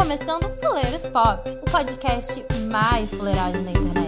começando 0.00 0.50
Fuleiros 0.62 1.06
Pop, 1.08 1.46
o 1.60 1.70
podcast 1.70 2.42
mais 2.70 3.12
fuleiragem 3.12 3.62
da 3.64 3.70
internet. 3.70 3.99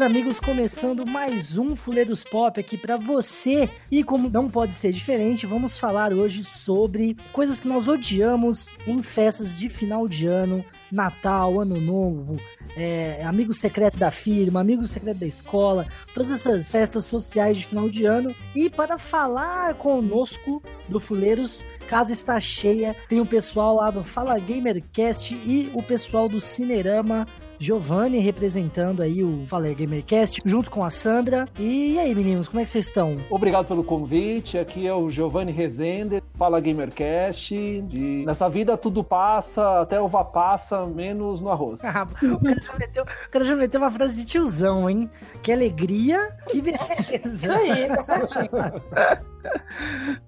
Amigos, 0.00 0.40
começando 0.40 1.06
mais 1.06 1.58
um 1.58 1.76
Fuleiros 1.76 2.24
Pop 2.24 2.58
aqui 2.58 2.76
pra 2.76 2.96
você. 2.96 3.68
E 3.90 4.02
como 4.02 4.30
não 4.30 4.48
pode 4.48 4.74
ser 4.74 4.92
diferente, 4.92 5.46
vamos 5.46 5.76
falar 5.76 6.12
hoje 6.12 6.42
sobre 6.42 7.16
coisas 7.32 7.60
que 7.60 7.68
nós 7.68 7.86
odiamos 7.86 8.68
em 8.86 9.02
festas 9.02 9.54
de 9.56 9.68
final 9.68 10.08
de 10.08 10.26
ano, 10.26 10.64
Natal, 10.90 11.60
Ano 11.60 11.78
Novo, 11.80 12.38
é, 12.76 13.22
amigo 13.24 13.52
secreto 13.52 13.98
da 13.98 14.10
firma, 14.10 14.60
amigo 14.60 14.86
secreto 14.86 15.18
da 15.18 15.26
escola, 15.26 15.86
todas 16.14 16.30
essas 16.30 16.68
festas 16.68 17.04
sociais 17.04 17.58
de 17.58 17.66
final 17.66 17.88
de 17.88 18.06
ano. 18.06 18.34
E 18.54 18.70
para 18.70 18.96
falar 18.96 19.74
conosco 19.74 20.62
do 20.88 20.98
Fuleiros, 20.98 21.64
casa 21.88 22.12
está 22.12 22.40
cheia, 22.40 22.96
tem 23.08 23.20
o 23.20 23.26
pessoal 23.26 23.76
lá 23.76 23.90
do 23.90 24.02
Fala 24.02 24.38
Gamercast 24.38 25.34
e 25.34 25.70
o 25.74 25.82
pessoal 25.82 26.28
do 26.28 26.40
Cinerama. 26.40 27.26
Giovanni 27.60 28.18
representando 28.18 29.02
aí 29.02 29.22
o 29.22 29.44
Faler 29.46 29.76
Gamercast, 29.76 30.40
junto 30.46 30.70
com 30.70 30.82
a 30.82 30.88
Sandra. 30.88 31.46
E, 31.58 31.98
aí, 31.98 32.14
meninos, 32.14 32.48
como 32.48 32.58
é 32.58 32.64
que 32.64 32.70
vocês 32.70 32.86
estão? 32.86 33.22
Obrigado 33.28 33.66
pelo 33.66 33.84
convite. 33.84 34.56
Aqui 34.56 34.86
é 34.86 34.94
o 34.94 35.10
Giovanni 35.10 35.52
Rezende, 35.52 36.22
Fala 36.36 36.58
Gamercast. 36.58 37.54
E 37.54 38.24
nessa 38.24 38.48
vida 38.48 38.78
tudo 38.78 39.04
passa, 39.04 39.80
até 39.80 40.00
uva 40.00 40.24
passa, 40.24 40.86
menos 40.86 41.42
no 41.42 41.50
arroz. 41.50 41.82
Ah, 41.90 42.06
o, 42.22 42.40
cara 42.40 42.60
já 42.62 42.76
meteu, 42.78 43.02
o 43.02 43.30
cara 43.30 43.44
já 43.44 43.56
meteu 43.56 43.80
uma 43.80 43.90
frase 43.90 44.16
de 44.18 44.24
tiozão, 44.24 44.88
hein? 44.88 45.10
Que 45.42 45.52
alegria, 45.52 46.34
que 46.48 46.62
beleza. 46.62 47.28
Isso 47.28 47.52
aí, 47.52 47.88
tá 47.88 48.04
certinho. 48.04 48.50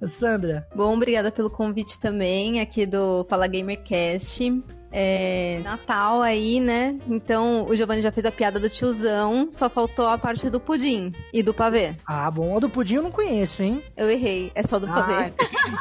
Sandra. 0.08 0.66
Bom, 0.74 0.94
obrigada 0.94 1.30
pelo 1.30 1.48
convite 1.48 1.98
também 2.00 2.60
aqui 2.60 2.84
do 2.84 3.24
Fala 3.30 3.46
Gamercast. 3.46 4.62
É 4.92 5.60
Natal 5.64 6.20
aí, 6.20 6.60
né? 6.60 6.96
Então 7.08 7.66
o 7.66 7.74
Giovanni 7.74 8.02
já 8.02 8.12
fez 8.12 8.26
a 8.26 8.30
piada 8.30 8.60
do 8.60 8.68
tiozão, 8.68 9.48
só 9.50 9.70
faltou 9.70 10.06
a 10.06 10.18
parte 10.18 10.50
do 10.50 10.60
pudim 10.60 11.12
e 11.32 11.42
do 11.42 11.54
pavê. 11.54 11.94
Ah, 12.06 12.30
bom, 12.30 12.56
a 12.56 12.60
do 12.60 12.68
pudim 12.68 12.96
eu 12.96 13.02
não 13.02 13.10
conheço, 13.10 13.62
hein? 13.62 13.82
Eu 13.96 14.10
errei, 14.10 14.52
é 14.54 14.62
só 14.62 14.78
do 14.78 14.86
pavê. 14.86 15.14
Ah, 15.14 15.30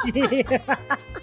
entendi. 0.08 0.44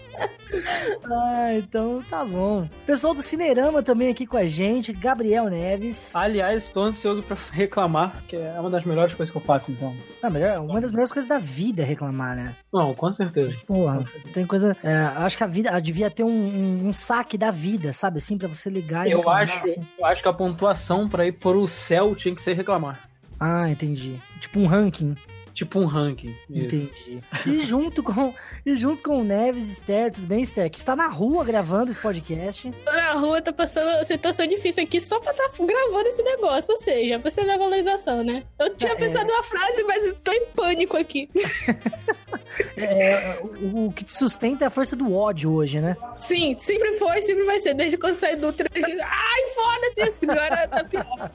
ah, 1.12 1.54
então 1.54 2.04
tá 2.10 2.24
bom. 2.26 2.68
Pessoal 2.86 3.14
do 3.14 3.22
Cinerama 3.22 3.82
também 3.84 4.10
aqui 4.10 4.26
com 4.26 4.38
a 4.38 4.46
gente, 4.46 4.92
Gabriel 4.94 5.50
Neves. 5.50 6.16
Aliás, 6.16 6.64
estou 6.64 6.84
ansioso 6.84 7.22
pra 7.24 7.38
reclamar, 7.52 8.24
que 8.28 8.36
é 8.36 8.60
uma 8.60 8.70
das 8.70 8.84
melhores 8.86 9.14
coisas 9.14 9.32
que 9.32 9.38
eu 9.38 9.42
faço, 9.42 9.72
então. 9.72 9.96
Não, 10.22 10.30
melhor, 10.30 10.60
uma 10.60 10.82
das 10.82 10.92
melhores 10.92 11.12
coisas 11.12 11.28
da 11.30 11.40
vida 11.40 11.82
é 11.82 11.86
reclamar, 11.86 12.36
né? 12.36 12.56
Não, 12.74 12.94
com 12.94 13.12
certeza. 13.14 13.56
Porra, 13.66 14.04
tem 14.34 14.46
coisa. 14.46 14.76
é, 14.84 14.94
acho 15.18 15.38
que 15.38 15.44
a 15.44 15.48
vida 15.48 15.70
ela 15.70 15.82
devia 15.82 16.10
ter 16.10 16.24
um, 16.24 16.30
um- 16.30 16.88
um 16.90 16.94
saque 16.94 17.38
da 17.38 17.52
vida, 17.52 17.94
sabe? 17.94 18.18
Assim, 18.18 18.38
pra 18.38 18.48
você 18.48 18.70
ligar 18.70 19.08
e 19.08 19.12
Eu 19.12 19.18
reclamar, 19.20 19.44
acho, 19.44 19.58
assim. 19.60 19.88
eu 20.00 20.06
acho 20.06 20.22
que 20.24 20.30
a 20.30 20.34
pontuação 20.34 21.08
pra 21.10 21.26
ir 21.26 21.34
pro 21.34 21.68
céu 21.68 22.16
tinha 22.16 22.34
que 22.34 22.42
ser 22.42 22.54
reclamar. 22.54 23.08
Ah, 23.40 23.70
entendi. 23.70 24.20
Tipo 24.42 24.60
um 24.60 24.66
ranking. 24.66 25.16
Tipo 25.60 25.78
um 25.82 25.86
ranking. 25.86 26.34
Isso. 26.50 26.76
Entendi. 26.76 27.22
E 27.46 27.60
junto 27.66 28.02
com, 28.02 28.34
e 28.66 28.78
junto 28.78 29.04
com 29.04 29.20
o 29.20 29.24
Neves, 29.26 29.70
Esther, 29.70 30.10
tudo 30.10 30.26
bem, 30.26 30.42
Esther? 30.42 30.70
Que 30.70 30.78
está 30.78 30.96
na 30.96 31.08
rua 31.08 31.44
gravando 31.44 31.92
esse 31.92 32.00
podcast. 32.00 32.72
Tô 32.86 32.92
na 32.94 33.12
rua, 33.12 33.42
tô 33.42 33.52
passando 33.52 33.90
uma 33.90 34.06
situação 34.06 34.48
difícil 34.48 34.84
aqui 34.86 35.02
só 35.02 35.20
pra 35.20 35.32
estar 35.34 35.50
gravando 35.66 36.08
esse 36.08 36.24
negócio. 36.24 36.74
Ou 36.74 36.82
seja, 36.82 37.20
pra 37.20 37.30
você 37.30 37.44
ver 37.44 37.52
a 37.52 37.58
valorização, 37.58 38.24
né? 38.24 38.44
Eu 38.58 38.74
tinha 38.78 38.94
É. 38.94 38.96
pensado 38.96 39.30
uma 39.30 39.44
frase, 39.44 39.84
mas 39.84 40.16
tô 40.24 40.32
em 40.32 40.46
pânico 40.56 40.96
aqui. 40.96 41.30
É, 42.76 43.40
o, 43.42 43.86
o 43.88 43.92
que 43.92 44.04
te 44.04 44.12
sustenta 44.12 44.66
é 44.66 44.68
a 44.68 44.70
força 44.70 44.96
do 44.96 45.14
ódio 45.14 45.52
hoje, 45.54 45.80
né? 45.80 45.96
Sim, 46.16 46.56
sempre 46.58 46.94
foi, 46.94 47.22
sempre 47.22 47.44
vai 47.46 47.60
ser. 47.60 47.74
Desde 47.74 47.96
quando 47.98 48.14
eu 48.14 48.20
saí 48.20 48.36
do 48.36 48.52
trem. 48.52 48.70
Ai, 49.02 49.42
foda-se, 49.56 50.26
agora 50.28 50.68
tá 50.68 50.84
pior. 50.84 51.32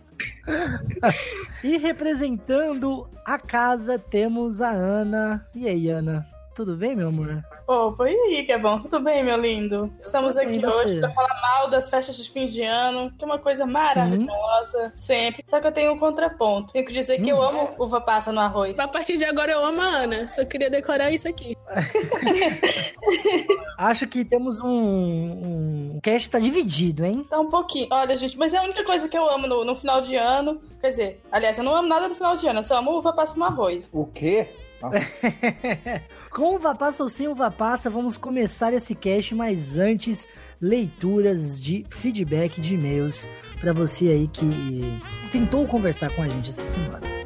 E 1.62 1.78
representando 1.78 3.08
a 3.24 3.38
casa 3.38 3.98
temos 3.98 4.60
a 4.60 4.70
Ana. 4.70 5.46
E 5.54 5.68
aí, 5.68 5.88
Ana? 5.88 6.33
Tudo 6.54 6.76
bem, 6.76 6.94
meu 6.94 7.08
amor? 7.08 7.42
Opa, 7.66 8.08
e 8.08 8.14
aí, 8.14 8.46
que 8.46 8.52
é 8.52 8.58
bom? 8.58 8.78
Tudo 8.78 9.00
bem, 9.00 9.24
meu 9.24 9.36
lindo? 9.36 9.92
Estamos 9.98 10.36
bem, 10.36 10.46
aqui 10.46 10.60
você? 10.60 10.86
hoje 10.86 11.00
pra 11.00 11.10
falar 11.10 11.40
mal 11.42 11.68
das 11.68 11.90
festas 11.90 12.16
de 12.16 12.30
fim 12.30 12.46
de 12.46 12.62
ano, 12.62 13.10
que 13.18 13.24
é 13.24 13.26
uma 13.26 13.40
coisa 13.40 13.66
maravilhosa, 13.66 14.92
sempre. 14.94 15.42
Só 15.46 15.58
que 15.60 15.66
eu 15.66 15.72
tenho 15.72 15.92
um 15.92 15.98
contraponto. 15.98 16.72
Tenho 16.72 16.84
que 16.84 16.92
dizer 16.92 17.20
que 17.20 17.28
eu 17.30 17.38
Hum. 17.38 17.42
amo 17.42 17.74
uva 17.80 18.00
passa 18.00 18.30
no 18.30 18.38
arroz. 18.38 18.78
A 18.78 18.86
partir 18.86 19.16
de 19.16 19.24
agora 19.24 19.50
eu 19.50 19.64
amo 19.64 19.80
a 19.80 19.84
Ana. 19.84 20.28
Só 20.28 20.44
queria 20.44 20.70
declarar 20.70 21.10
isso 21.10 21.26
aqui. 21.26 21.56
Acho 23.76 24.06
que 24.06 24.24
temos 24.24 24.60
um. 24.60 24.68
um... 24.68 25.96
O 25.96 26.00
cast 26.00 26.30
tá 26.30 26.38
dividido, 26.38 27.04
hein? 27.04 27.26
Tá 27.28 27.40
um 27.40 27.48
pouquinho. 27.48 27.88
Olha, 27.90 28.16
gente, 28.16 28.38
mas 28.38 28.54
é 28.54 28.58
a 28.58 28.62
única 28.62 28.84
coisa 28.84 29.08
que 29.08 29.18
eu 29.18 29.28
amo 29.28 29.48
no, 29.48 29.64
no 29.64 29.74
final 29.74 30.00
de 30.00 30.14
ano. 30.14 30.60
Quer 30.80 30.90
dizer, 30.90 31.20
aliás, 31.32 31.58
eu 31.58 31.64
não 31.64 31.74
amo 31.74 31.88
nada 31.88 32.08
no 32.08 32.14
final 32.14 32.36
de 32.36 32.46
ano, 32.46 32.60
eu 32.60 32.64
só 32.64 32.78
amo 32.78 32.92
uva 32.96 33.12
passa 33.12 33.36
no 33.36 33.44
arroz. 33.44 33.90
O 33.92 34.06
quê? 34.06 34.48
Com 36.30 36.56
uva 36.56 36.74
passa 36.74 37.02
ou 37.02 37.08
sem 37.08 37.28
uva 37.28 37.50
passa, 37.50 37.88
vamos 37.88 38.18
começar 38.18 38.72
esse 38.72 38.94
cast, 38.94 39.34
mas 39.34 39.78
antes, 39.78 40.28
leituras 40.60 41.60
de 41.60 41.84
feedback 41.88 42.60
de 42.60 42.74
e-mails 42.74 43.28
pra 43.60 43.72
você 43.72 44.08
aí 44.08 44.28
que 44.28 44.44
tentou 45.30 45.66
conversar 45.66 46.10
com 46.14 46.22
a 46.22 46.28
gente 46.28 46.50
essa 46.50 46.64
semana. 46.64 47.23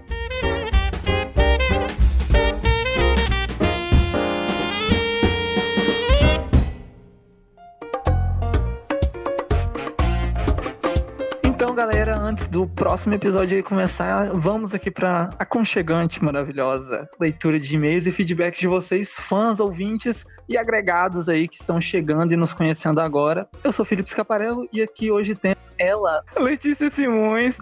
Galera, 11.78 12.18
antes 12.18 12.48
do 12.48 12.66
próximo 12.66 13.14
episódio 13.14 13.56
aí 13.56 13.62
começar, 13.62 14.32
vamos 14.32 14.74
aqui 14.74 14.90
pra 14.90 15.30
aconchegante, 15.38 16.24
maravilhosa 16.24 17.08
leitura 17.20 17.60
de 17.60 17.72
e-mails 17.72 18.04
e 18.04 18.10
feedback 18.10 18.58
de 18.58 18.66
vocês, 18.66 19.14
fãs, 19.14 19.60
ouvintes 19.60 20.26
e 20.48 20.58
agregados 20.58 21.28
aí 21.28 21.46
que 21.46 21.54
estão 21.54 21.80
chegando 21.80 22.32
e 22.32 22.36
nos 22.36 22.52
conhecendo 22.52 23.00
agora. 23.00 23.48
Eu 23.62 23.72
sou 23.72 23.84
Felipe 23.84 24.10
Scaparello 24.10 24.68
e 24.72 24.82
aqui 24.82 25.12
hoje 25.12 25.36
tem 25.36 25.54
ela, 25.78 26.24
Letícia 26.36 26.90
Simões. 26.90 27.56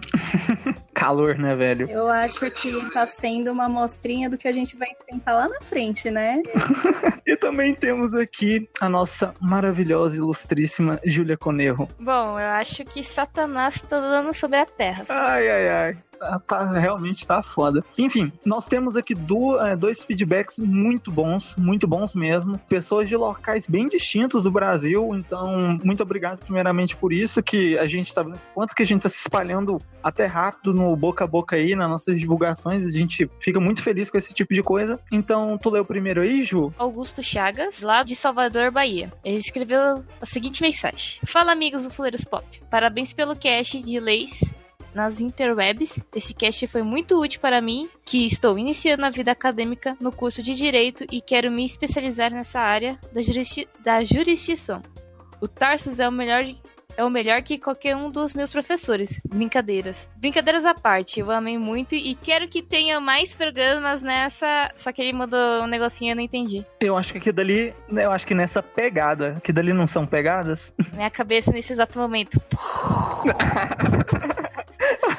Calor, 0.97 1.37
né, 1.37 1.55
velho? 1.55 1.87
Eu 1.87 2.09
acho 2.09 2.49
que 2.49 2.89
tá 2.89 3.05
sendo 3.05 3.51
uma 3.51 3.65
amostrinha 3.65 4.27
do 4.27 4.35
que 4.35 4.47
a 4.47 4.51
gente 4.51 4.75
vai 4.75 4.87
enfrentar 4.89 5.33
lá 5.33 5.47
na 5.47 5.61
frente, 5.61 6.09
né? 6.09 6.41
E 7.27 7.35
também 7.35 7.75
temos 7.75 8.13
aqui 8.13 8.69
a 8.79 8.87
nossa 8.87 9.33
maravilhosa, 9.41 10.15
ilustríssima 10.15 10.97
Júlia 11.03 11.35
Conerro. 11.35 11.85
Bom, 11.99 12.39
eu 12.39 12.47
acho 12.47 12.85
que 12.85 13.03
Satanás 13.03 13.81
tá 13.81 13.99
dando 13.99 14.33
sobre 14.33 14.57
a 14.57 14.65
terra. 14.65 15.03
Ai, 15.09 15.49
ai, 15.49 15.69
ai. 15.69 15.97
Tá, 16.19 16.39
tá- 16.39 16.71
realmente 16.79 17.25
tá 17.27 17.41
foda. 17.43 17.83
Enfim, 17.97 18.31
nós 18.45 18.65
temos 18.67 18.95
aqui 18.95 19.13
du- 19.13 19.59
é, 19.59 19.75
dois 19.75 20.03
feedbacks 20.03 20.57
muito 20.59 21.11
bons, 21.11 21.55
muito 21.57 21.87
bons 21.87 22.13
mesmo. 22.15 22.57
Pessoas 22.69 23.07
de 23.07 23.15
locais 23.15 23.67
bem 23.67 23.87
distintos 23.87 24.43
do 24.43 24.51
Brasil. 24.51 25.11
Então, 25.15 25.79
muito 25.83 26.01
obrigado 26.03 26.39
primeiramente 26.39 26.95
por 26.95 27.13
isso, 27.13 27.41
que 27.43 27.77
a 27.77 27.85
gente 27.85 28.13
tá 28.13 28.23
vendo 28.23 28.39
quanto 28.53 28.73
que 28.75 28.83
a 28.83 28.85
gente 28.85 29.01
tá 29.03 29.09
se 29.09 29.17
espalhando 29.19 29.77
até 30.03 30.25
rápido 30.25 30.73
no 30.73 30.95
boca 30.95 31.23
a 31.23 31.27
boca 31.27 31.55
aí, 31.55 31.75
nas 31.75 31.89
nossas 31.89 32.19
divulgações. 32.19 32.85
A 32.85 32.89
gente 32.89 33.29
fica 33.39 33.59
muito 33.59 33.81
feliz 33.81 34.09
com 34.09 34.17
esse 34.17 34.33
tipo 34.33 34.53
de 34.53 34.63
coisa. 34.63 34.99
Então, 35.11 35.57
tu 35.57 35.69
leu 35.69 35.85
primeiro 35.85 36.21
aí, 36.21 36.43
Ju? 36.43 36.73
Augusto 36.77 37.21
Chagas, 37.21 37.81
lá 37.81 38.03
de 38.03 38.15
Salvador, 38.15 38.71
Bahia. 38.71 39.11
Ele 39.23 39.37
escreveu 39.37 40.03
a 40.21 40.25
seguinte 40.25 40.61
mensagem: 40.61 41.19
Fala, 41.25 41.51
amigos 41.51 41.83
do 41.83 41.89
Fuleiros 41.89 42.23
Pop. 42.23 42.45
Parabéns 42.69 43.13
pelo 43.13 43.35
cast 43.35 43.81
de 43.81 43.99
leis 43.99 44.39
nas 44.97 45.21
interwebs. 45.21 45.99
Esse 46.15 46.33
cast 46.33 46.65
foi 46.67 46.81
muito 46.81 47.21
útil 47.21 47.39
para 47.39 47.61
mim, 47.61 47.87
que 48.03 48.25
estou 48.25 48.57
iniciando 48.57 49.05
a 49.05 49.09
vida 49.11 49.31
acadêmica 49.31 49.95
no 50.01 50.11
curso 50.11 50.41
de 50.41 50.55
Direito 50.55 51.05
e 51.11 51.21
quero 51.21 51.51
me 51.51 51.63
especializar 51.63 52.31
nessa 52.31 52.59
área 52.59 52.99
da, 53.13 53.21
jurisdi- 53.21 53.67
da 53.83 54.03
jurisdição. 54.03 54.81
O 55.39 55.47
Tarsus 55.47 55.99
é 55.99 56.09
o 56.09 56.11
melhor 56.11 56.43
é 56.97 57.05
o 57.05 57.11
melhor 57.11 57.43
que 57.43 57.59
qualquer 57.59 57.95
um 57.95 58.09
dos 58.09 58.33
meus 58.33 58.51
professores. 58.51 59.21
Brincadeiras. 59.29 60.09
Brincadeiras 60.17 60.65
à 60.65 60.73
parte, 60.73 61.19
eu 61.19 61.29
amei 61.29 61.55
muito 61.55 61.93
e 61.93 62.15
quero 62.15 62.47
que 62.47 62.59
tenha 62.63 62.99
mais 62.99 63.35
programas 63.35 64.01
nessa. 64.01 64.71
Só 64.75 64.91
que 64.91 64.99
ele 65.03 65.13
mandou 65.13 65.61
um 65.61 65.67
negocinho 65.67 66.09
e 66.09 66.11
eu 66.13 66.15
não 66.15 66.23
entendi. 66.23 66.65
Eu 66.79 66.97
acho 66.97 67.11
que 67.11 67.19
aqui 67.19 67.31
dali, 67.31 67.71
eu 67.91 68.11
acho 68.11 68.25
que 68.25 68.33
nessa 68.33 68.63
pegada, 68.63 69.39
que 69.43 69.53
dali 69.53 69.73
não 69.73 69.85
são 69.85 70.07
pegadas. 70.07 70.73
Minha 70.95 71.11
cabeça 71.11 71.51
nesse 71.51 71.71
exato 71.71 71.99
momento. 71.99 72.41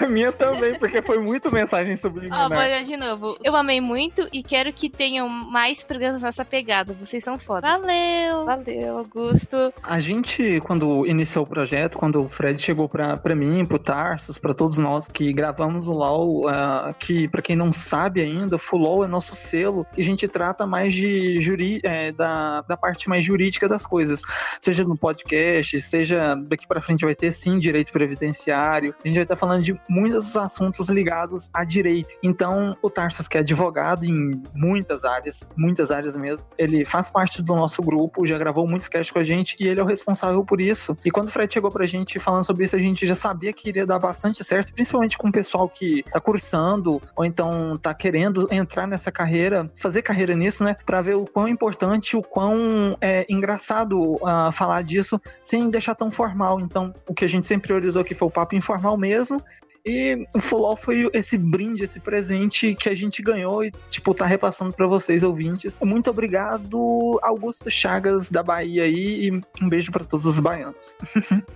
minha 0.09 0.33
também, 0.33 0.79
porque 0.79 1.03
foi 1.03 1.19
muito 1.19 1.51
mensagem 1.53 1.95
Ó, 1.95 1.97
subliminar. 1.97 2.49
vou 2.49 2.59
olhar 2.59 2.85
de 2.85 2.97
novo. 2.97 3.37
Eu 3.43 3.55
amei 3.57 3.81
muito 3.81 4.29
e 4.33 4.43
quero 4.43 4.73
que 4.73 4.89
tenham 4.89 5.29
mais 5.29 5.83
programas 5.83 6.23
nessa 6.23 6.45
pegada. 6.45 6.95
Vocês 6.95 7.23
são 7.23 7.39
foda. 7.39 7.67
Valeu! 7.69 8.45
Valeu, 8.45 8.99
Augusto. 8.99 9.73
A 9.83 10.01
gente, 10.01 10.61
quando 10.65 11.07
iniciou 11.07 11.45
o 11.45 11.49
projeto, 11.49 11.99
quando 11.99 12.25
o 12.25 12.29
Fred 12.29 12.61
chegou 12.61 12.89
pra, 12.89 13.17
pra 13.17 13.35
mim, 13.35 13.65
pro 13.65 13.79
Tarsus, 13.79 14.39
pra 14.39 14.55
todos 14.55 14.79
nós 14.79 15.09
que 15.09 15.33
gravamos 15.33 15.89
o 15.89 15.93
LOL, 15.93 16.49
ah, 16.49 16.95
que 16.99 17.29
pra 17.29 17.43
quem 17.43 17.57
não 17.57 17.73
sabe 17.73 18.21
ainda, 18.21 18.57
o 18.57 18.59
Fulol 18.59 19.05
é 19.05 19.07
nosso 19.07 19.35
selo, 19.35 19.87
e 19.97 20.01
a 20.01 20.05
gente 20.05 20.27
trata 20.29 20.67
mais 20.67 20.95
de 20.95 21.41
juri, 21.41 21.81
é, 21.83 22.13
da, 22.13 22.63
da 22.63 22.77
parte 22.77 23.09
mais 23.09 23.25
jurídica 23.25 23.69
das 23.69 23.87
coisas. 23.87 24.23
Seja 24.61 24.85
no 24.85 24.97
podcast, 24.97 25.81
seja 25.81 26.35
daqui 26.35 26.67
pra 26.67 26.81
frente 26.81 27.05
vai 27.05 27.15
ter 27.15 27.33
sim 27.33 27.59
direito 27.59 27.93
previdenciário. 27.93 28.95
A 29.05 29.09
gente 29.09 29.17
vai 29.17 29.25
estar 29.25 29.37
falando 29.37 29.58
de 29.63 29.79
muitos 29.89 30.37
assuntos 30.37 30.89
ligados 30.89 31.49
a 31.53 31.65
direito. 31.65 32.09
Então, 32.23 32.77
o 32.83 32.91
Tarsus, 32.91 33.29
que 33.29 33.37
é 33.37 33.41
advogado 33.41 34.05
em 34.05 34.43
muitas 34.55 35.05
áreas, 35.05 35.47
muitas 35.57 35.91
áreas 35.91 36.17
mesmo, 36.17 36.47
ele 36.57 36.85
faz 36.85 37.09
parte 37.09 37.43
do 37.43 37.55
nosso 37.55 37.83
grupo, 37.83 38.27
já 38.27 38.39
gravou 38.39 38.67
muitos 38.67 38.89
casts 38.89 39.11
com 39.11 39.19
a 39.19 39.25
gente 39.25 39.57
e 39.61 39.67
ele 39.67 39.81
é 39.81 39.83
o 39.83 39.87
responsável 39.87 40.45
por 40.45 40.61
isso. 40.61 40.97
E 41.05 41.11
quando 41.11 41.29
o 41.29 41.31
Fred 41.31 41.53
chegou 41.53 41.71
pra 41.71 41.87
gente 41.87 42.19
falando 42.19 42.45
sobre 42.45 42.65
isso, 42.65 42.77
a 42.77 42.79
gente 42.79 43.07
já 43.07 43.15
sabia 43.15 43.53
que 43.53 43.69
iria 43.69 43.87
dar 43.87 43.99
bastante 43.99 44.43
certo, 44.45 44.73
principalmente 44.73 45.17
com 45.17 45.29
o 45.29 45.33
pessoal 45.33 45.69
que 45.69 46.03
tá 46.11 46.21
cursando 46.21 47.01
ou 47.17 47.25
então 47.25 47.77
tá 47.77 47.93
querendo 47.95 48.49
entrar 48.51 48.87
nessa 48.87 49.11
carreira, 49.11 49.71
fazer 49.77 50.03
carreira 50.03 50.35
nisso, 50.35 50.65
né? 50.65 50.77
Pra 50.87 51.01
ver 51.01 51.17
o 51.17 51.25
quão 51.25 51.49
importante, 51.49 52.17
o 52.17 52.23
quão 52.23 52.97
é 53.01 53.27
engraçado 53.29 54.17
ah, 54.25 54.51
falar 54.53 54.83
disso 54.83 55.21
sem 55.43 55.71
deixar 55.71 55.95
tão 55.95 56.11
formal. 56.11 56.61
Então, 56.61 56.93
o 57.09 57.15
que 57.15 57.25
a 57.25 57.29
gente 57.29 57.47
sempre 57.47 57.69
priorizou 57.69 58.03
aqui 58.03 58.15
foi 58.15 58.29
o 58.29 58.31
papo 58.31 58.55
informal 58.55 58.97
mesmo. 58.97 59.41
E 59.85 60.25
o 60.35 60.41
Fulol 60.41 60.77
foi 60.77 61.09
esse 61.13 61.39
brinde, 61.39 61.85
esse 61.85 62.01
presente 62.01 62.75
que 62.75 62.89
a 62.89 62.95
gente 62.95 63.23
ganhou 63.23 63.65
e, 63.65 63.73
tipo, 63.89 64.15
tá 64.15 64.27
repassando 64.27 64.73
pra 64.73 64.87
vocês, 64.87 65.23
ouvintes. 65.23 65.79
Muito 65.81 66.11
obrigado, 66.11 67.19
Augusto 67.23 67.71
Chagas, 67.71 68.31
da 68.31 68.43
Bahia 68.43 68.85
aí, 68.85 69.29
e 69.29 69.63
um 69.63 69.69
beijo 69.69 69.91
pra 69.91 70.05
todos 70.05 70.27
os 70.27 70.39
baianos. 70.39 70.97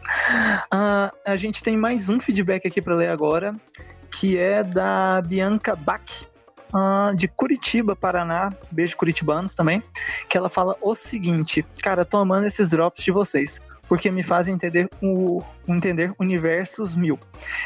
Ah, 0.71 1.13
a 1.27 1.37
gente 1.37 1.63
tem 1.63 1.77
mais 1.77 2.09
um 2.09 2.19
feedback 2.19 2.67
aqui 2.67 2.81
pra 2.81 2.95
ler 2.95 3.11
agora, 3.11 3.55
que 4.11 4.39
é 4.39 4.63
da 4.63 5.21
Bianca 5.21 5.77
Bach, 5.77 6.03
ah, 6.73 7.13
de 7.15 7.29
Curitiba, 7.29 7.95
Paraná. 7.95 8.51
Beijo, 8.71 8.97
curitibanos 8.97 9.55
também. 9.55 9.83
Que 10.29 10.39
ela 10.39 10.49
fala 10.49 10.77
o 10.81 10.95
seguinte: 10.95 11.65
Cara, 11.83 12.05
tô 12.05 12.17
amando 12.17 12.47
esses 12.47 12.71
drops 12.71 13.05
de 13.05 13.11
vocês, 13.11 13.61
porque 13.89 14.11
me 14.11 14.23
fazem 14.23 14.55
entender 14.55 14.89
o 15.03 15.43
entender 15.69 16.13
universos 16.19 16.97
mil 16.97 17.19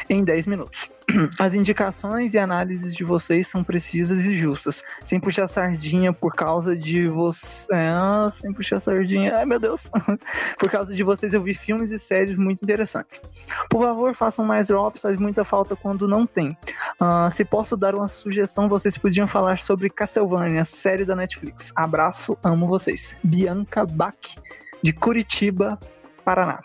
em 0.09 0.23
10 0.23 0.47
minutos. 0.47 0.89
As 1.39 1.53
indicações 1.53 2.33
e 2.33 2.37
análises 2.37 2.93
de 2.93 3.03
vocês 3.03 3.47
são 3.47 3.63
precisas 3.63 4.25
e 4.25 4.35
justas, 4.35 4.83
sem 5.03 5.19
puxar 5.19 5.47
sardinha 5.47 6.11
por 6.11 6.35
causa 6.35 6.75
de 6.75 7.07
você. 7.07 7.73
Ah, 7.73 8.27
sem 8.31 8.53
puxar 8.53 8.79
sardinha. 8.79 9.37
Ai, 9.37 9.45
meu 9.45 9.59
Deus. 9.59 9.89
por 10.59 10.69
causa 10.69 10.93
de 10.93 11.03
vocês, 11.03 11.33
eu 11.33 11.41
vi 11.41 11.53
filmes 11.53 11.91
e 11.91 11.99
séries 11.99 12.37
muito 12.37 12.61
interessantes. 12.61 13.21
Por 13.69 13.83
favor, 13.83 14.13
façam 14.15 14.45
mais 14.45 14.67
drops, 14.67 15.01
faz 15.01 15.17
muita 15.17 15.45
falta 15.45 15.75
quando 15.75 16.07
não 16.07 16.25
tem. 16.25 16.57
Ah, 16.99 17.29
se 17.31 17.45
posso 17.45 17.77
dar 17.77 17.95
uma 17.95 18.07
sugestão, 18.07 18.67
vocês 18.67 18.97
podiam 18.97 19.27
falar 19.27 19.59
sobre 19.59 19.89
Castlevania, 19.89 20.63
série 20.63 21.05
da 21.05 21.15
Netflix. 21.15 21.71
Abraço, 21.75 22.37
amo 22.43 22.67
vocês. 22.67 23.15
Bianca 23.23 23.85
Bach, 23.85 24.35
de 24.81 24.93
Curitiba, 24.93 25.79
Paraná. 26.27 26.59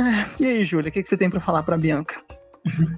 Ah, 0.00 0.24
E 0.40 0.46
aí, 0.46 0.64
Júlia, 0.64 0.88
o 0.88 0.92
que, 0.92 1.02
que 1.02 1.08
você 1.10 1.16
tem 1.18 1.28
pra 1.28 1.40
falar 1.42 1.62
pra 1.62 1.76
Bianca? 1.76 2.16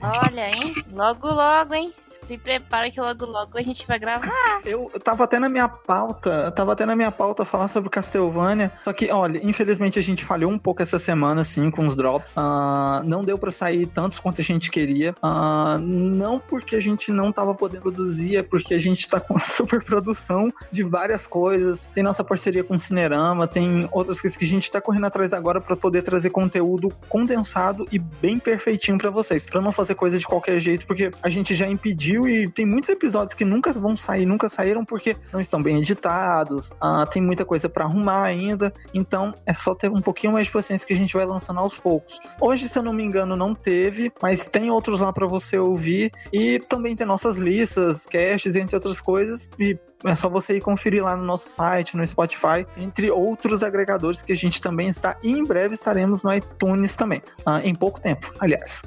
Olha, 0.00 0.48
hein? 0.48 0.72
Logo, 0.92 1.26
logo, 1.26 1.74
hein? 1.74 1.92
Se 2.30 2.38
prepara 2.38 2.88
que 2.92 3.00
logo, 3.00 3.26
logo 3.26 3.58
a 3.58 3.60
gente 3.60 3.84
vai 3.88 3.98
gravar. 3.98 4.30
Eu 4.64 4.88
tava 5.02 5.24
até 5.24 5.40
na 5.40 5.48
minha 5.48 5.68
pauta, 5.68 6.52
tava 6.52 6.74
até 6.74 6.86
na 6.86 6.94
minha 6.94 7.10
pauta 7.10 7.44
falar 7.44 7.66
sobre 7.66 7.90
Castlevania, 7.90 8.70
só 8.82 8.92
que, 8.92 9.10
olha, 9.10 9.40
infelizmente 9.42 9.98
a 9.98 10.02
gente 10.02 10.24
falhou 10.24 10.48
um 10.48 10.56
pouco 10.56 10.80
essa 10.80 10.96
semana, 10.96 11.40
assim, 11.40 11.72
com 11.72 11.88
os 11.88 11.96
drops. 11.96 12.38
Ah, 12.38 13.02
não 13.04 13.24
deu 13.24 13.36
pra 13.36 13.50
sair 13.50 13.84
tantos 13.84 14.20
quanto 14.20 14.40
a 14.40 14.44
gente 14.44 14.70
queria. 14.70 15.12
Ah, 15.20 15.76
não 15.82 16.38
porque 16.38 16.76
a 16.76 16.80
gente 16.80 17.10
não 17.10 17.32
tava 17.32 17.52
podendo 17.52 17.82
produzir, 17.82 18.36
é 18.36 18.44
porque 18.44 18.74
a 18.74 18.78
gente 18.78 19.08
tá 19.08 19.18
com 19.18 19.34
uma 19.34 19.44
super 19.44 19.82
produção 19.82 20.52
de 20.70 20.84
várias 20.84 21.26
coisas. 21.26 21.88
Tem 21.92 22.04
nossa 22.04 22.22
parceria 22.22 22.62
com 22.62 22.76
o 22.76 22.78
Cinerama, 22.78 23.48
tem 23.48 23.88
outras 23.90 24.20
coisas 24.20 24.38
que 24.38 24.44
a 24.44 24.48
gente 24.48 24.70
tá 24.70 24.80
correndo 24.80 25.06
atrás 25.06 25.32
agora 25.32 25.60
pra 25.60 25.74
poder 25.74 26.02
trazer 26.02 26.30
conteúdo 26.30 26.90
condensado 27.08 27.88
e 27.90 27.98
bem 27.98 28.38
perfeitinho 28.38 28.98
pra 28.98 29.10
vocês. 29.10 29.44
Pra 29.44 29.60
não 29.60 29.72
fazer 29.72 29.96
coisa 29.96 30.16
de 30.16 30.24
qualquer 30.24 30.60
jeito, 30.60 30.86
porque 30.86 31.10
a 31.20 31.28
gente 31.28 31.56
já 31.56 31.66
impediu 31.66 32.19
e 32.28 32.48
tem 32.48 32.66
muitos 32.66 32.88
episódios 32.90 33.34
que 33.34 33.44
nunca 33.44 33.72
vão 33.72 33.94
sair, 33.96 34.26
nunca 34.26 34.48
saíram 34.48 34.84
porque 34.84 35.16
não 35.32 35.40
estão 35.40 35.62
bem 35.62 35.78
editados, 35.78 36.70
ah, 36.80 37.06
tem 37.06 37.22
muita 37.22 37.44
coisa 37.44 37.68
pra 37.68 37.84
arrumar 37.84 38.24
ainda, 38.24 38.72
então 38.92 39.32
é 39.46 39.52
só 39.52 39.74
ter 39.74 39.90
um 39.90 40.00
pouquinho 40.00 40.32
mais 40.32 40.46
de 40.46 40.52
paciência 40.52 40.86
que 40.86 40.92
a 40.92 40.96
gente 40.96 41.14
vai 41.14 41.24
lançando 41.24 41.60
aos 41.60 41.76
poucos. 41.76 42.20
Hoje, 42.40 42.68
se 42.68 42.78
eu 42.78 42.82
não 42.82 42.92
me 42.92 43.02
engano, 43.02 43.36
não 43.36 43.54
teve, 43.54 44.12
mas 44.22 44.44
tem 44.44 44.70
outros 44.70 45.00
lá 45.00 45.12
pra 45.12 45.26
você 45.26 45.58
ouvir 45.58 46.12
e 46.32 46.58
também 46.60 46.96
tem 46.96 47.06
nossas 47.06 47.38
listas, 47.38 48.06
caches, 48.06 48.56
entre 48.56 48.76
outras 48.76 49.00
coisas, 49.00 49.48
e 49.58 49.78
é 50.04 50.14
só 50.14 50.28
você 50.28 50.56
ir 50.56 50.60
conferir 50.60 51.04
lá 51.04 51.14
no 51.14 51.24
nosso 51.24 51.48
site, 51.48 51.96
no 51.96 52.06
Spotify, 52.06 52.66
entre 52.76 53.10
outros 53.10 53.62
agregadores 53.62 54.22
que 54.22 54.32
a 54.32 54.36
gente 54.36 54.60
também 54.60 54.88
está 54.88 55.16
e 55.22 55.30
em 55.30 55.44
breve 55.44 55.74
estaremos 55.74 56.22
no 56.22 56.34
iTunes 56.34 56.96
também, 56.96 57.22
ah, 57.44 57.60
em 57.62 57.74
pouco 57.74 58.00
tempo, 58.00 58.32
aliás. 58.40 58.82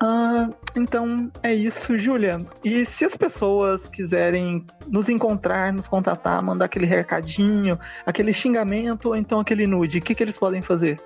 Ah, 0.00 0.48
então 0.76 1.30
é 1.42 1.54
isso, 1.54 1.98
Júlia. 1.98 2.40
E 2.68 2.84
se 2.84 3.06
as 3.06 3.16
pessoas 3.16 3.88
quiserem 3.88 4.66
nos 4.88 5.08
encontrar, 5.08 5.72
nos 5.72 5.88
contatar, 5.88 6.42
mandar 6.42 6.66
aquele 6.66 6.84
recadinho, 6.84 7.80
aquele 8.04 8.34
xingamento 8.34 9.08
ou 9.08 9.16
então 9.16 9.40
aquele 9.40 9.66
nude, 9.66 9.96
o 9.96 10.02
que, 10.02 10.14
que 10.14 10.22
eles 10.22 10.36
podem 10.36 10.60
fazer? 10.60 11.00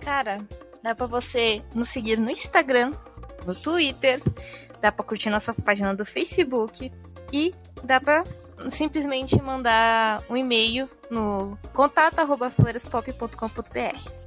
Cara, 0.00 0.38
dá 0.82 0.94
pra 0.94 1.06
você 1.06 1.60
nos 1.74 1.90
seguir 1.90 2.16
no 2.16 2.30
Instagram, 2.30 2.92
no 3.46 3.54
Twitter, 3.54 4.22
dá 4.80 4.90
pra 4.90 5.04
curtir 5.04 5.28
nossa 5.28 5.52
página 5.52 5.94
do 5.94 6.06
Facebook 6.06 6.90
e 7.30 7.52
dá 7.84 8.00
pra 8.00 8.24
simplesmente 8.70 9.38
mandar 9.42 10.22
um 10.30 10.36
e-mail 10.36 10.88
no 11.10 11.58
contato@florespop.com.br. 11.74 14.21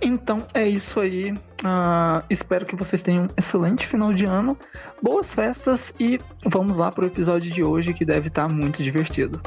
Então 0.00 0.46
é 0.54 0.66
isso 0.66 0.98
aí. 1.00 1.34
Ah, 1.62 2.22
espero 2.30 2.64
que 2.64 2.74
vocês 2.74 3.02
tenham 3.02 3.24
um 3.24 3.28
excelente 3.36 3.86
final 3.86 4.12
de 4.12 4.24
ano, 4.24 4.56
boas 5.02 5.34
festas 5.34 5.92
e 6.00 6.18
vamos 6.44 6.76
lá 6.76 6.90
pro 6.90 7.06
episódio 7.06 7.50
de 7.50 7.62
hoje 7.62 7.92
que 7.92 8.04
deve 8.04 8.28
estar 8.28 8.48
muito 8.48 8.82
divertido. 8.82 9.40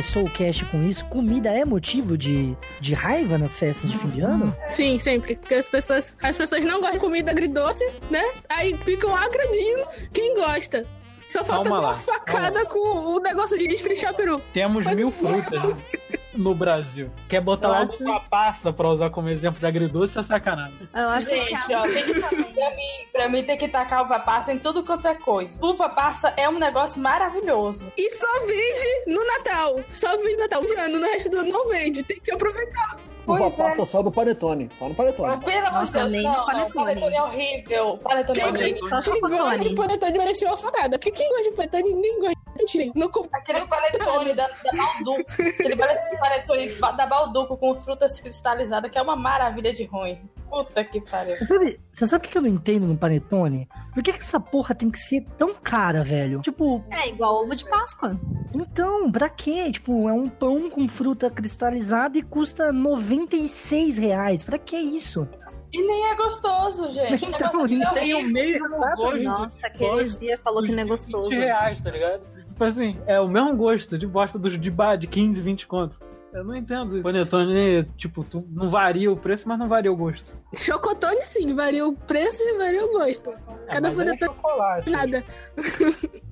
Começou 0.00 0.24
o 0.24 0.30
cast 0.30 0.64
com 0.66 0.82
isso, 0.82 1.04
comida 1.06 1.50
é 1.50 1.62
motivo 1.62 2.16
de, 2.16 2.56
de 2.80 2.94
raiva 2.94 3.36
nas 3.36 3.58
festas 3.58 3.90
de 3.90 3.98
fim 3.98 4.08
de 4.08 4.22
ano? 4.22 4.56
Sim, 4.66 4.98
sempre. 4.98 5.36
Porque 5.36 5.54
as 5.54 5.68
pessoas, 5.68 6.16
as 6.22 6.36
pessoas 6.38 6.64
não 6.64 6.76
gostam 6.76 6.92
de 6.92 6.98
comida 7.00 7.30
agridoce, 7.30 7.84
né? 8.10 8.24
Aí 8.48 8.74
ficam 8.78 9.14
agredindo 9.14 9.86
quem 10.10 10.34
gosta. 10.34 10.86
Só 11.28 11.44
falta 11.44 11.68
Calma 11.68 11.80
uma 11.84 11.90
lá, 11.90 11.96
facada 11.98 12.64
com 12.64 12.78
o 12.78 13.20
negócio 13.20 13.58
de 13.58 13.68
destrinchar 13.68 14.14
peru. 14.14 14.40
Temos 14.54 14.84
Mas- 14.84 14.96
mil 14.96 15.10
frutas 15.10 15.76
no 16.34 16.54
Brasil. 16.54 17.10
Quer 17.28 17.40
botar 17.40 17.68
Eu 17.68 17.72
logo 17.72 17.84
acho- 17.84 18.02
uma 18.04 18.20
passa 18.20 18.72
pra 18.72 18.88
usar 18.88 19.10
como 19.10 19.28
exemplo 19.28 19.58
de 19.60 19.66
agridoce 19.66 20.18
é 20.18 20.22
sacanagem. 20.22 20.88
Eu 20.94 21.08
acho 21.08 21.28
Gente, 21.28 21.66
que 21.66 21.74
ó, 21.74 21.82
tem 21.82 22.02
que, 22.04 22.14
pra, 22.20 22.30
mim, 22.70 23.06
pra 23.12 23.28
mim 23.28 23.42
tem 23.44 23.58
que 23.58 23.68
tacar 23.68 24.02
uva 24.04 24.18
passa 24.20 24.52
em 24.52 24.58
tudo 24.58 24.84
quanto 24.84 25.06
é 25.08 25.14
coisa. 25.14 25.58
Uva 25.64 25.88
passa 25.88 26.32
é 26.36 26.48
um 26.48 26.58
negócio 26.58 27.00
maravilhoso. 27.00 27.90
E 27.96 28.10
só 28.12 28.40
vende 28.46 29.04
no 29.06 29.24
Natal. 29.26 29.80
Só 29.90 30.16
vende 30.16 30.34
no 30.36 30.40
Natal. 30.42 30.60
De 30.64 30.72
ano, 30.74 30.98
no 31.00 31.06
resto 31.06 31.30
do 31.30 31.38
ano 31.38 31.50
não 31.52 31.68
vende. 31.68 32.02
Tem 32.02 32.20
que 32.20 32.30
aproveitar. 32.32 32.96
Uva 33.26 33.38
Pois 33.38 33.58
é. 33.58 33.62
passa 33.62 33.84
só 33.84 34.02
do 34.02 34.10
Panetone. 34.10 34.70
Só 34.78 34.88
no 34.88 34.94
Panetone. 34.94 35.38
Pelo 35.44 35.66
amor 35.66 35.84
de 35.86 35.92
Deus, 35.92 36.12
não, 36.12 36.22
não, 36.22 36.46
panetone. 36.46 36.72
panetone 36.74 37.14
é 37.16 37.22
horrível. 37.22 37.98
Panetone 37.98 38.40
é 38.40 38.46
horrível. 38.46 38.74
Quem 38.74 38.88
gosta 38.88 39.58
de 39.58 39.74
panetone 39.74 40.18
mereceu 40.18 40.48
uma 40.48 40.56
facada. 40.56 40.98
Quem 40.98 41.12
gosta 41.12 41.42
de 41.44 41.50
panetone, 41.52 41.92
ninguém 41.92 42.18
gosta. 42.18 42.39
Isso. 42.58 42.92
não 42.94 43.10
compra. 43.10 43.38
Aquele 43.38 43.66
panetone 43.66 44.34
da, 44.34 44.48
da 44.48 44.72
Balduco. 44.72 45.30
Aquele 45.30 45.76
panetone 45.76 46.68
da 46.96 47.06
Balduco 47.06 47.56
com 47.56 47.76
frutas 47.76 48.20
cristalizadas, 48.20 48.90
que 48.90 48.98
é 48.98 49.02
uma 49.02 49.16
maravilha 49.16 49.72
de 49.72 49.84
ruim. 49.84 50.20
Puta 50.50 50.82
que 50.82 51.00
pariu. 51.00 51.36
Você 51.36 51.46
sabe, 51.46 51.80
você 51.92 52.06
sabe 52.08 52.26
o 52.26 52.30
que 52.30 52.36
eu 52.36 52.42
não 52.42 52.48
entendo 52.48 52.84
no 52.86 52.96
panetone? 52.98 53.68
Por 53.94 54.02
que, 54.02 54.12
que 54.12 54.18
essa 54.18 54.40
porra 54.40 54.74
tem 54.74 54.90
que 54.90 54.98
ser 54.98 55.24
tão 55.38 55.54
cara, 55.54 56.02
velho? 56.02 56.40
Tipo, 56.40 56.84
É 56.90 57.08
igual 57.08 57.44
ovo 57.44 57.54
de 57.54 57.64
Páscoa. 57.64 58.18
Então, 58.52 59.12
pra 59.12 59.28
quê? 59.28 59.70
Tipo, 59.70 60.08
é 60.08 60.12
um 60.12 60.28
pão 60.28 60.68
com 60.68 60.88
fruta 60.88 61.30
cristalizada 61.30 62.18
e 62.18 62.22
custa 62.22 62.72
96 62.72 63.96
reais. 63.98 64.42
Pra 64.42 64.58
que 64.58 64.76
isso? 64.76 65.28
E 65.72 65.82
nem 65.82 66.10
é 66.10 66.14
gostoso, 66.14 66.90
gente. 66.90 67.24
Então, 67.24 67.66
negócio 67.66 67.76
não 67.78 67.90
é 67.90 67.94
Tem 67.94 68.14
o 68.14 68.28
mesmo 68.28 68.68
gosto. 68.68 69.22
Nossa, 69.22 69.70
que 69.70 69.84
heresia 69.84 70.38
falou 70.42 70.62
que 70.62 70.72
não 70.72 70.82
é 70.82 70.84
gostoso. 70.84 71.30
20 71.30 71.38
reais, 71.38 71.80
tá 71.82 71.90
ligado? 71.90 72.22
Tipo 72.48 72.64
assim, 72.64 72.98
é 73.06 73.20
o 73.20 73.28
mesmo 73.28 73.56
gosto 73.56 73.96
de 73.96 74.06
bosta 74.06 74.38
dos 74.38 74.58
de 74.60 74.70
bar 74.70 74.96
de 74.96 75.06
15, 75.06 75.40
20 75.40 75.66
contos. 75.66 76.00
Eu 76.32 76.44
não 76.44 76.54
entendo. 76.54 77.02
Panetone, 77.02 77.84
tipo, 77.96 78.22
tu 78.22 78.44
não 78.50 78.68
varia 78.68 79.10
o 79.10 79.16
preço, 79.16 79.48
mas 79.48 79.58
não 79.58 79.68
varia 79.68 79.92
o 79.92 79.96
gosto. 79.96 80.32
Chocotone, 80.54 81.24
sim, 81.24 81.54
varia 81.54 81.86
o 81.86 81.92
preço 81.92 82.42
e 82.42 82.56
varia 82.56 82.84
o 82.84 82.90
gosto. 82.90 83.32
Cada 83.66 83.88
mas 83.88 83.98
aí 83.98 84.08
é 84.08 84.16
panetone 84.16 84.36
chocolate. 84.36 84.90
nada. 84.90 85.24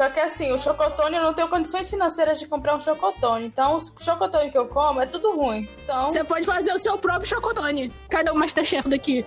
Só 0.00 0.08
que 0.08 0.18
assim, 0.18 0.50
o 0.50 0.58
chocotone 0.58 1.14
eu 1.14 1.22
não 1.22 1.34
tenho 1.34 1.46
condições 1.46 1.90
financeiras 1.90 2.38
de 2.40 2.46
comprar 2.46 2.74
um 2.74 2.80
chocotone. 2.80 3.44
Então, 3.44 3.76
o 3.76 4.02
chocotone 4.02 4.50
que 4.50 4.56
eu 4.56 4.66
como 4.66 4.98
é 4.98 5.04
tudo 5.04 5.36
ruim. 5.36 5.68
Então. 5.84 6.08
Você 6.08 6.24
pode 6.24 6.46
fazer 6.46 6.72
o 6.72 6.78
seu 6.78 6.96
próprio 6.96 7.28
chocotone. 7.28 7.92
Cadê 8.08 8.30
o 8.30 8.34
Masterchef 8.34 8.88
daqui? 8.88 9.26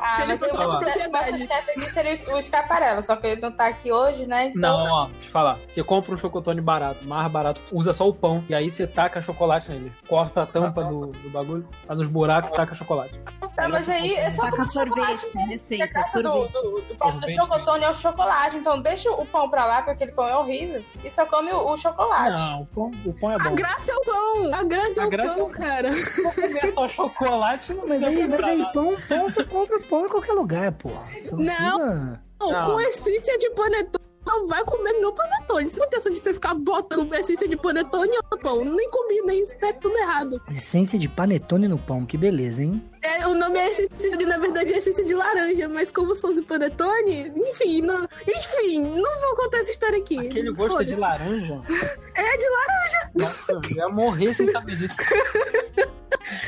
Ah, 0.00 0.24
mas 0.24 0.40
o. 0.40 0.54
Masterchef 0.54 1.08
o 1.08 1.10
Masterchef 1.10 1.70
aqui 1.72 1.90
seria 1.90 2.12
o 2.12 2.40
Scaparella, 2.40 3.02
só 3.02 3.16
que 3.16 3.26
ele 3.26 3.40
não 3.40 3.50
tá 3.50 3.66
aqui 3.66 3.90
hoje, 3.90 4.24
né? 4.24 4.52
Então. 4.54 4.84
Não, 4.84 4.92
ó, 4.92 5.06
deixa 5.06 5.26
eu 5.26 5.32
falar. 5.32 5.58
Você 5.68 5.82
compra 5.82 6.14
um 6.14 6.16
chocotone 6.16 6.60
barato, 6.60 7.08
mais 7.08 7.28
barato, 7.32 7.60
usa 7.72 7.92
só 7.92 8.08
o 8.08 8.14
pão, 8.14 8.44
e 8.48 8.54
aí 8.54 8.70
você 8.70 8.86
taca 8.86 9.20
chocolate 9.20 9.68
nele. 9.68 9.90
Corta 10.06 10.42
a 10.42 10.46
tampa 10.46 10.84
do, 10.84 11.06
do 11.06 11.30
bagulho, 11.30 11.68
faz 11.88 11.98
nos 11.98 12.08
buracos 12.08 12.50
e 12.50 12.52
taca 12.52 12.76
chocolate. 12.76 13.18
Tá, 13.54 13.68
mas 13.68 13.88
aí 13.88 14.14
é 14.14 14.30
só 14.32 14.42
Taca 14.42 14.56
comer 14.56 14.66
sorvete, 14.68 15.18
chocolate. 15.18 15.38
é 15.38 15.42
A 15.42 15.46
receita, 15.46 15.86
graça 15.86 16.22
do, 16.22 16.28
sorvete. 16.28 16.52
do, 16.52 16.62
do, 16.62 16.80
do 16.82 16.94
Sorvete. 16.96 17.34
chocotone 17.36 17.84
é 17.84 17.90
o 17.90 17.94
chocolate. 17.94 18.56
Então 18.56 18.82
deixa 18.82 19.10
o 19.12 19.24
pão 19.26 19.48
pra 19.48 19.64
lá, 19.64 19.76
porque 19.76 19.90
aquele 19.92 20.12
pão 20.12 20.26
é 20.26 20.36
horrível. 20.36 20.84
E 21.04 21.10
só 21.10 21.24
come 21.26 21.52
o, 21.52 21.68
o 21.72 21.76
chocolate. 21.76 22.40
Não, 22.40 22.62
o 22.62 22.66
pão, 22.66 22.90
o 23.06 23.12
pão 23.12 23.30
é 23.30 23.34
A 23.36 23.38
bom. 23.38 23.54
graça 23.54 23.92
é 23.92 23.94
o 23.94 24.00
pão! 24.00 24.54
A 24.54 24.64
graça 24.64 25.00
é 25.00 25.04
A 25.04 25.06
o 25.06 25.10
graça 25.10 25.32
é 25.32 25.36
pão, 25.36 25.46
o- 25.46 25.50
cara. 25.50 25.90
comer 26.34 26.74
só 26.74 26.88
chocolate, 26.88 27.74
não 27.74 27.86
Mas 27.86 28.02
aí, 28.02 28.26
mas 28.26 28.40
aí 28.42 28.64
pão, 28.72 28.94
pão, 29.08 29.22
você 29.28 29.44
compra 29.44 29.78
pão 29.80 30.06
em 30.06 30.08
qualquer 30.08 30.32
lugar, 30.32 30.72
porra. 30.72 31.02
Você 31.22 31.34
não, 31.36 32.18
Não. 32.40 32.64
Com 32.66 32.80
essência 32.80 33.38
de 33.38 33.48
panetone, 33.50 34.04
não 34.26 34.46
vai 34.46 34.64
comer 34.64 34.92
no 35.00 35.12
panetone. 35.14 35.68
Você 35.68 35.78
não 35.78 35.88
tem 35.88 35.98
essa 35.98 36.10
de 36.10 36.18
você 36.18 36.34
ficar 36.34 36.54
botando 36.54 37.14
essência 37.14 37.46
de 37.48 37.56
panetone 37.56 38.10
no 38.32 38.38
pão. 38.38 38.64
Nem 38.64 38.90
combina 38.90 39.32
isso, 39.34 39.56
tá 39.58 39.72
tudo 39.74 39.96
errado. 39.96 40.42
Essência 40.50 40.98
de 40.98 41.08
panetone 41.08 41.68
no 41.68 41.78
pão, 41.78 42.04
que 42.04 42.16
beleza, 42.18 42.62
hein? 42.62 42.82
É, 43.04 43.26
o 43.26 43.34
nome 43.34 43.58
é 43.58 43.68
essência 43.70 44.16
de, 44.16 44.24
na 44.24 44.38
verdade, 44.38 44.72
é 44.72 44.78
essência 44.78 45.04
de 45.04 45.12
laranja, 45.14 45.68
mas 45.68 45.90
como 45.90 46.14
sou 46.14 46.34
de 46.34 46.40
panetone, 46.40 47.30
enfim, 47.36 47.82
não, 47.82 48.02
enfim, 48.26 48.80
não 48.80 49.20
vou 49.20 49.36
contar 49.36 49.58
essa 49.58 49.72
história 49.72 49.98
aqui. 49.98 50.18
Aquele 50.18 50.50
gosto 50.52 50.80
é 50.80 50.84
de 50.84 50.94
laranja. 50.96 51.60
É 52.16 52.36
de 52.36 52.48
laranja. 52.48 53.10
Nossa, 53.18 53.52
eu 53.52 53.76
ia 53.76 53.88
morrer 53.88 54.32
sem 54.34 54.48
saber 54.50 54.76
disso. 54.76 54.94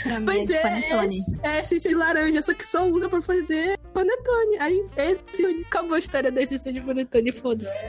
É 0.07 0.21
Pois 0.21 0.49
é, 0.49 0.63
panetone. 0.63 1.19
é, 1.43 1.49
é 1.59 1.61
essência 1.61 1.91
de 1.91 1.97
laranja, 1.97 2.41
só 2.41 2.55
que 2.55 2.65
só 2.65 2.87
usa 2.89 3.09
pra 3.09 3.21
fazer 3.21 3.79
panetone. 3.93 4.59
Aí, 4.59 4.83
esse, 4.97 5.65
acabou 5.67 5.95
a 5.95 5.99
história 5.99 6.31
da 6.33 6.41
essência 6.41 6.73
de 6.73 6.81
panetone, 6.81 7.31
foda-se. 7.33 7.85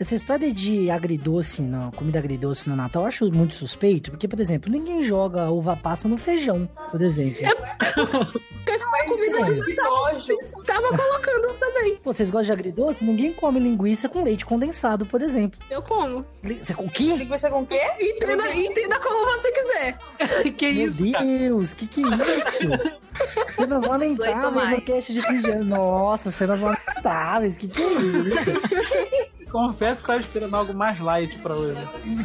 Essa 0.00 0.14
história 0.14 0.52
de 0.52 0.90
agridoce, 0.90 1.60
não, 1.60 1.90
comida 1.90 2.18
agridoce 2.18 2.68
no 2.68 2.74
Natal, 2.74 3.02
eu 3.02 3.08
acho 3.08 3.30
muito 3.30 3.54
suspeito, 3.54 4.10
porque, 4.10 4.26
por 4.26 4.40
exemplo, 4.40 4.70
ninguém 4.70 5.04
joga 5.04 5.50
uva 5.50 5.76
passa 5.76 6.08
no 6.08 6.16
feijão, 6.16 6.68
por 6.90 7.02
exemplo. 7.02 7.40
Porque 8.10 8.70
é 8.70 9.04
comida 9.06 9.42
de 9.44 9.74
Natal. 9.76 10.12
nojo. 10.12 10.38
Tava 10.64 10.88
colocando 10.88 11.54
também. 11.58 11.98
Vocês 12.04 12.30
gostam 12.30 12.54
de 12.54 12.60
agridoce? 12.60 13.04
Ninguém 13.04 13.32
come 13.32 13.60
linguiça 13.60 14.08
com 14.08 14.22
leite 14.22 14.44
condensado, 14.44 15.06
por 15.06 15.22
exemplo. 15.22 15.58
Eu 15.70 15.82
como. 15.82 16.24
Você 16.42 16.74
com 16.74 16.84
o 16.84 16.90
quê? 16.90 17.14
Linguiça 17.14 17.50
com 17.50 17.62
o 17.62 17.66
quê? 17.66 17.80
Entenda, 18.00 18.54
entenda 18.54 18.98
como 19.00 19.24
você 19.26 19.52
quiser. 19.52 19.98
que 20.56 20.72
Meu 20.72 20.88
isso, 20.88 21.12
cara? 21.12 21.24
Deus, 21.24 21.72
que 21.72 21.86
que 21.86 22.02
é 22.02 22.38
isso? 22.38 23.56
cenas 23.56 23.82
lamentáveis 23.86 24.70
no 24.70 24.82
cast 24.82 25.12
de 25.12 25.22
fim 25.22 25.40
de 25.40 25.50
ano. 25.50 25.64
Nossa, 25.64 26.30
cenas 26.30 26.60
lamentáveis, 26.60 27.56
que 27.56 27.68
que 27.68 27.82
é 27.82 27.86
isso? 27.86 29.28
Confesso 29.50 30.00
que 30.00 30.06
tava 30.06 30.20
esperando 30.20 30.54
algo 30.56 30.74
mais 30.74 31.00
light 31.00 31.38
pra 31.38 31.54
hoje. 31.56 31.74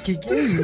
Que 0.03 0.18
que 0.18 0.30
é 0.30 0.39
isso? 0.39 0.63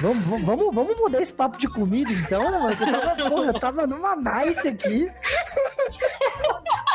Vamos, 0.00 0.24
vamos- 0.44 0.74
vamos, 0.74 0.96
mudar 0.98 1.20
esse 1.22 1.32
papo 1.32 1.56
de 1.58 1.68
comida 1.68 2.10
então, 2.12 2.50
né, 2.50 2.58
mano? 2.58 2.76
Eu 2.80 3.00
tava, 3.00 3.30
porra, 3.30 3.46
eu 3.46 3.54
tava 3.60 3.86
numa 3.86 4.16
nice 4.16 4.68
aqui. 4.68 5.10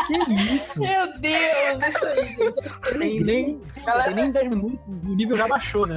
Que 0.08 0.34
isso? 0.56 0.80
Meu 0.82 1.06
Deus, 1.14 1.88
isso 1.88 2.06
aí, 2.06 2.28
gente. 2.28 2.98
Nem, 2.98 3.20
nem, 3.24 3.62
Galera- 3.86 4.04
tem 4.06 4.16
nem 4.16 4.32
10 4.32 4.50
minutos, 4.50 4.80
o 4.88 5.16
nível 5.16 5.38
já 5.38 5.48
baixou, 5.48 5.86
né? 5.88 5.96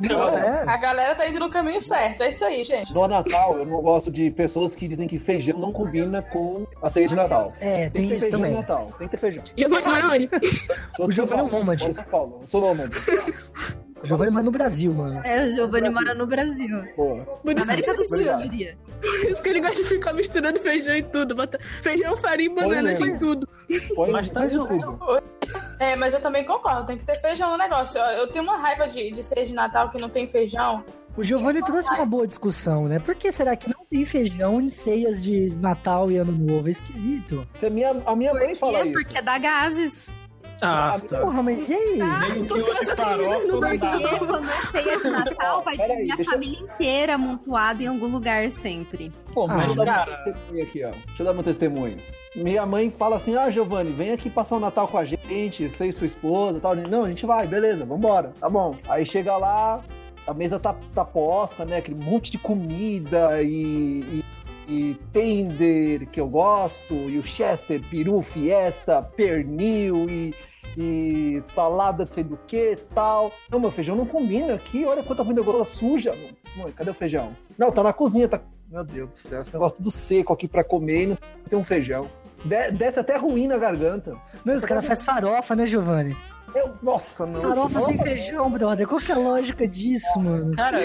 Não, 0.00 0.28
é. 0.28 0.64
A 0.66 0.76
galera 0.76 1.14
tá 1.14 1.28
indo 1.28 1.38
no 1.38 1.50
caminho 1.50 1.80
certo. 1.82 2.22
É 2.22 2.30
isso 2.30 2.44
aí, 2.44 2.64
gente. 2.64 2.92
No 2.94 3.06
Natal, 3.06 3.58
eu 3.58 3.66
não 3.66 3.80
gosto 3.82 4.10
de 4.10 4.30
pessoas 4.30 4.74
que 4.74 4.88
dizem 4.88 5.06
que 5.06 5.18
feijão 5.18 5.58
não 5.58 5.72
combina 5.72 6.22
com 6.22 6.66
a 6.82 6.88
ceia 6.88 7.06
de 7.06 7.14
Natal. 7.14 7.52
É, 7.60 7.90
Tem 7.90 7.90
tem 7.90 8.02
que 8.04 8.08
ter 8.08 8.14
isso 8.16 8.20
feijão 8.24 8.38
também. 8.40 8.52
no 8.52 8.58
Natal. 8.60 8.92
Tem 8.98 9.08
que 9.08 9.16
ter 9.16 9.20
feijão. 9.20 9.44
Onde? 10.10 10.30
Sou 10.96 11.06
O 11.06 11.12
Giovanni 11.12 11.40
é 11.40 11.44
um 11.44 11.48
nômade. 11.50 11.82
Moro 11.82 11.90
em 11.92 11.94
São 11.94 12.04
Paulo. 12.04 12.38
Eu 12.40 12.46
sou 12.46 12.60
nômade. 12.60 12.92
O 14.02 14.06
Giovanni 14.06 14.30
mora 14.30 14.44
no 14.44 14.50
Brasil, 14.50 14.94
mano. 14.94 15.20
É, 15.24 15.46
o 15.46 15.52
Giovanni 15.52 15.90
mora 15.90 16.14
no 16.14 16.26
Brasil. 16.26 16.82
Porra. 16.96 17.22
Por 17.24 17.54
Na 17.54 17.62
América 17.62 17.92
do 17.94 18.02
Sul, 18.04 18.22
eu 18.22 18.38
diria. 18.38 18.78
por 18.98 19.30
isso 19.30 19.42
que 19.42 19.48
ele 19.50 19.60
gosta 19.60 19.82
de 19.82 19.88
ficar 19.90 20.14
misturando 20.14 20.58
feijão 20.58 20.96
e 20.96 21.02
tudo. 21.02 21.34
Bota 21.34 21.58
feijão, 21.60 22.16
farinha 22.16 22.50
e 22.50 22.54
banana 22.54 22.92
Olha. 22.98 23.10
em 23.10 23.18
tudo. 23.18 23.46
Põe 23.94 24.10
Mas 24.10 24.30
tá 24.30 24.46
tudo. 24.46 24.66
É, 25.80 25.96
mas 25.96 26.12
eu 26.14 26.20
também 26.20 26.44
concordo. 26.44 26.86
Tem 26.86 26.98
que 26.98 27.04
ter 27.04 27.16
feijão 27.20 27.50
no 27.50 27.56
negócio. 27.58 27.98
Eu, 27.98 28.04
eu 28.18 28.26
tenho 28.32 28.44
uma 28.44 28.56
raiva 28.58 28.86
de, 28.86 29.10
de 29.12 29.22
ceia 29.24 29.46
de 29.46 29.52
Natal 29.54 29.88
que 29.90 30.00
não 30.00 30.08
tem 30.10 30.28
feijão. 30.28 30.84
O 31.16 31.24
Giovanni 31.24 31.60
trouxe 31.62 31.88
uma 31.88 32.06
boa 32.06 32.26
discussão, 32.26 32.86
né? 32.86 32.98
Por 33.00 33.14
que 33.16 33.32
será 33.32 33.56
que 33.56 33.68
não 33.68 33.84
tem 33.86 34.04
feijão 34.06 34.60
em 34.60 34.70
ceias 34.70 35.20
de 35.22 35.50
Natal 35.56 36.10
e 36.10 36.16
Ano 36.18 36.32
Novo? 36.32 36.68
É 36.68 36.70
esquisito. 36.70 37.46
Você, 37.52 37.68
minha, 37.68 37.90
a 38.06 38.14
minha 38.14 38.30
Por 38.30 38.40
mãe 38.40 38.54
fala 38.54 38.82
quê? 38.82 38.90
isso. 38.90 38.92
Porque 39.02 39.22
dá 39.22 39.38
gases. 39.38 40.12
Ah, 40.62 40.96
tá. 41.08 41.20
Porra, 41.20 41.42
mas 41.42 41.68
e 41.70 41.74
aí? 41.74 42.00
Ah, 42.02 42.28
Nem 42.28 42.44
porque 42.44 42.62
que 42.62 42.70
eu 42.70 42.76
essa 42.76 42.94
farofa, 42.96 43.28
comida 43.28 43.46
não 43.46 43.54
não 43.54 43.60
dá 43.60 43.74
dá. 43.76 43.90
Porque 43.98 44.26
quando 44.26 44.44
é 44.44 44.56
ceia 44.82 44.96
de 44.98 45.08
Natal, 45.10 45.62
vai 45.62 45.76
ter 45.76 45.88
minha 45.96 46.14
eu- 46.18 46.24
família 46.26 46.60
inteira 46.60 47.14
amontoada 47.14 47.82
em 47.82 47.86
algum 47.86 48.06
lugar 48.08 48.50
sempre. 48.50 49.10
Pô, 49.32 49.46
Ah, 49.50 49.54
deixa 49.56 49.70
eu 49.70 49.74
dar 49.76 49.84
cara. 49.86 50.10
meu 50.24 50.34
testemunho 50.34 50.62
aqui, 50.62 50.84
ó. 50.84 50.90
Deixa 50.90 51.22
eu 51.22 51.26
dar 51.26 51.32
meu 51.32 51.42
testemunho. 51.42 51.96
Minha 52.34 52.64
mãe 52.64 52.90
fala 52.90 53.16
assim: 53.16 53.34
Ah, 53.34 53.50
Giovanni, 53.50 53.90
vem 53.90 54.12
aqui 54.12 54.30
passar 54.30 54.56
o 54.56 54.60
Natal 54.60 54.86
com 54.86 54.96
a 54.96 55.04
gente, 55.04 55.68
você 55.68 55.86
e 55.86 55.92
sua 55.92 56.06
esposa 56.06 56.60
tal. 56.60 56.76
Não, 56.76 57.04
a 57.04 57.08
gente 57.08 57.26
vai, 57.26 57.46
beleza, 57.46 57.84
vambora, 57.84 58.32
tá 58.38 58.48
bom. 58.48 58.76
Aí 58.88 59.04
chega 59.04 59.36
lá, 59.36 59.82
a 60.26 60.32
mesa 60.32 60.58
tá, 60.60 60.76
tá 60.94 61.04
posta, 61.04 61.64
né? 61.64 61.78
Aquele 61.78 61.98
monte 61.98 62.30
de 62.30 62.38
comida 62.38 63.42
e, 63.42 64.22
e, 64.68 64.72
e 64.72 64.94
tender 65.12 66.06
que 66.06 66.20
eu 66.20 66.28
gosto, 66.28 66.94
e 66.94 67.18
o 67.18 67.24
Chester, 67.24 67.82
peru, 67.90 68.22
fiesta, 68.22 69.02
pernil 69.02 70.08
e, 70.08 70.32
e 70.78 71.40
salada 71.42 72.04
de 72.04 72.14
sei 72.14 72.22
do 72.22 72.36
que 72.46 72.76
tal. 72.94 73.32
Não, 73.50 73.58
meu 73.58 73.72
feijão 73.72 73.96
não 73.96 74.06
combina 74.06 74.54
aqui, 74.54 74.84
olha 74.84 75.02
quanta 75.02 75.24
comida 75.24 75.42
suja. 75.64 76.16
Mãe, 76.56 76.70
cadê 76.70 76.90
o 76.90 76.94
feijão? 76.94 77.36
Não, 77.58 77.72
tá 77.72 77.82
na 77.82 77.92
cozinha, 77.92 78.28
tá. 78.28 78.40
Meu 78.70 78.84
Deus 78.84 79.10
do 79.10 79.16
céu, 79.16 79.40
esse 79.40 79.52
negócio 79.52 79.78
tudo 79.78 79.90
seco 79.90 80.32
aqui 80.32 80.46
pra 80.46 80.62
comer 80.62 81.02
e 81.02 81.06
não 81.08 81.18
tem 81.48 81.58
um 81.58 81.64
feijão. 81.64 82.08
De- 82.44 82.70
desce 82.72 82.98
até 83.00 83.16
ruim 83.16 83.46
na 83.46 83.58
garganta. 83.58 84.16
Não, 84.44 84.54
os 84.54 84.64
caras 84.64 84.86
fazem 84.86 85.04
farofa, 85.04 85.54
né, 85.54 85.66
Giovanni? 85.66 86.16
Eu, 86.54 86.74
nossa, 86.82 87.24
não. 87.26 87.42
Farofa 87.42 87.80
sem 87.82 87.98
feijão, 87.98 88.50
brother. 88.50 88.86
Qual 88.88 89.00
que 89.00 89.12
é 89.12 89.14
a 89.14 89.18
lógica 89.18 89.68
disso, 89.68 90.18
mano? 90.18 90.54
Cara, 90.56 90.78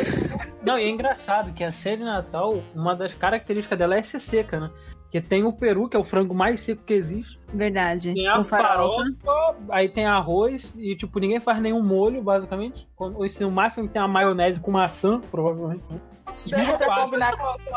não, 0.63 0.77
e 0.77 0.83
é 0.83 0.89
engraçado 0.89 1.53
que 1.53 1.63
a 1.63 1.71
série 1.71 2.03
Natal, 2.03 2.61
uma 2.75 2.95
das 2.95 3.13
características 3.15 3.77
dela 3.79 3.95
é 3.95 4.01
ser 4.03 4.19
seca, 4.19 4.59
né? 4.59 4.69
Porque 5.01 5.19
tem 5.21 5.43
o 5.43 5.53
peru, 5.53 5.87
que 5.89 5.95
é 5.95 5.99
o 5.99 6.03
frango 6.03 6.35
mais 6.35 6.59
seco 6.61 6.83
que 6.83 6.93
existe. 6.93 7.39
Verdade. 7.53 8.13
Tem 8.13 8.27
a 8.27 8.35
Com 8.37 8.43
farofa. 8.43 9.05
farofa, 9.23 9.59
aí 9.69 9.87
tem 9.89 10.05
arroz, 10.05 10.71
e 10.75 10.95
tipo, 10.95 11.19
ninguém 11.19 11.39
faz 11.39 11.59
nenhum 11.59 11.81
molho, 11.81 12.21
basicamente. 12.21 12.87
Ou 12.97 13.27
se 13.29 13.41
no 13.43 13.49
máximo 13.49 13.87
tem 13.87 14.01
a 14.01 14.07
maionese 14.07 14.59
com 14.59 14.71
maçã, 14.71 15.19
provavelmente. 15.31 15.89
Né? 15.91 15.99
Der 16.47 16.77
pra 16.77 16.87
passa. 16.87 17.15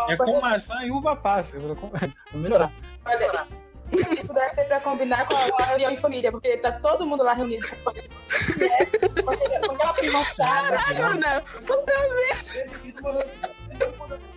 É 0.09 0.17
com- 0.17 0.41
maçã 0.41 0.75
e 0.85 0.91
uva 0.91 1.15
passa. 1.17 1.57
Pra 1.59 2.09
melhorar. 2.35 2.73
Olha, 3.07 3.47
isso 3.93 4.33
deve 4.33 4.51
ser 4.51 4.65
pra 4.65 4.81
combinar 4.81 5.27
com 5.27 5.35
a, 5.35 5.51
com 5.51 5.63
a 5.63 5.67
reunião 5.67 5.91
em 5.91 5.97
família, 5.97 6.31
porque 6.31 6.57
tá 6.59 6.73
todo 6.73 7.07
mundo 7.07 7.23
lá 7.23 7.33
reunido. 7.33 7.67
É, 8.61 8.83
aquela 9.73 9.95
prima 9.95 10.25
chata. 10.25 10.77
Caralho, 10.77 11.21
né? 11.21 11.41
Puta 11.67 11.93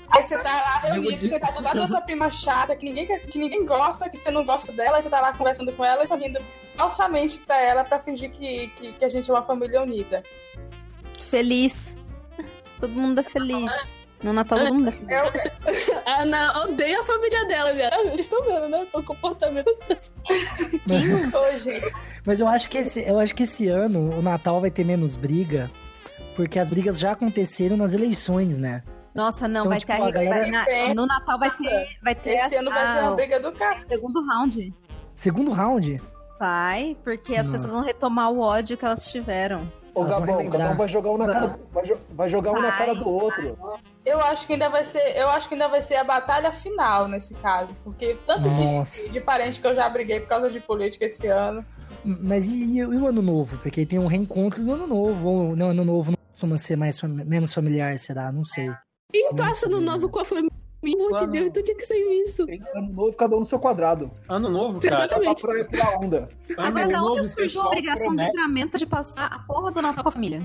Aí 0.09 0.23
você 0.23 0.37
tá 0.37 0.53
lá 0.53 0.77
reunido, 0.89 1.25
você 1.25 1.39
tá 1.39 1.51
do 1.51 1.61
lado 1.61 1.79
dessa 1.79 2.01
prima 2.01 2.29
chata 2.29 2.75
que 2.75 2.85
ninguém, 2.85 3.19
que 3.19 3.39
ninguém 3.39 3.65
gosta, 3.65 4.09
que 4.09 4.17
você 4.17 4.29
não 4.29 4.45
gosta 4.45 4.71
dela, 4.71 4.97
aí 4.97 5.03
você 5.03 5.09
tá 5.09 5.21
lá 5.21 5.33
conversando 5.33 5.71
com 5.71 5.85
ela 5.85 6.03
e 6.03 6.07
sorrindo 6.07 6.39
falsamente 6.75 7.37
pra 7.39 7.59
ela 7.61 7.83
pra 7.83 7.99
fingir 7.99 8.29
que, 8.31 8.67
que, 8.77 8.91
que 8.93 9.05
a 9.05 9.09
gente 9.09 9.29
é 9.29 9.33
uma 9.33 9.43
família 9.43 9.81
unida. 9.81 10.21
Feliz. 11.19 11.95
Todo 12.79 12.93
mundo 12.93 13.19
é 13.19 13.23
feliz. 13.23 13.93
No 14.23 14.33
Natal 14.33 14.59
todo 14.59 14.73
mundo 14.73 14.89
é 14.89 16.09
A 16.09 16.21
Ana 16.21 16.63
odeia 16.65 16.99
a 16.99 17.03
família 17.03 17.45
dela, 17.45 17.73
viado. 17.73 18.03
Vocês 18.03 18.19
estão 18.21 18.43
vendo, 18.43 18.69
né? 18.69 18.85
O 18.93 19.01
comportamento. 19.03 19.67
Ô, 21.33 21.57
gente, 21.59 21.91
Mas 22.25 22.39
eu 22.39 22.47
acho 22.47 22.69
que 22.69 22.77
esse, 22.77 23.01
eu 23.07 23.19
acho 23.19 23.33
que 23.33 23.43
esse 23.43 23.67
ano 23.67 24.17
o 24.17 24.21
Natal 24.21 24.59
vai 24.61 24.69
ter 24.69 24.83
menos 24.85 25.15
briga, 25.15 25.71
porque 26.35 26.59
as 26.59 26.69
brigas 26.69 26.99
já 26.99 27.11
aconteceram 27.13 27.75
nas 27.77 27.93
eleições, 27.93 28.57
né? 28.59 28.83
Nossa, 29.13 29.47
não, 29.47 29.61
Então, 29.61 29.69
vai 29.69 29.79
tipo, 29.79 29.91
ter. 29.93 30.01
a 30.01 30.11
galera- 30.11 30.65
vai 30.65 30.87
na- 30.87 30.93
no 30.93 31.05
Natal 31.05 31.37
vai 31.39 31.49
ter. 31.51 31.87
Vai 32.03 32.15
ter 32.15 32.29
Esse 32.35 32.55
ano 32.55 32.69
vai 32.69 32.87
ser 32.87 32.99
a- 32.99 33.07
uma 33.07 33.15
briga 33.15 33.39
do 33.39 33.51
carro. 33.51 33.79
segundo 33.89 34.25
round. 34.25 34.73
Segundo 35.13 35.51
round? 35.51 36.01
Vai, 36.39 36.95
porque 37.03 37.33
as 37.35 37.47
Nossa. 37.47 37.51
pessoas 37.51 37.71
vão 37.73 37.81
retomar 37.83 38.31
o 38.31 38.39
ódio 38.39 38.77
que 38.77 38.85
elas 38.85 39.11
tiveram. 39.11 39.71
Ô, 39.93 40.03
Elas 40.03 40.19
Gabão, 40.19 40.49
cada 40.49 40.71
um 40.71 40.75
vai 40.75 40.87
jogar 40.87 41.11
um 41.11 41.17
na 41.17 41.33
cara, 41.33 41.59
vai, 41.71 41.97
vai 42.11 42.29
jogar 42.29 42.51
um 42.51 42.61
na 42.61 42.69
Vai, 42.69 42.77
cara 42.77 42.95
do 42.95 43.09
outro. 43.09 43.57
Eu 44.05 44.19
acho 44.21 44.47
que 44.47 44.53
ainda 44.53 44.69
vai 44.69 44.85
ser, 44.85 45.17
eu 45.17 45.29
acho 45.29 45.49
que 45.49 45.55
ainda 45.55 45.67
vai 45.67 45.81
ser 45.81 45.95
a 45.95 46.03
batalha 46.03 46.51
final 46.51 47.07
nesse 47.07 47.33
caso, 47.35 47.75
porque 47.83 48.17
tanto 48.25 48.47
Nossa. 48.47 49.05
de, 49.05 49.11
de 49.11 49.21
parente 49.21 49.59
que 49.59 49.67
eu 49.67 49.75
já 49.75 49.89
briguei 49.89 50.21
por 50.21 50.29
causa 50.29 50.49
de 50.49 50.59
política 50.61 51.05
esse 51.05 51.27
ano. 51.27 51.65
Mas 52.03 52.45
e, 52.45 52.77
e 52.77 52.85
o 52.85 53.07
ano 53.07 53.21
novo? 53.21 53.57
Porque 53.57 53.85
tem 53.85 53.99
um 53.99 54.07
reencontro 54.07 54.63
do 54.63 54.71
ano 54.71 54.87
novo. 54.87 55.27
Ou 55.27 55.55
não, 55.55 55.69
ano 55.69 55.85
novo 55.85 56.11
não 56.11 56.17
costuma 56.31 56.57
ser 56.57 56.75
mais 56.75 57.01
menos 57.03 57.53
familiar, 57.53 57.97
será? 57.97 58.31
Não 58.31 58.43
sei. 58.43 58.71
Quem 59.11 59.35
passa 59.35 59.69
no 59.69 59.79
novo 59.79 60.09
com 60.09 60.19
a 60.19 60.25
família? 60.25 60.49
Pelo 60.81 61.05
amor 61.07 61.19
de 61.19 61.27
Deus, 61.27 61.45
então 61.47 61.63
tinha 61.63 61.77
que 61.77 61.85
sair 61.85 62.23
isso. 62.25 62.45
Tem 62.45 62.59
ano 62.75 62.91
novo, 62.91 63.13
cada 63.15 63.35
um 63.35 63.39
no 63.39 63.45
seu 63.45 63.59
quadrado. 63.59 64.09
Ano 64.27 64.49
novo, 64.49 64.79
cara. 64.79 64.95
Exatamente. 65.05 65.41
Pra, 65.41 65.63
pra 65.65 65.99
onda. 65.99 66.29
Agora, 66.57 66.87
da 66.87 67.03
onde 67.03 67.23
surgiu 67.29 67.61
a 67.61 67.67
obrigação 67.67 68.07
promete- 68.07 68.31
desgramenta 68.31 68.77
de 68.79 68.85
passar 68.87 69.27
a 69.27 69.39
porra 69.39 69.71
do 69.71 69.81
Natal 69.81 70.03
com 70.03 70.09
a 70.09 70.11
família? 70.11 70.41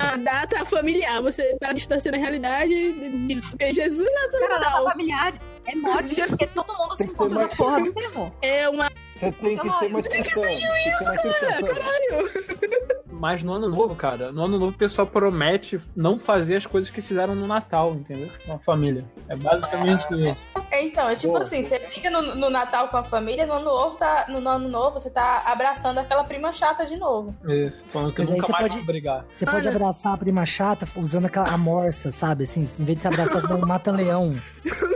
A 0.00 0.16
data 0.18 0.64
familiar, 0.66 1.22
você 1.22 1.56
tá 1.58 1.72
distanciando 1.72 2.18
a 2.18 2.20
realidade 2.20 3.26
disso. 3.26 3.50
Porque 3.50 3.72
Jesus 3.72 4.06
nasceu 4.12 4.40
no 4.40 4.46
Cara, 4.48 4.56
a 4.56 4.58
data 4.58 4.70
Natal. 4.70 4.90
familiar 4.90 5.40
é 5.66 5.74
morte, 5.76 6.14
porque 6.28 6.46
todo 6.48 6.76
mundo 6.76 6.96
se 6.96 7.04
encontra 7.04 7.28
na 7.38 7.44
mais- 7.46 7.56
porra 7.56 7.80
do 7.80 7.86
enterro. 7.88 8.34
É 8.42 8.68
uma. 8.68 8.90
Você 9.14 9.32
tem 9.32 9.56
que 9.58 9.70
ser 9.78 9.88
mais 9.88 10.06
cristão. 10.08 10.42
Tem 10.42 10.56
que 10.56 10.98
ser 10.98 11.04
mais 11.04 11.20
cristão. 11.20 12.99
Mas 13.20 13.42
no 13.42 13.52
ano 13.52 13.68
novo, 13.68 13.94
cara, 13.94 14.32
no 14.32 14.42
ano 14.44 14.58
novo 14.58 14.72
o 14.72 14.78
pessoal 14.78 15.06
promete 15.06 15.78
não 15.94 16.18
fazer 16.18 16.56
as 16.56 16.64
coisas 16.64 16.88
que 16.88 17.02
fizeram 17.02 17.34
no 17.34 17.46
Natal, 17.46 17.92
entendeu? 17.92 18.30
Com 18.46 18.54
a 18.54 18.58
família. 18.58 19.04
É 19.28 19.36
basicamente 19.36 20.02
isso. 20.30 20.48
Então, 20.72 21.06
é 21.06 21.14
tipo 21.14 21.28
Boa. 21.28 21.42
assim, 21.42 21.62
você 21.62 21.78
briga 21.78 22.08
no, 22.08 22.34
no 22.34 22.48
Natal 22.48 22.88
com 22.88 22.96
a 22.96 23.02
família, 23.02 23.44
no 23.46 23.52
ano 23.52 23.66
novo 23.66 23.96
tá, 23.96 24.24
no 24.30 24.48
ano 24.48 24.68
novo 24.70 24.98
você 24.98 25.10
tá 25.10 25.42
abraçando 25.44 25.98
aquela 25.98 26.24
prima 26.24 26.50
chata 26.54 26.86
de 26.86 26.96
novo. 26.96 27.36
Isso. 27.46 27.84
Falando 27.88 28.14
que 28.14 28.22
nunca 28.22 28.46
você 28.46 28.52
mais 28.52 28.72
pode- 28.72 28.86
brigar. 28.86 29.26
Você 29.34 29.44
pode 29.44 29.68
Olha. 29.68 29.76
abraçar 29.76 30.14
a 30.14 30.16
prima 30.16 30.46
chata 30.46 30.88
usando 30.96 31.26
aquela 31.26 31.48
amorça, 31.50 32.10
sabe? 32.10 32.44
Assim, 32.44 32.60
em 32.62 32.84
vez 32.84 32.96
de 32.96 33.02
se 33.02 33.08
abraçar, 33.08 33.42
você 33.42 33.46
dá 33.48 33.54
um 33.54 33.66
mata-leão. 33.66 34.34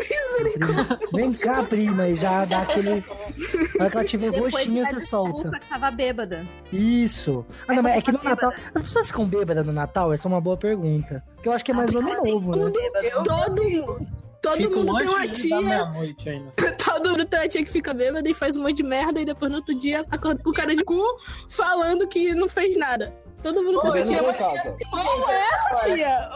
Vem 1.14 1.30
cá, 1.32 1.62
prima, 1.62 2.08
e 2.08 2.16
já 2.16 2.44
dá 2.44 2.62
aquele. 2.62 3.04
Na 3.78 3.84
hora 3.84 3.90
que 3.90 3.96
ela 3.96 4.04
tiver 4.04 4.30
Depois 4.30 4.52
roxinha, 4.54 4.84
você 4.84 4.98
solta. 4.98 5.32
desculpa 5.32 5.58
que 5.60 5.68
tava 5.68 5.90
bêbada. 5.90 6.46
Isso. 6.72 7.44
Ah, 7.68 7.74
não, 7.74 7.82
mas 7.82 7.96
é 7.96 8.00
que 8.02 8.12
no 8.14 8.18
Bêbada. 8.18 8.46
Natal. 8.46 8.60
As 8.74 8.82
pessoas 8.82 9.06
ficam 9.06 9.26
bêbadas 9.26 9.64
no 9.66 9.72
Natal? 9.72 10.12
Essa 10.12 10.26
é 10.26 10.30
uma 10.30 10.40
boa 10.40 10.56
pergunta. 10.56 11.22
Porque 11.34 11.48
eu 11.48 11.52
acho 11.52 11.64
que 11.64 11.70
é 11.70 11.74
mais 11.74 11.90
no 11.90 11.98
ano 12.00 12.24
novo, 12.24 12.50
né? 12.56 12.72
Eu, 13.02 13.22
Todo 13.22 13.62
mundo. 13.62 14.06
Todo 14.42 14.70
mundo 14.70 14.98
tem 14.98 15.08
uma 15.08 15.26
tia. 15.28 15.56
Todo 16.84 17.10
mundo 17.10 17.24
tem 17.24 17.40
uma 17.40 17.48
tia 17.48 17.64
que 17.64 17.70
fica 17.70 17.94
bêbada 17.94 18.28
e 18.28 18.34
faz 18.34 18.56
um 18.58 18.62
monte 18.62 18.76
de 18.76 18.82
merda 18.82 19.18
e 19.20 19.24
depois 19.24 19.50
no 19.50 19.56
outro 19.58 19.74
dia 19.78 20.04
acorda 20.10 20.42
com 20.42 20.52
cara 20.52 20.74
de 20.74 20.84
cu 20.84 21.00
falando 21.48 22.06
que 22.06 22.34
não 22.34 22.46
fez 22.48 22.76
nada. 22.76 23.10
Todo 23.42 23.62
mundo 23.62 23.80
Pô, 23.80 23.90
tem 23.90 24.02
eu 24.14 24.22
uma 24.24 24.32
tia 24.32 24.46
casa. 24.46 24.70
assim, 24.70 24.84
Como 24.90 25.30
é 25.30 25.40
essa 25.52 25.84
tia? 25.84 26.30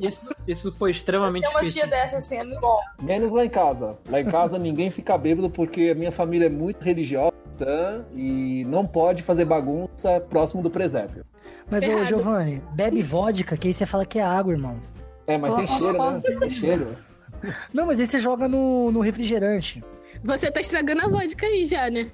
Isso, 0.00 0.22
isso 0.48 0.72
foi 0.72 0.90
extremamente 0.90 1.42
Tem 1.44 1.50
uma 1.52 1.60
difícil. 1.60 1.82
tia 1.82 1.90
dessa 1.90 2.16
assim, 2.16 2.36
é 2.38 2.44
muito 2.44 2.60
bom. 2.60 2.78
Menos 3.02 3.32
lá 3.32 3.44
em 3.44 3.48
casa. 3.48 3.96
Lá 4.08 4.20
em 4.20 4.24
casa 4.24 4.58
ninguém 4.58 4.90
fica 4.90 5.16
bêbado 5.16 5.48
porque 5.48 5.90
a 5.90 5.94
minha 5.94 6.10
família 6.10 6.46
é 6.46 6.50
muito 6.50 6.82
religiosa 6.82 7.32
cristã 7.54 8.04
e 8.12 8.64
não 8.66 8.86
pode 8.86 9.22
fazer 9.22 9.44
bagunça 9.44 10.20
próximo 10.20 10.62
do 10.62 10.70
presépio. 10.70 11.24
Mas, 11.70 11.82
ô, 11.84 11.86
Errado. 11.86 12.06
Giovanni, 12.06 12.62
bebe 12.72 13.02
vodka, 13.02 13.56
que 13.56 13.68
aí 13.68 13.74
você 13.74 13.86
fala 13.86 14.04
que 14.04 14.18
é 14.18 14.22
água, 14.22 14.52
irmão. 14.52 14.76
É, 15.26 15.38
mas 15.38 15.54
tem 15.54 15.68
cheiro, 15.68 15.92
né? 15.92 16.20
Tem 16.40 16.50
cheiro. 16.50 16.96
Não, 17.72 17.86
mas 17.86 18.00
aí 18.00 18.06
você 18.06 18.18
joga 18.18 18.48
no, 18.48 18.90
no 18.90 19.00
refrigerante. 19.00 19.82
Você 20.22 20.50
tá 20.50 20.60
estragando 20.60 21.02
a 21.02 21.08
vodka 21.08 21.46
aí 21.46 21.66
já, 21.66 21.88
né? 21.90 22.10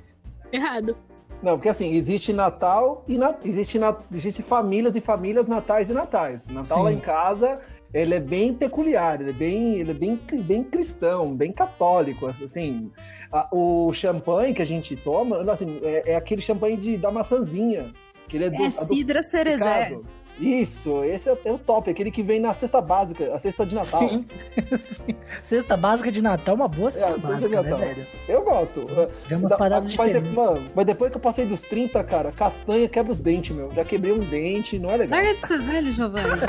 Errado. 0.53 0.97
Não, 1.43 1.57
porque 1.57 1.69
assim, 1.69 1.95
existe 1.95 2.33
Natal 2.33 3.05
e 3.09 3.17
na... 3.17 3.35
existe, 3.45 3.79
na... 3.79 3.97
existe 4.13 4.43
famílias 4.43 4.95
e 4.95 5.01
famílias 5.01 5.49
natais 5.49 5.89
e 5.89 5.93
natais. 5.93 6.45
Natal 6.47 6.79
Sim. 6.79 6.85
lá 6.85 6.93
em 6.93 7.01
casa, 7.01 7.61
ele 7.93 8.15
é 8.15 8.21
bem 8.21 8.55
peculiar, 8.55 9.21
ele 9.21 9.31
é 9.31 9.33
bem, 9.33 9.75
ele 9.81 9.91
é 9.91 9.95
bem, 9.95 10.21
bem 10.45 10.63
cristão, 10.65 11.35
bem 11.35 11.53
católico, 11.53 12.27
assim. 12.27 12.91
A- 13.33 13.49
o 13.53 13.93
champanhe 13.93 14.55
que 14.55 14.63
a 14.63 14.67
gente 14.67 14.95
toma, 14.97 15.39
assim, 15.53 15.81
é, 15.83 16.13
é 16.13 16.17
aquele 16.17 16.41
champanhe 16.41 16.77
de, 16.77 16.97
da 16.97 17.11
maçãzinha, 17.11 17.93
que 18.29 18.37
ele 18.37 18.45
é, 18.45 18.51
do, 18.51 18.63
É 18.63 18.71
Cidra 18.71 19.23
Cerezé. 19.23 19.99
Isso, 20.41 21.05
esse 21.05 21.29
é, 21.29 21.37
é 21.45 21.53
o 21.53 21.59
top, 21.59 21.91
aquele 21.91 22.11
que 22.11 22.23
vem 22.23 22.41
na 22.41 22.55
cesta 22.55 22.81
básica, 22.81 23.35
a 23.35 23.39
cesta 23.39 23.67
de 23.67 23.75
Natal. 23.75 24.09
Sim. 24.09 24.25
Sim. 24.79 25.15
Cesta 25.43 25.77
básica 25.77 26.11
de 26.11 26.23
Natal 26.23 26.55
é 26.55 26.57
uma 26.57 26.67
boa 26.69 26.91
cesta 26.91 27.09
É, 27.11 27.13
cesta 27.13 27.29
básica, 27.29 27.63
né, 27.63 27.77
velho? 27.77 28.07
Eu 28.27 28.43
gosto. 28.43 28.87
É 29.31 29.37
umas 29.37 29.51
Da- 29.51 29.57
paradas 29.59 29.95
mas, 29.95 30.13
de- 30.13 30.21
mano, 30.31 30.71
mas 30.75 30.87
depois 30.87 31.11
que 31.11 31.17
eu 31.19 31.21
passei 31.21 31.45
dos 31.45 31.61
30, 31.63 32.03
cara, 32.05 32.33
castanha 32.33 32.89
quebra 32.89 33.13
os 33.13 33.21
dentes, 33.21 33.55
meu. 33.55 33.71
Já 33.75 33.85
quebrei 33.85 34.13
um 34.13 34.21
dente, 34.21 34.79
não 34.79 34.91
é 34.91 34.97
legal. 34.97 35.19
Larga 35.23 35.35
de 35.41 35.47
ser 35.47 35.59
velho, 35.61 35.93
Giovanni. 35.93 36.41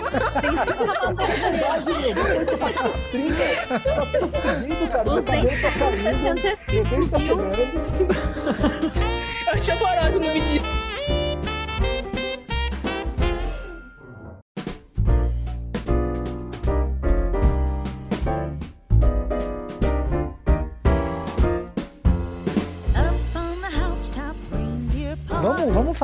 Tem 0.42 0.52
gente 0.52 0.66
que 0.66 0.74
tá 0.74 0.86
mandando 0.86 1.32
Verdade, 1.32 1.86
meu. 1.86 2.14
Depois 2.16 2.48
que 2.48 2.54
eu 2.54 2.58
passei 2.58 2.92
dos 2.92 3.04
30, 3.12 3.80
tá 3.80 4.06
tudo 4.06 4.32
fodido, 4.42 4.88
cara. 4.90 5.10
os 5.12 5.26
dentes 5.26 5.62
tá 5.62 5.72
com 5.72 5.80
caindo, 5.80 6.04
meu 6.04 6.38
65, 6.38 6.90
dente 6.96 7.10
tá 7.10 7.18
viu? 7.18 7.38
quebrando. 7.38 9.02
Eu 9.48 9.54
achei 9.54 9.74
horroroso 9.76 10.18
o 10.20 10.24
nome 10.24 10.42
disso. 10.42 10.68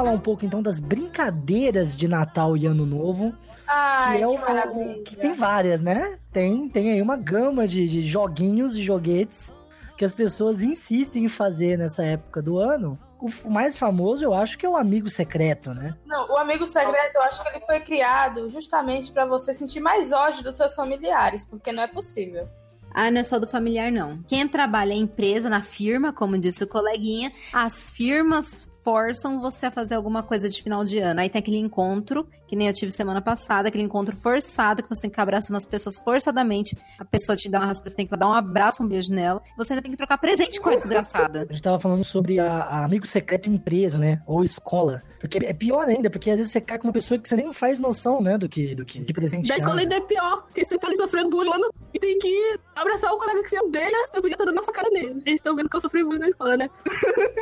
Falar 0.07 0.11
um 0.11 0.19
pouco 0.19 0.45
então 0.45 0.61
das 0.61 0.79
brincadeiras 0.79 1.95
de 1.95 2.07
Natal 2.07 2.55
e 2.55 2.65
Ano 2.65 2.85
Novo. 2.85 3.33
Ai, 3.67 4.17
que 4.17 4.23
é 4.23 4.27
que 4.27 4.33
o, 4.33 4.39
maravilha. 4.39 5.03
que 5.03 5.15
tem 5.15 5.33
várias, 5.33 5.81
né? 5.81 6.17
Tem, 6.31 6.69
tem 6.69 6.91
aí 6.91 7.01
uma 7.01 7.17
gama 7.17 7.67
de, 7.67 7.85
de 7.87 8.01
joguinhos 8.01 8.77
e 8.77 8.81
joguetes 8.81 9.51
que 9.97 10.05
as 10.05 10.13
pessoas 10.13 10.61
insistem 10.61 11.25
em 11.25 11.27
fazer 11.27 11.77
nessa 11.77 12.03
época 12.03 12.41
do 12.41 12.57
ano. 12.57 12.97
O 13.19 13.49
mais 13.49 13.75
famoso, 13.75 14.23
eu 14.23 14.33
acho 14.33 14.57
que 14.57 14.65
é 14.65 14.69
o 14.69 14.77
amigo 14.77 15.09
secreto, 15.09 15.73
né? 15.73 15.95
Não, 16.05 16.29
o 16.29 16.37
amigo 16.37 16.67
secreto, 16.67 17.15
eu 17.15 17.23
acho 17.23 17.41
que 17.41 17.49
ele 17.49 17.61
foi 17.61 17.79
criado 17.79 18.47
justamente 18.47 19.11
pra 19.11 19.25
você 19.25 19.55
sentir 19.55 19.79
mais 19.79 20.11
ódio 20.11 20.43
dos 20.43 20.55
seus 20.55 20.75
familiares, 20.75 21.43
porque 21.43 21.71
não 21.71 21.81
é 21.81 21.87
possível. 21.87 22.47
Ah, 22.93 23.09
não 23.09 23.21
é 23.21 23.23
só 23.23 23.39
do 23.39 23.47
familiar, 23.47 23.91
não. 23.91 24.21
Quem 24.27 24.47
trabalha 24.47 24.93
em 24.93 25.01
empresa, 25.01 25.49
na 25.49 25.63
firma, 25.63 26.13
como 26.13 26.37
disse 26.37 26.63
o 26.63 26.67
coleguinha, 26.67 27.31
as 27.51 27.89
firmas 27.89 28.66
forçam 28.87 29.41
você 29.41 29.65
a 29.65 29.71
fazer 29.71 29.95
alguma 29.95 30.23
coisa 30.23 30.47
de 30.47 30.63
final 30.63 30.85
de 30.85 30.97
ano. 30.99 31.19
Aí 31.19 31.29
tem 31.29 31.39
aquele 31.39 31.57
encontro, 31.57 32.25
que 32.47 32.55
nem 32.55 32.67
eu 32.67 32.73
tive 32.73 32.91
semana 32.91 33.21
passada, 33.21 33.67
aquele 33.67 33.83
encontro 33.83 34.15
forçado, 34.15 34.81
que 34.83 34.89
você 34.89 35.01
tem 35.01 35.09
que 35.09 35.13
ficar 35.15 35.23
abraçando 35.23 35.57
as 35.57 35.65
pessoas 35.65 35.97
forçadamente. 35.97 36.77
A 36.97 37.05
pessoa 37.05 37.35
te 37.35 37.49
dá 37.49 37.59
uma 37.59 37.73
você 37.73 37.95
tem 37.95 38.07
que 38.07 38.15
dar 38.17 38.27
um 38.27 38.33
abraço, 38.33 38.81
um 38.83 38.87
beijo 38.87 39.11
nela. 39.11 39.41
Você 39.57 39.73
ainda 39.73 39.81
tem 39.83 39.91
que 39.91 39.97
trocar 39.97 40.17
presente 40.17 40.59
com 40.59 40.69
a 40.69 40.75
desgraçada. 40.75 41.45
A 41.49 41.53
gente 41.53 41.61
tava 41.61 41.79
falando 41.79 42.03
sobre 42.03 42.39
a, 42.39 42.47
a 42.63 42.85
amigo 42.85 43.05
secreto 43.05 43.49
em 43.49 43.53
empresa, 43.55 43.97
né? 43.97 44.21
Ou 44.25 44.43
escola. 44.43 45.03
Porque 45.19 45.39
é 45.43 45.53
pior 45.53 45.87
ainda, 45.87 46.09
porque 46.11 46.29
às 46.29 46.37
vezes 46.37 46.51
você 46.51 46.61
cai 46.61 46.77
com 46.77 46.87
uma 46.87 46.93
pessoa 46.93 47.19
que 47.19 47.27
você 47.27 47.35
nem 47.35 47.51
faz 47.51 47.79
noção, 47.79 48.21
né? 48.21 48.37
Do 48.37 48.47
que, 48.47 48.75
do 48.75 48.85
que, 48.85 49.03
que 49.03 49.13
presente 49.13 49.47
Da 49.47 49.57
escola 49.57 49.79
ainda 49.79 49.95
é 49.95 50.01
pior, 50.01 50.43
porque 50.43 50.63
você 50.63 50.77
tá 50.77 50.87
ali 50.87 50.95
sofrendo 50.95 51.29
bullying 51.31 51.49
lá 51.49 51.57
no- 51.57 51.73
e 51.93 51.99
tem 51.99 52.17
que 52.19 52.59
abraçar 52.75 53.11
o 53.11 53.17
colega 53.17 53.41
que 53.41 53.49
você 53.49 53.59
odeia, 53.59 54.07
você 54.07 54.21
podia 54.21 54.35
estar 54.35 54.45
dando 54.45 54.53
uma 54.57 54.63
facada 54.63 54.89
nele. 54.91 55.19
Eles 55.25 55.39
estão 55.39 55.55
vendo 55.55 55.69
que 55.69 55.75
eu 55.75 55.81
sofri 55.81 56.03
bullying 56.03 56.19
na 56.19 56.27
escola, 56.27 56.55
né? 56.55 56.69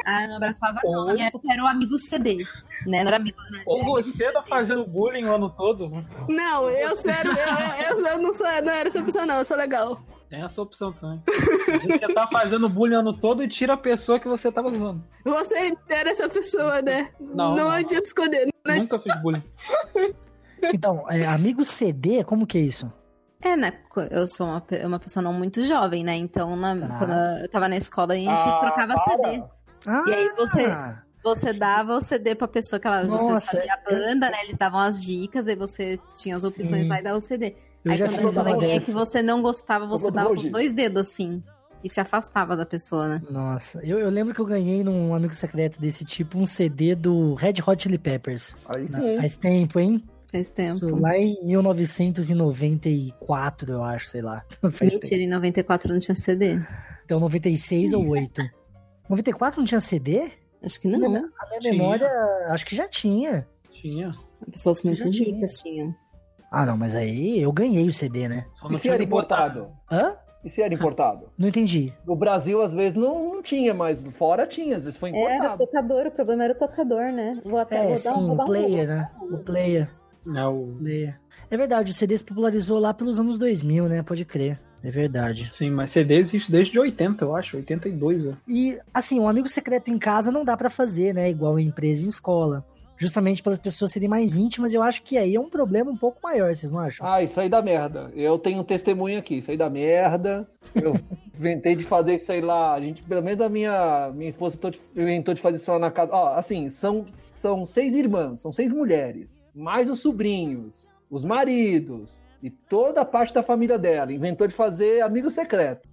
Ah, 0.06 0.24
eu 0.24 0.30
não 0.30 0.36
abraçava 0.38 0.80
não. 0.86 1.06
Na 1.06 1.14
minha 1.14 1.28
época 1.28 1.46
era 1.52 1.64
o 1.64 1.68
amigo 1.68 1.98
CD, 1.98 2.36
né? 2.88 3.02
Não 3.04 3.08
era 3.08 3.18
amigo... 3.18 3.38
Né? 3.52 3.62
Ou 3.66 3.84
você 4.02 4.32
tá 4.32 4.42
fazendo 4.44 4.86
bullying 4.96 5.26
o 5.26 5.36
ano 5.36 5.50
todo, 5.50 5.90
Não, 6.30 6.70
eu 6.70 6.96
sério, 6.96 7.32
eu, 7.32 7.98
eu, 7.98 8.06
eu 8.08 8.20
não 8.20 8.32
sou, 8.34 8.48
não 8.64 8.72
era 8.74 8.88
essa 8.88 9.04
pessoa 9.04 9.26
não, 9.26 9.38
eu 9.38 9.44
sou 9.46 9.58
legal. 9.58 10.00
tem 10.30 10.42
essa 10.44 10.62
opção 10.62 10.92
também. 10.94 11.22
Você 11.28 12.14
tá 12.14 12.26
fazendo 12.28 12.68
bullying 12.70 12.96
o 12.96 13.00
ano 13.00 13.14
todo 13.14 13.44
e 13.44 13.48
tira 13.48 13.74
a 13.74 13.78
pessoa 13.78 14.20
que 14.20 14.28
você 14.28 14.52
tava 14.52 14.72
zoando. 14.72 15.04
Você 15.24 15.74
era 15.90 16.10
essa 16.10 16.28
pessoa, 16.30 16.82
né? 16.82 17.12
Não, 17.20 17.56
não 17.56 17.56
não. 17.66 17.70
adianta 17.72 18.06
esconder. 18.08 18.48
Né? 18.66 18.76
Nunca 18.80 18.98
fiz 19.00 19.14
bullying. 19.22 19.44
Então, 20.74 21.06
é, 21.10 21.26
amigo 21.28 21.64
CD, 21.64 22.24
como 22.24 22.48
que 22.48 22.58
é 22.58 22.62
isso? 22.62 22.92
É, 23.42 23.56
né? 23.56 23.74
Eu 24.10 24.28
sou 24.28 24.48
uma, 24.48 24.64
uma 24.86 25.00
pessoa 25.00 25.22
não 25.22 25.32
muito 25.34 25.64
jovem, 25.64 26.04
né? 26.04 26.16
Então, 26.16 26.56
na- 26.56 26.76
Tá. 26.76 26.98
quando 26.98 27.12
eu 27.44 27.50
tava 27.50 27.68
na 27.70 27.78
escola, 27.78 28.14
a 28.14 28.18
gente 28.18 28.30
Ah, 28.30 28.60
trocava 28.60 28.94
para. 28.96 29.04
CD. 29.04 29.44
Ah, 29.86 30.04
E 30.08 30.14
aí 30.14 30.30
você- 30.36 30.78
Você 31.26 31.52
dava 31.52 31.98
o 31.98 32.02
CD 32.02 32.36
pra 32.36 32.48
pessoa 32.48 32.80
que 32.80 32.88
ela, 32.88 33.04
você 33.06 33.42
sabia 33.42 33.74
a 33.74 33.78
banda, 33.90 34.30
né? 34.30 34.38
Eles 34.44 34.56
davam 34.58 34.80
as 34.80 35.02
dicas, 35.04 35.48
aí 35.48 35.56
você 35.56 36.00
tinha 36.18 36.36
as 36.36 36.44
opções 36.44 36.84
Sim. 36.84 36.88
lá 36.88 37.00
e 37.00 37.04
dava 37.04 37.18
o 37.18 37.22
CD. 37.22 37.56
Eu 37.84 37.92
aí 37.92 37.98
quando 38.00 38.30
a 38.30 38.34
coleguinha 38.44 38.76
dessa. 38.76 38.86
que 38.86 38.92
você 38.92 39.22
não 39.24 39.42
gostava, 39.42 39.88
você 39.88 40.12
dava 40.12 40.30
com 40.30 40.36
os 40.36 40.48
dois 40.48 40.72
dedos 40.72 41.02
assim. 41.02 41.42
e 41.84 41.90
se 41.90 42.00
afastava 42.00 42.56
da 42.56 42.64
pessoa, 42.66 43.08
né? 43.08 43.22
Nossa, 43.30 43.80
eu, 43.84 43.98
eu 44.00 44.10
lembro 44.10 44.34
que 44.36 44.40
eu 44.40 44.46
ganhei 44.46 44.84
num 44.84 45.14
amigo 45.16 45.34
secreto 45.34 45.82
desse 45.82 46.06
tipo 46.06 46.38
um 46.38 46.46
CD 46.46 46.94
do 46.96 47.34
Red 47.34 47.56
Hot 47.66 47.82
Chili 47.82 47.98
Peppers. 47.98 48.56
Aí 48.68 48.84
Na- 48.90 49.00
sim. 49.00 49.16
Faz 49.18 49.36
tempo, 49.38 49.80
hein? 49.80 50.04
Faz 50.32 50.50
tempo. 50.50 50.86
Isso 50.86 50.96
lá 50.96 51.18
em 51.18 51.38
1994, 51.44 53.72
eu 53.72 53.84
acho, 53.84 54.08
sei 54.08 54.22
lá. 54.22 54.44
Faz 54.62 54.94
tempo. 54.94 55.04
Mentira, 55.04 55.22
em 55.22 55.30
94 55.30 55.92
não 55.94 56.00
tinha 56.00 56.16
CD. 56.16 56.60
Então, 57.06 57.20
96 57.20 57.94
ou 57.94 58.08
8. 58.10 58.42
94 59.10 59.60
não 59.60 59.66
tinha 59.66 59.80
CD? 59.80 60.32
Acho 60.66 60.82
que 60.82 60.88
não. 60.88 61.06
A 61.06 61.10
minha 61.10 61.60
Tinha. 61.60 61.74
memória, 61.74 62.10
acho 62.50 62.66
que 62.66 62.76
já 62.76 62.88
tinha. 62.88 63.48
Tinha. 63.72 64.12
Pessoas 64.52 64.82
muito 64.82 65.04
Já 65.04 65.10
tinha. 65.12 65.34
ricas 65.36 65.60
tinham. 65.60 65.96
Ah, 66.52 66.66
não, 66.66 66.76
mas 66.78 66.96
aí 66.96 67.40
eu 67.40 67.52
ganhei 67.52 67.88
o 67.88 67.94
CD, 67.94 68.28
né? 68.28 68.46
E 68.64 68.70
não 68.70 68.76
se 68.78 68.90
era 68.90 69.04
importado? 69.04 69.70
Hã? 69.92 70.16
E 70.44 70.50
se 70.50 70.62
era 70.62 70.74
importado? 70.74 71.30
Não 71.38 71.48
entendi. 71.48 71.92
No 72.06 72.16
Brasil, 72.16 72.62
às 72.62 72.74
vezes, 72.74 72.94
não, 72.96 73.34
não 73.36 73.42
tinha, 73.42 73.74
mas 73.74 74.04
fora 74.12 74.46
tinha, 74.46 74.78
às 74.78 74.84
vezes 74.84 74.98
foi 74.98 75.10
Era 75.10 75.18
o 75.18 75.22
importado. 75.36 75.58
tocador, 75.66 76.08
o 76.08 76.12
problema 76.12 76.44
era 76.44 76.54
o 76.54 76.58
tocador, 76.58 77.12
né? 77.12 77.42
Vou 77.44 77.58
até 77.60 77.78
É, 77.78 77.88
vou 77.88 77.98
sim, 77.98 78.04
dar 78.04 78.18
um, 78.18 78.26
vou 78.28 78.34
o 78.34 78.38
dar 78.38 78.44
um 78.44 78.48
player, 78.48 78.88
né? 78.88 79.12
O 79.22 79.38
player. 79.40 79.90
É 80.36 80.46
o... 80.46 80.76
player. 80.80 81.20
É 81.50 81.58
verdade, 81.58 81.92
o 81.92 81.94
CD 81.94 82.18
se 82.18 82.24
popularizou 82.24 82.80
lá 82.80 82.94
pelos 82.94 83.20
anos 83.20 83.38
2000, 83.38 83.88
né? 83.90 84.04
Pode 84.04 84.24
crer. 84.24 84.60
É 84.84 84.92
verdade. 84.92 85.50
Sim, 85.52 85.72
mas 85.72 85.92
CD 85.92 86.16
existe 86.16 86.52
desde 86.52 86.78
80, 86.80 87.26
eu 87.26 87.36
acho. 87.36 87.58
82, 87.58 88.28
ó. 88.28 88.34
E, 88.48 88.78
assim, 88.94 89.20
um 89.20 89.28
amigo 89.28 89.48
secreto 89.48 89.90
em 89.90 89.98
casa 89.98 90.32
não 90.32 90.46
dá 90.46 90.56
pra 90.56 90.70
fazer, 90.70 91.14
né? 91.14 91.30
Igual 91.30 91.60
em 91.60 91.68
empresa 91.68 92.04
e 92.04 92.06
em 92.06 92.10
escola. 92.10 92.64
Justamente 92.98 93.44
pelas 93.44 93.60
pessoas 93.60 93.92
serem 93.92 94.08
mais 94.08 94.38
íntimas, 94.38 94.74
eu 94.74 94.82
acho 94.82 95.02
que 95.02 95.18
aí 95.18 95.36
é 95.36 95.40
um 95.40 95.50
problema 95.50 95.92
um 95.92 95.98
pouco 95.98 96.20
maior, 96.24 96.56
vocês 96.56 96.72
não 96.72 96.80
acham? 96.80 97.06
Ah, 97.06 97.22
isso 97.22 97.42
aí 97.42 97.50
dá 97.50 97.62
merda. 97.62 98.10
Eu 98.16 98.40
tenho 98.40 98.62
um 98.62 98.64
testemunho 98.64 99.20
aqui, 99.20 99.40
isso 99.40 99.52
aí 99.52 99.58
dá 99.58 99.70
merda. 99.70 100.48
Eu 100.74 100.96
inventei 101.38 101.76
de 101.76 101.84
fazer 101.84 102.16
isso 102.16 102.32
aí 102.32 102.40
lá. 102.40 102.74
A 102.74 102.80
gente, 102.80 103.04
pelo 103.04 103.22
menos 103.22 103.42
a 103.42 103.50
minha, 103.50 104.12
minha 104.16 104.30
esposa 104.30 104.58
inventou 104.96 105.34
de 105.34 105.42
fazer 105.42 105.58
isso 105.58 105.70
lá 105.72 105.80
na 105.80 105.92
casa. 105.92 106.14
Ó, 106.14 106.36
assim, 106.36 106.70
são, 106.70 107.06
são 107.10 107.66
seis 107.66 107.94
irmãs, 107.94 108.40
são 108.40 108.54
seis 108.54 108.72
mulheres, 108.72 109.46
mais 109.54 109.90
os 109.90 110.00
sobrinhos, 110.00 110.90
os 111.10 111.26
maridos 111.26 112.24
e 112.46 112.52
toda 112.52 113.02
a 113.02 113.06
parte 113.06 113.34
da 113.34 113.42
família 113.42 113.76
dela. 113.76 114.14
Inventou 114.14 114.46
de 114.46 114.54
fazer 114.54 115.02
amigo 115.02 115.32
secreto. 115.32 115.90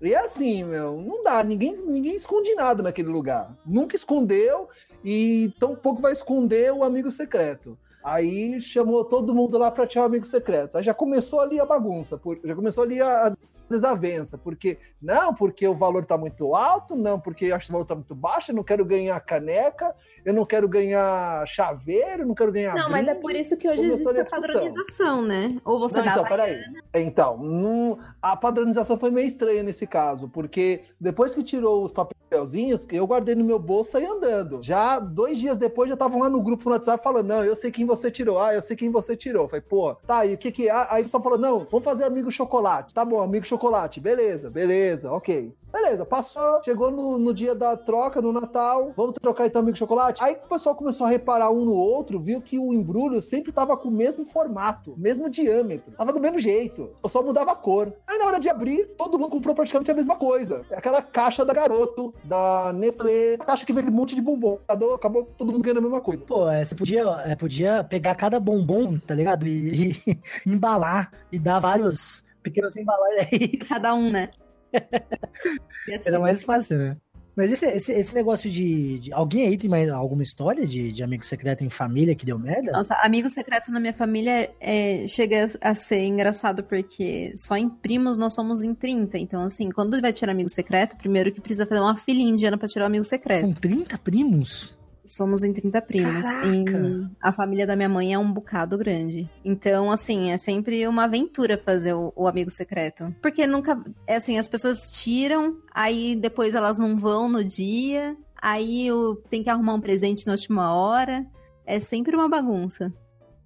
E 0.00 0.14
é 0.14 0.24
assim, 0.24 0.64
meu, 0.64 0.96
não 0.96 1.22
dá, 1.22 1.44
ninguém, 1.44 1.76
ninguém 1.86 2.16
esconde 2.16 2.54
nada 2.54 2.82
naquele 2.82 3.10
lugar. 3.10 3.54
Nunca 3.66 3.94
escondeu 3.94 4.70
e 5.04 5.52
tão 5.60 5.76
pouco 5.76 6.00
vai 6.00 6.12
esconder 6.12 6.72
o 6.72 6.82
amigo 6.82 7.12
secreto. 7.12 7.78
Aí 8.02 8.58
chamou 8.62 9.04
todo 9.04 9.34
mundo 9.34 9.58
lá 9.58 9.70
para 9.70 9.86
tirar 9.86 10.04
o 10.04 10.06
amigo 10.06 10.24
secreto. 10.24 10.78
Aí 10.78 10.82
já 10.82 10.94
começou 10.94 11.40
ali 11.40 11.60
a 11.60 11.66
bagunça, 11.66 12.18
já 12.42 12.54
começou 12.54 12.84
ali 12.84 12.98
a 12.98 13.36
desavença, 13.72 14.38
porque 14.38 14.78
não, 15.00 15.34
porque 15.34 15.66
o 15.66 15.74
valor 15.74 16.04
tá 16.04 16.16
muito 16.16 16.54
alto, 16.54 16.94
não, 16.94 17.18
porque 17.18 17.46
eu 17.46 17.56
acho 17.56 17.66
que 17.66 17.72
o 17.72 17.74
valor 17.74 17.86
tá 17.86 17.94
muito 17.94 18.14
baixo, 18.14 18.52
eu 18.52 18.54
não 18.54 18.62
quero 18.62 18.84
ganhar 18.84 19.18
caneca, 19.20 19.94
eu 20.24 20.32
não 20.32 20.46
quero 20.46 20.68
ganhar 20.68 21.44
chaveiro, 21.48 22.22
eu 22.22 22.26
não 22.26 22.34
quero 22.34 22.52
ganhar 22.52 22.74
Não, 22.76 22.88
mas 22.90 23.06
é 23.08 23.10
brinde. 23.10 23.22
por 23.22 23.34
isso 23.34 23.56
que 23.56 23.68
hoje 23.68 23.78
Começou 23.78 24.12
existe 24.12 24.34
a 24.34 24.38
a 24.38 24.40
padronização, 24.40 25.22
né? 25.22 25.56
Ou 25.64 25.78
você 25.80 25.98
Não, 25.98 26.04
dá 26.04 26.10
então, 26.12 26.24
a 26.24 26.28
peraí. 26.28 26.60
Então, 26.94 27.38
não- 27.38 27.98
a 28.20 28.36
padronização 28.36 28.98
foi 28.98 29.10
meio 29.10 29.26
estranha 29.26 29.62
nesse 29.62 29.86
caso, 29.86 30.28
porque 30.28 30.82
depois 31.00 31.34
que 31.34 31.42
tirou 31.42 31.82
os 31.82 31.90
papelzinhos, 31.92 32.86
eu 32.90 33.06
guardei 33.06 33.34
no 33.34 33.44
meu 33.44 33.58
bolso 33.58 33.98
e 33.98 34.04
andando. 34.06 34.62
Já 34.62 34.98
dois 34.98 35.38
dias 35.38 35.56
depois, 35.56 35.88
já 35.88 35.94
estavam 35.94 36.20
lá 36.20 36.28
no 36.28 36.40
grupo 36.42 36.66
no 36.66 36.72
WhatsApp 36.72 37.02
falando: 37.02 37.28
Não, 37.28 37.44
eu 37.44 37.56
sei 37.56 37.70
quem 37.70 37.86
você 37.86 38.10
tirou. 38.10 38.40
Ah, 38.40 38.54
eu 38.54 38.62
sei 38.62 38.76
quem 38.76 38.90
você 38.90 39.16
tirou. 39.16 39.48
Falei, 39.48 39.62
pô, 39.62 39.94
tá, 40.06 40.24
e 40.26 40.34
o 40.34 40.38
que 40.38 40.52
que 40.52 40.68
é? 40.68 40.72
Aí 40.90 41.00
ele 41.02 41.08
só 41.08 41.20
falou: 41.20 41.38
Não, 41.38 41.66
vamos 41.70 41.84
fazer 41.84 42.04
amigo 42.04 42.30
chocolate. 42.30 42.92
Tá 42.94 43.04
bom, 43.04 43.20
amigo 43.22 43.46
chocolate. 43.46 43.61
Beleza, 44.00 44.50
beleza, 44.50 45.12
ok. 45.12 45.54
Beleza, 45.72 46.04
passou, 46.04 46.62
chegou 46.62 46.90
no, 46.90 47.16
no 47.16 47.32
dia 47.32 47.54
da 47.54 47.74
troca, 47.78 48.20
no 48.20 48.30
Natal, 48.30 48.92
vamos 48.94 49.14
trocar 49.14 49.46
então 49.46 49.62
amigo 49.62 49.78
chocolate. 49.78 50.22
Aí 50.22 50.34
o 50.34 50.48
pessoal 50.48 50.74
começou 50.74 51.06
a 51.06 51.10
reparar 51.10 51.50
um 51.50 51.64
no 51.64 51.72
outro, 51.72 52.20
viu 52.20 52.42
que 52.42 52.58
o 52.58 52.74
embrulho 52.74 53.22
sempre 53.22 53.50
tava 53.52 53.74
com 53.74 53.88
o 53.88 53.90
mesmo 53.90 54.26
formato, 54.26 54.94
mesmo 54.98 55.30
diâmetro, 55.30 55.92
tava 55.96 56.12
do 56.12 56.20
mesmo 56.20 56.38
jeito, 56.38 56.90
só 57.06 57.22
mudava 57.22 57.52
a 57.52 57.56
cor. 57.56 57.90
Aí 58.06 58.18
na 58.18 58.26
hora 58.26 58.38
de 58.38 58.50
abrir, 58.50 58.84
todo 58.98 59.18
mundo 59.18 59.30
comprou 59.30 59.54
praticamente 59.54 59.90
a 59.90 59.94
mesma 59.94 60.14
coisa. 60.14 60.62
É 60.70 60.76
Aquela 60.76 61.00
caixa 61.00 61.42
da 61.42 61.54
Garoto, 61.54 62.12
da 62.22 62.70
Nestlé, 62.74 63.36
a 63.40 63.44
caixa 63.44 63.64
que 63.64 63.72
vem 63.72 63.88
um 63.88 63.90
monte 63.90 64.14
de 64.14 64.20
bombom. 64.20 64.58
Acabou, 64.68 64.94
acabou 64.94 65.28
todo 65.38 65.52
mundo 65.52 65.62
ganhando 65.62 65.78
a 65.78 65.82
mesma 65.82 66.00
coisa. 66.02 66.22
Pô, 66.24 66.50
é, 66.50 66.64
você 66.64 66.74
podia, 66.74 67.02
é, 67.24 67.34
podia 67.34 67.82
pegar 67.82 68.14
cada 68.14 68.38
bombom, 68.38 68.98
tá 68.98 69.14
ligado? 69.14 69.46
E, 69.46 69.92
e 70.06 70.18
embalar 70.44 71.12
e 71.30 71.38
dar 71.38 71.60
vários 71.60 72.21
pequenos 72.42 72.76
embalagens. 72.76 73.68
Cada 73.68 73.94
um, 73.94 74.10
né? 74.10 74.30
Era 76.06 76.18
mais 76.18 76.42
fácil, 76.42 76.78
né? 76.78 76.96
Mas 77.34 77.50
esse, 77.50 77.64
esse, 77.64 77.92
esse 77.92 78.14
negócio 78.14 78.50
de, 78.50 78.98
de- 78.98 79.12
Alguém 79.12 79.46
aí 79.48 79.56
tem 79.56 79.68
mais 79.68 79.90
alguma 79.90 80.22
história 80.22 80.66
de, 80.66 80.92
de 80.92 81.02
amigo 81.02 81.24
secreto 81.24 81.64
em 81.64 81.70
família 81.70 82.14
que 82.14 82.26
deu 82.26 82.38
merda? 82.38 82.72
Nossa, 82.72 82.94
amigo 82.96 83.30
secreto 83.30 83.70
na 83.72 83.80
minha 83.80 83.94
família 83.94 84.50
é, 84.60 85.06
chega 85.08 85.46
a 85.62 85.74
ser 85.74 86.04
engraçado 86.04 86.62
porque 86.64 87.32
só 87.38 87.56
em 87.56 87.70
primos 87.70 88.18
nós 88.18 88.34
somos 88.34 88.62
em 88.62 88.74
30. 88.74 89.16
Então, 89.18 89.44
assim, 89.44 89.70
quando 89.70 89.98
vai 90.02 90.12
tirar 90.12 90.32
amigo 90.32 90.50
secreto, 90.50 90.94
primeiro 90.98 91.32
que 91.32 91.40
precisa 91.40 91.66
fazer 91.66 91.80
uma 91.80 91.96
filha 91.96 92.20
indiana 92.20 92.58
pra 92.58 92.68
tirar 92.68 92.84
o 92.84 92.88
amigo 92.88 93.04
secreto. 93.04 93.40
São 93.40 93.50
30 93.50 93.96
primos? 93.96 94.76
Somos 95.04 95.42
em 95.42 95.52
30 95.52 95.82
primos. 95.82 96.26
Caraca! 96.26 96.48
E 96.48 97.08
a 97.20 97.32
família 97.32 97.66
da 97.66 97.74
minha 97.74 97.88
mãe 97.88 98.14
é 98.14 98.18
um 98.18 98.32
bocado 98.32 98.78
grande. 98.78 99.28
Então, 99.44 99.90
assim, 99.90 100.30
é 100.30 100.36
sempre 100.36 100.86
uma 100.86 101.04
aventura 101.04 101.58
fazer 101.58 101.92
o, 101.92 102.12
o 102.14 102.28
amigo 102.28 102.50
secreto. 102.50 103.14
Porque 103.20 103.46
nunca. 103.46 103.82
É 104.06 104.16
assim, 104.16 104.38
as 104.38 104.46
pessoas 104.46 104.92
tiram, 104.92 105.56
aí 105.74 106.14
depois 106.14 106.54
elas 106.54 106.78
não 106.78 106.96
vão 106.96 107.28
no 107.28 107.44
dia, 107.44 108.16
aí 108.40 108.90
o, 108.92 109.16
tem 109.28 109.42
que 109.42 109.50
arrumar 109.50 109.74
um 109.74 109.80
presente 109.80 110.26
na 110.26 110.32
última 110.32 110.74
hora. 110.74 111.26
É 111.66 111.80
sempre 111.80 112.14
uma 112.14 112.28
bagunça. 112.28 112.92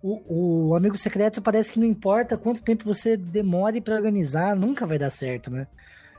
O, 0.03 0.69
o 0.69 0.75
amigo 0.77 0.97
secreto 0.97 1.41
parece 1.43 1.73
que 1.73 1.81
não 1.81 1.87
importa 1.87 2.37
quanto 2.37 2.63
tempo 2.63 2.85
você 2.85 3.17
demore 3.17 3.81
pra 3.81 3.97
organizar, 3.97 4.55
nunca 4.55 4.87
vai 4.87 4.99
dar 4.99 5.11
certo, 5.11 5.51
né? 5.51 5.67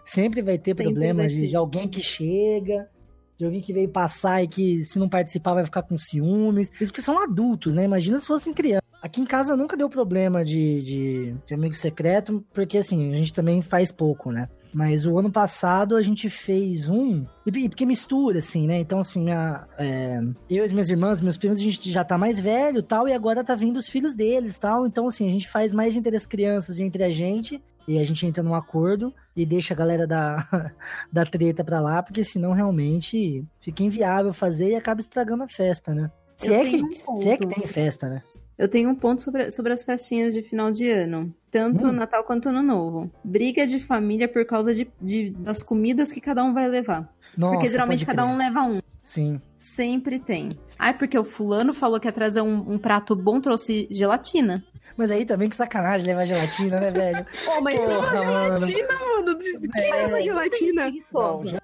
Sempre 0.04 0.42
vai 0.42 0.58
ter 0.58 0.72
Sempre 0.72 0.86
problema 0.86 1.20
vai 1.22 1.28
de, 1.28 1.42
ter. 1.42 1.48
de 1.48 1.56
alguém 1.56 1.88
que 1.88 2.02
chega, 2.02 2.90
de 3.38 3.46
alguém 3.46 3.62
que 3.62 3.72
veio 3.72 3.88
passar 3.88 4.44
e 4.44 4.48
que 4.48 4.84
se 4.84 4.98
não 4.98 5.08
participar 5.08 5.54
vai 5.54 5.64
ficar 5.64 5.84
com 5.84 5.98
ciúmes. 5.98 6.72
Isso 6.82 6.92
porque 6.92 7.02
são 7.02 7.20
adultos, 7.20 7.76
né? 7.76 7.84
Imagina 7.84 8.18
se 8.18 8.26
fossem 8.26 8.54
crianças. 8.54 8.88
Aqui 9.02 9.22
em 9.22 9.26
casa 9.26 9.56
nunca 9.56 9.78
deu 9.78 9.90
problema 9.90 10.44
de, 10.44 10.82
de, 10.82 11.36
de 11.46 11.54
amigo 11.54 11.76
secreto, 11.76 12.44
porque 12.52 12.80
assim, 12.80 13.14
a 13.14 13.18
gente 13.18 13.34
também 13.34 13.62
faz 13.62 13.92
pouco, 13.92 14.32
né? 14.32 14.50
Mas 14.74 15.06
o 15.06 15.18
ano 15.18 15.32
passado 15.32 15.96
a 15.96 16.02
gente 16.02 16.30
fez 16.30 16.90
um. 16.90 17.26
E 17.46 17.70
porque 17.70 17.86
mistura, 17.86 18.40
assim, 18.40 18.68
né? 18.68 18.78
Então, 18.80 19.00
assim, 19.00 19.24
minha, 19.24 19.66
é, 19.78 20.20
eu 20.50 20.58
e 20.58 20.60
as 20.62 20.72
minhas 20.72 20.90
irmãs, 20.90 21.22
meus 21.22 21.38
primos, 21.38 21.58
a 21.58 21.62
gente 21.62 21.92
já 21.92 22.04
tá 22.04 22.18
mais 22.18 22.40
velho 22.40 22.84
tal, 22.84 23.08
e 23.08 23.14
agora 23.14 23.44
tá 23.44 23.56
vindo 23.56 23.78
os 23.78 23.88
filhos 23.88 24.16
deles 24.16 24.58
tal. 24.58 24.86
Então, 24.86 25.08
assim, 25.08 25.28
a 25.28 25.32
gente 25.32 25.48
faz 25.48 25.74
mais 25.74 25.96
entre 25.96 26.16
as 26.16 26.26
crianças 26.26 26.80
e 26.80 26.84
entre 26.84 27.04
a 27.04 27.10
gente. 27.10 27.62
E 27.88 27.98
a 28.00 28.04
gente 28.04 28.26
entra 28.26 28.44
num 28.44 28.54
acordo 28.54 29.14
e 29.36 29.46
deixa 29.46 29.74
a 29.74 29.78
galera 29.78 30.06
da, 30.06 30.46
da 31.12 31.26
treta 31.26 31.64
pra 31.64 31.80
lá, 31.80 32.04
porque 32.04 32.24
senão 32.24 32.52
realmente 32.52 33.46
fica 33.62 33.82
inviável 33.84 34.34
fazer 34.34 34.72
e 34.72 34.76
acaba 34.76 35.00
estragando 35.00 35.44
a 35.44 35.48
festa, 35.48 35.94
né? 35.96 36.12
Se, 36.36 36.54
é 36.54 36.66
que, 36.66 36.84
um 36.84 36.92
se 36.92 37.30
é 37.30 37.38
que 37.38 37.48
tem 37.48 37.66
festa, 37.66 38.10
né? 38.10 38.22
Eu 38.58 38.68
tenho 38.68 38.90
um 38.90 38.96
ponto 38.96 39.22
sobre, 39.24 39.50
sobre 39.52 39.72
as 39.72 39.84
festinhas 39.84 40.34
de 40.34 40.42
final 40.42 40.72
de 40.72 40.90
ano. 40.90 41.34
Tanto 41.50 41.86
Hum. 41.86 41.92
Natal 41.92 42.24
quanto 42.24 42.50
Ano 42.50 42.62
Novo. 42.64 43.10
Briga 43.24 43.66
de 43.66 43.80
família 43.80 44.28
por 44.28 44.44
causa 44.46 44.74
de, 44.74 44.88
de- 45.02 45.30
das 45.32 45.62
comidas 45.64 46.12
que 46.12 46.20
cada 46.20 46.44
um 46.44 46.54
vai 46.54 46.68
levar. 46.68 47.12
Nossa, 47.38 47.54
porque 47.56 47.68
geralmente 47.70 48.06
cada 48.06 48.26
um 48.26 48.36
leva 48.36 48.64
um. 48.64 48.80
Sim. 49.00 49.40
Sempre 49.58 50.20
tem. 50.20 50.50
Ah, 50.78 50.90
é 50.90 50.94
porque 50.94 51.18
o 51.18 51.24
fulano 51.24 51.74
falou 51.74 52.00
que 52.00 52.08
ia 52.08 52.12
trazer 52.12 52.42
um, 52.42 52.74
um 52.74 52.78
prato 52.80 53.16
bom, 53.16 53.40
trouxe 53.40 53.88
gelatina. 53.92 54.64
Mas 54.98 55.12
aí 55.12 55.26
também 55.26 55.48
que 55.48 55.56
sacanagem 55.56 56.08
levar 56.08 56.26
gelatina, 56.26 56.80
né, 56.80 56.90
velho? 56.92 57.26
Pô, 57.46 57.62
mas 57.62 57.76
Porra, 57.80 58.24
mano. 58.24 58.58
Gelatina, 58.58 59.00
mano. 59.00 59.38
Quem 59.38 59.92
É, 59.92 59.96
leva 59.96 60.22
gelatina? 60.22 60.82
preguiçoso. 60.84 61.58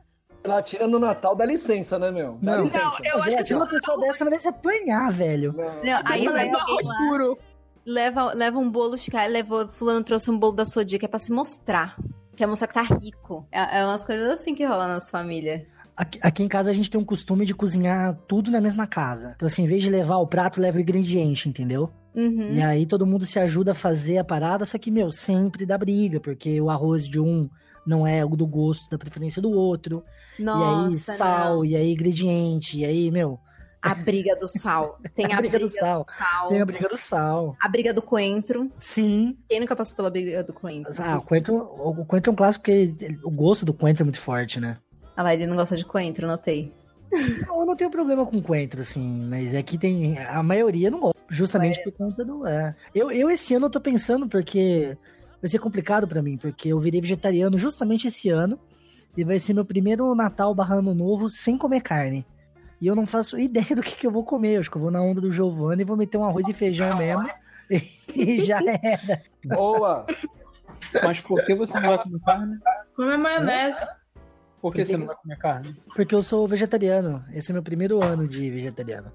Gelatina 0.45 0.87
no 0.87 0.99
Natal 0.99 1.35
dá 1.35 1.45
licença, 1.45 1.97
né, 1.97 2.11
meu? 2.11 2.37
Dá 2.41 2.57
Não. 2.57 2.63
licença. 2.63 2.83
Não, 2.83 2.93
eu 3.03 3.23
acho 3.23 3.37
é, 3.39 3.43
que 3.43 3.53
uma 3.55 3.67
pessoa 3.67 3.97
dessa 3.99 4.23
merece 4.23 4.47
apanhar, 4.47 5.11
velho. 5.11 5.53
Não. 5.53 5.63
Não, 5.83 6.01
aí 6.05 6.27
leva 6.27 6.65
puro. 7.07 7.37
leva, 7.85 8.33
leva 8.33 8.59
um 8.59 8.69
bolo 8.69 8.95
levou, 9.29 9.67
fulano 9.67 10.03
trouxe 10.03 10.29
um 10.29 10.37
bolo 10.37 10.53
da 10.53 10.65
sua 10.65 10.85
que 10.99 11.05
é 11.05 11.07
pra 11.07 11.17
se 11.19 11.31
mostrar. 11.31 11.95
Quer 12.35 12.47
mostrar 12.47 12.67
que 12.67 12.73
tá 12.73 12.81
rico. 12.81 13.47
É, 13.51 13.79
é 13.79 13.85
umas 13.85 14.03
coisas 14.03 14.27
assim 14.29 14.53
que 14.53 14.65
rolam 14.65 14.87
nas 14.87 15.09
famílias. 15.09 15.61
Aqui, 15.95 16.19
aqui 16.21 16.43
em 16.43 16.47
casa 16.47 16.71
a 16.71 16.73
gente 16.73 16.89
tem 16.89 16.99
um 16.99 17.05
costume 17.05 17.45
de 17.45 17.53
cozinhar 17.53 18.15
tudo 18.27 18.49
na 18.49 18.59
mesma 18.59 18.87
casa. 18.87 19.33
Então, 19.35 19.45
assim, 19.45 19.63
em 19.63 19.67
vez 19.67 19.83
de 19.83 19.89
levar 19.89 20.17
o 20.17 20.27
prato, 20.27 20.59
leva 20.59 20.77
o 20.77 20.81
ingrediente, 20.81 21.47
entendeu? 21.47 21.91
Uhum. 22.15 22.55
E 22.55 22.61
aí 22.61 22.85
todo 22.85 23.05
mundo 23.05 23.25
se 23.25 23.39
ajuda 23.39 23.71
a 23.71 23.75
fazer 23.75 24.17
a 24.17 24.23
parada, 24.23 24.65
só 24.65 24.77
que, 24.77 24.91
meu, 24.91 25.11
sempre 25.11 25.65
dá 25.65 25.77
briga, 25.77 26.19
porque 26.19 26.59
o 26.59 26.69
arroz 26.69 27.07
de 27.07 27.19
um 27.19 27.49
não 27.85 28.07
é 28.07 28.23
o 28.23 28.29
do 28.29 28.47
gosto, 28.47 28.89
da 28.89 28.97
preferência 28.97 29.41
do 29.41 29.51
outro. 29.51 30.03
e 30.39 30.41
aí 30.41 30.45
Nossa, 30.45 31.15
sal, 31.15 31.57
não. 31.57 31.65
e 31.65 31.75
aí 31.75 31.91
ingrediente, 31.91 32.79
e 32.79 32.85
aí, 32.85 33.11
meu, 33.11 33.39
A 33.81 33.93
briga 33.93 34.35
do 34.35 34.47
sal. 34.47 34.97
Tem 35.13 35.33
a, 35.33 35.37
briga, 35.37 35.59
do, 35.59 35.67
sal. 35.67 36.03
Tem 36.47 36.61
a 36.61 36.65
briga 36.65 36.87
do 36.87 36.97
sal. 36.97 37.55
A 37.59 37.67
briga 37.67 37.93
do 37.93 38.01
coentro. 38.01 38.71
Sim. 38.77 39.37
Quem 39.49 39.59
nunca 39.59 39.75
passou 39.75 39.95
pela 39.95 40.09
briga 40.09 40.43
do 40.43 40.53
coentro? 40.53 40.93
Ah, 41.03 41.17
o 41.17 41.25
coentro, 41.25 41.55
o 41.55 42.05
coentro 42.05 42.31
é 42.31 42.33
um 42.33 42.35
clássico 42.35 42.63
porque 42.63 42.95
o 43.23 43.29
gosto 43.29 43.65
do 43.65 43.73
coentro 43.73 44.03
é 44.03 44.05
muito 44.05 44.19
forte, 44.21 44.59
né? 44.59 44.77
Ah 45.15 45.23
lá, 45.23 45.33
ele 45.33 45.45
não 45.45 45.55
gosta 45.55 45.75
de 45.75 45.85
coentro, 45.85 46.27
notei. 46.27 46.73
Não, 47.47 47.59
eu 47.59 47.65
não 47.65 47.75
tenho 47.75 47.91
problema 47.91 48.25
com 48.25 48.41
coentro, 48.41 48.81
assim, 48.81 49.27
mas 49.29 49.53
aqui 49.53 49.77
tem. 49.77 50.17
A 50.19 50.41
maioria 50.41 50.89
não 50.89 50.99
gosta. 50.99 51.19
Justamente 51.29 51.83
por 51.83 51.91
conta 51.91 52.25
do. 52.25 52.47
É. 52.47 52.75
Eu, 52.93 53.11
eu 53.11 53.29
esse 53.29 53.53
ano 53.53 53.67
eu 53.67 53.69
tô 53.69 53.79
pensando, 53.79 54.27
porque 54.27 54.97
vai 55.41 55.49
ser 55.49 55.59
complicado 55.59 56.07
pra 56.07 56.21
mim, 56.21 56.37
porque 56.37 56.69
eu 56.69 56.79
virei 56.79 57.01
vegetariano 57.01 57.57
justamente 57.57 58.07
esse 58.07 58.29
ano. 58.29 58.59
E 59.15 59.23
vai 59.23 59.37
ser 59.37 59.53
meu 59.53 59.63
primeiro 59.63 60.15
Natal 60.15 60.55
barra 60.55 60.77
ano 60.77 60.95
novo 60.95 61.29
sem 61.29 61.55
comer 61.55 61.81
carne. 61.81 62.25
E 62.81 62.87
eu 62.87 62.95
não 62.95 63.05
faço 63.05 63.39
ideia 63.39 63.65
do 63.75 63.83
que, 63.83 63.95
que 63.95 64.07
eu 64.07 64.11
vou 64.11 64.23
comer. 64.23 64.55
Eu 64.55 64.59
acho 64.61 64.71
que 64.71 64.77
eu 64.77 64.81
vou 64.81 64.91
na 64.91 65.01
onda 65.01 65.21
do 65.21 65.31
Giovanni 65.31 65.83
e 65.83 65.85
vou 65.85 65.95
meter 65.95 66.17
um 66.17 66.25
arroz 66.25 66.47
e 66.49 66.53
feijão 66.53 66.97
mesmo. 66.97 67.23
E 68.13 68.39
já 68.39 68.59
era. 68.61 69.23
Boa! 69.45 70.05
Mas 71.01 71.21
por 71.21 71.43
que 71.43 71.55
você 71.55 71.73
não 71.79 71.89
vai 71.89 71.97
comer 71.97 72.19
carne? 72.19 72.59
Come 72.95 73.17
maionese. 73.17 73.79
Por 74.63 74.73
que 74.73 74.85
você 74.85 74.95
não 74.95 75.07
vai 75.07 75.15
comer 75.17 75.37
carne? 75.37 75.75
Porque 75.93 76.15
eu 76.15 76.23
sou 76.23 76.47
vegetariano. 76.47 77.21
Esse 77.33 77.51
é 77.51 77.53
meu 77.53 77.61
primeiro 77.61 78.01
ano 78.01 78.25
de 78.25 78.49
vegetariano. 78.49 79.11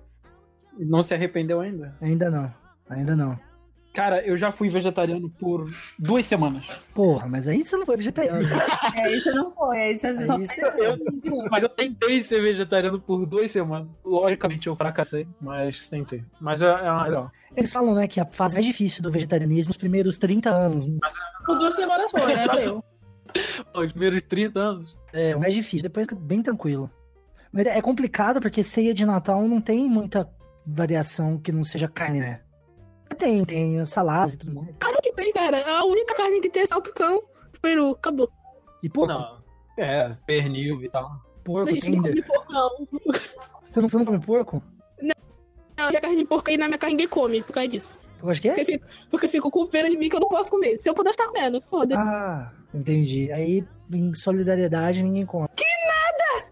E 0.78 0.84
Não 0.84 1.02
se 1.02 1.14
arrependeu 1.14 1.58
ainda? 1.60 1.96
Ainda 2.02 2.30
não. 2.30 2.52
Ainda 2.90 3.16
não. 3.16 3.40
Cara, 3.94 4.22
eu 4.24 4.36
já 4.36 4.52
fui 4.52 4.68
vegetariano 4.68 5.30
por 5.30 5.66
duas 5.98 6.26
semanas. 6.26 6.66
Porra, 6.94 7.26
mas 7.26 7.48
aí 7.48 7.64
você 7.64 7.78
não 7.78 7.86
foi 7.86 7.96
vegetariano. 7.96 8.46
É, 8.94 9.10
isso 9.10 9.34
não 9.34 9.50
foi. 9.54 9.78
Aí 9.78 9.96
você 9.96 10.26
só 10.26 10.34
Aí 10.36 10.46
você- 10.46 10.60
Mas 11.50 11.62
eu 11.62 11.68
tentei 11.70 12.22
ser 12.22 12.42
vegetariano 12.42 13.00
por 13.00 13.24
duas 13.26 13.50
semanas. 13.50 13.88
Logicamente 14.04 14.66
eu 14.66 14.76
fracassei, 14.76 15.26
mas 15.40 15.88
tentei. 15.88 16.22
Mas 16.38 16.60
é, 16.60 16.66
é 16.66 16.92
legal. 17.04 17.32
Eles 17.56 17.72
falam, 17.72 17.94
né, 17.94 18.06
que 18.06 18.20
a 18.20 18.26
fase 18.26 18.54
mais 18.54 18.66
difícil 18.66 19.02
do 19.02 19.10
vegetarianismo 19.10 19.70
é 19.70 19.72
os 19.72 19.76
primeiros 19.78 20.18
30 20.18 20.50
anos. 20.50 20.86
Por 21.46 21.58
duas 21.58 21.74
semanas 21.74 22.10
foi, 22.10 22.26
né, 22.36 22.46
eu? 22.66 22.84
Os 23.74 23.92
primeiros 23.92 24.22
30 24.22 24.58
anos. 24.58 24.96
É 25.12 25.34
o 25.34 25.40
mais 25.40 25.54
difícil, 25.54 25.82
depois 25.82 26.06
é 26.10 26.14
bem 26.14 26.42
tranquilo. 26.42 26.90
Mas 27.52 27.66
é 27.66 27.80
complicado 27.80 28.40
porque 28.40 28.62
ceia 28.62 28.92
de 28.92 29.06
Natal 29.06 29.42
não 29.48 29.60
tem 29.60 29.88
muita 29.88 30.28
variação 30.66 31.38
que 31.38 31.50
não 31.50 31.64
seja 31.64 31.88
carne, 31.88 32.20
né? 32.20 32.42
Tem, 33.18 33.44
tem 33.44 33.84
saladas 33.86 34.34
e 34.34 34.36
tudo 34.36 34.54
mais. 34.54 34.76
Claro 34.78 34.98
que 35.02 35.12
tem, 35.12 35.32
cara. 35.32 35.64
A 35.78 35.84
única 35.84 36.14
carne 36.14 36.40
que 36.40 36.50
tem 36.50 36.62
é 36.62 36.66
salpicão, 36.66 37.22
peru, 37.62 37.92
acabou. 37.92 38.30
E 38.82 38.88
porco, 38.88 39.12
Não. 39.12 39.38
É, 39.78 40.14
pernil 40.26 40.82
e 40.82 40.88
tal. 40.90 41.10
porco, 41.42 41.70
gente 41.70 41.90
não 41.90 42.02
come 42.02 42.22
porco, 42.22 42.52
não. 42.52 42.88
Você 43.68 43.80
não, 43.82 43.88
você 43.88 43.98
não 43.98 44.04
come 44.06 44.18
porco? 44.20 44.62
Não, 45.02 45.88
a 45.88 46.00
carne 46.00 46.16
de 46.16 46.24
porco 46.24 46.48
aí 46.50 46.56
na 46.56 46.66
minha 46.66 46.78
carne 46.78 46.94
ninguém 46.94 47.08
come 47.08 47.42
por 47.42 47.52
causa 47.52 47.68
disso. 47.68 47.96
Eu 48.22 48.30
acho 48.30 48.40
que 48.42 48.48
Porque 48.48 48.60
é? 48.60 48.62
eu 48.62 48.66
fico, 48.66 48.86
porque 49.10 49.26
eu 49.26 49.30
fico 49.30 49.50
com 49.50 49.66
pena 49.66 49.88
de 49.90 49.96
mim 49.96 50.08
que 50.08 50.16
eu 50.16 50.20
não 50.20 50.28
posso 50.28 50.50
comer. 50.50 50.78
Se 50.78 50.88
eu 50.88 50.94
pudesse 50.94 51.20
estar 51.20 51.26
comendo, 51.30 51.60
foda-se. 51.62 52.00
Ah, 52.02 52.50
entendi. 52.72 53.30
Aí, 53.32 53.64
em 53.92 54.14
solidariedade, 54.14 55.02
ninguém 55.02 55.26
come. 55.26 55.48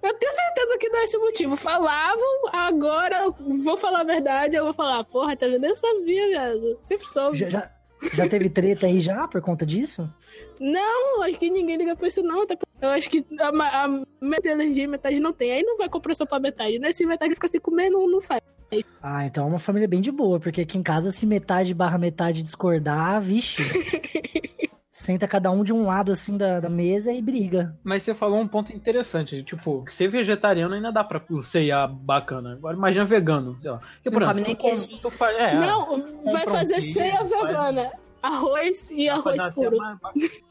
Eu 0.03 0.15
tenho 0.15 0.33
certeza 0.33 0.79
que 0.79 0.89
não 0.89 0.99
é 1.01 1.05
esse 1.05 1.17
o 1.17 1.21
motivo. 1.21 1.57
Falavam, 1.57 2.49
agora 2.53 3.25
eu 3.25 3.35
vou 3.65 3.77
falar 3.77 4.03
a 4.03 4.05
verdade, 4.05 4.55
eu 4.55 4.65
vou 4.65 4.75
falar, 4.75 5.03
porra, 5.05 5.37
tá 5.37 5.47
vendo? 5.49 5.65
Eu 5.65 5.75
sabia, 5.75 6.29
viado. 6.29 6.79
Sempre 6.85 7.07
soube. 7.09 7.37
Já, 7.37 7.49
já, 7.49 7.71
já 8.15 8.29
teve 8.29 8.49
treta 8.49 8.87
aí 8.87 9.01
já 9.01 9.27
por 9.27 9.41
conta 9.41 9.67
disso? 9.67 10.09
Não, 10.61 11.23
acho 11.23 11.39
que 11.41 11.51
ninguém 11.51 11.77
liga 11.77 11.97
pra 11.97 12.07
isso, 12.07 12.23
não. 12.23 12.43
até 12.43 12.57
Eu 12.81 12.91
acho 12.91 13.11
que 13.11 13.25
a, 13.41 13.85
a 13.85 13.89
metade 14.21 14.49
energia 14.49 14.87
metade 14.87 15.19
não 15.19 15.33
tem. 15.33 15.53
Aí 15.53 15.63
não 15.65 15.77
vai 15.77 15.89
comprar 15.89 16.15
só 16.15 16.25
pra 16.25 16.39
metade, 16.39 16.79
né? 16.79 16.93
Se 16.93 17.05
metade 17.05 17.35
fica 17.35 17.49
sem 17.49 17.61
comer, 17.61 17.91
não, 17.91 18.09
não 18.09 18.21
faz. 18.21 18.41
Ah, 19.03 19.25
então 19.25 19.45
é 19.45 19.49
uma 19.49 19.59
família 19.59 19.89
bem 19.89 20.01
de 20.01 20.11
boa, 20.11 20.41
porque 20.41 20.61
aqui 20.61 20.77
em 20.77 20.83
casa, 20.83 21.13
se 21.13 21.25
metade 21.25 21.73
barra 21.73 21.99
metade 21.99 22.43
discordar, 22.43 23.21
vixe. 23.21 23.63
Senta 24.99 25.29
cada 25.29 25.51
um 25.51 25.63
de 25.63 25.75
um 25.75 25.85
lado 25.85 26.11
assim 26.11 26.39
da, 26.39 26.59
da 26.59 26.71
mesa 26.71 27.13
e 27.13 27.21
briga. 27.21 27.77
Mas 27.85 28.03
você 28.03 28.15
falou 28.15 28.41
um 28.41 28.49
ponto 28.49 28.73
interessante. 28.73 29.43
Tipo, 29.43 29.85
ser 29.89 30.09
vegetariano 30.09 30.75
ainda 30.75 30.91
dá 30.91 31.05
pra 31.05 31.21
ceiar 31.43 31.87
bacana. 31.87 32.55
Agora 32.55 32.75
imagina 32.75 33.05
vegano, 33.05 33.61
sei 33.61 33.71
lá. 33.71 33.79
Porque, 33.79 34.11
por 34.11 34.23
Não 34.23 34.31
exemplo, 34.31 34.57
come 34.57 34.77
nem 34.79 34.87
tu 34.99 35.01
tu 35.03 35.11
faz- 35.11 35.37
é, 35.37 35.55
não, 35.61 36.23
vai 36.33 36.47
um 36.47 36.51
fazer 36.51 36.75
queijo, 36.81 36.95
ceia 36.95 37.19
faz- 37.19 37.29
vegana. 37.31 37.93
Arroz 38.23 38.91
e 38.91 39.07
arroz 39.09 39.37
Faz 39.43 39.57
uma 39.57 39.71
puro. 39.71 39.77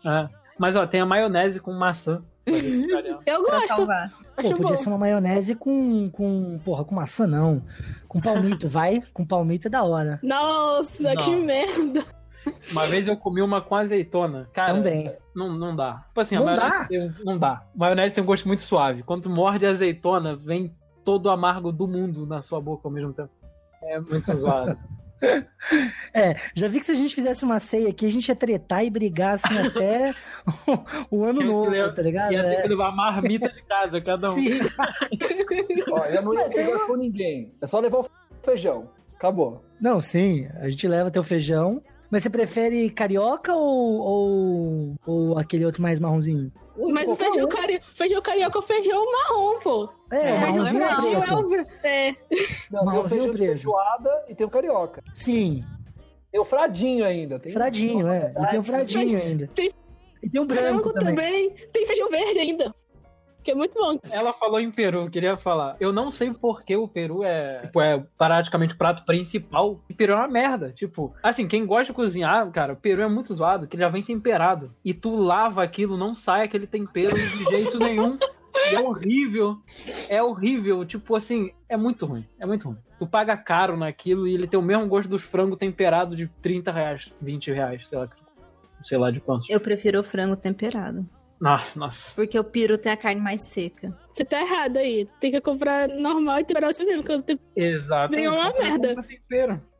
É. 0.05 0.29
Mas 0.59 0.75
ó, 0.75 0.85
tem 0.85 1.01
a 1.01 1.05
maionese 1.07 1.59
com 1.59 1.73
maçã. 1.73 2.21
Eu 3.25 3.41
gosto. 3.43 3.67
salvar. 3.67 4.11
Pô, 4.35 4.43
podia 4.51 4.55
bom. 4.57 4.75
ser 4.75 4.87
uma 4.89 4.97
maionese 4.99 5.55
com, 5.55 6.07
com. 6.11 6.59
Porra, 6.63 6.85
com 6.85 6.93
maçã 6.93 7.25
não. 7.25 7.63
Com 8.07 8.21
palmito, 8.21 8.67
vai? 8.69 9.01
Com 9.11 9.25
palmito 9.25 9.67
é 9.67 9.71
da 9.71 9.83
hora. 9.83 10.19
Nossa, 10.21 11.15
Não. 11.15 11.23
que 11.23 11.35
merda. 11.35 12.05
Uma 12.71 12.85
vez 12.87 13.07
eu 13.07 13.15
comi 13.17 13.41
uma 13.41 13.61
com 13.61 13.75
azeitona. 13.75 14.49
Cara, 14.53 14.73
Também. 14.73 15.11
Não, 15.35 15.51
não 15.57 15.75
dá. 15.75 16.03
Tipo 16.07 16.21
assim, 16.21 16.35
a 16.35 16.39
Não 16.39 16.45
maionese 16.45 16.79
dá? 16.79 16.85
tem 16.85 17.13
não 17.23 17.37
dá. 17.37 17.63
Maionese 17.75 18.13
tem 18.15 18.23
um 18.23 18.27
gosto 18.27 18.47
muito 18.47 18.61
suave. 18.61 19.03
Quando 19.03 19.23
tu 19.23 19.29
morde 19.29 19.65
a 19.65 19.69
azeitona, 19.69 20.35
vem 20.35 20.73
todo 21.03 21.25
o 21.27 21.29
amargo 21.29 21.71
do 21.71 21.87
mundo 21.87 22.25
na 22.25 22.41
sua 22.41 22.59
boca 22.61 22.87
ao 22.87 22.91
mesmo 22.91 23.13
tempo. 23.13 23.29
É 23.83 23.99
muito 23.99 24.33
zoado. 24.35 24.77
É, 26.13 26.35
já 26.53 26.67
vi 26.67 26.79
que 26.79 26.85
se 26.85 26.91
a 26.91 26.95
gente 26.95 27.15
fizesse 27.15 27.43
uma 27.43 27.57
ceia 27.57 27.89
aqui, 27.89 28.05
a 28.05 28.11
gente 28.11 28.27
ia 28.27 28.35
tretar 28.35 28.85
e 28.85 28.89
brigar 28.89 29.33
assim 29.35 29.57
até 29.57 30.13
o, 31.09 31.17
o 31.19 31.23
ano 31.25 31.41
novo, 31.41 31.71
ter- 31.71 31.93
tá 31.93 32.01
ligado? 32.01 32.31
Ia 32.33 32.43
ter 32.43 32.55
que 32.57 32.61
É. 32.61 32.67
levar 32.67 32.91
marmita 32.95 33.49
de 33.49 33.61
casa, 33.63 33.99
cada 34.01 34.31
um. 34.31 34.35
Sim. 34.35 34.59
Ó, 35.91 36.05
eu 36.05 36.21
não 36.21 36.33
ia 36.33 36.47
brigar 36.49 36.79
com 36.85 36.95
ninguém. 36.95 37.53
É 37.61 37.67
só 37.67 37.79
levar 37.79 37.99
o 37.99 38.09
feijão. 38.43 38.89
Acabou. 39.15 39.63
Não, 39.79 39.99
sim, 40.01 40.47
a 40.59 40.69
gente 40.69 40.87
leva 40.87 41.09
teu 41.11 41.23
feijão. 41.23 41.81
Mas 42.11 42.23
você 42.23 42.29
prefere 42.29 42.89
carioca 42.89 43.53
ou, 43.53 43.99
ou, 44.01 44.95
ou 45.05 45.37
aquele 45.39 45.65
outro 45.65 45.81
mais 45.81 45.99
marronzinho? 45.99 46.51
Mas 46.91 47.07
o 47.09 47.15
feijão, 47.15 47.47
cari... 47.47 47.81
feijão 47.93 48.21
carioca 48.21 48.57
é 48.57 48.59
o 48.59 48.61
feijão 48.61 49.05
marrom, 49.11 49.59
pô. 49.59 49.89
É, 50.11 50.29
É, 50.29 50.39
marronzinho 50.39 50.79
não, 50.79 50.85
é 50.87 50.95
Feijão 51.01 51.23
é 51.23 51.25
preto. 51.25 51.39
o... 51.45 51.49
bra- 51.49 51.65
É. 51.83 52.15
Não, 52.71 52.85
tem 52.85 52.99
o 52.99 53.07
feijão 53.07 53.31
preto. 53.31 53.51
feijoada 53.51 54.25
e 54.29 54.35
tem 54.35 54.45
o 54.45 54.49
carioca. 54.49 55.03
Sim, 55.13 55.63
Tem 56.31 56.41
o 56.41 56.45
fradinho 56.45 57.05
ainda. 57.05 57.39
Tem 57.39 57.51
fradinho, 57.53 58.07
é. 58.07 58.33
E 58.37 58.47
tem 58.47 58.59
o 58.59 58.63
fradinho 58.63 59.17
ainda. 59.21 59.47
Tem- 59.55 59.71
E 60.21 60.29
tem 60.29 60.41
o 60.41 60.45
branco 60.45 60.63
Frango 60.63 60.93
também. 60.93 61.15
também. 61.15 61.49
Tem 61.71 61.85
feijão 61.85 62.09
verde 62.09 62.39
ainda. 62.39 62.75
Que 63.45 63.51
é 63.51 63.55
muito 63.55 63.75
bom. 63.75 63.99
Ela 64.09 64.33
falou 64.33 64.59
em 64.59 64.71
Peru, 64.71 65.07
queria 65.07 65.37
falar. 65.37 65.77
Eu 65.79 65.93
não 65.93 66.09
sei 66.09 66.33
por 66.33 66.63
que 66.63 66.75
o 66.75 66.87
Peru 66.87 67.23
é, 67.23 67.59
tipo, 67.61 67.79
é 67.79 68.03
praticamente 68.17 68.73
o 68.73 68.77
prato 68.77 69.05
principal. 69.05 69.79
O 69.87 69.93
Peru 69.93 70.13
é 70.13 70.15
uma 70.15 70.27
merda. 70.27 70.71
Tipo, 70.71 71.13
assim, 71.21 71.47
quem 71.47 71.63
gosta 71.63 71.93
de 71.93 71.93
cozinhar, 71.93 72.49
cara, 72.49 72.73
o 72.73 72.75
Peru 72.75 73.03
é 73.03 73.07
muito 73.07 73.31
zoado, 73.35 73.67
que 73.67 73.75
ele 73.75 73.83
já 73.83 73.89
vem 73.89 74.01
temperado. 74.01 74.73
E 74.83 74.95
tu 74.95 75.15
lava 75.15 75.61
aquilo, 75.61 75.95
não 75.95 76.15
sai 76.15 76.43
aquele 76.43 76.65
tempero 76.65 77.13
de 77.13 77.43
jeito 77.43 77.77
nenhum. 77.77 78.17
E 78.71 78.75
é 78.75 78.79
horrível. 78.81 79.59
É 80.09 80.23
horrível. 80.23 80.83
Tipo 80.83 81.15
assim, 81.15 81.51
é 81.69 81.77
muito 81.77 82.07
ruim. 82.07 82.25
É 82.39 82.47
muito 82.47 82.67
ruim. 82.67 82.79
Tu 82.97 83.05
paga 83.05 83.37
caro 83.37 83.77
naquilo 83.77 84.27
e 84.27 84.33
ele 84.33 84.47
tem 84.47 84.59
o 84.59 84.63
mesmo 84.63 84.87
gosto 84.87 85.07
dos 85.07 85.21
frangos 85.21 85.59
temperados 85.59 86.17
de 86.17 86.27
30 86.41 86.71
reais, 86.71 87.13
20 87.21 87.51
reais, 87.51 87.87
sei 87.87 87.99
lá. 87.99 88.09
Sei 88.83 88.97
lá 88.97 89.11
de 89.11 89.19
quanto. 89.19 89.45
Eu 89.49 89.59
prefiro 89.59 89.99
o 89.99 90.03
frango 90.03 90.35
temperado. 90.35 91.07
Ah, 91.45 91.63
nossa. 91.75 92.13
Porque 92.15 92.37
o 92.39 92.43
peru 92.43 92.77
tem 92.77 92.91
a 92.91 92.97
carne 92.97 93.21
mais 93.21 93.47
seca. 93.49 93.95
Você 94.11 94.25
tá 94.25 94.41
errado 94.41 94.77
aí. 94.77 95.07
Tem 95.19 95.31
que 95.31 95.39
comprar 95.39 95.87
normal 95.87 96.39
e 96.39 96.43
temperar 96.43 96.73
você 96.73 96.83
mesmo. 96.83 97.03
Que 97.03 97.11
eu 97.11 97.21
te... 97.21 97.39
Exato. 97.55 98.15
Vem 98.15 98.27
uma 98.27 98.51
merda. 98.51 98.95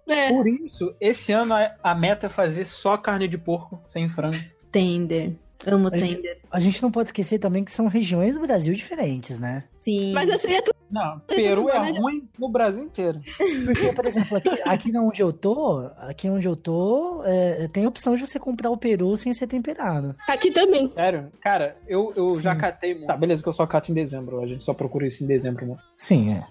É. 0.07 0.29
Por 0.29 0.47
isso, 0.47 0.95
esse 1.01 1.31
ano 1.31 1.55
a, 1.55 1.71
a 1.81 1.95
meta 1.95 2.27
é 2.27 2.29
fazer 2.29 2.65
só 2.65 2.95
carne 2.95 3.27
de 3.27 3.37
porco, 3.39 3.81
sem 3.87 4.07
frango. 4.07 4.37
Tender. 4.71 5.33
Amo 5.65 5.89
A 5.91 5.97
gente- 5.97 6.15
tender. 6.17 6.41
A 6.51 6.59
gente 6.59 6.83
não 6.83 6.91
pode 6.91 7.07
esquecer 7.09 7.39
também 7.39 7.63
que 7.63 7.71
são 7.71 7.87
regiões 7.87 8.35
do 8.35 8.41
Brasil 8.41 8.73
diferentes, 8.75 9.39
né? 9.39 9.63
Sim. 9.73 10.13
Mas 10.13 10.29
assim 10.29 10.53
é 10.53 10.61
tudo. 10.61 10.75
Não, 10.95 11.19
peru 11.27 11.69
é 11.69 11.77
né? 11.77 11.99
ruim 11.99 12.25
no 12.39 12.47
Brasil 12.47 12.81
inteiro. 12.81 13.19
Porque, 13.65 13.91
por 13.91 14.05
exemplo, 14.05 14.37
aqui, 14.37 14.61
aqui 14.63 14.97
onde 14.97 15.21
eu 15.21 15.33
tô, 15.33 15.89
aqui 15.97 16.29
onde 16.29 16.47
eu 16.47 16.55
tô, 16.55 17.21
é, 17.25 17.67
tem 17.67 17.83
a 17.83 17.89
opção 17.89 18.15
de 18.15 18.25
você 18.25 18.39
comprar 18.39 18.69
o 18.69 18.77
peru 18.77 19.17
sem 19.17 19.33
ser 19.33 19.45
temperado. 19.45 20.15
Aqui 20.25 20.51
também. 20.51 20.89
Sério? 20.93 21.29
Cara, 21.41 21.75
eu, 21.85 22.13
eu 22.15 22.31
Sim. 22.35 22.43
já 22.43 22.55
catei. 22.55 22.95
Tá, 23.05 23.17
beleza, 23.17 23.43
que 23.43 23.49
eu 23.49 23.53
só 23.53 23.67
cato 23.67 23.91
em 23.91 23.95
dezembro. 23.95 24.41
A 24.41 24.47
gente 24.47 24.63
só 24.63 24.73
procura 24.73 25.05
isso 25.05 25.21
em 25.21 25.27
dezembro, 25.27 25.65
né? 25.65 25.75
Sim, 25.97 26.31
é. 26.31 26.47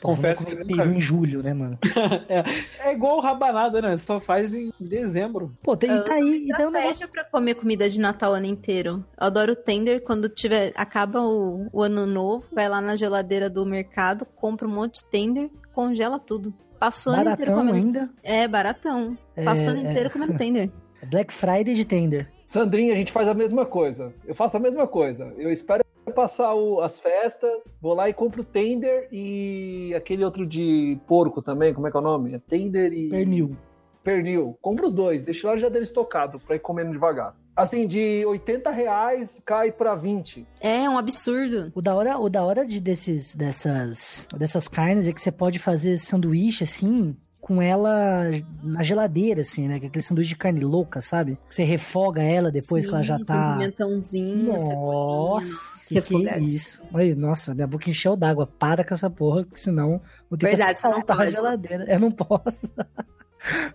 Confesso 0.00 0.44
que 0.44 0.54
nunca 0.54 0.66
peru 0.66 0.92
em 0.92 1.00
julho, 1.00 1.42
né, 1.42 1.52
mano? 1.54 1.78
É 2.80 2.92
igual 2.92 3.20
rabanada, 3.20 3.80
né? 3.82 3.96
Você 3.96 4.04
só 4.06 4.20
faz 4.20 4.54
em 4.54 4.72
dezembro. 4.78 5.52
Pô, 5.62 5.76
tem, 5.76 5.90
tá 5.90 6.14
aí, 6.14 6.44
então 6.44 6.66
é 6.66 6.68
um 6.68 6.70
negócio. 6.70 7.08
pra 7.08 7.24
comer 7.24 7.54
comida 7.54 7.88
de 7.88 7.98
Natal 8.00 8.32
o 8.32 8.34
ano 8.34 8.46
inteiro. 8.46 9.04
Eu 9.18 9.26
adoro 9.26 9.54
tender. 9.56 10.02
Quando 10.02 10.28
tiver, 10.28 10.72
acaba 10.76 11.20
o, 11.20 11.68
o 11.72 11.82
ano 11.82 12.06
novo, 12.06 12.48
vai 12.52 12.68
lá 12.68 12.80
na 12.80 12.96
geladeira 12.96 13.48
do 13.50 13.64
mercado, 13.66 14.24
compra 14.36 14.66
um 14.66 14.70
monte 14.74 15.00
de 15.02 15.04
tender, 15.06 15.50
congela 15.72 16.18
tudo. 16.18 16.52
Passou 16.78 17.12
o 17.12 17.16
ano 17.16 17.30
inteiro 17.30 17.52
Baratão 17.52 17.66
comendo. 17.72 17.98
ainda. 17.98 18.10
É, 18.22 18.48
baratão. 18.48 19.16
Passou 19.44 19.68
o 19.68 19.70
ano 19.70 19.86
É, 19.86 19.90
inteiro 19.90 20.10
comendo 20.10 20.36
tender. 20.36 20.70
Black 21.10 21.32
Friday 21.32 21.74
de 21.74 21.84
tender. 21.84 22.28
Sandrinha, 22.46 22.92
a 22.92 22.96
gente 22.96 23.10
faz 23.12 23.26
a 23.28 23.34
mesma 23.34 23.64
coisa. 23.64 24.12
Eu 24.26 24.34
faço 24.34 24.56
a 24.56 24.60
mesma 24.60 24.86
coisa. 24.86 25.32
Eu 25.38 25.50
espero 25.50 25.82
passar 26.10 26.54
o- 26.54 26.80
as 26.80 26.98
festas, 26.98 27.78
vou 27.80 27.94
lá 27.94 28.08
e 28.08 28.12
compro 28.12 28.42
tender 28.44 29.08
e 29.12 29.94
aquele 29.94 30.24
outro 30.24 30.44
de 30.46 30.98
porco 31.06 31.40
também, 31.40 31.72
como 31.72 31.86
é 31.86 31.90
que 31.90 31.96
é 31.96 32.00
o 32.00 32.02
nome? 32.02 32.34
É 32.34 32.38
tender 32.38 32.92
e 32.92 33.08
Pernil. 33.10 33.56
pernil. 34.02 34.58
Compro 34.60 34.86
os 34.86 34.94
dois, 34.94 35.22
deixo 35.22 35.46
lá 35.46 35.56
já 35.56 35.68
dele 35.68 35.84
estocado 35.84 36.40
pra 36.40 36.56
ir 36.56 36.60
comendo 36.60 36.92
devagar. 36.92 37.36
Assim, 37.54 37.86
de 37.86 38.24
80 38.26 38.70
reais 38.70 39.40
cai 39.44 39.70
pra 39.70 39.94
20. 39.94 40.46
É 40.62 40.88
um 40.88 40.96
absurdo. 40.96 41.70
O 41.74 41.82
da 41.82 41.94
hora, 41.94 42.18
o 42.18 42.28
da 42.30 42.42
hora 42.42 42.64
de 42.66 42.80
desses, 42.80 43.34
dessas, 43.34 44.26
dessas 44.36 44.66
carnes 44.68 45.06
é 45.06 45.12
que 45.12 45.20
você 45.20 45.30
pode 45.30 45.58
fazer 45.58 45.98
sanduíche 45.98 46.64
assim, 46.64 47.14
com 47.42 47.60
ela 47.60 48.22
na 48.62 48.84
geladeira, 48.84 49.40
assim, 49.40 49.66
né? 49.66 49.74
É 49.82 49.86
Aquele 49.88 50.00
sanduíche 50.00 50.30
de 50.30 50.36
carne 50.36 50.60
louca, 50.60 51.00
sabe? 51.00 51.36
Você 51.50 51.64
refoga 51.64 52.22
ela 52.22 52.52
depois 52.52 52.86
que 52.86 52.92
ela 52.94 53.02
já 53.02 53.18
Sim, 53.18 53.24
tá. 53.24 53.56
pimentãozinho. 53.58 54.52
Nossa, 54.52 55.88
que 55.88 55.98
isso. 56.54 56.80
Olha, 56.94 57.14
nossa, 57.16 57.52
minha 57.52 57.66
boca 57.66 57.90
encheu 57.90 58.16
d'água. 58.16 58.46
Para 58.46 58.84
com 58.84 58.94
essa 58.94 59.10
porra, 59.10 59.44
que 59.44 59.58
senão 59.58 60.00
vou 60.30 60.38
ter 60.38 60.46
Verdade, 60.46 60.74
que 60.76 60.80
saltar 60.80 61.20
a 61.20 61.26
geladeira. 61.26 61.84
Eu 61.92 61.98
não 62.00 62.12
posso. 62.12 62.72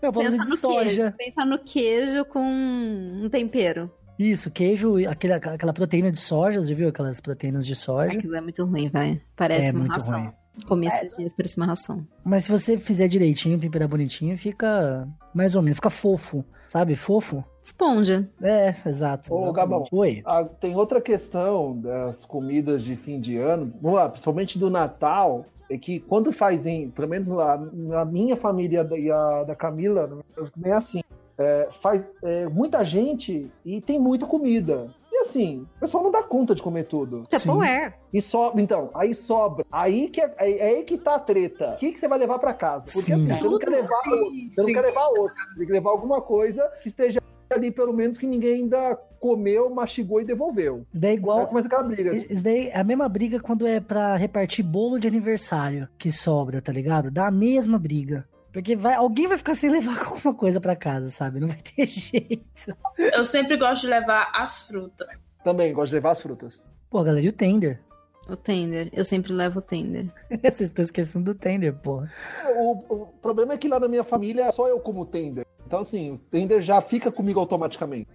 Não, 0.01 0.13
Pensa 0.13 0.43
de 0.43 0.49
no 0.49 0.56
soja. 0.56 0.80
queijo. 0.86 1.13
Pensa 1.17 1.45
no 1.45 1.60
queijo 1.60 2.23
com 2.23 2.39
um 2.41 3.27
tempero. 3.30 3.91
Isso, 4.17 4.49
queijo, 4.49 4.95
aquele, 5.10 5.34
aquela 5.34 5.73
proteína 5.73 6.10
de 6.10 6.21
soja, 6.21 6.63
você 6.63 6.73
viu 6.73 6.88
aquelas 6.88 7.19
proteínas 7.19 7.67
de 7.67 7.75
soja? 7.75 8.17
Aquilo 8.17 8.34
é 8.38 8.39
muito 8.39 8.63
ruim, 8.65 8.88
vai. 8.89 9.21
Parece 9.36 9.67
É 9.67 9.71
uma 9.71 9.80
muito 9.82 9.91
ração. 9.91 10.21
ruim. 10.21 10.32
Comi 10.65 10.88
esses 10.88 11.15
dias, 11.15 11.34
parece 11.34 11.58
uma 11.58 11.65
ração. 11.65 12.06
Mas 12.24 12.46
se 12.46 12.52
você 12.52 12.78
fizer 12.78 13.08
direitinho, 13.08 13.60
temperar 13.60 13.88
bonitinho, 13.88 14.38
fica 14.38 15.08
mais 15.34 15.56
ou 15.56 15.62
menos, 15.62 15.78
fica 15.78 15.89
fofo, 15.89 16.43
sabe? 16.65 16.96
Fofo. 16.96 17.43
Esponja. 17.63 18.30
É, 18.41 18.74
exato. 18.86 19.34
Ô, 19.34 19.38
exatamente. 19.38 19.56
Gabão. 19.56 19.84
Oi. 19.91 20.22
Ah, 20.26 20.43
tem 20.43 20.76
outra 20.76 21.00
questão 21.02 21.78
das 21.80 22.26
comidas 22.26 22.82
de 22.84 22.96
fim 22.96 23.20
de 23.20 23.38
ano, 23.38 23.74
vamos 23.82 23.98
lá, 23.98 24.10
principalmente 24.10 24.58
do 24.58 24.70
Natal, 24.70 25.46
é 25.70 25.78
que 25.78 26.00
quando 26.00 26.32
fazem, 26.32 26.89
pelo 26.89 27.08
menos 27.10 27.28
lá 27.28 27.58
na 27.74 28.06
minha 28.06 28.36
família 28.38 28.84
da- 28.84 28.98
e 28.98 29.12
a 29.12 29.43
da 29.43 29.56
Camila, 29.56 30.20
é 30.63 30.72
assim, 30.72 31.02
é, 31.38 31.67
faz 31.82 32.10
é, 32.24 32.48
muita 32.48 32.84
gente 32.84 33.52
e 33.65 33.80
tem 33.82 34.00
muita 34.00 34.26
comida. 34.26 34.88
Assim, 35.27 35.67
o 35.77 35.79
pessoal 35.79 36.03
não 36.03 36.11
dá 36.11 36.23
conta 36.23 36.55
de 36.55 36.61
comer 36.61 36.83
tudo. 36.83 37.23
Tupperware. 37.29 37.95
E 38.13 38.21
sobra, 38.21 38.61
então, 38.61 38.89
aí 38.93 39.13
sobra. 39.13 39.65
Aí 39.71 40.09
que 40.09 40.21
é, 40.21 40.33
é, 40.37 40.57
é 40.57 40.69
aí 40.77 40.83
que 40.83 40.97
tá 40.97 41.15
a 41.15 41.19
treta. 41.19 41.73
O 41.73 41.77
que, 41.77 41.91
que 41.91 41.99
você 41.99 42.07
vai 42.07 42.17
levar 42.17 42.39
pra 42.39 42.53
casa? 42.53 42.85
Porque 42.85 43.01
Sim. 43.01 43.13
assim, 43.13 43.29
você 43.29 43.47
não 43.47 43.59
quer 43.59 43.69
levar 43.69 44.01
Sim, 44.03 44.11
osso, 44.11 44.53
você 44.53 44.61
não 44.61 44.73
quer 44.73 44.81
levar 44.81 45.07
osso, 45.07 45.35
você 45.35 45.55
tem 45.57 45.65
que 45.65 45.71
levar 45.71 45.89
alguma 45.89 46.21
coisa 46.21 46.67
que 46.81 46.87
esteja 46.87 47.19
ali, 47.49 47.71
pelo 47.71 47.93
menos, 47.93 48.17
que 48.17 48.27
ninguém 48.27 48.55
ainda 48.55 48.95
comeu, 49.19 49.69
mastigou 49.69 50.21
e 50.21 50.25
devolveu. 50.25 50.85
Isso 50.91 51.01
daí 51.01 51.11
é 51.11 51.13
Aí 51.13 51.17
igual. 51.17 51.47
começa 51.47 51.67
aquela 51.67 51.83
briga. 51.83 52.15
Isso 52.15 52.43
daí 52.43 52.67
é 52.67 52.77
a 52.77 52.83
mesma 52.83 53.09
briga 53.09 53.39
quando 53.39 53.65
é 53.67 53.79
pra 53.79 54.15
repartir 54.15 54.63
bolo 54.65 54.99
de 54.99 55.07
aniversário 55.07 55.87
que 55.97 56.11
sobra, 56.11 56.61
tá 56.61 56.71
ligado? 56.71 57.09
Dá 57.09 57.27
a 57.27 57.31
mesma 57.31 57.79
briga. 57.79 58.27
Porque 58.58 58.76
vai, 58.76 58.96
alguém 58.96 59.28
vai 59.28 59.38
ficar 59.38 59.54
sem 59.54 59.70
levar 59.70 60.00
alguma 60.04 60.34
coisa 60.34 60.60
pra 60.60 60.76
casa, 60.76 61.12
sabe? 61.12 61.39
Não 61.39 61.48
vai 61.48 61.60
ter 61.62 61.86
jeito. 61.86 62.76
Eu 62.98 63.24
sempre 63.24 63.56
gosto 63.56 63.84
de 63.84 63.89
levar 63.89 64.32
as 64.34 64.63
frutas. 64.63 65.08
Também, 65.43 65.72
gosto 65.72 65.89
de 65.89 65.96
levar 65.98 66.10
as 66.10 66.22
frutas. 66.22 66.63
Pô, 66.89 67.04
galera, 67.04 67.24
e 67.24 67.30
o 67.30 67.34
tender? 67.34 67.80
O 68.28 68.36
tender. 68.36 68.89
Eu 68.91 69.06
sempre 69.06 69.32
levo 69.32 69.60
o 69.60 69.62
tender. 69.62 70.08
Vocês 70.41 70.62
estão 70.62 70.84
esquecendo 70.84 71.26
do 71.26 71.36
tender, 71.36 71.72
porra. 71.76 72.12
O, 72.56 73.04
o 73.04 73.06
problema 73.22 73.54
é 73.54 73.58
que 73.60 73.67
lá 73.67 73.80
na 73.80 73.88
minha 73.88 74.04
família 74.04 74.52
só 74.52 74.67
eu 74.67 74.80
como 74.80 75.06
tender. 75.06 75.46
Então, 75.67 75.80
assim, 75.82 76.12
o 76.12 76.17
tender 76.32 76.62
já 76.62 76.80
fica 76.80 77.12
comigo 77.12 77.41
automaticamente. 77.41 78.08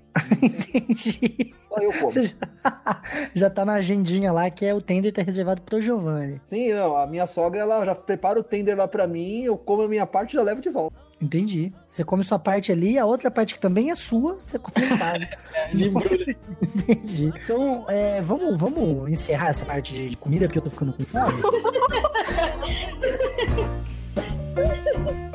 Entendi. 0.42 1.54
Só 1.68 1.76
eu 1.82 1.92
como. 1.92 2.12
Já, 2.14 3.02
já 3.34 3.50
tá 3.50 3.62
na 3.62 3.74
agendinha 3.74 4.32
lá 4.32 4.48
que 4.48 4.64
é 4.64 4.74
o 4.74 4.80
tender 4.80 5.12
tá 5.12 5.20
reservado 5.20 5.60
pro 5.60 5.78
Giovanni. 5.78 6.40
Sim, 6.44 6.72
não, 6.72 6.96
a 6.96 7.06
minha 7.06 7.26
sogra, 7.26 7.60
ela 7.60 7.84
já 7.84 7.94
prepara 7.94 8.40
o 8.40 8.42
tender 8.42 8.74
lá 8.74 8.88
pra 8.88 9.06
mim, 9.06 9.42
eu 9.42 9.58
como 9.58 9.82
a 9.82 9.88
minha 9.88 10.06
parte 10.06 10.30
e 10.30 10.34
já 10.36 10.42
levo 10.42 10.62
de 10.62 10.70
volta. 10.70 10.96
Entendi. 11.20 11.70
Você 11.86 12.02
come 12.02 12.24
sua 12.24 12.38
parte 12.38 12.72
ali, 12.72 12.98
a 12.98 13.04
outra 13.04 13.30
parte 13.30 13.52
que 13.52 13.60
também 13.60 13.90
é 13.90 13.94
sua, 13.94 14.36
você 14.36 14.58
come 14.58 14.86
em 14.88 14.96
casa. 14.96 15.28
Entendi. 16.62 17.34
Então, 17.44 17.84
é, 17.86 18.22
vamos, 18.22 18.58
vamos 18.58 19.10
encerrar 19.10 19.50
essa 19.50 19.66
parte 19.66 19.92
de 20.08 20.16
comida, 20.16 20.46
porque 20.46 20.58
eu 20.58 20.62
tô 20.62 20.70
ficando 20.70 20.94
com 20.94 21.04
fome. 21.04 21.42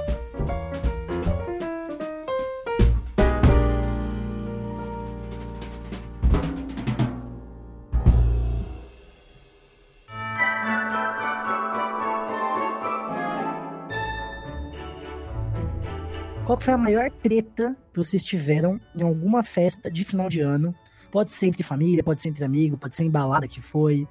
Qual 16.47 16.57
foi 16.57 16.73
a 16.73 16.77
maior 16.77 17.12
treta 17.12 17.75
que 17.91 17.97
vocês 17.97 18.23
tiveram 18.23 18.79
em 18.95 19.03
alguma 19.03 19.43
festa 19.43 19.91
de 19.91 20.05
final 20.05 20.29
de 20.29 20.39
ano? 20.39 20.73
Pode 21.12 21.33
ser 21.33 21.47
entre 21.47 21.62
família, 21.62 22.01
pode 22.01 22.21
ser 22.21 22.29
entre 22.29 22.45
amigos, 22.45 22.79
pode 22.79 22.95
ser 22.95 23.03
em 23.03 23.10
balada 23.10 23.49
que 23.49 23.60
foi. 23.60 24.07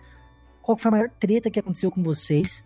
Qual 0.60 0.76
foi 0.76 0.90
a 0.90 0.92
maior 0.92 1.08
treta 1.08 1.50
que 1.50 1.58
aconteceu 1.58 1.90
com 1.90 2.02
vocês 2.02 2.62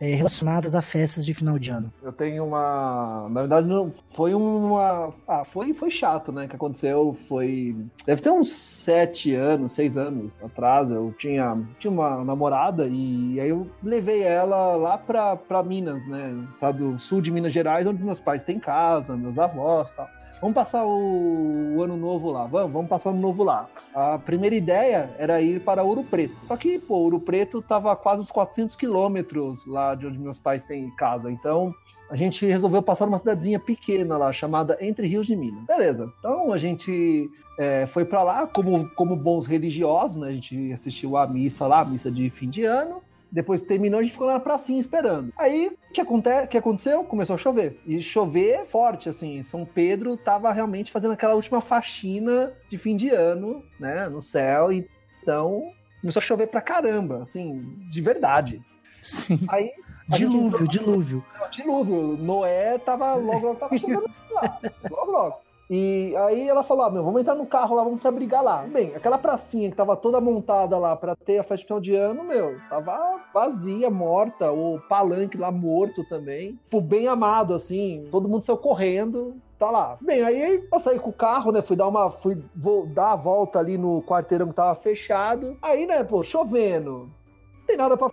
é, 0.00 0.14
relacionadas 0.14 0.74
a 0.74 0.80
festas 0.80 1.26
de 1.26 1.34
final 1.34 1.58
de 1.58 1.70
ano? 1.70 1.92
Eu 2.02 2.10
tenho 2.10 2.46
uma. 2.46 3.28
Na 3.30 3.40
verdade, 3.40 3.68
não. 3.68 3.92
Foi 4.14 4.32
uma. 4.34 5.12
Ah, 5.28 5.44
foi, 5.44 5.74
foi 5.74 5.90
chato, 5.90 6.32
né? 6.32 6.48
Que 6.48 6.56
aconteceu. 6.56 7.14
Foi. 7.28 7.76
Deve 8.06 8.22
ter 8.22 8.30
uns 8.30 8.50
sete 8.50 9.34
anos, 9.34 9.72
seis 9.74 9.98
anos 9.98 10.34
atrás. 10.42 10.90
Eu 10.90 11.14
tinha, 11.18 11.58
tinha 11.78 11.90
uma 11.90 12.24
namorada 12.24 12.88
e 12.88 13.38
aí 13.38 13.50
eu 13.50 13.70
levei 13.82 14.22
ela 14.22 14.74
lá 14.76 14.96
pra, 14.96 15.36
pra 15.36 15.62
Minas, 15.62 16.06
né? 16.08 16.34
Estado 16.52 16.98
sul 16.98 17.20
de 17.20 17.30
Minas 17.30 17.52
Gerais, 17.52 17.86
onde 17.86 18.02
meus 18.02 18.20
pais 18.20 18.42
têm 18.42 18.58
casa, 18.58 19.14
meus 19.16 19.38
avós 19.38 19.92
e 19.92 19.96
tal. 19.96 20.08
Vamos 20.40 20.54
passar 20.54 20.84
o, 20.86 21.76
o 21.76 21.82
ano 21.82 21.96
novo 21.96 22.30
lá, 22.30 22.46
vamos, 22.46 22.72
vamos 22.72 22.88
passar 22.88 23.10
o 23.10 23.12
ano 23.12 23.20
novo 23.20 23.44
lá. 23.44 23.68
A 23.94 24.18
primeira 24.18 24.56
ideia 24.56 25.14
era 25.18 25.40
ir 25.40 25.60
para 25.60 25.82
Ouro 25.82 26.02
Preto. 26.02 26.34
Só 26.42 26.56
que, 26.56 26.78
pô, 26.78 26.94
Ouro 26.94 27.20
Preto 27.20 27.60
tava 27.60 27.92
a 27.92 27.96
quase 27.96 28.22
uns 28.22 28.30
400 28.30 28.74
quilômetros 28.74 29.66
lá 29.66 29.94
de 29.94 30.06
onde 30.06 30.18
meus 30.18 30.38
pais 30.38 30.64
têm 30.64 30.90
casa. 30.96 31.30
Então, 31.30 31.74
a 32.10 32.16
gente 32.16 32.46
resolveu 32.46 32.82
passar 32.82 33.06
numa 33.06 33.18
cidadezinha 33.18 33.60
pequena 33.60 34.16
lá, 34.16 34.32
chamada 34.32 34.78
Entre 34.80 35.06
Rios 35.06 35.26
de 35.26 35.36
Minas. 35.36 35.66
Beleza. 35.66 36.10
Então, 36.18 36.52
a 36.52 36.58
gente 36.58 37.30
é, 37.58 37.86
foi 37.86 38.06
para 38.06 38.22
lá 38.22 38.46
como, 38.46 38.88
como 38.94 39.14
bons 39.14 39.46
religiosos, 39.46 40.16
né? 40.16 40.28
A 40.28 40.32
gente 40.32 40.72
assistiu 40.72 41.18
a 41.18 41.26
missa 41.26 41.66
lá, 41.66 41.80
a 41.80 41.84
missa 41.84 42.10
de 42.10 42.30
fim 42.30 42.48
de 42.48 42.64
ano. 42.64 43.02
Depois 43.32 43.62
que 43.62 43.68
terminou, 43.68 44.00
a 44.00 44.02
gente 44.02 44.12
ficou 44.12 44.26
na 44.26 44.40
pracinha 44.40 44.80
esperando. 44.80 45.32
Aí, 45.38 45.68
o 45.68 45.92
que, 45.92 46.00
aconte 46.00 46.28
que 46.48 46.58
aconteceu? 46.58 47.04
Começou 47.04 47.34
a 47.34 47.38
chover. 47.38 47.80
E 47.86 48.00
chover 48.00 48.66
forte, 48.66 49.08
assim. 49.08 49.42
São 49.42 49.64
Pedro 49.64 50.16
tava 50.16 50.52
realmente 50.52 50.90
fazendo 50.90 51.12
aquela 51.12 51.34
última 51.34 51.60
faxina 51.60 52.52
de 52.68 52.76
fim 52.76 52.96
de 52.96 53.10
ano, 53.10 53.64
né? 53.78 54.08
No 54.08 54.20
céu. 54.22 54.72
Então, 54.72 55.70
começou 56.00 56.20
a 56.20 56.24
chover 56.24 56.48
pra 56.48 56.60
caramba, 56.60 57.22
assim, 57.22 57.62
de 57.90 58.00
verdade. 58.00 58.60
Sim. 59.00 59.38
Aí, 59.48 59.70
Dilúvio, 60.08 60.46
entrou- 60.48 60.66
dilúvio. 60.66 61.24
dilúvio. 61.52 62.16
Noé 62.20 62.78
tava 62.78 63.14
logo, 63.14 63.46
logo 63.46 63.60
tava 63.60 63.78
chegando 63.78 64.06
lá. 64.32 64.58
Logo, 64.90 65.12
logo. 65.12 65.36
E 65.72 66.16
aí 66.16 66.48
ela 66.48 66.64
falou: 66.64 66.84
ah, 66.84 66.90
meu, 66.90 67.04
vamos 67.04 67.20
entrar 67.20 67.36
no 67.36 67.46
carro 67.46 67.76
lá, 67.76 67.84
vamos 67.84 68.00
se 68.00 68.08
abrigar 68.08 68.42
lá. 68.42 68.64
Bem, 68.64 68.92
aquela 68.96 69.16
pracinha 69.16 69.70
que 69.70 69.76
tava 69.76 69.96
toda 69.96 70.20
montada 70.20 70.76
lá 70.76 70.96
pra 70.96 71.14
ter 71.14 71.38
a 71.38 71.44
festa 71.44 71.58
de 71.58 71.64
final 71.64 71.80
de 71.80 71.94
ano, 71.94 72.24
meu, 72.24 72.58
tava 72.68 73.20
vazia, 73.32 73.88
morta, 73.88 74.50
o 74.50 74.80
palanque 74.88 75.38
lá 75.38 75.52
morto 75.52 76.02
também. 76.08 76.58
Tipo, 76.64 76.80
bem 76.80 77.06
amado, 77.06 77.54
assim, 77.54 78.08
todo 78.10 78.28
mundo 78.28 78.42
saiu 78.42 78.56
correndo. 78.56 79.36
Tá 79.60 79.70
lá. 79.70 79.96
Bem, 80.00 80.22
aí 80.22 80.66
eu 80.72 80.80
saí 80.80 80.98
com 80.98 81.10
o 81.10 81.12
carro, 81.12 81.52
né? 81.52 81.62
Fui 81.62 81.76
dar 81.76 81.86
uma. 81.86 82.10
Fui 82.10 82.42
vou 82.56 82.86
dar 82.86 83.12
a 83.12 83.16
volta 83.16 83.60
ali 83.60 83.78
no 83.78 84.02
quarteirão 84.02 84.48
que 84.48 84.54
tava 84.54 84.74
fechado. 84.74 85.56
Aí, 85.62 85.86
né, 85.86 86.02
pô, 86.02 86.24
chovendo. 86.24 87.10
Não 87.58 87.66
tem 87.66 87.76
nada 87.76 87.96
pra 87.96 88.10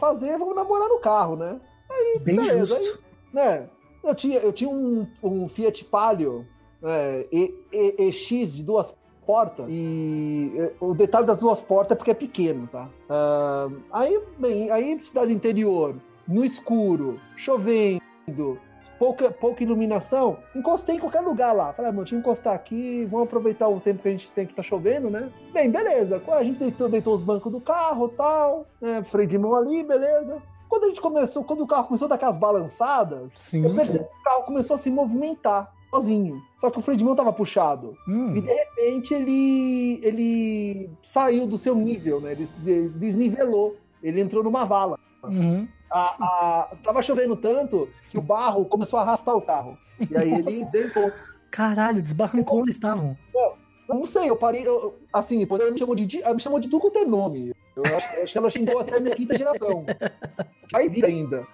fazer, 0.00 0.36
vamos 0.38 0.56
namorar 0.56 0.88
no 0.88 0.98
carro, 0.98 1.36
né? 1.36 1.60
Bem 2.20 2.36
Beleza, 2.36 2.78
justo. 2.78 3.02
né? 3.32 3.68
Eu 4.02 4.14
tinha, 4.14 4.38
eu 4.38 4.52
tinha 4.52 4.70
um, 4.70 5.06
um 5.22 5.48
Fiat 5.48 5.84
Palio 5.84 6.46
é, 6.82 7.26
E- 7.32 7.54
E- 7.72 8.08
EX 8.08 8.54
de 8.54 8.62
duas 8.62 8.96
portas 9.26 9.66
e 9.68 10.52
o 10.80 10.94
detalhe 10.94 11.26
das 11.26 11.40
duas 11.40 11.60
portas 11.60 11.92
é 11.92 11.96
porque 11.96 12.12
é 12.12 12.14
pequeno, 12.14 12.68
tá? 12.68 12.88
Ah, 13.10 13.68
aí, 13.92 14.22
bem, 14.38 14.70
aí 14.70 14.98
cidade 15.00 15.32
interior, 15.32 15.96
no 16.28 16.44
escuro, 16.44 17.18
chovendo, 17.36 18.58
pouca, 18.98 19.30
pouca 19.30 19.62
iluminação, 19.64 20.38
encostei 20.54 20.96
em 20.96 21.00
qualquer 21.00 21.20
lugar 21.22 21.52
lá. 21.52 21.72
Falei, 21.72 21.90
ah, 21.90 21.92
meu, 21.92 22.04
deixa 22.04 22.14
eu 22.14 22.20
encostar 22.20 22.54
aqui, 22.54 23.04
vamos 23.10 23.26
aproveitar 23.26 23.68
o 23.68 23.80
tempo 23.80 24.02
que 24.02 24.08
a 24.08 24.12
gente 24.12 24.30
tem 24.30 24.46
que 24.46 24.54
tá 24.54 24.62
chovendo, 24.62 25.10
né? 25.10 25.30
Bem, 25.52 25.70
beleza. 25.70 26.22
A 26.28 26.44
gente 26.44 26.60
deitou, 26.60 26.88
deitou 26.88 27.14
os 27.14 27.20
bancos 27.22 27.50
do 27.50 27.60
carro 27.60 28.08
tal, 28.10 28.66
né? 28.80 29.02
Freio 29.04 29.28
de 29.28 29.38
mão 29.38 29.56
ali, 29.56 29.82
beleza. 29.82 30.40
Quando 30.68 30.84
a 30.84 30.88
gente 30.88 31.00
começou, 31.00 31.44
quando 31.44 31.62
o 31.62 31.66
carro 31.66 31.86
começou 31.86 32.06
a 32.06 32.08
dar 32.10 32.14
aquelas 32.16 32.36
balançadas, 32.36 33.32
Sim. 33.36 33.64
eu 33.64 33.74
percebi 33.74 34.04
que 34.04 34.20
o 34.20 34.22
carro 34.24 34.44
começou 34.44 34.74
a 34.74 34.78
se 34.78 34.90
movimentar. 34.90 35.72
Sozinho. 35.96 36.42
Só 36.56 36.70
que 36.70 36.78
o 36.78 37.04
mão 37.04 37.16
tava 37.16 37.32
puxado. 37.32 37.96
Hum. 38.08 38.34
E 38.36 38.40
de 38.40 38.48
repente 38.52 39.14
ele, 39.14 40.00
ele 40.02 40.90
saiu 41.02 41.46
do 41.46 41.58
seu 41.58 41.74
nível, 41.74 42.20
né? 42.20 42.32
Ele 42.32 42.46
desnivelou. 42.90 43.76
Ele 44.02 44.20
entrou 44.20 44.42
numa 44.44 44.64
vala. 44.64 44.98
Uhum. 45.24 45.66
A, 45.90 46.00
a- 46.00 46.68
tava 46.82 47.02
chovendo 47.02 47.36
tanto 47.36 47.88
que 48.10 48.18
o 48.18 48.22
barro 48.22 48.64
começou 48.66 48.98
a 48.98 49.02
arrastar 49.02 49.34
o 49.36 49.42
carro. 49.42 49.76
E 50.10 50.16
aí 50.16 50.32
ele 50.32 50.64
deitou. 50.66 51.10
Caralho, 51.50 52.02
desbarrancou 52.02 52.60
onde 52.60 52.70
estavam. 52.70 53.16
Eu 53.88 53.94
não 53.94 54.04
sei, 54.06 54.28
eu 54.28 54.36
parei. 54.36 54.66
eu- 54.66 54.94
assim, 55.12 55.38
depois 55.38 55.60
ela 55.60 55.70
me 55.70 55.78
chamou 55.78 55.94
de. 55.94 56.22
Ela 56.22 56.34
me 56.34 56.40
chamou 56.40 56.58
de 56.60 56.68
tudo 56.68 56.80
quanto 56.82 56.98
é 56.98 57.04
nome. 57.04 57.52
Eu 57.76 57.82
acho, 57.84 58.16
eu 58.16 58.22
acho 58.24 58.32
que 58.32 58.38
ela 58.38 58.50
xingou 58.50 58.78
até 58.78 59.00
minha 59.00 59.14
quinta 59.14 59.36
geração. 59.38 59.84
Vai 60.72 60.88
vir 60.88 61.04
ainda. 61.04 61.46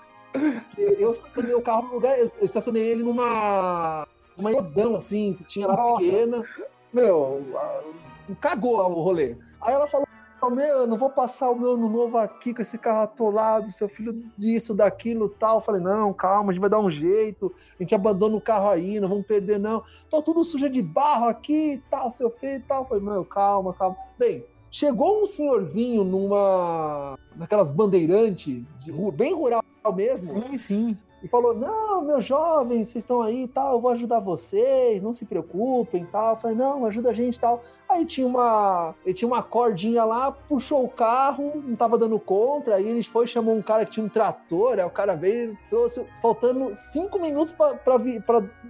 Eu 0.76 1.12
estacionei 1.12 1.54
o 1.54 1.60
carro 1.62 1.88
no 1.88 1.94
lugar. 1.94 2.18
Eu 2.18 2.26
estacionei 2.42 2.82
ele 2.82 3.02
numa. 3.02 4.06
Numa 4.42 4.52
ilusão, 4.52 4.96
assim, 4.96 5.34
que 5.34 5.44
tinha 5.44 5.66
lá 5.66 5.94
pequena. 5.96 6.42
Meu, 6.92 7.44
a- 7.56 7.82
cagou 8.40 8.76
o 8.76 9.02
rolê. 9.02 9.36
Aí 9.60 9.72
ela 9.74 9.86
falou. 9.86 10.06
Meu, 10.50 10.78
eu 10.78 10.86
não 10.88 10.98
vou 10.98 11.08
passar 11.08 11.50
o 11.50 11.54
meu 11.56 11.74
ano 11.74 11.88
novo 11.88 12.18
aqui 12.18 12.52
com 12.52 12.60
esse 12.62 12.76
carro 12.76 13.02
atolado, 13.02 13.70
seu 13.70 13.88
filho 13.88 14.24
disso, 14.36 14.74
daquilo 14.74 15.28
tal. 15.28 15.58
Eu 15.58 15.60
falei, 15.60 15.80
não, 15.80 16.12
calma, 16.12 16.50
a 16.50 16.52
gente 16.52 16.60
vai 16.60 16.68
dar 16.68 16.80
um 16.80 16.90
jeito. 16.90 17.52
A 17.78 17.82
gente 17.82 17.94
abandona 17.94 18.34
o 18.34 18.40
carro 18.40 18.68
aí, 18.68 18.98
não 18.98 19.08
vamos 19.08 19.24
perder, 19.24 19.60
não. 19.60 19.84
Tô 20.10 20.20
tudo 20.20 20.44
suja 20.44 20.68
de 20.68 20.82
barro 20.82 21.26
aqui, 21.28 21.80
tal, 21.88 22.10
seu 22.10 22.28
filho 22.28 22.54
e 22.54 22.60
tal. 22.60 22.82
Eu 22.82 22.88
falei, 22.88 23.04
meu, 23.04 23.24
calma, 23.24 23.72
calma. 23.72 23.96
Bem, 24.18 24.44
chegou 24.68 25.22
um 25.22 25.28
senhorzinho 25.28 26.02
numa. 26.02 27.16
naquelas 27.36 27.70
bandeirantes, 27.70 28.64
bem 29.14 29.32
rural 29.32 29.62
mesmo, 29.94 30.42
Sim, 30.42 30.56
sim. 30.56 30.96
E 31.22 31.28
falou: 31.28 31.54
Não, 31.54 32.02
meus 32.02 32.24
jovens, 32.24 32.88
vocês 32.88 33.04
estão 33.04 33.22
aí 33.22 33.44
e 33.44 33.48
tal, 33.48 33.74
eu 33.74 33.80
vou 33.80 33.90
ajudar 33.92 34.18
vocês, 34.18 35.02
não 35.02 35.12
se 35.12 35.24
preocupem 35.24 36.04
tal. 36.06 36.34
Eu 36.34 36.40
falei, 36.40 36.56
não, 36.56 36.84
ajuda 36.86 37.10
a 37.10 37.14
gente 37.14 37.38
tal. 37.38 37.62
Aí 37.88 38.04
tinha 38.04 38.26
uma. 38.26 38.94
Ele 39.04 39.14
tinha 39.14 39.28
uma 39.28 39.42
cordinha 39.42 40.04
lá, 40.04 40.32
puxou 40.32 40.84
o 40.84 40.88
carro, 40.88 41.52
não 41.64 41.76
tava 41.76 41.98
dando 41.98 42.18
contra, 42.18 42.76
aí 42.76 42.88
eles 42.88 43.06
foi, 43.06 43.26
chamou 43.26 43.54
um 43.54 43.62
cara 43.62 43.84
que 43.84 43.92
tinha 43.92 44.04
um 44.04 44.08
trator, 44.08 44.78
aí 44.78 44.84
o 44.84 44.90
cara 44.90 45.14
veio, 45.14 45.56
trouxe, 45.68 46.04
faltando 46.20 46.74
cinco 46.74 47.18
minutos 47.18 47.52
pra 47.52 47.98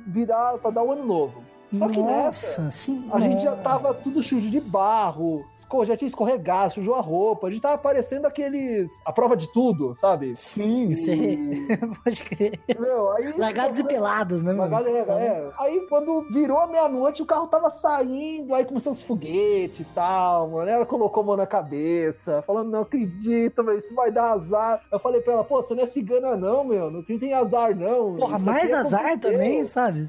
virar, 0.07 0.59
pra 0.59 0.71
dar 0.71 0.83
o 0.83 0.93
ano 0.93 1.05
novo. 1.05 1.52
Só 1.77 1.89
que 1.89 2.03
nessa, 2.03 2.63
Nossa, 2.63 2.71
sim. 2.71 3.09
a 3.13 3.21
gente 3.21 3.43
já 3.43 3.57
tava 3.57 3.95
tudo 3.95 4.23
sujo 4.23 4.51
de 4.51 4.61
barro, 4.61 5.45
já 5.85 5.97
tinha 5.97 6.07
escorregado, 6.07 6.75
sujou 6.75 6.95
a 6.95 7.01
roupa, 7.01 7.47
a 7.47 7.51
gente 7.51 7.63
tava 7.63 7.79
parecendo 7.79 8.27
aqueles. 8.27 8.91
a 9.07 9.13
prova 9.13 9.37
de 9.37 9.51
tudo, 9.53 9.95
sabe? 9.95 10.35
Sim, 10.37 10.93
E, 10.93 11.67
pode 12.05 12.25
crer. 12.25 12.61
meu, 12.79 13.11
aí. 13.13 13.39
Largados 13.39 13.79
e 13.79 13.85
pelados, 13.85 14.43
né? 14.43 14.53
Uma 14.53 14.69
mano? 14.69 14.85
galera, 14.85 15.13
é. 15.15 15.51
Aí 15.59 15.87
quando 15.89 16.29
virou 16.31 16.59
a 16.59 16.67
meia-noite, 16.67 17.23
o 17.23 17.27
carro 17.27 17.47
tava 17.47 17.71
saindo, 17.71 18.55
aí 18.55 18.65
começou 18.65 18.93
os 18.93 19.01
foguetes 19.01 19.81
e 19.81 19.85
tal, 19.95 20.49
mano. 20.51 20.69
Ela 20.69 20.85
colocou 20.85 21.23
a 21.23 21.27
mão 21.27 21.37
na 21.37 21.47
cabeça, 21.47 22.43
falando, 22.47 22.71
não 22.71 22.83
acredito, 22.83 23.65
meu, 23.65 23.79
isso 23.79 23.95
vai 23.95 24.11
dar 24.11 24.33
azar. 24.33 24.83
Eu 24.93 24.99
falei 24.99 25.21
pra 25.21 25.33
ela, 25.35 25.45
pô, 25.45 25.63
você 25.63 25.75
não 25.75 25.85
é 25.85 25.87
cigana 25.87 26.37
não, 26.37 26.65
meu, 26.65 26.91
não 26.91 27.03
tem 27.03 27.33
azar 27.33 27.75
não. 27.75 28.17
Porra, 28.17 28.39
mais 28.39 28.65
aqui 28.65 28.73
azar 28.75 29.07
aconteceu." 29.07 29.33
também, 29.33 29.65
sabe? 29.65 30.07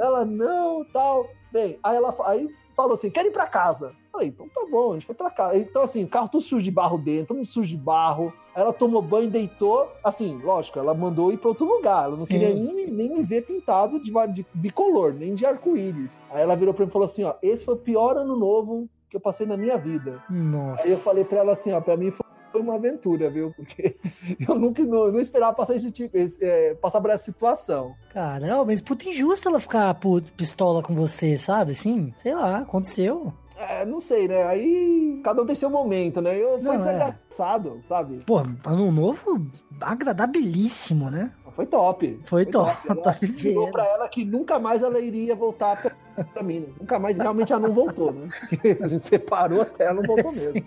Ela, 0.00 0.24
não, 0.24 0.84
tal. 0.92 1.28
Bem, 1.52 1.78
aí 1.82 1.96
ela 1.96 2.16
aí 2.26 2.48
falou 2.76 2.94
assim, 2.94 3.10
quero 3.10 3.28
ir 3.28 3.32
pra 3.32 3.46
casa. 3.46 3.92
Falei, 4.10 4.28
então 4.28 4.48
tá 4.48 4.66
bom, 4.70 4.90
a 4.90 4.94
gente 4.94 5.06
foi 5.06 5.14
pra 5.14 5.30
casa. 5.30 5.58
Então, 5.58 5.82
assim, 5.82 6.02
o 6.04 6.08
carro 6.08 6.28
tudo 6.28 6.42
sujo 6.42 6.64
de 6.64 6.70
barro 6.70 6.96
dentro, 6.98 7.34
todo 7.36 7.44
sujo 7.46 7.68
de 7.68 7.76
barro. 7.76 8.32
Aí 8.54 8.62
ela 8.62 8.72
tomou 8.72 9.02
banho, 9.02 9.30
deitou. 9.30 9.88
Assim, 10.02 10.40
lógico, 10.42 10.78
ela 10.78 10.94
mandou 10.94 11.32
ir 11.32 11.36
pra 11.38 11.50
outro 11.50 11.66
lugar. 11.66 12.04
Ela 12.04 12.16
não 12.16 12.24
Sim. 12.26 12.32
queria 12.32 12.54
nem, 12.54 12.74
me- 12.74 12.86
nem 12.90 13.08
me 13.10 13.22
ver 13.22 13.42
pintado 13.46 14.00
de, 14.00 14.10
de 14.32 14.46
bicolor, 14.54 15.12
nem 15.12 15.34
de 15.34 15.44
arco-íris. 15.46 16.18
Aí 16.30 16.42
ela 16.42 16.56
virou 16.56 16.72
pra 16.74 16.84
mim 16.84 16.88
e 16.88 16.92
falou 16.92 17.06
assim: 17.06 17.22
ó, 17.24 17.34
esse 17.42 17.64
foi 17.64 17.74
o 17.74 17.78
pior 17.78 18.16
ano 18.16 18.36
novo 18.36 18.88
que 19.10 19.16
eu 19.16 19.20
passei 19.20 19.46
na 19.46 19.56
minha 19.56 19.76
vida. 19.76 20.20
Nossa. 20.30 20.84
Aí 20.84 20.90
eu 20.92 20.98
falei 20.98 21.24
pra 21.24 21.38
ela 21.40 21.52
assim: 21.52 21.72
ó, 21.72 21.80
pra 21.80 21.96
mim 21.96 22.10
foi 22.10 22.24
uma 22.58 22.74
aventura, 22.74 23.30
viu? 23.30 23.52
Porque 23.54 23.96
eu 24.48 24.54
nunca 24.56 24.82
não, 24.84 25.06
eu 25.06 25.12
não 25.12 25.20
esperava 25.20 25.54
passar 25.54 25.76
esse 25.76 25.90
tipo, 25.90 26.16
esse, 26.16 26.44
é, 26.44 26.74
passar 26.74 27.00
por 27.00 27.10
essa 27.10 27.24
situação. 27.24 27.94
Caramba, 28.12 28.64
mas 28.64 28.80
puta 28.80 29.08
injusto 29.08 29.48
ela 29.48 29.60
ficar 29.60 29.98
pistola 30.36 30.82
com 30.82 30.94
você, 30.94 31.36
sabe? 31.36 31.72
Assim, 31.72 32.12
sei 32.16 32.34
lá, 32.34 32.58
aconteceu. 32.58 33.32
É, 33.56 33.84
não 33.84 34.00
sei, 34.00 34.26
né? 34.26 34.44
Aí 34.44 35.20
cada 35.22 35.42
um 35.42 35.46
tem 35.46 35.54
seu 35.54 35.68
momento, 35.68 36.22
né? 36.22 36.34
Eu 36.38 36.56
Não, 36.56 36.72
foi 36.72 36.74
é. 36.76 36.78
desagraçado, 36.78 37.82
sabe? 37.86 38.24
Pô, 38.24 38.38
ano 38.38 38.90
novo 38.90 39.46
agradabilíssimo, 39.80 41.10
né? 41.10 41.30
Foi 41.54 41.66
top. 41.66 42.20
Foi 42.24 42.46
top, 42.46 42.74
Ela 42.88 43.02
topzera. 43.02 43.48
Virou 43.50 43.70
pra 43.70 43.84
ela 43.84 44.08
que 44.08 44.24
nunca 44.24 44.58
mais 44.58 44.82
ela 44.82 44.98
iria 44.98 45.34
voltar 45.34 45.82
pra, 45.82 46.24
pra 46.24 46.42
Minas. 46.42 46.74
Nunca 46.78 46.98
mais, 46.98 47.18
realmente 47.18 47.52
ela 47.52 47.68
não 47.68 47.74
voltou, 47.74 48.12
né? 48.12 48.28
Porque 48.48 48.78
a 48.80 48.88
gente 48.88 49.02
separou 49.02 49.60
até 49.60 49.84
ela 49.84 50.00
não 50.00 50.02
voltou 50.04 50.32
mesmo. 50.32 50.64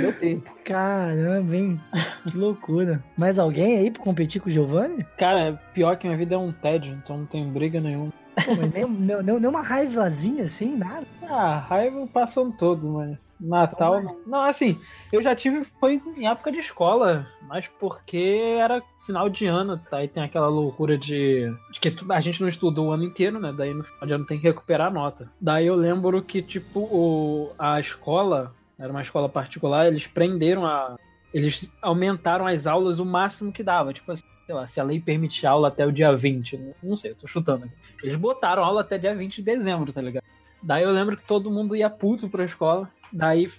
Deu 0.00 0.12
tempo. 0.12 0.50
Caramba, 0.64 1.56
hein? 1.56 1.80
Que 2.28 2.36
loucura. 2.36 3.02
Mais 3.16 3.38
alguém 3.38 3.78
aí 3.78 3.90
pra 3.90 4.02
competir 4.02 4.40
com 4.40 4.48
o 4.48 4.52
Giovanni? 4.52 5.04
Cara, 5.16 5.60
pior 5.72 5.96
que 5.96 6.06
minha 6.06 6.18
vida 6.18 6.34
é 6.34 6.38
um 6.38 6.52
tédio, 6.52 6.92
então 7.02 7.18
não 7.18 7.26
tenho 7.26 7.48
briga 7.50 7.80
nenhuma. 7.80 8.12
Pô, 8.44 8.54
mas 8.54 8.72
nem, 8.72 8.86
nem, 8.88 9.22
nem- 9.22 9.46
uma 9.46 9.62
raivazinha 9.62 10.44
assim, 10.44 10.76
nada. 10.76 11.06
Ah, 11.28 11.58
raiva 11.58 12.06
passou 12.06 12.50
todo, 12.52 12.88
mas 12.90 13.16
Natal. 13.40 14.02
não. 14.02 14.16
Não, 14.26 14.42
assim, 14.42 14.78
eu 15.12 15.22
já 15.22 15.34
tive, 15.34 15.64
foi 15.80 16.00
em 16.16 16.26
época 16.28 16.50
de 16.52 16.58
escola, 16.58 17.26
mas 17.48 17.66
porque 17.80 18.56
era 18.58 18.82
final 19.06 19.28
de 19.28 19.46
ano, 19.46 19.78
tá? 19.90 20.04
E 20.04 20.08
tem 20.08 20.22
aquela 20.22 20.48
loucura 20.48 20.96
de, 20.98 21.50
de 21.72 21.80
que 21.80 21.92
a 22.10 22.20
gente 22.20 22.40
não 22.40 22.48
estudou 22.48 22.88
o 22.88 22.92
ano 22.92 23.04
inteiro, 23.04 23.40
né? 23.40 23.52
Daí 23.56 23.72
no 23.74 23.82
final 23.84 24.06
de 24.06 24.14
ano 24.14 24.26
tem 24.26 24.38
que 24.38 24.46
recuperar 24.46 24.88
a 24.88 24.90
nota. 24.92 25.30
Daí 25.40 25.66
eu 25.66 25.74
lembro 25.74 26.20
que, 26.22 26.42
tipo, 26.42 26.80
o, 26.80 27.50
a 27.58 27.80
escola, 27.80 28.54
era 28.78 28.90
uma 28.90 29.02
escola 29.02 29.28
particular, 29.28 29.86
eles 29.86 30.06
prenderam 30.06 30.64
a. 30.64 30.96
Eles 31.32 31.70
aumentaram 31.82 32.46
as 32.46 32.66
aulas 32.66 32.98
o 32.98 33.04
máximo 33.04 33.52
que 33.52 33.62
dava. 33.62 33.92
Tipo 33.92 34.12
assim, 34.12 34.24
sei 34.46 34.54
lá, 34.54 34.66
se 34.66 34.80
a 34.80 34.84
lei 34.84 34.98
permite 34.98 35.46
aula 35.46 35.68
até 35.68 35.86
o 35.86 35.92
dia 35.92 36.14
20. 36.14 36.56
né? 36.56 36.72
Não 36.82 36.96
sei, 36.96 37.12
tô 37.14 37.26
chutando 37.26 37.66
aqui. 37.66 37.74
Eles 38.02 38.16
botaram 38.16 38.64
aula 38.64 38.80
até 38.80 38.96
dia 38.96 39.14
20 39.14 39.36
de 39.36 39.42
dezembro, 39.42 39.92
tá 39.92 40.00
ligado? 40.00 40.24
Daí 40.62 40.82
eu 40.82 40.90
lembro 40.90 41.16
que 41.16 41.22
todo 41.22 41.50
mundo 41.50 41.76
ia 41.76 41.90
puto 41.90 42.28
pra 42.28 42.44
escola. 42.44 42.90
Daí, 43.12 43.50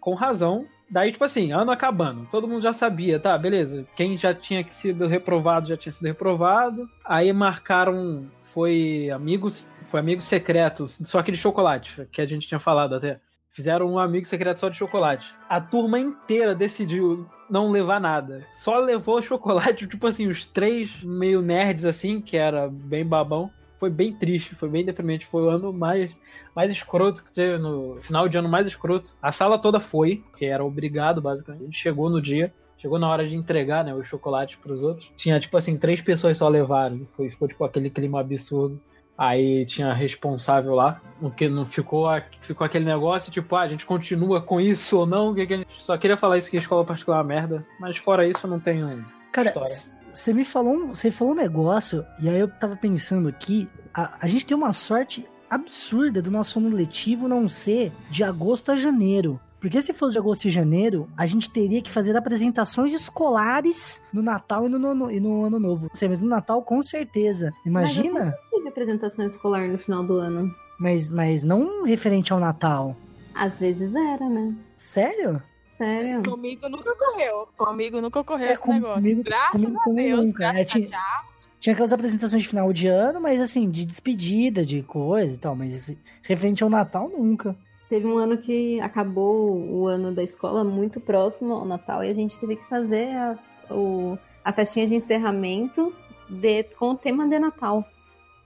com 0.00 0.14
razão. 0.14 0.66
Daí, 0.90 1.12
tipo 1.12 1.24
assim, 1.24 1.52
ano 1.52 1.70
acabando. 1.70 2.26
Todo 2.30 2.48
mundo 2.48 2.62
já 2.62 2.72
sabia, 2.72 3.20
tá, 3.20 3.36
beleza. 3.36 3.86
Quem 3.94 4.16
já 4.16 4.32
tinha 4.34 4.64
sido 4.70 5.06
reprovado, 5.06 5.68
já 5.68 5.76
tinha 5.76 5.92
sido 5.92 6.06
reprovado. 6.06 6.88
Aí 7.04 7.32
marcaram. 7.32 8.26
Foi 8.52 9.10
amigos. 9.10 9.66
Foi 9.84 10.00
amigos 10.00 10.24
secretos. 10.24 10.98
Só 11.02 11.18
aquele 11.18 11.36
chocolate 11.36 12.06
que 12.10 12.20
a 12.20 12.26
gente 12.26 12.48
tinha 12.48 12.58
falado 12.58 12.94
até. 12.94 13.20
Fizeram 13.58 13.92
um 13.92 13.98
amigo 13.98 14.24
secreto 14.24 14.60
só 14.60 14.68
de 14.68 14.76
chocolate. 14.76 15.34
A 15.48 15.60
turma 15.60 15.98
inteira 15.98 16.54
decidiu 16.54 17.26
não 17.50 17.72
levar 17.72 18.00
nada. 18.00 18.46
Só 18.54 18.78
levou 18.78 19.20
chocolate, 19.20 19.88
tipo 19.88 20.06
assim, 20.06 20.28
os 20.28 20.46
três 20.46 21.02
meio 21.02 21.42
nerds 21.42 21.84
assim, 21.84 22.20
que 22.20 22.36
era 22.36 22.68
bem 22.68 23.04
babão. 23.04 23.50
Foi 23.76 23.90
bem 23.90 24.12
triste, 24.12 24.54
foi 24.54 24.68
bem 24.68 24.84
deprimente. 24.84 25.26
Foi 25.26 25.42
o 25.42 25.48
ano 25.48 25.72
mais, 25.72 26.08
mais 26.54 26.70
escroto 26.70 27.24
que 27.24 27.32
teve 27.32 27.58
no 27.58 27.98
final 28.00 28.28
de 28.28 28.38
ano 28.38 28.48
mais 28.48 28.68
escroto. 28.68 29.16
A 29.20 29.32
sala 29.32 29.58
toda 29.58 29.80
foi, 29.80 30.22
que 30.38 30.46
era 30.46 30.64
obrigado, 30.64 31.20
basicamente. 31.20 31.62
A 31.62 31.64
gente 31.64 31.78
chegou 31.78 32.08
no 32.08 32.22
dia. 32.22 32.54
Chegou 32.76 32.96
na 32.96 33.08
hora 33.08 33.26
de 33.26 33.34
entregar, 33.34 33.84
né, 33.84 33.92
os 33.92 34.06
chocolates 34.06 34.54
pros 34.54 34.84
outros. 34.84 35.10
Tinha, 35.16 35.40
tipo 35.40 35.56
assim, 35.56 35.76
três 35.76 36.00
pessoas 36.00 36.38
só 36.38 36.48
levaram. 36.48 37.08
Foi, 37.16 37.28
ficou, 37.28 37.48
tipo, 37.48 37.64
aquele 37.64 37.90
clima 37.90 38.20
absurdo. 38.20 38.80
Aí 39.18 39.66
tinha 39.66 39.92
responsável 39.92 40.74
lá, 40.76 41.00
o 41.20 41.28
que 41.28 41.48
não 41.48 41.64
ficou, 41.64 42.06
a- 42.08 42.22
ficou 42.40 42.64
aquele 42.64 42.84
negócio, 42.84 43.32
tipo, 43.32 43.56
ah, 43.56 43.62
a 43.62 43.68
gente 43.68 43.84
continua 43.84 44.40
com 44.40 44.60
isso 44.60 44.96
ou 44.98 45.06
não? 45.06 45.34
Que 45.34 45.44
que 45.44 45.54
a 45.54 45.56
gente... 45.56 45.68
Só 45.82 45.98
queria 45.98 46.16
falar 46.16 46.38
isso 46.38 46.48
que 46.48 46.56
escola 46.56 46.84
particular 46.84 47.16
é 47.18 47.20
uma 47.22 47.26
merda, 47.26 47.66
mas 47.80 47.96
fora 47.96 48.28
isso 48.28 48.46
eu 48.46 48.50
não 48.50 48.60
tenho 48.60 49.04
Cara, 49.32 49.48
história. 49.48 49.74
você 50.12 50.32
me 50.32 50.44
falou 50.44 50.72
um, 50.72 50.86
você 50.94 51.10
falou 51.10 51.34
um 51.34 51.36
negócio, 51.36 52.06
e 52.22 52.28
aí 52.28 52.38
eu 52.38 52.46
tava 52.48 52.76
pensando 52.76 53.28
aqui, 53.28 53.68
a, 53.92 54.14
a 54.20 54.28
gente 54.28 54.46
tem 54.46 54.56
uma 54.56 54.72
sorte 54.72 55.26
absurda 55.50 56.22
do 56.22 56.30
nosso 56.30 56.60
ano 56.60 56.68
letivo 56.76 57.26
não 57.26 57.48
ser 57.48 57.90
de 58.10 58.22
agosto 58.22 58.70
a 58.70 58.76
janeiro. 58.76 59.40
Porque 59.60 59.82
se 59.82 59.92
fosse 59.92 60.12
de 60.12 60.18
agosto 60.18 60.44
e 60.46 60.50
janeiro, 60.50 61.08
a 61.16 61.26
gente 61.26 61.50
teria 61.50 61.82
que 61.82 61.90
fazer 61.90 62.16
apresentações 62.16 62.92
escolares 62.92 64.02
no 64.12 64.22
Natal 64.22 64.66
e 64.66 64.68
no, 64.68 64.78
no- 64.94 65.10
e 65.10 65.18
no 65.20 65.44
Ano 65.44 65.58
Novo. 65.58 65.88
Sei, 65.92 66.08
mas 66.08 66.20
no 66.22 66.28
Natal 66.28 66.62
com 66.62 66.80
certeza. 66.80 67.52
Imagina, 67.66 68.26
Mas 68.26 68.34
eu 68.52 68.58
tive 68.58 68.68
apresentação 68.68 69.26
escolar 69.26 69.66
no 69.68 69.78
final 69.78 70.04
do 70.04 70.14
ano. 70.18 70.54
mas, 70.78 71.10
mas 71.10 71.44
não 71.44 71.82
referente 71.84 72.32
ao 72.32 72.38
Natal. 72.38 72.96
Às 73.34 73.58
vezes 73.58 73.94
era, 73.94 74.28
né? 74.28 74.54
Sério? 74.76 75.42
Sério. 75.76 76.22
Comigo 76.28 76.68
nunca 76.68 76.90
ocorreu. 76.90 77.48
Comigo 77.56 78.00
nunca 78.00 78.20
ocorreu 78.20 78.48
É, 78.48 78.52
esse 78.54 78.68
negócio. 78.68 79.00
comigo- 79.02 79.22
Graças 79.24 79.52
comigo 79.60 79.80
a 79.80 79.92
Deus, 79.92 80.24
nunca. 80.26 80.38
graças 80.38 80.60
É, 80.60 80.64
tinha- 80.64 80.88
a. 80.98 81.22
Tinha 81.60 81.72
aquelas 81.72 81.92
apresentações 81.92 82.42
de 82.42 82.48
final 82.48 82.72
de 82.72 82.86
ano, 82.86 83.20
mas 83.20 83.40
assim, 83.40 83.68
de 83.68 83.84
despedida, 83.84 84.64
de 84.64 84.82
coisa 84.84 85.34
e 85.34 85.38
tal. 85.38 85.56
Mas 85.56 85.74
esse- 85.74 85.98
referente 86.22 86.62
ao 86.62 86.70
Natal, 86.70 87.08
nunca. 87.08 87.56
Teve 87.88 88.06
um 88.06 88.16
ano 88.18 88.36
que 88.38 88.80
acabou 88.80 89.58
o 89.58 89.86
ano 89.86 90.14
da 90.14 90.22
escola 90.22 90.62
muito 90.62 91.00
próximo 91.00 91.54
ao 91.54 91.64
Natal 91.64 92.04
e 92.04 92.10
a 92.10 92.14
gente 92.14 92.38
teve 92.38 92.56
que 92.56 92.68
fazer 92.68 93.08
a, 93.16 93.38
o- 93.70 94.18
a 94.44 94.52
festinha 94.52 94.86
de 94.86 94.94
encerramento 94.94 95.94
de- 96.28 96.64
com 96.64 96.90
o 96.90 96.96
tema 96.96 97.26
de 97.26 97.38
Natal. 97.38 97.84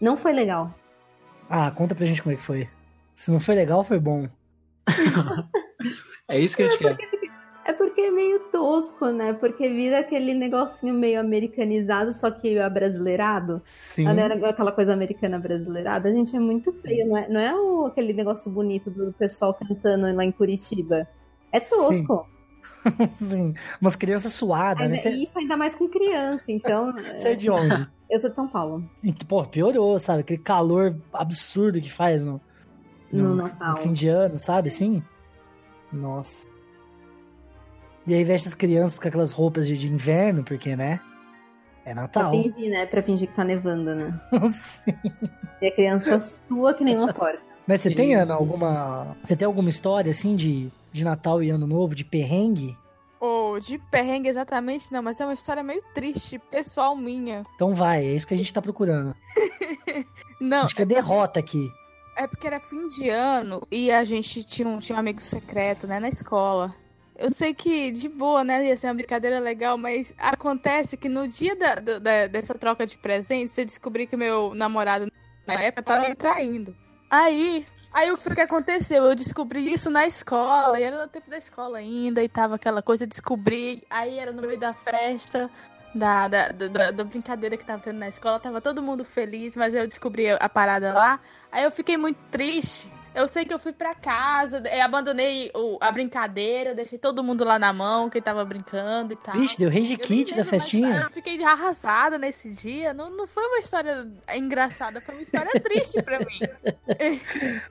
Não 0.01 0.17
foi 0.17 0.33
legal. 0.33 0.71
Ah, 1.51 1.71
conta 1.71 1.95
pra 1.95 2.07
gente 2.07 2.23
como 2.23 2.33
é 2.35 2.37
que 2.37 2.43
foi. 2.43 2.69
Se 3.15 3.31
não 3.31 3.41
foi 3.41 3.55
legal, 3.55 3.83
foi 3.85 3.99
bom. 3.99 4.29
É 6.29 6.39
isso 6.39 6.57
que 6.57 6.63
a 6.63 6.71
gente 6.71 6.79
quer. 6.79 6.97
É 7.65 7.73
porque 7.73 8.01
é 8.01 8.11
meio 8.11 8.41
tosco, 8.51 9.07
né? 9.11 9.33
Porque 9.35 9.69
vira 9.69 10.01
aquele 10.01 10.35
negocinho 10.35 10.93
meio 10.95 11.21
americanizado, 11.21 12.13
só 12.13 12.31
que 12.31 12.59
abrasileirado. 12.59 13.61
Sim. 13.65 14.05
Não 14.05 14.13
era 14.19 14.35
aquela 14.51 14.73
coisa 14.73 14.93
americana 14.93 15.39
brasileirada. 15.39 16.09
A 16.09 16.13
gente 16.13 16.35
é 16.35 16.41
muito 16.41 16.73
feio, 16.73 17.07
não 17.09 17.17
é, 17.17 17.29
não 17.29 17.41
é 17.41 17.55
o, 17.55 17.87
aquele 17.87 18.13
negócio 18.13 18.51
bonito 18.51 18.91
do 18.91 19.13
pessoal 19.13 19.55
cantando 19.55 20.13
lá 20.15 20.25
em 20.25 20.33
Curitiba. 20.33 21.07
É 21.53 21.61
tosco. 21.61 22.27
Sim. 23.13 23.55
Umas 23.81 23.95
crianças 23.95 24.33
suadas, 24.33 24.83
Ainda- 24.83 24.97
né? 25.11 25.17
E 25.17 25.25
isso 25.25 25.39
ainda 25.39 25.57
mais 25.57 25.75
com 25.77 25.89
criança, 25.89 26.45
então. 26.49 26.93
você 27.17 27.29
é 27.29 27.35
de 27.35 27.49
onde? 27.49 27.87
Eu 28.11 28.19
sou 28.19 28.29
de 28.29 28.37
São 28.37 28.47
Paulo. 28.49 28.85
E, 29.03 29.13
Pô, 29.25 29.43
piorou, 29.45 29.99
sabe? 29.99 30.21
Aquele 30.21 30.43
calor 30.43 30.97
absurdo 31.13 31.81
que 31.81 31.91
faz 31.91 32.23
no, 32.23 32.41
No 33.11 33.35
Natal. 33.37 33.71
no 33.71 33.77
fim 33.79 33.93
de 33.93 34.09
ano, 34.09 34.39
sabe? 34.39 34.69
Assim. 34.69 35.03
Nossa. 35.93 36.47
E 38.07 38.15
aí 38.15 38.25
veste 38.25 38.49
as 38.49 38.55
crianças 38.55 38.99
com 38.99 39.07
aquelas 39.09 39.33
roupas 39.33 39.67
de, 39.67 39.77
de 39.79 39.89
inverno, 39.89 40.43
porque, 40.43 40.75
né? 40.75 41.01
É 41.85 41.93
Pra 41.93 42.03
Natal. 42.03 42.31
fingir, 42.33 42.71
né? 42.71 42.87
Pra 42.87 43.03
fingir 43.03 43.29
que 43.29 43.35
tá 43.35 43.45
nevando, 43.45 43.95
né? 43.95 44.21
Sim. 44.55 44.95
E 45.61 45.67
a 45.67 45.73
criança 45.75 46.21
sua 46.21 46.75
que 46.75 46.85
nem 46.85 46.97
uma 46.97 47.13
porta. 47.13 47.41
Mas 47.67 47.81
você 47.81 47.91
Sim. 47.91 47.95
tem, 47.95 48.15
Ana, 48.15 48.35
alguma. 48.35 49.17
Você 49.23 49.37
tem 49.37 49.47
alguma 49.47 49.69
história, 49.69 50.11
assim, 50.11 50.35
de, 50.35 50.71
de 50.93 51.05
Natal 51.05 51.43
e 51.43 51.51
Ano 51.51 51.67
Novo, 51.67 51.95
de 51.95 52.05
perrengue? 52.05 52.77
Ou 53.21 53.61
de 53.61 53.79
perrengue 53.79 54.29
exatamente, 54.29 54.93
não, 54.93 55.01
mas 55.01 55.21
é 55.21 55.25
uma 55.25 55.35
história 55.35 55.63
meio 55.63 55.81
triste, 55.95 56.41
pessoal 56.51 56.97
minha. 56.97 57.45
Então 57.55 57.73
vai, 57.73 58.05
é 58.05 58.15
isso 58.17 58.27
que 58.27 58.35
a 58.35 58.37
gente 58.37 58.53
tá 58.53 58.61
procurando. 58.61 59.15
Não, 60.41 60.59
a 60.59 60.61
gente 60.63 60.75
quer 60.75 60.87
derrota 60.87 61.39
aqui. 61.39 61.71
É 62.19 62.27
porque 62.27 62.49
era 62.49 62.59
fim 62.59 62.89
de 62.89 63.09
ano 63.09 63.61
e 63.71 63.93
a 63.93 64.03
gente 64.05 64.43
tinha 64.43 64.67
um, 64.67 64.81
tinha 64.81 64.97
um 64.97 64.99
amigo 64.99 65.21
secreto, 65.21 65.87
né, 65.87 66.01
na 66.01 66.09
escola. 66.09 66.75
Eu 67.23 67.31
sei 67.31 67.55
que, 67.55 67.93
de 67.93 68.09
boa, 68.09 68.43
né, 68.43 68.65
ia 68.67 68.77
ser 68.77 68.89
uma 68.89 68.95
brincadeira 68.95 69.39
legal, 69.39 69.79
mas 69.79 70.13
acontece 70.19 70.97
que 70.97 71.09
no 71.09 71.29
dia 71.29 71.55
da, 71.55 71.77
da- 71.77 72.27
dessa 72.27 72.53
troca 72.53 72.85
de 72.85 72.99
presentes, 72.99 73.57
eu 73.57 73.65
descobri 73.65 74.09
que 74.09 74.17
meu 74.17 74.53
namorado, 74.55 75.07
na 75.47 75.55
época, 75.55 75.85
tava 75.85 76.09
me 76.09 76.17
traindo. 76.17 76.75
Aí, 77.09 77.65
aí 77.93 78.11
o 78.11 78.17
que 78.17 78.25
foi 78.25 78.35
que 78.35 78.41
aconteceu? 78.41 79.05
Eu 79.05 79.15
descobri 79.15 79.73
isso 79.73 79.89
na 79.89 80.05
escola, 80.05 80.81
e 80.81 80.83
era 80.83 81.01
no 81.01 81.09
tempo 81.09 81.31
da 81.31 81.39
escola 81.39 81.79
ainda, 81.79 82.25
e 82.25 82.29
tava 82.29 82.57
aquela 82.57 82.83
coisa, 82.83 83.07
descobri, 83.07 83.85
aí 83.89 84.19
era 84.19 84.33
no 84.33 84.43
meio 84.43 84.59
da 84.59 84.73
festa, 84.73 85.49
da, 85.95 86.27
da, 86.27 86.49
da, 86.49 86.67
da- 86.69 86.91
da 86.91 87.05
brincadeira 87.05 87.57
que 87.57 87.65
tava 87.65 87.83
tendo 87.85 87.99
na 87.99 88.09
escola, 88.09 88.41
tava 88.41 88.61
todo 88.61 88.83
mundo 88.83 89.05
feliz, 89.05 89.57
mas 89.57 89.75
eu 89.75 89.87
descobri 89.87 90.29
a 90.29 90.49
parada 90.49 90.93
lá, 90.93 91.21
Aí 91.53 91.63
eu 91.63 91.71
fiquei 91.71 91.97
muito 91.97 92.19
triste. 92.33 92.91
Eu 93.15 93.29
sei 93.29 93.45
que 93.45 93.53
eu 93.53 93.59
fui 93.59 93.73
pra 93.73 93.95
casa, 93.95 94.63
eu 94.67 94.83
abandonei 94.83 95.51
o- 95.55 95.77
a 95.81 95.93
brincadeira, 95.93 96.75
deixei 96.75 96.99
todo 96.99 97.23
mundo 97.23 97.45
lá 97.45 97.59
na 97.59 97.71
mão, 97.73 98.09
que 98.09 98.21
tava 98.23 98.43
brincando 98.45 99.13
e 99.13 99.17
tal. 99.17 99.35
Vixe, 99.35 99.59
deu 99.59 99.69
Eu 99.69 99.75
nem 99.75 99.97
kit 99.99 100.35
da 100.35 100.45
festinha. 100.45 100.97
Eu 101.03 101.11
fiquei 101.11 101.43
arrasada 101.45 102.17
nesse 102.17 102.55
dia. 102.55 102.95
Não, 102.95 103.11
não 103.11 103.27
foi 103.27 103.45
uma 103.47 103.59
história 103.59 104.09
engraçada, 104.35 105.01
foi 105.01 105.15
uma 105.17 105.23
história 105.23 105.61
triste 105.61 106.03
pra 106.03 106.19
mim. 106.21 106.41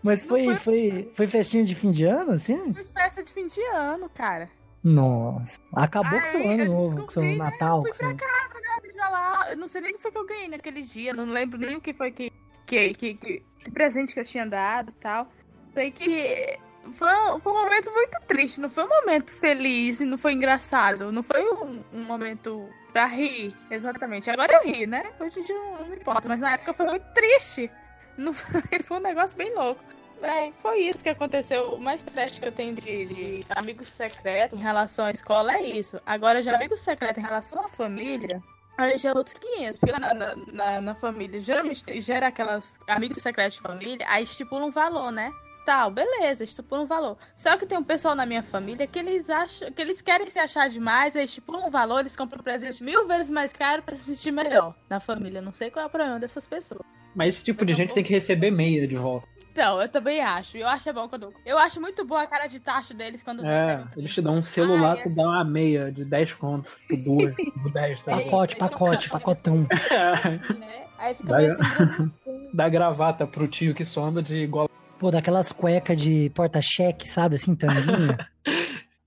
Mas 0.04 0.24
foi, 0.24 0.46
foi- 0.46 0.56
foi, 0.56 1.12
foi 1.14 1.28
festinha 1.28 1.64
de 1.64 1.74
fim 1.76 1.92
de 1.92 2.06
ano, 2.06 2.32
assim? 2.34 2.74
Foi 2.74 2.84
festa 2.84 3.24
de 3.24 3.32
fim 3.32 3.48
de 3.48 3.62
ano, 3.74 4.10
cara. 4.10 4.50
Nossa. 4.84 5.60
Acabou 5.76 6.20
com 6.20 6.26
seu 6.26 6.40
Aí, 6.40 6.48
ano 6.54 6.64
eu 6.64 6.72
novo, 6.72 7.04
com 7.06 7.10
seu 7.12 7.24
né? 7.24 7.36
Natal. 7.36 7.82
Fui 7.84 7.92
com 7.92 7.98
pra 7.98 8.14
casa, 8.16 8.60
né? 8.60 8.92
Já 8.96 9.10
lá. 9.10 9.52
Eu 9.52 9.58
não 9.58 9.68
sei 9.68 9.82
nem 9.82 9.92
o 9.92 9.96
que 9.96 10.02
foi 10.02 10.12
que 10.12 10.18
eu 10.18 10.26
ganhei 10.26 10.48
naquele 10.48 10.82
dia. 10.82 11.14
Não 11.14 11.26
lembro 11.26 11.60
nem 11.60 11.76
o 11.78 11.82
que 11.82 11.94
foi 11.94 12.12
que. 12.12 12.32
Que, 12.66 12.94
que, 12.94 13.14
que- 13.16 13.44
que 13.60 13.72
presente 13.72 14.14
que 14.14 14.20
eu 14.20 14.26
tinha 14.26 14.46
dado 14.46 14.90
e 14.90 14.94
tal. 14.94 15.28
Sei 15.74 15.92
que. 15.92 16.58
Foi, 16.94 17.08
foi 17.42 17.52
um 17.54 17.64
momento 17.64 17.92
muito 17.92 18.20
triste. 18.28 18.60
Não 18.60 18.70
foi 18.70 18.84
um 18.86 18.90
momento 18.90 19.32
feliz 19.32 20.02
e 20.02 20.06
não 20.06 20.18
foi 20.18 20.34
engraçado. 20.34 21.12
Não 21.12 21.22
foi 21.22 21.42
um, 21.44 21.84
um 21.94 22.04
momento 22.04 22.68
pra 22.92 23.06
rir, 23.06 23.54
exatamente. 23.70 24.30
Agora 24.32 24.52
eu 24.54 24.64
ri, 24.66 24.88
né? 24.88 25.12
Hoje 25.20 25.40
em 25.40 25.44
dia 25.44 25.56
não, 25.56 25.80
não 25.80 25.88
me 25.88 25.96
importa. 25.96 26.28
Mas 26.28 26.40
na 26.40 26.54
época 26.54 26.74
foi 26.74 26.88
muito 26.88 27.06
triste. 27.14 27.70
Não 28.18 28.34
foi, 28.34 28.62
foi 28.84 28.98
um 28.98 29.02
negócio 29.02 29.38
bem 29.38 29.54
louco. 29.54 29.82
É, 30.24 30.52
foi 30.62 30.80
isso 30.80 31.04
que 31.04 31.10
aconteceu. 31.10 31.74
O 31.76 31.80
mais 31.80 32.04
triste 32.04 32.40
que 32.40 32.48
eu 32.48 32.52
tenho 32.52 32.76
de, 32.76 33.06
de 33.06 33.46
amigo 33.50 33.84
secreto 33.86 34.56
em 34.56 34.60
relação 34.60 35.06
à 35.06 35.10
escola 35.12 35.54
é 35.54 35.62
isso. 35.64 36.00
Agora, 36.06 36.42
de 36.42 36.50
amigo 36.50 36.76
secreto 36.78 37.20
em 37.20 37.24
relação 37.24 37.64
à 37.64 37.68
família, 37.68 38.42
aí 38.78 38.98
já 38.98 39.10
é 39.12 39.14
outros 39.14 39.36
500. 39.36 39.80
Porque 39.80 40.00
na, 40.00 40.14
na, 40.14 40.36
na- 40.36 40.82
na 40.82 40.96
família, 40.96 41.40
geralmente 41.40 42.00
gera 42.02 42.28
aquelas 42.28 42.80
amigos 42.88 43.22
secretos 43.22 43.56
de 43.56 43.62
família, 43.62 44.06
aí 44.10 44.24
estipula 44.24 44.66
um 44.66 44.72
valor, 44.72 45.12
né? 45.12 45.32
Tal, 45.64 45.92
beleza, 45.92 46.44
estipula 46.44 46.82
um 46.82 46.86
valor. 46.88 47.18
Só 47.36 47.56
que 47.56 47.68
tem 47.68 47.78
um 47.78 47.84
pessoal 47.84 48.16
na 48.16 48.26
minha 48.26 48.42
família 48.42 48.88
que 48.88 48.98
eles 48.98 49.30
acham, 49.30 49.72
que 49.72 49.80
eles 49.80 50.02
querem 50.02 50.28
se 50.28 50.40
achar 50.40 50.68
demais, 50.70 51.16
aí 51.16 51.26
estipulam 51.26 51.68
um 51.68 51.70
valor, 51.70 52.00
eles 52.00 52.16
compram 52.18 52.40
um 52.40 52.44
presente 52.44 52.84
mil 52.84 53.08
vezes 53.08 53.30
mais 53.30 53.54
caro 53.54 53.84
pra 53.84 53.96
se 53.96 54.04
sentir 54.06 54.32
melhor 54.32 54.74
na 54.90 55.00
família. 55.00 55.40
Não 55.40 55.54
sei 55.54 55.70
qual 55.70 55.84
é 55.84 55.88
o 55.88 55.92
problema 55.92 56.20
dessas 56.20 56.48
pessoas. 56.48 56.82
Mas 57.14 57.36
esse 57.36 57.44
tipo 57.46 57.64
de 57.64 57.74
gente 57.76 57.94
tem 57.94 58.04
que 58.04 58.12
receber 58.12 58.50
meia 58.50 58.88
de 58.88 58.96
volta. 58.96 59.28
Então, 59.52 59.82
eu 59.82 59.90
também 59.90 60.22
acho. 60.22 60.58
Eu 60.58 60.68
acho 60.68 60.88
é 60.90 60.94
bom 60.94 61.08
quando. 61.10 61.34
Eu 61.46 61.58
acho 61.58 61.80
muito 61.82 62.06
boa 62.06 62.24
a 62.24 62.28
cara 62.28 62.48
de 62.48 62.60
tacho 62.60 62.94
deles 62.94 63.22
quando 63.22 63.46
É, 63.46 63.84
eles 63.98 64.14
te 64.14 64.22
dão 64.22 64.38
um 64.38 64.44
celular, 64.44 64.98
Ah, 64.98 65.02
tu 65.04 65.10
dá 65.14 65.24
uma 65.24 65.44
meia 65.44 65.92
de 65.92 66.06
10 66.06 66.34
contos. 66.36 66.76
Tipo, 66.88 66.98
duas, 67.04 67.36
por 67.62 67.72
10, 67.72 68.04
tá? 68.04 68.12
Pacote, 68.18 68.56
pacote, 68.56 69.10
pacotão. 69.10 69.68
assim, 70.14 70.60
né? 70.60 70.86
Aí 70.98 71.14
fica 71.16 71.30
Dá- 71.30 71.38
meio 71.38 71.52
sem 71.52 71.64
graça. 71.66 72.12
Dá 72.54 72.70
gravata 72.70 73.28
pro 73.28 73.48
tio 73.48 73.74
que 73.76 73.84
só 73.84 74.06
anda 74.06 74.22
de 74.24 74.38
igual. 74.38 74.70
Pô, 74.98 75.12
daquelas 75.12 75.52
cuecas 75.52 76.00
de 76.02 76.30
porta-cheque, 76.36 77.08
sabe? 77.08 77.36
Assim, 77.36 77.56
tanguinha. 77.56 78.18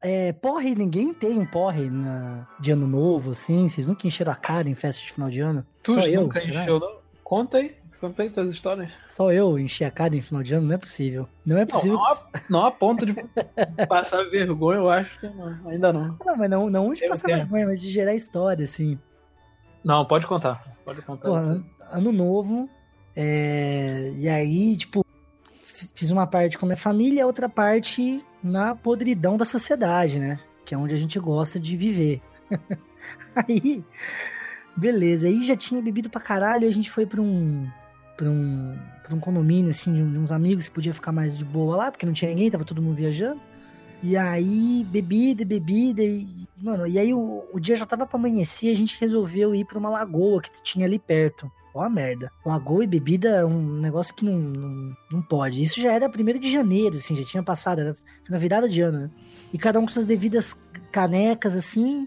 É, 0.02 0.32
porre, 0.34 0.74
ninguém 0.74 1.14
tem 1.14 1.38
um 1.38 1.46
porre 1.46 1.88
na, 1.88 2.46
de 2.60 2.72
ano 2.72 2.86
novo, 2.86 3.30
assim. 3.30 3.66
Vocês 3.68 3.88
nunca 3.88 4.06
encheram 4.06 4.32
a 4.32 4.34
cara 4.36 4.68
em 4.68 4.74
festa 4.74 5.02
de 5.02 5.12
final 5.12 5.30
de 5.30 5.40
ano? 5.40 5.64
Tu 5.82 5.94
Só 5.94 6.00
eu, 6.06 6.22
nunca 6.22 6.40
será? 6.40 6.60
encheu, 6.62 6.78
não? 6.80 6.98
Conta 7.22 7.56
aí, 7.56 7.74
conta 8.08 8.22
aí 8.22 8.30
tuas 8.30 8.52
histórias. 8.52 8.92
Só 9.04 9.32
eu 9.32 9.58
enchi 9.58 9.84
a 9.84 9.90
cara 9.90 10.14
em 10.16 10.22
final 10.22 10.42
de 10.42 10.54
ano? 10.54 10.66
Não 10.68 10.74
é 10.74 10.78
possível. 10.78 11.28
Não 11.44 11.56
é 11.56 11.60
Não, 11.60 11.66
possível. 11.66 11.96
não, 11.96 12.04
a, 12.04 12.16
não 12.50 12.66
a 12.66 12.70
ponto 12.70 13.06
de 13.06 13.14
passar 13.88 14.22
vergonha, 14.30 14.78
eu 14.78 14.90
acho 14.90 15.18
que 15.20 15.28
não, 15.28 15.68
ainda 15.68 15.92
não. 15.92 16.16
Não, 16.24 16.36
mas 16.36 16.50
não, 16.50 16.70
não 16.70 16.92
de 16.92 17.04
Eu 17.04 17.10
passar 17.10 17.28
vergonha, 17.28 17.66
mas 17.66 17.80
de 17.80 17.88
gerar 17.90 18.14
história, 18.14 18.64
assim. 18.64 18.98
Não, 19.84 20.04
pode 20.04 20.26
contar. 20.26 20.62
Pode 20.84 21.02
contar. 21.02 21.28
Pô, 21.28 21.34
ano, 21.34 21.64
ano 21.90 22.12
novo. 22.12 22.68
é, 23.16 24.12
e 24.16 24.28
aí, 24.28 24.76
tipo, 24.76 25.04
fiz 25.62 26.10
uma 26.10 26.26
parte 26.26 26.58
com 26.58 26.66
a 26.66 26.68
minha 26.68 26.76
família 26.76 27.20
e 27.20 27.24
outra 27.24 27.48
parte 27.48 28.24
na 28.42 28.74
podridão 28.74 29.36
da 29.36 29.44
sociedade, 29.44 30.18
né? 30.18 30.38
Que 30.64 30.74
é 30.74 30.78
onde 30.78 30.94
a 30.94 30.98
gente 30.98 31.18
gosta 31.18 31.58
de 31.60 31.76
viver. 31.76 32.22
aí, 33.36 33.84
beleza. 34.76 35.28
Aí 35.28 35.44
já 35.44 35.56
tinha 35.56 35.80
bebido 35.82 36.08
pra 36.08 36.20
caralho 36.20 36.64
e 36.64 36.68
a 36.68 36.72
gente 36.72 36.90
foi 36.90 37.04
pra 37.06 37.20
um. 37.20 37.68
Pra 38.16 38.30
um, 38.30 38.76
pra 39.02 39.14
um 39.14 39.20
condomínio, 39.20 39.70
assim, 39.70 39.92
de, 39.92 40.02
uns 40.02 40.30
amigos 40.30 40.68
que 40.68 40.74
podia 40.74 40.94
ficar 40.94 41.12
mais 41.12 41.36
de 41.36 41.44
boa 41.44 41.76
lá, 41.76 41.90
porque 41.90 42.06
não 42.06 42.12
tinha 42.12 42.30
ninguém, 42.30 42.50
tava 42.50 42.64
todo 42.64 42.80
mundo 42.80 42.96
viajando. 42.96 43.40
E 44.02 44.16
aí, 44.16 44.86
bebida, 44.90 45.44
bebida, 45.44 46.02
e, 46.02 46.26
mano, 46.56 46.86
e 46.86 46.98
aí 46.98 47.14
o, 47.14 47.44
o 47.52 47.58
dia 47.58 47.74
já 47.74 47.86
tava 47.86 48.06
pra 48.06 48.18
amanhecer, 48.18 48.70
a 48.70 48.76
gente 48.76 49.00
resolveu 49.00 49.54
ir 49.54 49.64
pra 49.64 49.78
uma 49.78 49.88
lagoa 49.88 50.42
que 50.42 50.62
tinha 50.62 50.86
ali 50.86 50.98
perto. 50.98 51.50
Ó 51.74 51.82
a 51.82 51.88
merda. 51.88 52.30
Lagoa 52.46 52.84
e 52.84 52.86
bebida 52.86 53.30
é 53.30 53.44
um 53.44 53.80
negócio 53.80 54.14
que 54.14 54.24
não, 54.24 54.38
não, 54.38 54.96
não 55.10 55.22
pode. 55.22 55.60
Isso 55.60 55.80
já 55.80 55.92
era 55.92 56.08
primeiro 56.08 56.38
de 56.38 56.52
janeiro, 56.52 56.96
assim, 56.96 57.16
já 57.16 57.24
tinha 57.24 57.42
passado, 57.42 57.80
era 57.80 57.96
na 58.28 58.38
virada 58.38 58.68
de 58.68 58.80
ano, 58.80 59.00
né? 59.00 59.10
E 59.52 59.58
cada 59.58 59.80
um 59.80 59.86
com 59.86 59.92
suas 59.92 60.06
devidas 60.06 60.56
canecas, 60.92 61.56
assim, 61.56 62.06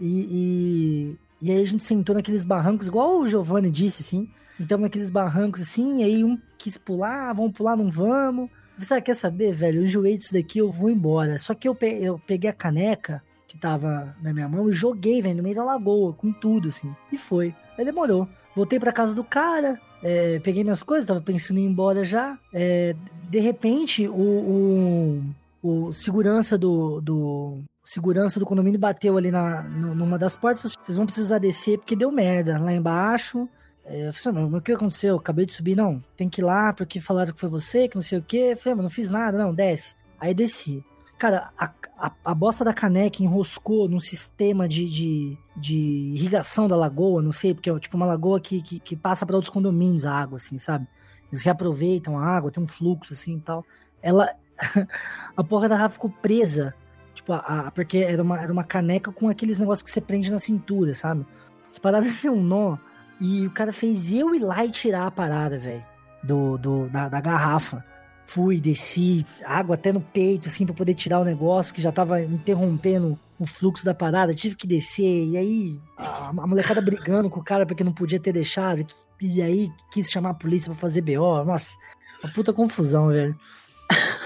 e, 0.00 0.28
e, 0.30 1.16
e 1.40 1.50
aí 1.50 1.62
a 1.62 1.66
gente 1.66 1.82
sentou 1.82 2.14
naqueles 2.14 2.44
barrancos, 2.44 2.88
igual 2.88 3.20
o 3.20 3.28
Giovanni 3.28 3.70
disse, 3.70 4.02
assim, 4.02 4.28
sentamos 4.52 4.82
naqueles 4.82 5.10
barrancos, 5.10 5.62
assim, 5.62 6.00
e 6.00 6.04
aí 6.04 6.24
um 6.24 6.38
quis 6.56 6.76
pular, 6.76 7.32
vamos 7.32 7.52
pular, 7.52 7.76
não 7.76 7.90
vamos. 7.90 8.50
Você 8.76 9.00
quer 9.00 9.14
saber, 9.14 9.52
velho? 9.52 9.80
Eu 9.80 9.84
enjoei 9.84 10.16
disso 10.16 10.32
daqui, 10.32 10.58
eu 10.58 10.70
vou 10.70 10.88
embora. 10.88 11.38
Só 11.38 11.52
que 11.52 11.68
eu, 11.68 11.76
eu 12.00 12.20
peguei 12.26 12.48
a 12.48 12.52
caneca 12.52 13.22
que 13.48 13.58
tava 13.58 14.14
na 14.22 14.32
minha 14.32 14.48
mão 14.48 14.68
e 14.68 14.72
joguei, 14.72 15.20
velho, 15.20 15.36
no 15.36 15.42
meio 15.42 15.56
da 15.56 15.64
lagoa, 15.64 16.12
com 16.12 16.32
tudo, 16.32 16.68
assim. 16.68 16.94
E 17.10 17.16
foi. 17.16 17.54
Aí 17.76 17.84
demorou. 17.84 18.28
Voltei 18.54 18.78
pra 18.78 18.92
casa 18.92 19.14
do 19.14 19.24
cara, 19.24 19.80
é, 20.02 20.38
peguei 20.40 20.62
minhas 20.62 20.82
coisas, 20.82 21.06
tava 21.06 21.20
pensando 21.20 21.58
em 21.58 21.64
ir 21.64 21.68
embora 21.68 22.04
já. 22.04 22.38
É, 22.52 22.94
de 23.28 23.38
repente, 23.38 24.06
o, 24.08 25.22
o, 25.62 25.86
o 25.86 25.92
segurança 25.92 26.58
do, 26.58 27.00
do. 27.00 27.58
Segurança 27.88 28.38
do 28.38 28.44
condomínio 28.44 28.78
bateu 28.78 29.16
ali 29.16 29.30
na, 29.30 29.62
nu- 29.62 29.94
numa 29.94 30.18
das 30.18 30.36
portas 30.36 30.60
falou 30.60 30.72
assim, 30.74 30.84
vocês 30.84 30.98
vão 30.98 31.06
precisar 31.06 31.38
descer 31.38 31.78
porque 31.78 31.96
deu 31.96 32.12
merda 32.12 32.58
lá 32.58 32.70
embaixo. 32.70 33.48
É, 33.82 34.08
eu 34.08 34.12
falei 34.12 34.38
assim, 34.38 34.50
mas 34.50 34.60
o 34.60 34.62
que 34.62 34.72
aconteceu? 34.72 35.14
Eu 35.14 35.16
acabei 35.18 35.46
de 35.46 35.54
subir. 35.54 35.74
Não, 35.74 36.04
tem 36.14 36.28
que 36.28 36.42
ir 36.42 36.44
lá 36.44 36.70
porque 36.74 37.00
falaram 37.00 37.32
que 37.32 37.40
foi 37.40 37.48
você, 37.48 37.88
que 37.88 37.94
não 37.94 38.02
sei 38.02 38.18
o 38.18 38.22
quê. 38.22 38.50
Eu 38.52 38.58
falei, 38.58 38.74
mas 38.74 38.82
não 38.82 38.90
fiz 38.90 39.08
nada, 39.08 39.38
não, 39.38 39.54
desce. 39.54 39.94
Aí 40.20 40.34
desci. 40.34 40.84
Cara, 41.18 41.50
a, 41.58 41.72
a, 41.96 42.12
a 42.26 42.34
bosta 42.34 42.62
da 42.62 42.74
caneca 42.74 43.22
enroscou 43.22 43.88
num 43.88 44.00
sistema 44.00 44.68
de, 44.68 44.84
de, 44.84 45.38
de 45.56 45.78
irrigação 46.14 46.68
da 46.68 46.76
lagoa, 46.76 47.22
não 47.22 47.32
sei, 47.32 47.54
porque 47.54 47.70
é 47.70 47.78
tipo 47.78 47.96
uma 47.96 48.04
lagoa 48.04 48.38
que, 48.38 48.60
que, 48.60 48.78
que 48.80 48.96
passa 48.96 49.24
para 49.24 49.34
outros 49.34 49.50
condomínios 49.50 50.04
a 50.04 50.12
água, 50.12 50.36
assim, 50.36 50.58
sabe? 50.58 50.86
Eles 51.32 51.40
reaproveitam 51.42 52.18
a 52.18 52.26
água, 52.26 52.50
tem 52.50 52.62
um 52.62 52.68
fluxo 52.68 53.14
assim 53.14 53.36
e 53.36 53.40
tal. 53.40 53.64
Ela. 54.02 54.28
a 55.34 55.42
porra 55.42 55.70
da 55.70 55.76
garrafa 55.76 55.94
ficou 55.94 56.10
presa. 56.10 56.74
Tipo, 57.28 57.32
a, 57.34 57.70
porque 57.70 57.98
era 57.98 58.22
uma, 58.22 58.40
era 58.40 58.52
uma 58.52 58.64
caneca 58.64 59.12
com 59.12 59.28
aqueles 59.28 59.58
negócios 59.58 59.82
que 59.82 59.90
você 59.90 60.00
prende 60.00 60.30
na 60.30 60.38
cintura, 60.38 60.94
sabe? 60.94 61.26
Essa 61.70 61.80
parada 61.80 62.06
deu 62.22 62.32
um 62.32 62.42
nó. 62.42 62.78
E 63.20 63.46
o 63.46 63.50
cara 63.50 63.72
fez 63.72 64.12
eu 64.12 64.34
ir 64.34 64.38
lá 64.38 64.64
e 64.64 64.70
tirar 64.70 65.06
a 65.06 65.10
parada, 65.10 65.58
velho. 65.58 65.84
Do, 66.22 66.56
do, 66.56 66.88
da, 66.88 67.08
da 67.08 67.20
garrafa. 67.20 67.84
Fui, 68.24 68.60
desci, 68.60 69.26
água 69.44 69.74
até 69.74 69.92
no 69.92 70.00
peito, 70.00 70.48
assim, 70.48 70.66
pra 70.66 70.74
poder 70.74 70.94
tirar 70.94 71.18
o 71.18 71.24
negócio 71.24 71.72
que 71.74 71.80
já 71.80 71.90
tava 71.90 72.20
interrompendo 72.22 73.18
o 73.38 73.46
fluxo 73.46 73.84
da 73.84 73.94
parada. 73.94 74.34
Tive 74.34 74.54
que 74.54 74.66
descer. 74.66 75.26
E 75.26 75.36
aí, 75.36 75.80
a, 75.96 76.28
a 76.28 76.46
molecada 76.46 76.80
brigando 76.80 77.28
com 77.28 77.40
o 77.40 77.44
cara 77.44 77.66
porque 77.66 77.84
não 77.84 77.92
podia 77.92 78.20
ter 78.20 78.32
deixado. 78.32 78.86
E 79.20 79.42
aí, 79.42 79.70
quis 79.90 80.10
chamar 80.10 80.30
a 80.30 80.34
polícia 80.34 80.70
pra 80.70 80.80
fazer 80.80 81.02
BO. 81.02 81.44
Nossa, 81.44 81.76
uma 82.22 82.32
puta 82.32 82.52
confusão, 82.52 83.08
velho. 83.08 83.36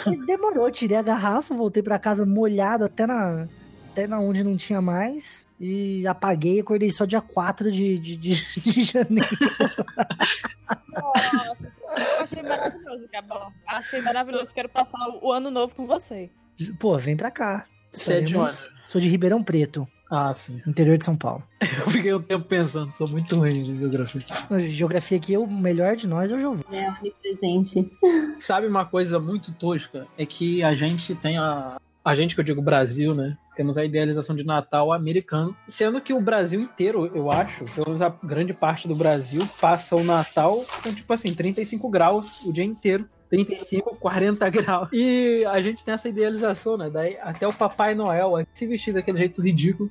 E 0.07 0.17
demorou, 0.27 0.71
tirei 0.71 0.97
a 0.97 1.03
garrafa, 1.03 1.55
voltei 1.55 1.83
pra 1.83 1.99
casa 1.99 2.27
molhado 2.27 2.85
até 2.85 3.07
na, 3.07 3.49
até 3.91 4.07
na 4.07 4.19
onde 4.19 4.43
não 4.43 4.57
tinha 4.57 4.81
mais. 4.81 5.47
E 5.61 6.07
apaguei, 6.07 6.61
acordei 6.61 6.91
só 6.91 7.05
dia 7.05 7.21
4 7.21 7.71
de, 7.71 7.99
de, 7.99 8.17
de, 8.17 8.35
de 8.61 8.83
janeiro. 8.83 9.29
Nossa, 10.89 11.73
eu 11.97 12.23
achei 12.23 12.43
maravilhoso, 12.43 13.09
Gabão. 13.13 13.53
Achei 13.69 14.03
maravilhoso. 14.03 14.53
Quero 14.53 14.69
passar 14.69 14.99
o 15.23 15.31
ano 15.31 15.51
novo 15.51 15.75
com 15.75 15.87
você. 15.87 16.31
Pô, 16.79 16.99
vem 16.99 17.17
pra 17.17 17.31
cá. 17.31 17.67
Você 17.91 18.15
é 18.15 18.21
de 18.21 18.37
onde? 18.37 18.57
Sou 18.87 19.01
de 19.01 19.09
Ribeirão 19.09 19.43
Preto, 19.43 19.87
Ah, 20.15 20.35
sim. 20.35 20.61
interior 20.67 20.99
de 20.99 21.07
São 21.07 21.17
Paulo. 21.17 21.43
Eu 21.87 21.91
fiquei 21.91 22.13
um 22.13 22.21
tempo 22.21 22.45
pensando, 22.45 22.93
sou 22.93 23.09
muito 23.09 23.35
ruim 23.35 23.63
de 23.63 23.79
geografia. 23.79 24.21
Na 24.51 24.59
Geografia 24.59 25.17
aqui, 25.17 25.37
o 25.39 25.47
melhor 25.47 25.97
de 25.97 26.07
nós 26.07 26.31
é 26.31 26.35
o 26.37 26.39
Giovanni. 26.39 26.65
É 26.71 26.91
onipresente. 26.91 27.91
Sabe 28.39 28.67
uma 28.67 28.85
coisa 28.85 29.19
muito 29.19 29.53
tosca? 29.55 30.07
É 30.19 30.27
que 30.27 30.63
a 30.63 30.75
gente 30.75 31.15
tem 31.15 31.39
a. 31.39 31.79
A 32.05 32.15
gente 32.15 32.35
que 32.35 32.41
eu 32.41 32.45
digo 32.45 32.61
Brasil, 32.61 33.15
né? 33.15 33.39
Temos 33.57 33.79
a 33.79 33.85
idealização 33.85 34.37
de 34.37 34.45
Natal 34.45 34.93
americano. 34.93 35.57
Sendo 35.69 36.01
que 36.01 36.13
o 36.13 36.21
Brasil 36.21 36.61
inteiro, 36.61 37.11
eu 37.15 37.31
acho, 37.31 37.65
pelo 37.67 37.87
menos 37.87 38.03
a 38.03 38.09
grande 38.23 38.53
parte 38.53 38.89
do 38.89 38.95
Brasil, 38.95 39.49
passa 39.61 39.95
o 39.97 40.03
Natal 40.03 40.65
com, 40.83 40.93
tipo 40.93 41.13
assim, 41.13 41.33
35 41.33 41.89
graus 41.89 42.45
o 42.45 42.53
dia 42.53 42.65
inteiro. 42.65 43.09
35, 43.33 43.97
40 43.97 44.51
graus. 44.51 44.89
E 44.93 45.43
a 45.47 45.59
gente 45.63 45.83
tem 45.83 45.95
essa 45.95 46.07
idealização, 46.07 46.77
né? 46.77 46.91
Daí 46.91 47.17
até 47.23 47.49
o 47.49 47.53
Papai 47.53 47.95
Noel 47.95 48.47
se 48.53 48.67
vestir 48.67 48.93
daquele 48.93 49.19
jeito 49.19 49.41
ridículo. 49.41 49.91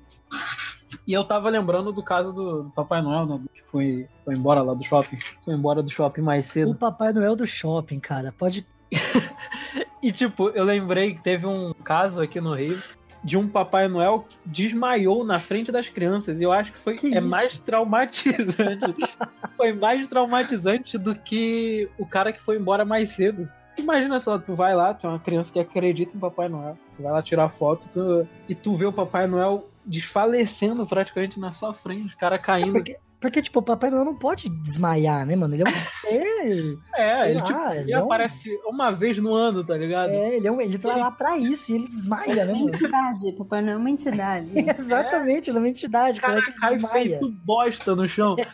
E 1.08 1.14
eu 1.14 1.24
tava 1.24 1.50
lembrando 1.50 1.92
do 1.92 2.04
caso 2.04 2.32
do 2.32 2.72
Papai 2.76 3.02
Noel, 3.02 3.26
né? 3.26 3.40
Que 3.52 3.64
foi, 3.64 4.08
foi 4.24 4.36
embora 4.36 4.62
lá 4.62 4.76
do 4.76 4.84
shopping. 4.84 5.18
Foi 5.44 5.56
embora 5.56 5.82
do 5.82 5.90
shopping 5.90 6.22
mais 6.22 6.46
cedo. 6.46 6.72
O 6.72 6.76
Papai 6.76 7.12
Noel 7.12 7.36
do 7.36 7.48
shopping, 7.48 8.00
cara. 8.00 8.32
Pode. 8.38 8.66
E 10.04 10.12
tipo, 10.12 10.50
eu 10.50 10.64
lembrei 10.64 11.14
que 11.14 11.22
teve 11.22 11.46
um 11.46 11.76
caso 11.76 12.24
aqui 12.24 12.42
no 12.42 12.56
Rio 12.56 12.82
de 13.24 13.38
um 13.38 13.48
Papai 13.48 13.88
Noel 13.88 14.26
que 14.28 14.38
desmaiou 14.46 15.24
na 15.24 15.40
frente 15.40 15.72
das 15.72 15.88
crianças. 15.90 16.40
E 16.40 16.44
eu 16.44 16.52
acho 16.52 16.72
que 16.74 16.80
foi 16.80 16.96
Que 16.96 17.14
é 17.14 17.20
isso? 17.20 17.30
mais 17.30 17.60
traumatizante. 17.60 18.96
foi 19.58 19.74
mais 19.74 20.08
traumatizante 20.08 20.98
do 20.98 21.14
que 21.16 21.90
o 21.98 22.06
cara 22.06 22.34
que 22.34 22.42
foi 22.42 22.58
embora 22.58 22.84
mais 22.86 23.10
cedo. 23.12 23.48
Imagina 23.78 24.20
só, 24.20 24.38
tu 24.38 24.54
vai 24.56 24.76
lá, 24.76 24.94
tu 24.94 25.08
é 25.08 25.10
uma 25.10 25.20
criança 25.20 25.52
que 25.52 25.60
acredita 25.60 26.16
em 26.16 26.20
Papai 26.20 26.50
Noel. 26.50 26.78
Tu 26.96 27.02
vai 27.04 27.12
lá 27.12 27.22
tirar 27.22 27.50
foto 27.50 27.88
tu- 27.90 28.28
e 28.50 28.54
tu 28.56 28.76
vê 28.76 28.86
o 28.86 28.92
Papai 28.94 29.28
Noel 29.28 29.70
desfalecendo 29.86 30.86
praticamente 30.86 31.40
na 31.40 31.52
sua 31.52 31.74
frente, 31.74 32.14
o 32.14 32.18
cara 32.18 32.38
caindo. 32.38 32.74
Porque, 32.74 32.98
porque, 33.22 33.42
tipo, 33.42 33.60
o 33.60 33.64
Papai 33.64 33.90
Noel 33.92 34.04
não 34.04 34.16
pode 34.16 34.50
desmaiar, 34.50 35.26
né, 35.26 35.36
mano? 35.36 35.54
Ele 35.54 35.64
é 35.64 35.70
um 35.70 35.72
ser. 35.74 36.78
É, 36.94 37.18
sei 37.18 37.30
ele, 37.32 37.40
lá, 37.40 37.46
tipo, 37.46 37.60
ele 37.70 37.80
ele 37.82 37.94
é 37.94 38.00
um- 38.00 38.06
aparece 38.06 38.50
uma 38.66 38.92
vez 38.92 39.18
no 39.20 39.34
ano, 39.34 39.64
tá 39.64 39.78
ligado? 39.78 40.10
É, 40.12 40.36
ele, 40.36 40.48
é 40.48 40.52
um, 40.52 40.60
ele 40.60 40.78
tá 40.78 40.96
lá 40.98 41.10
pra 41.12 41.38
isso 41.38 41.72
e 41.72 41.76
ele 41.76 41.88
desmaia, 41.88 42.44
né, 42.46 42.52
Uma 42.54 42.64
mano? 42.66 42.68
entidade. 42.76 43.32
Papai 43.38 43.62
Noel 43.62 43.76
é 43.76 43.78
uma 43.78 43.90
entidade. 43.90 44.50
Exatamente, 44.78 45.50
ele 45.50 45.58
é 45.58 45.62
uma 45.62 45.70
entidade, 45.70 46.20
O 46.20 46.22
cara 46.22 46.42
cara, 46.42 46.52
que 46.52 46.60
cai 46.60 46.74
desmaia. 46.78 47.20
feito 47.20 47.30
bosta 47.46 47.96
no 47.96 48.08
chão. 48.10 48.36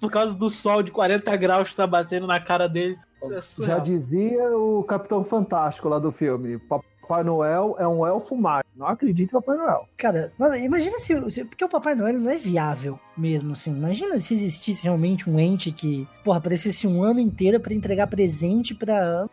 Por 0.00 0.10
causa 0.10 0.34
do 0.34 0.50
sol 0.50 0.82
de 0.82 0.90
40 0.90 1.34
graus 1.36 1.70
que 1.70 1.76
tá 1.76 1.86
batendo 1.86 2.26
na 2.26 2.38
cara 2.40 2.68
dele. 2.68 2.98
É 3.24 3.64
Já 3.64 3.78
dizia 3.78 4.50
o 4.56 4.84
Capitão 4.84 5.24
Fantástico 5.24 5.88
lá 5.88 5.98
do 5.98 6.12
filme: 6.12 6.58
Papai 6.58 6.86
Noel 7.24 7.76
é 7.78 7.86
um 7.86 8.06
elfo 8.06 8.36
mágico. 8.36 8.68
Não 8.76 8.86
acredito 8.86 9.30
em 9.30 9.32
Papai 9.32 9.56
Noel. 9.56 9.88
Cara, 9.96 10.32
nossa, 10.38 10.58
imagina 10.58 10.98
se, 10.98 11.30
se- 11.30 11.44
Porque 11.44 11.64
o 11.64 11.68
Papai 11.68 11.94
Noel 11.94 12.18
não 12.18 12.30
é 12.30 12.36
viável 12.36 12.98
mesmo, 13.16 13.52
assim. 13.52 13.70
Imagina 13.70 14.18
se 14.20 14.34
existisse 14.34 14.82
realmente 14.84 15.28
um 15.30 15.38
ente 15.38 15.70
que, 15.72 16.06
porra, 16.24 16.38
aparecesse 16.38 16.86
um 16.86 17.02
ano 17.02 17.20
inteiro 17.20 17.58
pra 17.60 17.72
entregar 17.74 18.06
presente 18.06 18.74
pra. 18.74 19.26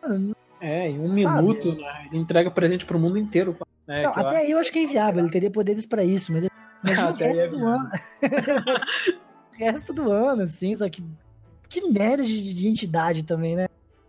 É, 0.60 0.88
em 0.88 0.98
um 0.98 1.12
Sabe? 1.14 1.42
minuto, 1.42 1.74
né? 1.74 2.06
Ele 2.10 2.20
entrega 2.20 2.50
presente 2.50 2.86
pro 2.86 2.98
mundo 2.98 3.18
inteiro. 3.18 3.56
né, 3.86 4.02
não, 4.04 4.12
até 4.12 4.38
aí 4.38 4.50
eu 4.50 4.58
acho 4.58 4.72
que 4.72 4.78
é 4.78 4.82
inviável, 4.82 5.22
ele 5.22 5.30
teria 5.32 5.50
poderes 5.50 5.84
pra 5.84 6.02
isso, 6.02 6.32
mas 6.32 6.46
imagina 6.82 7.10
o 7.10 7.14
resto 7.14 7.40
é 7.42 7.48
do 7.48 7.66
ano. 7.66 7.90
o 9.52 9.58
resto 9.58 9.92
do 9.92 10.10
ano, 10.10 10.42
assim, 10.42 10.74
só 10.74 10.88
que. 10.88 11.04
Que 11.68 11.80
merda 11.90 12.22
de, 12.22 12.54
de 12.54 12.68
entidade 12.68 13.24
também, 13.24 13.56
né? 13.56 13.66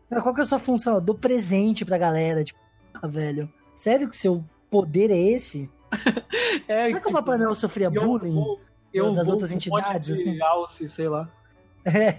Cara, 0.10 0.22
Qual 0.22 0.36
que 0.36 0.42
é 0.42 0.44
a 0.44 0.48
sua 0.48 0.60
função? 0.60 0.96
Eu 0.96 1.02
dou 1.02 1.16
presente 1.16 1.84
pra 1.84 1.98
galera, 1.98 2.44
tipo, 2.44 2.60
ah, 3.02 3.08
velho. 3.08 3.52
Sério 3.74 4.08
que 4.10 4.16
seu 4.16 4.44
poder 4.70 5.12
é 5.12 5.18
esse? 5.18 5.70
É, 6.68 6.88
Será 6.88 7.00
que 7.00 7.08
o 7.08 7.10
tipo, 7.10 7.12
Papai 7.14 7.38
Noel 7.38 7.54
sofria 7.56 7.88
eu 7.94 8.02
bullying? 8.06 8.34
vou- 8.34 8.60
Eu 8.94 9.12
das 9.14 9.26
vou 9.26 9.34
outras 9.36 9.52
entidades, 9.52 10.08
de 10.08 10.14
assim? 10.14 10.42
alce, 10.42 10.90
sei 10.90 11.08
lá. 11.08 11.30
É. 11.86 12.14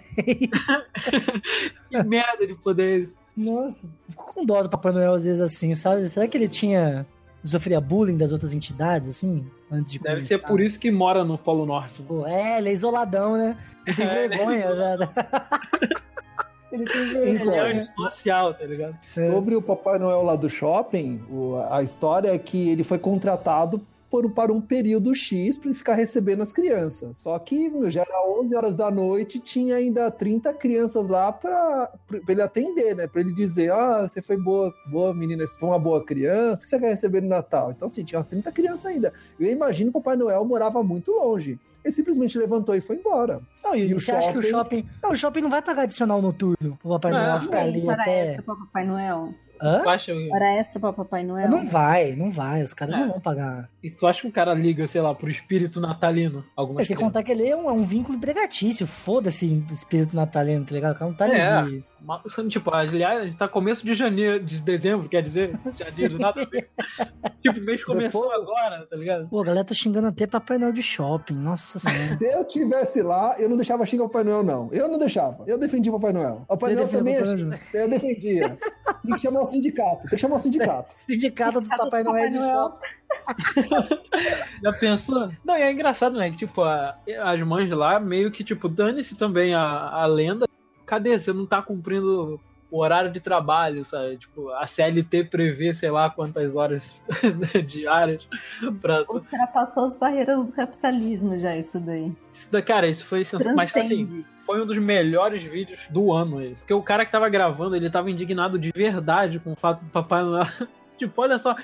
Que 1.90 2.02
merda 2.04 2.46
de 2.46 2.54
poder. 2.54 3.12
Nossa, 3.36 3.86
fico 4.08 4.32
com 4.34 4.44
dó 4.46 4.62
do 4.62 4.68
Papai 4.70 4.92
Noel 4.92 5.14
às 5.14 5.24
vezes 5.24 5.42
assim, 5.42 5.74
sabe? 5.74 6.08
Será 6.08 6.26
que 6.28 6.36
ele 6.36 6.48
tinha. 6.48 7.04
sofria 7.44 7.80
bullying 7.80 8.16
das 8.16 8.30
outras 8.32 8.52
entidades, 8.52 9.08
assim? 9.10 9.44
Antes 9.70 9.92
de 9.92 9.98
Deve 9.98 10.14
começar? 10.16 10.26
ser 10.28 10.38
por 10.38 10.60
isso 10.60 10.78
que 10.78 10.90
mora 10.90 11.24
no 11.24 11.36
Polo 11.36 11.66
Norte. 11.66 12.02
Pô, 12.02 12.26
é, 12.26 12.58
ele 12.58 12.68
é 12.70 12.72
isoladão, 12.72 13.36
né? 13.36 13.56
Ele 13.86 13.96
tem 13.96 14.06
É, 14.06 14.28
vergonha, 14.28 14.74
né? 14.96 15.08
Ele 16.76 16.84
tem 16.84 17.34
Então, 17.36 17.66
Ele 17.68 17.78
é 17.78 17.82
social, 17.82 18.54
tá 18.54 18.64
ligado? 18.64 18.96
É. 19.16 19.30
Sobre 19.30 19.54
o 19.56 19.62
Papai 19.62 19.98
Noel 19.98 20.22
lá 20.22 20.36
do 20.36 20.48
shopping, 20.48 21.22
a 21.70 21.82
história 21.82 22.28
é 22.34 22.38
que 22.38 22.70
ele 22.70 22.84
foi 22.84 22.98
contratado 22.98 23.80
por, 24.10 24.30
para 24.30 24.52
um 24.52 24.60
período 24.60 25.14
X 25.14 25.58
para 25.58 25.68
ele 25.68 25.76
ficar 25.78 25.94
recebendo 25.94 26.42
as 26.42 26.52
crianças. 26.52 27.16
Só 27.18 27.38
que 27.38 27.68
meu, 27.68 27.90
já 27.90 28.02
era 28.02 28.24
11 28.40 28.54
horas 28.56 28.76
da 28.76 28.90
noite, 28.90 29.38
tinha 29.40 29.76
ainda 29.76 30.10
30 30.10 30.52
crianças 30.54 31.06
lá 31.08 31.32
para 31.32 31.90
ele 32.28 32.42
atender, 32.42 32.94
né? 32.94 33.06
Para 33.06 33.20
ele 33.20 33.32
dizer: 33.34 33.72
Ah, 33.72 34.06
você 34.08 34.22
foi 34.22 34.36
boa, 34.36 34.72
boa 34.90 35.12
menina, 35.14 35.46
você 35.46 35.58
foi 35.58 35.68
uma 35.68 35.78
boa 35.78 36.04
criança, 36.04 36.60
o 36.60 36.64
que 36.64 36.68
você 36.70 36.78
quer 36.78 36.90
receber 36.90 37.20
no 37.20 37.28
Natal? 37.28 37.70
Então, 37.72 37.86
assim, 37.86 38.04
tinha 38.04 38.18
umas 38.18 38.26
30 38.28 38.50
crianças 38.52 38.86
ainda. 38.86 39.12
Eu 39.38 39.50
imagino 39.50 39.90
que 39.90 39.98
o 39.98 40.00
Papai 40.00 40.16
Noel 40.16 40.44
morava 40.44 40.82
muito 40.82 41.10
longe. 41.12 41.58
Ele 41.84 41.92
simplesmente 41.92 42.36
levantou 42.36 42.74
e 42.74 42.80
foi 42.80 42.96
embora. 42.96 43.40
Não, 43.62 43.74
e, 43.76 43.90
E 43.90 43.94
você 43.94 44.10
acha 44.10 44.32
que 44.32 44.38
o 44.38 44.42
shopping? 44.42 44.80
shopping. 44.82 44.88
Não, 45.02 45.10
o 45.12 45.14
shopping 45.14 45.40
não 45.42 45.50
vai 45.50 45.62
pagar 45.62 45.82
adicional 45.82 46.20
noturno 46.20 46.76
pro 46.82 46.90
Papai 46.90 47.12
Não, 47.12 47.24
Noel 47.26 47.40
ficar 47.42 47.60
ali 47.60 47.88
até. 47.90 48.24
extra 48.26 48.42
pra 48.42 48.56
Papai 48.56 48.84
Noel. 48.84 49.32
Hã? 49.60 49.80
Tu 49.82 49.88
acha, 49.88 50.12
Hora 50.32 50.46
extra 50.58 50.78
pra 50.80 50.92
Papai 50.92 51.22
Noel. 51.24 51.48
Não 51.50 51.66
vai, 51.66 52.14
não 52.14 52.30
vai. 52.30 52.62
Os 52.62 52.74
caras 52.74 52.94
É. 52.94 52.98
não 52.98 53.08
vão 53.08 53.20
pagar. 53.20 53.68
e 53.82 53.90
tu 53.90 54.06
acha 54.06 54.22
que 54.22 54.28
o 54.28 54.32
cara 54.32 54.52
liga, 54.54 54.86
sei 54.86 55.00
lá, 55.00 55.14
pro 55.14 55.30
espírito 55.30 55.80
natalino? 55.80 56.44
Alguma 56.56 56.80
É, 56.80 56.84
sem 56.84 56.96
contar 56.96 57.22
que 57.22 57.32
ele 57.32 57.46
é 57.48 57.56
um, 57.56 57.68
é 57.68 57.72
um 57.72 57.84
vínculo 57.84 58.16
empregatício. 58.18 58.86
Foda-se 58.86 59.64
espírito 59.70 60.14
natalino, 60.14 60.64
tá 60.64 60.74
ligado? 60.74 60.94
O 60.94 60.98
cara 60.98 61.10
não 61.10 61.16
tá 61.16 61.24
ali 61.24 61.34
É. 61.34 61.62
de. 61.62 61.84
Tipo, 62.48 62.72
aliás, 62.74 63.20
a 63.22 63.24
gente 63.26 63.36
tá 63.36 63.48
começo 63.48 63.84
de 63.84 63.94
janeiro, 63.94 64.38
de 64.42 64.60
dezembro, 64.60 65.08
quer 65.08 65.22
dizer, 65.22 65.58
janeiro, 65.76 66.18
nada 66.18 66.42
a 66.42 66.44
ver. 66.44 66.68
Tipo, 67.42 67.58
o 67.58 67.62
mês 67.62 67.84
começou 67.84 68.22
Depois- 68.28 68.48
agora, 68.48 68.86
tá 68.86 68.96
ligado? 68.96 69.28
Pô, 69.28 69.40
a 69.40 69.44
galera 69.44 69.64
tá 69.64 69.74
xingando 69.74 70.06
até 70.08 70.26
Papai 70.26 70.58
Noel 70.58 70.72
de 70.72 70.82
shopping. 70.82 71.34
Nossa 71.34 71.78
senhora. 71.78 72.16
Se 72.18 72.24
eu 72.24 72.44
tivesse 72.44 73.02
lá, 73.02 73.34
eu 73.38 73.48
não 73.48 73.56
deixava 73.56 73.84
xingar 73.86 74.04
o 74.04 74.08
Papai 74.08 74.24
Noel, 74.24 74.44
não. 74.44 74.68
Eu 74.72 74.88
não 74.88 74.98
deixava. 74.98 75.42
Eu 75.46 75.58
defendia 75.58 75.90
o 75.92 75.96
Papai 75.98 76.12
Noel. 76.12 76.42
O 76.42 76.46
Papai 76.46 76.70
Você 76.70 76.74
Noel 76.76 76.88
também 76.88 77.14
é 77.14 77.18
Papai. 77.20 77.36
Noel? 77.36 77.58
Eu 77.74 77.88
defendia. 77.88 78.58
Tem 79.04 79.14
que 79.14 79.20
chamar 79.20 79.40
o 79.40 79.44
sindicato. 79.46 80.00
Tem 80.02 80.10
que 80.10 80.18
chamar 80.18 80.36
o 80.36 80.40
sindicato. 80.40 80.94
Sindicato 81.08 81.60
dos 81.60 81.68
Papai 81.68 82.02
Noel 82.02 82.28
de 82.28 82.38
shopping. 82.38 82.86
Já 84.62 84.72
pensou? 84.72 85.30
Não, 85.44 85.56
e 85.56 85.62
é 85.62 85.72
engraçado, 85.72 86.16
né? 86.16 86.30
Que, 86.30 86.36
tipo, 86.38 86.62
a- 86.62 86.96
as 87.22 87.40
mães 87.42 87.70
lá 87.70 87.98
meio 88.00 88.30
que, 88.30 88.42
tipo, 88.44 88.68
dane-se 88.68 89.16
também 89.16 89.54
a, 89.54 89.60
a 89.62 90.06
lenda. 90.06 90.45
Cadê? 90.86 91.18
Você 91.18 91.32
não 91.32 91.44
tá 91.44 91.60
cumprindo 91.60 92.40
o 92.70 92.78
horário 92.80 93.10
de 93.12 93.20
trabalho, 93.20 93.84
sabe? 93.84 94.16
Tipo, 94.16 94.50
a 94.50 94.66
CLT 94.66 95.24
prevê, 95.24 95.72
sei 95.74 95.90
lá, 95.90 96.08
quantas 96.10 96.56
horas 96.56 96.90
diárias 97.66 98.26
pra. 98.80 99.04
Ultrapassou 99.08 99.84
as 99.84 99.96
barreiras 99.96 100.46
do 100.46 100.52
capitalismo 100.52 101.38
já, 101.38 101.56
isso 101.56 101.78
daí. 101.80 102.12
Isso 102.32 102.50
da- 102.50 102.62
Cara, 102.62 102.88
isso 102.88 103.04
foi 103.04 103.22
sensacional. 103.24 103.56
Mas, 103.56 103.74
assim, 103.74 104.24
foi 104.44 104.62
um 104.62 104.66
dos 104.66 104.78
melhores 104.78 105.42
vídeos 105.44 105.86
do 105.90 106.12
ano 106.12 106.42
esse. 106.42 106.56
Porque 106.60 106.74
o 106.74 106.82
cara 106.82 107.04
que 107.04 107.12
tava 107.12 107.28
gravando, 107.28 107.76
ele 107.76 107.90
tava 107.90 108.10
indignado 108.10 108.58
de 108.58 108.70
verdade 108.74 109.38
com 109.38 109.52
o 109.52 109.56
fato 109.56 109.84
do 109.84 109.90
Papai 109.90 110.22
Noel. 110.22 110.46
tipo, 110.98 111.20
olha 111.22 111.38
só, 111.38 111.54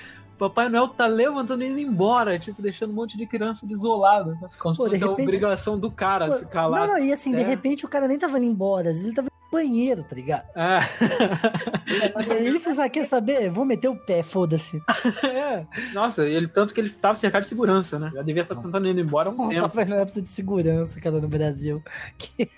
Papai 0.49 0.69
Noel 0.69 0.87
tá 0.89 1.05
levantando 1.07 1.63
e 1.63 1.67
indo 1.67 1.79
embora, 1.79 2.37
tipo, 2.39 2.61
deixando 2.61 2.91
um 2.91 2.95
monte 2.95 3.17
de 3.17 3.25
criança 3.25 3.65
desolada. 3.65 4.31
né? 4.31 4.49
Como 4.59 4.75
Pô, 4.75 4.85
se 4.85 4.91
fosse 4.91 5.03
a 5.03 5.07
repente- 5.07 5.27
obrigação 5.27 5.77
do 5.79 5.89
cara 5.91 6.27
Pô, 6.27 6.33
ficar 6.39 6.67
lá. 6.67 6.79
Não, 6.79 6.87
não, 6.93 6.99
e 6.99 7.11
assim, 7.13 7.31
de 7.31 7.41
É. 7.41 7.43
repente 7.43 7.85
o 7.85 7.89
cara 7.89 8.07
nem 8.07 8.17
tava 8.17 8.37
indo 8.37 8.45
embora, 8.47 8.89
às 8.89 8.95
vezes 8.95 9.05
ele 9.05 9.15
tava 9.15 9.27
no 9.29 9.51
banheiro, 9.51 10.03
tá 10.03 10.15
ligado? 10.15 10.45
E 12.27 12.31
aí 12.31 12.47
ele 12.47 12.59
falou 12.59 12.73
assim, 12.73 12.81
ah, 12.81 12.89
quer 12.89 13.05
saber? 13.05 13.49
Vou 13.49 13.65
meter 13.65 13.87
o 13.87 13.95
pé, 13.95 14.23
foda-se. 14.23 14.81
é. 15.23 15.65
Nossa, 15.93 16.25
ele, 16.25 16.47
tanto 16.47 16.73
que 16.73 16.81
ele 16.81 16.89
tava 16.89 17.15
cercado 17.15 17.43
de 17.43 17.49
segurança, 17.49 17.99
né? 17.99 18.11
Já 18.13 18.21
devia 18.21 18.41
estar 18.43 18.55
tentando 18.55 18.87
ir 18.87 18.97
embora 18.97 19.29
um 19.29 19.47
tempo. 19.49 19.61
Papai 19.69 19.85
Noel 19.85 20.03
precisa 20.05 20.23
de 20.23 20.29
segurança, 20.29 20.99
cara, 20.99 21.19
no 21.21 21.27
Brasil. 21.27 21.81
Que, 22.17 22.49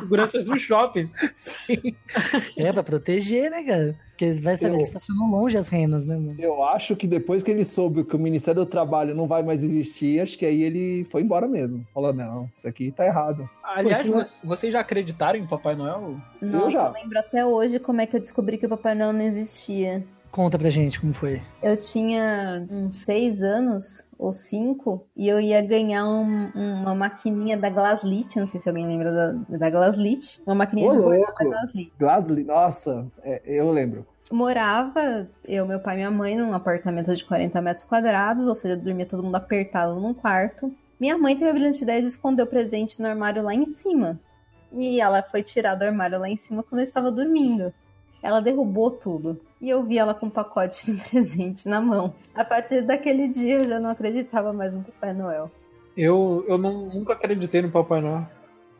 Seguranças 0.00 0.44
do 0.44 0.58
shopping. 0.58 1.08
sim. 1.36 1.94
É, 2.56 2.72
pra 2.72 2.82
proteger, 2.82 3.50
né, 3.50 3.62
cara? 3.62 3.94
Porque 4.16 4.32
vai 4.40 4.56
saber, 4.56 4.72
Eu- 4.72 4.76
ele 4.76 4.82
estacionou 4.84 5.28
longe 5.28 5.58
as 5.58 5.68
renas, 5.68 6.06
né, 6.06 6.16
mano? 6.16 6.36
Eu 6.38 6.64
acho 6.64 6.96
que 6.96 7.06
depois 7.06 7.42
que 7.42 7.50
ele 7.50 7.66
soube 7.66 8.02
que 8.02 8.16
o 8.16 8.18
Ministério 8.18 8.62
do 8.64 8.66
Trabalho 8.66 9.14
não 9.14 9.26
vai 9.26 9.42
mais 9.42 9.62
existir, 9.62 10.20
acho 10.20 10.38
que 10.38 10.46
aí 10.46 10.62
ele 10.62 11.04
foi 11.10 11.20
embora 11.20 11.46
mesmo. 11.46 11.86
Falou, 11.92 12.14
não, 12.14 12.48
isso 12.54 12.66
aqui 12.66 12.90
tá 12.90 13.04
errado. 13.04 13.48
Aliás, 13.62 13.98
Pô, 13.98 14.04
se- 14.04 14.08
vo- 14.08 14.26
vocês 14.48 14.72
já 14.72 14.80
acreditaram 14.80 15.38
em 15.38 15.46
Papai 15.46 15.76
Noel? 15.76 16.16
Nossa, 16.40 16.70
já. 16.70 16.86
eu 16.86 16.92
lembro 16.94 17.18
até 17.18 17.44
hoje 17.44 17.78
como 17.78 18.00
é 18.00 18.06
que 18.06 18.16
eu 18.16 18.20
descobri 18.20 18.56
que 18.56 18.64
o 18.64 18.70
Papai 18.70 18.94
Noel 18.94 19.12
não 19.12 19.20
existia. 19.20 20.02
Conta 20.32 20.58
pra 20.58 20.70
gente 20.70 20.98
como 20.98 21.12
foi. 21.12 21.42
Eu 21.62 21.76
tinha 21.76 22.66
uns 22.70 22.94
seis 22.96 23.42
anos 23.42 24.02
ou 24.18 24.32
cinco 24.32 25.06
e 25.16 25.28
eu 25.28 25.38
ia 25.40 25.60
ganhar 25.62 26.06
um- 26.08 26.50
uma 26.54 26.94
maquininha 26.94 27.56
da 27.56 27.68
Glaslit. 27.70 28.38
Não 28.38 28.46
sei 28.46 28.60
se 28.60 28.68
alguém 28.68 28.86
lembra 28.86 29.12
da, 29.12 29.56
da 29.58 29.70
Glaslit. 29.70 30.40
Uma 30.46 30.54
maquininha 30.54 30.88
Ô, 30.88 30.92
de 30.92 30.98
louco. 30.98 31.34
da 31.38 31.44
Glaslit. 31.44 31.92
Glasley, 31.98 32.44
nossa, 32.44 33.06
é, 33.22 33.42
eu 33.44 33.70
lembro. 33.70 34.06
Morava 34.30 35.28
eu, 35.44 35.66
meu 35.66 35.78
pai 35.80 35.94
e 35.94 35.96
minha 35.98 36.10
mãe 36.10 36.36
num 36.36 36.52
apartamento 36.52 37.14
de 37.14 37.24
40 37.24 37.60
metros 37.62 37.84
quadrados, 37.86 38.46
ou 38.46 38.54
seja, 38.54 38.76
dormia 38.76 39.06
todo 39.06 39.22
mundo 39.22 39.36
apertado 39.36 40.00
num 40.00 40.12
quarto. 40.14 40.72
Minha 40.98 41.16
mãe 41.18 41.36
teve 41.36 41.50
a 41.50 41.52
brilhante 41.52 41.82
ideia 41.84 42.00
de 42.00 42.08
esconder 42.08 42.42
o 42.42 42.46
presente 42.46 43.00
no 43.00 43.06
armário 43.06 43.42
lá 43.42 43.54
em 43.54 43.66
cima. 43.66 44.18
E 44.72 45.00
ela 45.00 45.22
foi 45.22 45.42
tirar 45.42 45.74
do 45.74 45.84
armário 45.84 46.18
lá 46.18 46.28
em 46.28 46.36
cima 46.36 46.62
quando 46.62 46.80
eu 46.80 46.84
estava 46.84 47.10
dormindo. 47.12 47.72
Ela 48.22 48.40
derrubou 48.40 48.90
tudo. 48.90 49.40
E 49.60 49.70
eu 49.70 49.82
vi 49.84 49.98
ela 49.98 50.14
com 50.14 50.26
um 50.26 50.30
pacote 50.30 50.92
de 50.92 51.00
presente 51.10 51.68
na 51.68 51.80
mão. 51.80 52.14
A 52.34 52.44
partir 52.44 52.82
daquele 52.82 53.28
dia 53.28 53.58
eu 53.58 53.64
já 53.68 53.80
não 53.80 53.90
acreditava 53.90 54.52
mais 54.52 54.74
no 54.74 54.82
Papai 54.82 55.12
Noel. 55.14 55.46
Eu, 55.96 56.44
eu 56.46 56.58
não- 56.58 56.86
nunca 56.90 57.14
acreditei 57.14 57.62
no 57.62 57.70
Papai 57.70 58.00
Noel. 58.00 58.26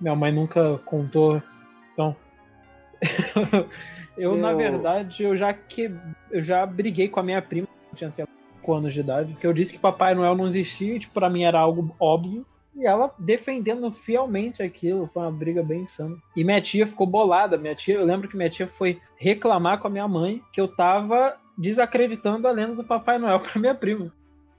Minha 0.00 0.14
mãe 0.14 0.30
nunca 0.32 0.78
contou. 0.84 1.42
Então. 1.94 2.14
eu, 4.16 4.36
na 4.36 4.52
Eu- 4.52 4.56
verdade, 4.56 5.22
eu 5.22 5.36
já 5.36 5.52
que 5.52 5.90
eu 6.30 6.42
já 6.42 6.64
briguei 6.66 7.08
com 7.08 7.20
a 7.20 7.22
minha 7.22 7.40
prima, 7.42 7.66
que 7.90 7.96
tinha 7.96 8.10
sei 8.10 8.24
lá, 8.24 8.30
5 8.60 8.74
anos 8.74 8.92
de 8.94 9.00
idade, 9.00 9.34
que 9.40 9.46
eu 9.46 9.52
disse 9.52 9.72
que 9.72 9.78
Papai 9.78 10.14
Noel 10.14 10.34
não 10.34 10.46
existia, 10.46 10.96
e 10.96 10.98
tipo, 11.00 11.14
pra 11.14 11.30
mim 11.30 11.44
era 11.44 11.58
algo 11.58 11.94
óbvio. 11.98 12.44
E 12.76 12.86
ela 12.86 13.10
defendendo 13.18 13.90
fielmente 13.90 14.62
aquilo, 14.62 15.10
foi 15.12 15.22
uma 15.22 15.32
briga 15.32 15.62
bem 15.62 15.82
insana. 15.82 16.16
E 16.36 16.44
minha 16.44 16.60
tia 16.60 16.86
ficou 16.86 17.06
bolada. 17.06 17.56
Minha 17.56 17.74
tia, 17.74 17.94
eu 17.94 18.04
lembro 18.04 18.28
que 18.28 18.36
minha 18.36 18.50
tia 18.50 18.66
foi 18.66 19.00
reclamar 19.16 19.80
com 19.80 19.88
a 19.88 19.90
minha 19.90 20.06
mãe 20.06 20.42
que 20.52 20.60
eu 20.60 20.68
tava 20.68 21.36
desacreditando 21.56 22.46
a 22.46 22.50
lenda 22.52 22.74
do 22.74 22.84
Papai 22.84 23.18
Noel 23.18 23.40
pra 23.40 23.60
minha 23.60 23.74
prima. 23.74 24.12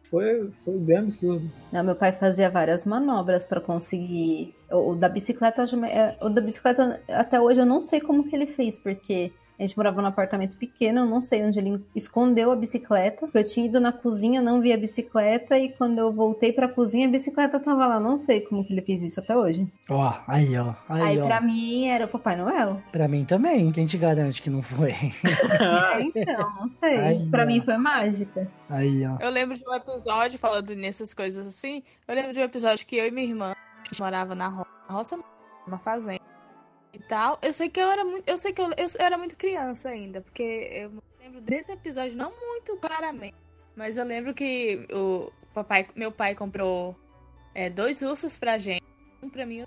Foi, 0.09 0.49
foi 0.63 0.77
bem 0.77 0.97
absurdo. 0.97 1.51
Não, 1.71 1.83
meu 1.83 1.95
pai 1.95 2.13
fazia 2.13 2.49
várias 2.49 2.85
manobras 2.85 3.45
pra 3.45 3.59
conseguir. 3.59 4.55
O, 4.71 4.91
o 4.91 4.95
da 4.95 5.09
bicicleta, 5.09 5.65
é, 5.85 6.17
o 6.21 6.29
da 6.29 6.41
bicicleta 6.41 7.01
até 7.09 7.39
hoje 7.39 7.59
eu 7.59 7.65
não 7.65 7.81
sei 7.81 7.99
como 7.99 8.27
que 8.27 8.35
ele 8.35 8.47
fez, 8.47 8.77
porque 8.77 9.33
a 9.59 9.61
gente 9.63 9.75
morava 9.75 10.01
num 10.01 10.07
apartamento 10.07 10.55
pequeno, 10.57 10.99
eu 11.01 11.05
não 11.05 11.19
sei 11.19 11.43
onde 11.43 11.57
ele 11.59 11.83
escondeu 11.95 12.51
a 12.51 12.55
bicicleta. 12.55 13.27
Eu 13.33 13.43
tinha 13.43 13.65
ido 13.65 13.79
na 13.79 13.91
cozinha, 13.91 14.41
não 14.41 14.61
vi 14.61 14.71
a 14.71 14.77
bicicleta 14.77 15.57
e 15.57 15.69
quando 15.73 15.97
eu 15.97 16.13
voltei 16.13 16.53
pra 16.53 16.67
cozinha 16.67 17.07
a 17.07 17.11
bicicleta 17.11 17.59
tava 17.59 17.87
lá. 17.87 17.99
Não 17.99 18.19
sei 18.19 18.41
como 18.41 18.63
que 18.65 18.73
ele 18.73 18.81
fez 18.83 19.01
isso 19.01 19.19
até 19.19 19.35
hoje. 19.35 19.67
Ó, 19.89 20.13
aí, 20.27 20.57
ó. 20.57 20.73
Aí, 20.87 21.01
Aí, 21.01 21.19
ó. 21.19 21.25
pra 21.25 21.41
mim 21.41 21.87
era 21.87 22.05
o 22.05 22.07
Papai 22.09 22.35
Noel. 22.35 22.81
Pra 22.91 23.07
mim 23.07 23.25
também. 23.25 23.71
Quem 23.71 23.85
te 23.85 23.97
garante 23.97 24.41
que 24.41 24.49
não 24.49 24.61
foi? 24.61 24.93
É, 25.57 26.01
então, 26.01 26.49
não 26.59 26.69
sei. 26.79 26.97
Ai, 26.97 27.27
pra 27.31 27.43
ó. 27.43 27.45
mim 27.47 27.61
foi 27.61 27.77
mágica. 27.77 28.49
Aí, 28.69 29.05
ó. 29.05 29.17
Eu 29.19 29.29
lembro 29.31 29.57
de 29.57 29.67
um 29.67 29.73
episódio, 29.73 30.37
falando 30.37 30.75
nessas 30.75 31.13
coisas 31.13 31.47
assim, 31.47 31.81
eu 32.07 32.13
lembro 32.15 32.33
de 32.33 32.39
um 32.39 32.43
episódio 32.43 32.85
que 32.85 32.95
eu 32.97 33.07
e 33.07 33.11
minha 33.11 33.27
irmã 33.27 33.53
morava 33.99 34.35
na 34.35 34.49
roça, 34.89 35.17
na 35.67 35.77
fazenda 35.77 36.16
e 36.97 37.07
tal. 37.07 37.39
Eu 37.41 37.53
sei 37.53 37.69
que 37.69 37.79
eu 37.79 37.89
era 37.89 38.03
muito, 38.03 38.27
eu 38.27 38.37
sei 38.37 38.51
que 38.51 38.61
eu, 38.61 38.65
eu, 38.65 38.87
eu 38.99 39.05
era 39.05 39.17
muito 39.17 39.35
criança 39.35 39.89
ainda, 39.89 40.21
porque 40.21 40.69
eu 40.71 40.91
lembro 41.19 41.41
desse 41.41 41.71
episódio 41.71 42.17
não 42.17 42.31
muito 42.31 42.75
claramente, 42.77 43.35
mas 43.75 43.97
eu 43.97 44.05
lembro 44.05 44.33
que 44.33 44.87
o 44.91 45.31
papai, 45.53 45.87
meu 45.95 46.11
pai 46.11 46.35
comprou 46.35 46.95
é, 47.53 47.69
dois 47.69 48.01
ursos 48.01 48.37
pra 48.37 48.57
gente, 48.57 48.83
um 49.21 49.29
pra 49.29 49.45
mim 49.45 49.65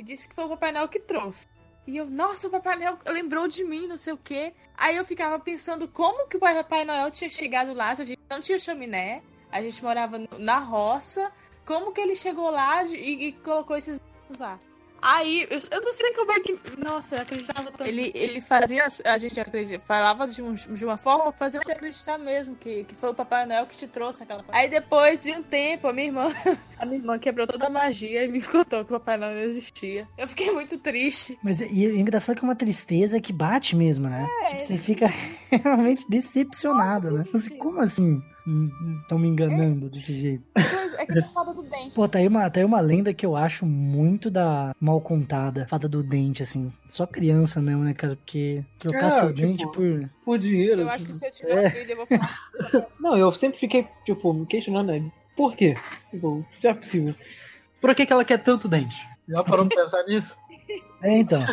e 0.00 0.02
disse 0.02 0.26
que 0.26 0.34
foi 0.34 0.46
o 0.46 0.48
Papai 0.48 0.72
Noel 0.72 0.88
que 0.88 0.98
trouxe. 0.98 1.46
E 1.86 1.96
eu, 1.96 2.06
nossa, 2.06 2.48
o 2.48 2.50
Papai 2.50 2.76
Noel 2.76 2.98
lembrou 3.08 3.46
de 3.46 3.62
mim, 3.64 3.86
não 3.86 3.98
sei 3.98 4.14
o 4.14 4.16
quê. 4.16 4.54
Aí 4.74 4.96
eu 4.96 5.04
ficava 5.04 5.38
pensando 5.38 5.86
como 5.86 6.26
que 6.26 6.38
o 6.38 6.40
Papai 6.40 6.86
Noel 6.86 7.10
tinha 7.10 7.28
chegado 7.28 7.74
lá, 7.74 7.94
se 7.94 8.02
a 8.02 8.04
gente 8.06 8.20
não 8.30 8.40
tinha 8.40 8.58
chaminé, 8.58 9.22
a 9.52 9.60
gente 9.60 9.82
morava 9.82 10.18
na 10.38 10.58
roça, 10.58 11.30
como 11.66 11.92
que 11.92 12.00
ele 12.00 12.16
chegou 12.16 12.50
lá 12.50 12.82
e, 12.84 13.28
e 13.28 13.32
colocou 13.32 13.76
esses 13.76 14.00
lá? 14.38 14.58
Aí, 15.02 15.46
eu, 15.50 15.58
eu 15.70 15.80
não 15.82 15.92
sei 15.92 16.12
como 16.12 16.32
é 16.32 16.40
que. 16.40 16.58
Nossa, 16.84 17.16
eu 17.16 17.22
acreditava 17.22 17.70
tanto. 17.70 17.86
Ele, 17.88 18.10
ele 18.14 18.40
fazia. 18.40 18.86
A 19.06 19.18
gente 19.18 19.38
acredita, 19.40 19.78
falava 19.80 20.26
de, 20.26 20.42
um- 20.42 20.54
de 20.54 20.84
uma 20.84 20.96
forma 20.96 21.32
que 21.32 21.38
fazia 21.38 21.60
você 21.62 21.72
acreditar 21.72 22.18
mesmo 22.18 22.56
que, 22.56 22.84
que 22.84 22.94
foi 22.94 23.10
o 23.10 23.14
Papai 23.14 23.46
Noel 23.46 23.66
que 23.66 23.76
te 23.76 23.86
trouxe 23.86 24.22
aquela 24.22 24.44
Aí 24.50 24.68
depois 24.68 25.22
de 25.22 25.32
um 25.32 25.42
tempo, 25.42 25.88
a 25.88 25.92
minha 25.92 26.06
irmã. 26.08 26.28
A 26.80 26.86
minha 26.86 26.96
irmã 26.96 27.18
quebrou 27.18 27.46
toda 27.46 27.66
a 27.66 27.70
magia 27.70 28.24
e 28.24 28.28
me 28.28 28.40
contou 28.40 28.82
que 28.86 28.90
o 28.94 28.98
Papai 28.98 29.18
Noel 29.18 29.34
não 29.34 29.42
existia. 29.42 30.08
Eu 30.16 30.26
fiquei 30.26 30.50
muito 30.50 30.78
triste. 30.78 31.38
Mas 31.42 31.60
e 31.60 31.84
é 31.84 31.94
engraçado 31.94 32.36
que 32.38 32.42
é 32.42 32.48
uma 32.48 32.56
tristeza 32.56 33.20
que 33.20 33.34
bate 33.34 33.76
mesmo, 33.76 34.08
né? 34.08 34.26
Tipo, 34.48 34.64
você 34.64 34.78
fica 34.78 35.06
realmente 35.62 36.06
decepcionado, 36.08 37.10
né? 37.10 37.24
Você, 37.32 37.50
como 37.50 37.80
assim? 37.80 38.22
Estão 39.02 39.18
me 39.18 39.28
enganando 39.28 39.88
desse 39.88 40.14
jeito. 40.14 40.44
Pois 40.54 40.94
é 40.94 41.06
que 41.06 41.18
é 41.18 41.22
a 41.22 41.24
fada 41.28 41.52
do 41.52 41.62
dente. 41.62 41.94
Pô, 41.94 42.08
tá 42.08 42.18
aí, 42.18 42.26
uma, 42.26 42.50
tá 42.50 42.60
aí 42.60 42.64
uma 42.64 42.80
lenda 42.80 43.12
que 43.12 43.24
eu 43.24 43.36
acho 43.36 43.66
muito 43.66 44.30
da 44.30 44.74
mal 44.80 45.00
contada. 45.00 45.66
Fada 45.66 45.88
do 45.88 46.02
dente, 46.02 46.42
assim. 46.42 46.72
Só 46.88 47.06
criança 47.06 47.60
mesmo, 47.60 47.82
né, 47.82 47.94
cara? 47.94 48.16
Porque 48.16 48.64
trocar 48.78 49.06
É, 49.06 49.10
seu 49.10 49.28
tipo, 49.28 49.40
dente 49.40 49.66
por. 49.72 50.10
Por 50.24 50.38
dinheiro. 50.38 50.82
Eu 50.82 50.90
acho 50.90 51.06
que 51.06 51.12
tipo. 51.12 51.18
se 51.18 51.26
eu 51.26 51.30
tiver 51.30 51.66
um 51.66 51.70
filho, 51.70 51.90
eu 51.90 51.96
vou 51.96 52.06
falar. 52.06 52.88
Não, 53.00 53.16
eu 53.16 53.32
sempre 53.32 53.58
fiquei, 53.58 53.86
tipo, 54.04 54.32
me 54.32 54.46
questionando 54.46 54.90
aí. 54.90 55.04
Por 55.36 55.54
quê? 55.54 55.76
Tipo, 56.10 56.44
já 56.60 56.70
é 56.70 56.74
possível. 56.74 57.14
Por 57.80 57.94
que, 57.94 58.04
que 58.04 58.12
ela 58.12 58.24
quer 58.24 58.38
tanto 58.38 58.68
dente? 58.68 58.96
Já 59.28 59.42
parou 59.44 59.66
pra 59.66 59.84
pensar 59.84 60.02
nisso? 60.04 60.36
É, 61.02 61.18
então. 61.18 61.44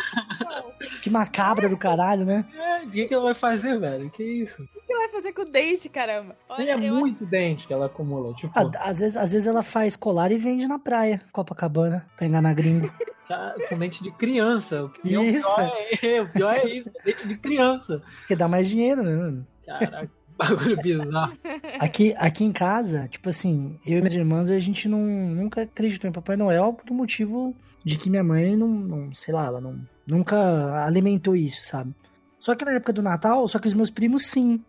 que 1.02 1.08
macabra 1.10 1.68
do 1.68 1.76
caralho, 1.76 2.24
né? 2.24 2.44
É, 2.54 2.84
o 2.84 2.88
que, 2.90 3.06
que 3.06 3.14
ela 3.14 3.24
vai 3.24 3.34
fazer, 3.34 3.78
velho? 3.78 4.10
Que 4.10 4.22
isso? 4.22 4.62
O 4.62 4.86
que 4.86 4.94
vai 4.94 5.08
fazer 5.08 5.32
com 5.32 5.42
o 5.42 5.46
dente, 5.50 5.88
caramba? 5.88 6.36
Olha, 6.48 6.72
é 6.72 6.74
eu 6.88 6.94
muito 6.94 7.24
dente 7.24 7.66
que 7.66 7.72
ela 7.72 7.86
acumula. 7.86 8.34
Tipo, 8.34 8.52
Ah, 8.54 8.70
às, 8.80 9.00
vezes, 9.00 9.16
às 9.16 9.32
vezes 9.32 9.46
ela 9.46 9.62
faz 9.62 9.96
colar 9.96 10.30
e 10.32 10.38
vende 10.38 10.66
na 10.66 10.78
praia, 10.78 11.22
Copacabana, 11.32 12.06
pra 12.16 12.26
enganar 12.26 12.52
gringo. 12.54 12.92
tá 13.26 13.54
com 13.68 13.78
dente 13.78 14.02
de 14.02 14.10
criança. 14.12 14.84
O 14.84 14.90
Isso. 15.04 15.46
pior 15.54 15.72
é, 16.02 16.20
o 16.22 16.28
pior 16.28 16.54
é 16.54 16.66
isso, 16.66 16.90
dente 17.04 17.26
de 17.28 17.36
criança. 17.36 18.02
Porque 18.20 18.36
dá 18.36 18.48
mais 18.48 18.68
dinheiro, 18.68 19.02
né, 19.02 19.14
mano? 19.16 19.46
Caraca, 19.66 20.10
bagulho 20.38 20.76
bizarro. 20.80 21.36
Aqui, 21.78 22.14
aqui 22.18 22.44
em 22.44 22.52
casa, 22.52 23.06
tipo 23.08 23.28
assim, 23.28 23.78
eu 23.86 23.98
e 23.98 24.00
minhas 24.00 24.14
irmãs, 24.14 24.50
a 24.50 24.58
gente 24.58 24.88
não, 24.88 25.00
nunca 25.00 25.62
acreditou 25.62 26.08
em 26.08 26.12
Papai 26.12 26.36
Noel 26.36 26.72
por 26.72 26.92
motivo 26.92 27.54
de 27.84 27.96
que 27.96 28.10
minha 28.10 28.24
mãe 28.24 28.56
não, 28.56 28.68
não 28.68 29.14
sei 29.14 29.32
lá, 29.32 29.46
ela 29.46 29.60
não, 29.60 29.80
nunca 30.06 30.84
alimentou 30.84 31.36
isso, 31.36 31.62
sabe? 31.64 31.94
Só 32.38 32.54
que 32.54 32.64
na 32.64 32.72
época 32.72 32.92
do 32.92 33.02
Natal, 33.02 33.46
só 33.46 33.58
que 33.58 33.66
os 33.66 33.74
meus 33.74 33.90
primos 33.90 34.26
sim. 34.26 34.62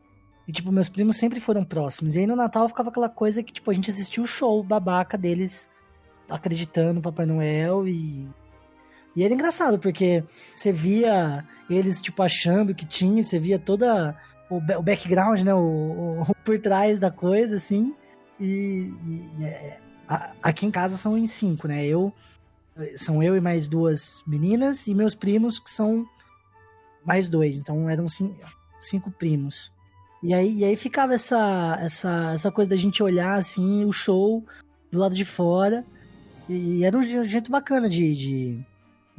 E, 0.48 0.52
tipo, 0.52 0.72
meus 0.72 0.90
primos 0.90 1.18
sempre 1.18 1.40
foram 1.40 1.64
próximos. 1.64 2.16
E 2.16 2.20
aí 2.20 2.28
no 2.28 2.36
Natal 2.36 2.68
ficava 2.68 2.90
aquela 2.90 3.10
coisa 3.10 3.44
que, 3.44 3.54
tipo, 3.54 3.70
a 3.70 3.74
gente 3.74 3.92
assistia 3.92 4.24
o 4.24 4.28
show 4.28 4.64
babaca 4.64 5.18
deles 5.18 5.70
acreditando 6.30 6.96
no 6.96 7.02
Papai 7.02 7.26
Noel 7.26 7.88
e. 7.88 8.28
E 9.16 9.24
era 9.24 9.34
engraçado, 9.34 9.80
porque 9.80 10.24
você 10.56 10.72
via 10.72 11.46
eles, 11.70 12.02
tipo, 12.02 12.22
achando 12.22 12.74
que 12.74 12.86
tinha, 12.86 13.22
você 13.22 13.38
via 13.38 13.60
toda 13.60 14.16
o, 14.50 14.58
o 14.58 14.82
background, 14.84 15.42
né? 15.42 15.54
O, 15.54 15.60
o- 16.28 16.36
por 16.44 16.58
trás 16.60 17.00
da 17.00 17.12
coisa, 17.12 17.56
assim. 17.56 17.94
E, 18.40 18.92
e- 19.40 19.44
é- 19.44 19.80
a- 20.08 20.32
aqui 20.42 20.66
em 20.66 20.72
casa 20.72 20.98
são 20.98 21.18
em 21.18 21.28
cinco, 21.28 21.68
né? 21.68 21.86
Eu 21.86 22.14
são 22.96 23.22
eu 23.22 23.36
e 23.36 23.42
mais 23.42 23.68
duas 23.68 24.24
meninas 24.26 24.88
e 24.88 24.96
meus 24.96 25.14
primos 25.14 25.60
que 25.60 25.70
são 25.70 26.06
mais 27.06 27.28
dois, 27.28 27.58
então 27.58 27.90
eram 27.90 28.08
cinco, 28.08 28.36
cinco 28.80 29.12
primos. 29.12 29.70
E 30.24 30.34
aí, 30.34 30.60
e 30.60 30.64
aí 30.66 30.76
ficava 30.78 31.14
essa, 31.14 31.78
essa, 31.82 32.32
essa 32.34 32.50
coisa 32.52 32.70
da 32.70 32.76
gente 32.78 33.04
olhar 33.04 33.36
assim 33.36 33.84
o 33.84 33.92
show 33.92 34.46
do 34.90 34.98
lado 35.00 35.14
de 35.14 35.26
fora 35.26 35.86
e 36.48 36.84
era 36.86 36.98
um 36.98 37.04
je- 37.04 37.24
jeito 37.26 37.52
bacana 37.52 37.90
de, 37.90 38.16
de, 38.16 38.66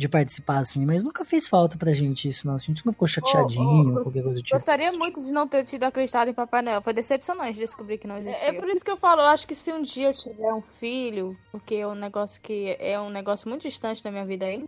de 0.00 0.08
participar, 0.08 0.58
assim, 0.58 0.86
mas 0.86 1.04
nunca 1.04 1.24
fez 1.26 1.46
falta 1.46 1.76
pra 1.76 1.92
gente 1.92 2.26
isso, 2.26 2.46
não. 2.46 2.54
Assim, 2.54 2.72
a 2.72 2.74
gente 2.74 2.86
não 2.86 2.92
ficou 2.92 3.06
chateadinho, 3.06 3.96
ou 3.96 4.02
qualquer 4.02 4.22
coisa 4.22 4.38
do 4.38 4.42
tipo. 4.42 4.56
Gostaria 4.56 4.90
muito 4.92 5.22
de 5.22 5.30
não 5.30 5.46
ter 5.46 5.62
tido 5.64 5.84
acreditado 5.84 6.28
em 6.28 6.34
Papai 6.34 6.62
Noel. 6.62 6.80
Foi 6.82 6.92
decepcionante 6.94 7.58
descobrir 7.58 7.98
que 7.98 8.06
não 8.06 8.16
existia. 8.16 8.46
É- 8.46 8.48
É 8.48 8.58
por 8.58 8.68
isso 8.68 8.82
que 8.84 8.90
eu 8.90 8.96
falo, 8.96 9.20
eu 9.20 9.26
acho 9.26 9.46
que 9.46 9.54
se 9.54 9.70
um 9.72 9.82
dia 9.82 10.08
eu 10.08 10.12
tiver 10.14 10.52
um 10.54 10.62
filho, 10.62 11.36
porque 11.52 11.74
é 11.74 11.86
um 11.86 11.94
negócio 11.94 12.40
que 12.40 12.76
é 12.80 12.98
um 12.98 13.10
negócio 13.10 13.48
muito 13.48 13.62
distante 13.62 14.02
da 14.02 14.10
minha 14.10 14.24
vida 14.24 14.46
ainda, 14.46 14.66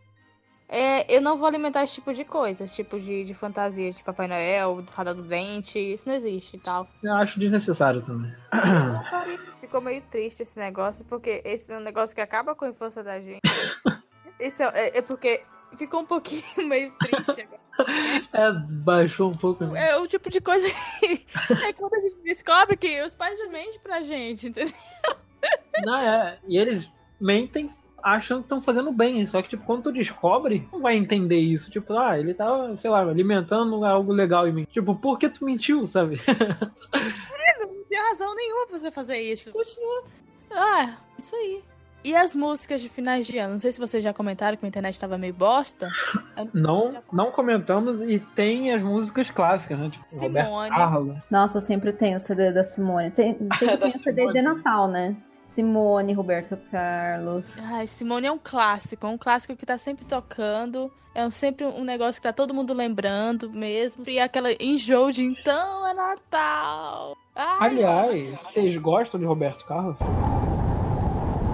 é, 0.68 1.14
eu 1.14 1.20
não 1.22 1.36
vou 1.36 1.46
alimentar 1.48 1.82
esse 1.82 1.94
tipo 1.94 2.12
de 2.14 2.24
coisa, 2.24 2.64
esse 2.64 2.74
tipo 2.74 3.00
de, 3.00 3.24
de 3.24 3.32
fantasia 3.34 3.90
de 3.90 4.02
Papai 4.04 4.28
Noel, 4.28 4.82
do 4.82 4.90
Fada 4.90 5.14
do 5.14 5.22
Dente, 5.22 5.78
isso 5.78 6.06
não 6.08 6.14
existe 6.14 6.56
e 6.56 6.60
tal. 6.60 6.86
Eu 7.02 7.14
acho 7.14 7.38
desnecessário 7.38 8.00
também. 8.02 8.30
Ficou 9.60 9.80
meio 9.80 10.02
triste 10.10 10.42
esse 10.42 10.58
negócio, 10.58 11.04
porque 11.06 11.40
esse 11.44 11.72
é 11.72 11.78
um 11.78 11.80
negócio 11.80 12.14
que 12.14 12.20
acaba 12.20 12.54
com 12.54 12.64
a 12.66 12.68
infância 12.68 13.02
da 13.02 13.18
gente. 13.18 13.40
Esse 14.38 14.62
é, 14.62 14.66
é- 14.88 14.98
é 14.98 15.02
porque 15.02 15.42
ficou 15.76 16.00
um 16.00 16.06
pouquinho 16.06 16.42
meio 16.68 16.92
triste 16.98 17.40
agora. 17.42 17.62
É, 18.34 18.52
baixou 18.84 19.30
um 19.30 19.36
pouco. 19.36 19.64
né? 19.64 19.88
É 19.92 19.96
o 19.96 20.06
tipo 20.06 20.28
de 20.28 20.42
coisa 20.42 20.68
que 21.00 21.26
é 21.66 21.72
quando 21.72 21.94
a 21.94 22.00
gente 22.00 22.20
descobre 22.22 22.76
que 22.76 23.02
os 23.02 23.14
pais 23.14 23.40
mentem 23.50 23.80
pra 23.82 24.02
gente, 24.02 24.48
entendeu? 24.48 24.74
Não, 25.82 25.96
é. 25.96 26.38
E 26.46 26.58
eles 26.58 26.92
mentem 27.18 27.70
acham 28.02 28.38
que 28.38 28.44
estão 28.44 28.60
fazendo 28.60 28.92
bem. 28.92 29.24
Só 29.24 29.40
que, 29.40 29.48
tipo, 29.48 29.64
quando 29.64 29.84
tu 29.84 29.92
descobre, 29.92 30.68
não 30.70 30.80
vai 30.80 30.96
entender 30.96 31.38
isso. 31.38 31.70
Tipo, 31.70 31.96
ah, 31.96 32.18
ele 32.18 32.34
tá, 32.34 32.46
sei 32.76 32.90
lá, 32.90 33.00
alimentando 33.00 33.82
algo 33.86 34.12
legal 34.12 34.46
em 34.46 34.52
mim. 34.52 34.64
Tipo, 34.70 34.94
por 34.94 35.18
que 35.18 35.30
tu 35.30 35.42
mentiu, 35.44 35.86
sabe? 35.86 36.20
Não 37.58 37.84
tinha 37.84 38.02
razão 38.10 38.34
nenhuma 38.34 38.66
pra 38.66 38.76
você 38.78 38.90
fazer 38.90 39.18
isso. 39.18 39.50
Continua. 39.50 40.04
Ah, 40.50 40.96
isso 41.18 41.34
aí. 41.34 41.64
E 42.04 42.16
as 42.16 42.34
músicas 42.34 42.80
de 42.80 42.88
finais 42.88 43.26
de 43.26 43.38
ano? 43.38 43.52
Não 43.52 43.58
sei 43.58 43.70
se 43.70 43.78
vocês 43.78 44.02
já 44.02 44.12
comentaram 44.12 44.56
que 44.56 44.64
a 44.64 44.68
internet 44.68 44.98
tava 44.98 45.16
meio 45.16 45.32
bosta. 45.32 45.88
Não, 46.52 47.00
não 47.12 47.30
comentamos 47.30 48.00
e 48.00 48.18
tem 48.18 48.72
as 48.72 48.82
músicas 48.82 49.30
clássicas, 49.30 49.78
né? 49.78 49.90
Tipo, 49.90 50.04
Simone. 50.08 50.70
Carlos. 50.70 51.18
Nossa, 51.30 51.60
sempre 51.60 51.92
tem 51.92 52.16
o 52.16 52.20
CD 52.20 52.52
da 52.52 52.64
Simone. 52.64 53.10
Tem, 53.10 53.38
sempre 53.56 53.76
tem 53.76 53.88
o 53.88 53.98
CD 53.98 54.20
Simone. 54.20 54.32
de 54.32 54.42
Natal, 54.42 54.88
né? 54.88 55.16
Simone, 55.46 56.12
Roberto 56.12 56.56
Carlos. 56.70 57.58
Ai, 57.60 57.86
Simone 57.86 58.26
é 58.26 58.32
um 58.32 58.40
clássico, 58.42 59.06
é 59.06 59.08
um 59.10 59.18
clássico 59.18 59.54
que 59.54 59.66
tá 59.66 59.78
sempre 59.78 60.04
tocando. 60.04 60.90
É 61.14 61.26
um, 61.26 61.30
sempre 61.30 61.66
um 61.66 61.84
negócio 61.84 62.20
que 62.20 62.26
tá 62.26 62.32
todo 62.32 62.54
mundo 62.54 62.72
lembrando 62.72 63.50
mesmo. 63.50 64.02
E 64.08 64.18
aquela 64.18 64.50
enjoo 64.58 65.12
de 65.12 65.22
então 65.22 65.86
é 65.86 65.92
Natal. 65.92 67.16
Ai, 67.36 67.70
Aliás, 67.70 68.40
vocês 68.40 68.76
gostam 68.78 69.20
de 69.20 69.26
Roberto 69.26 69.64
Carlos? 69.66 69.96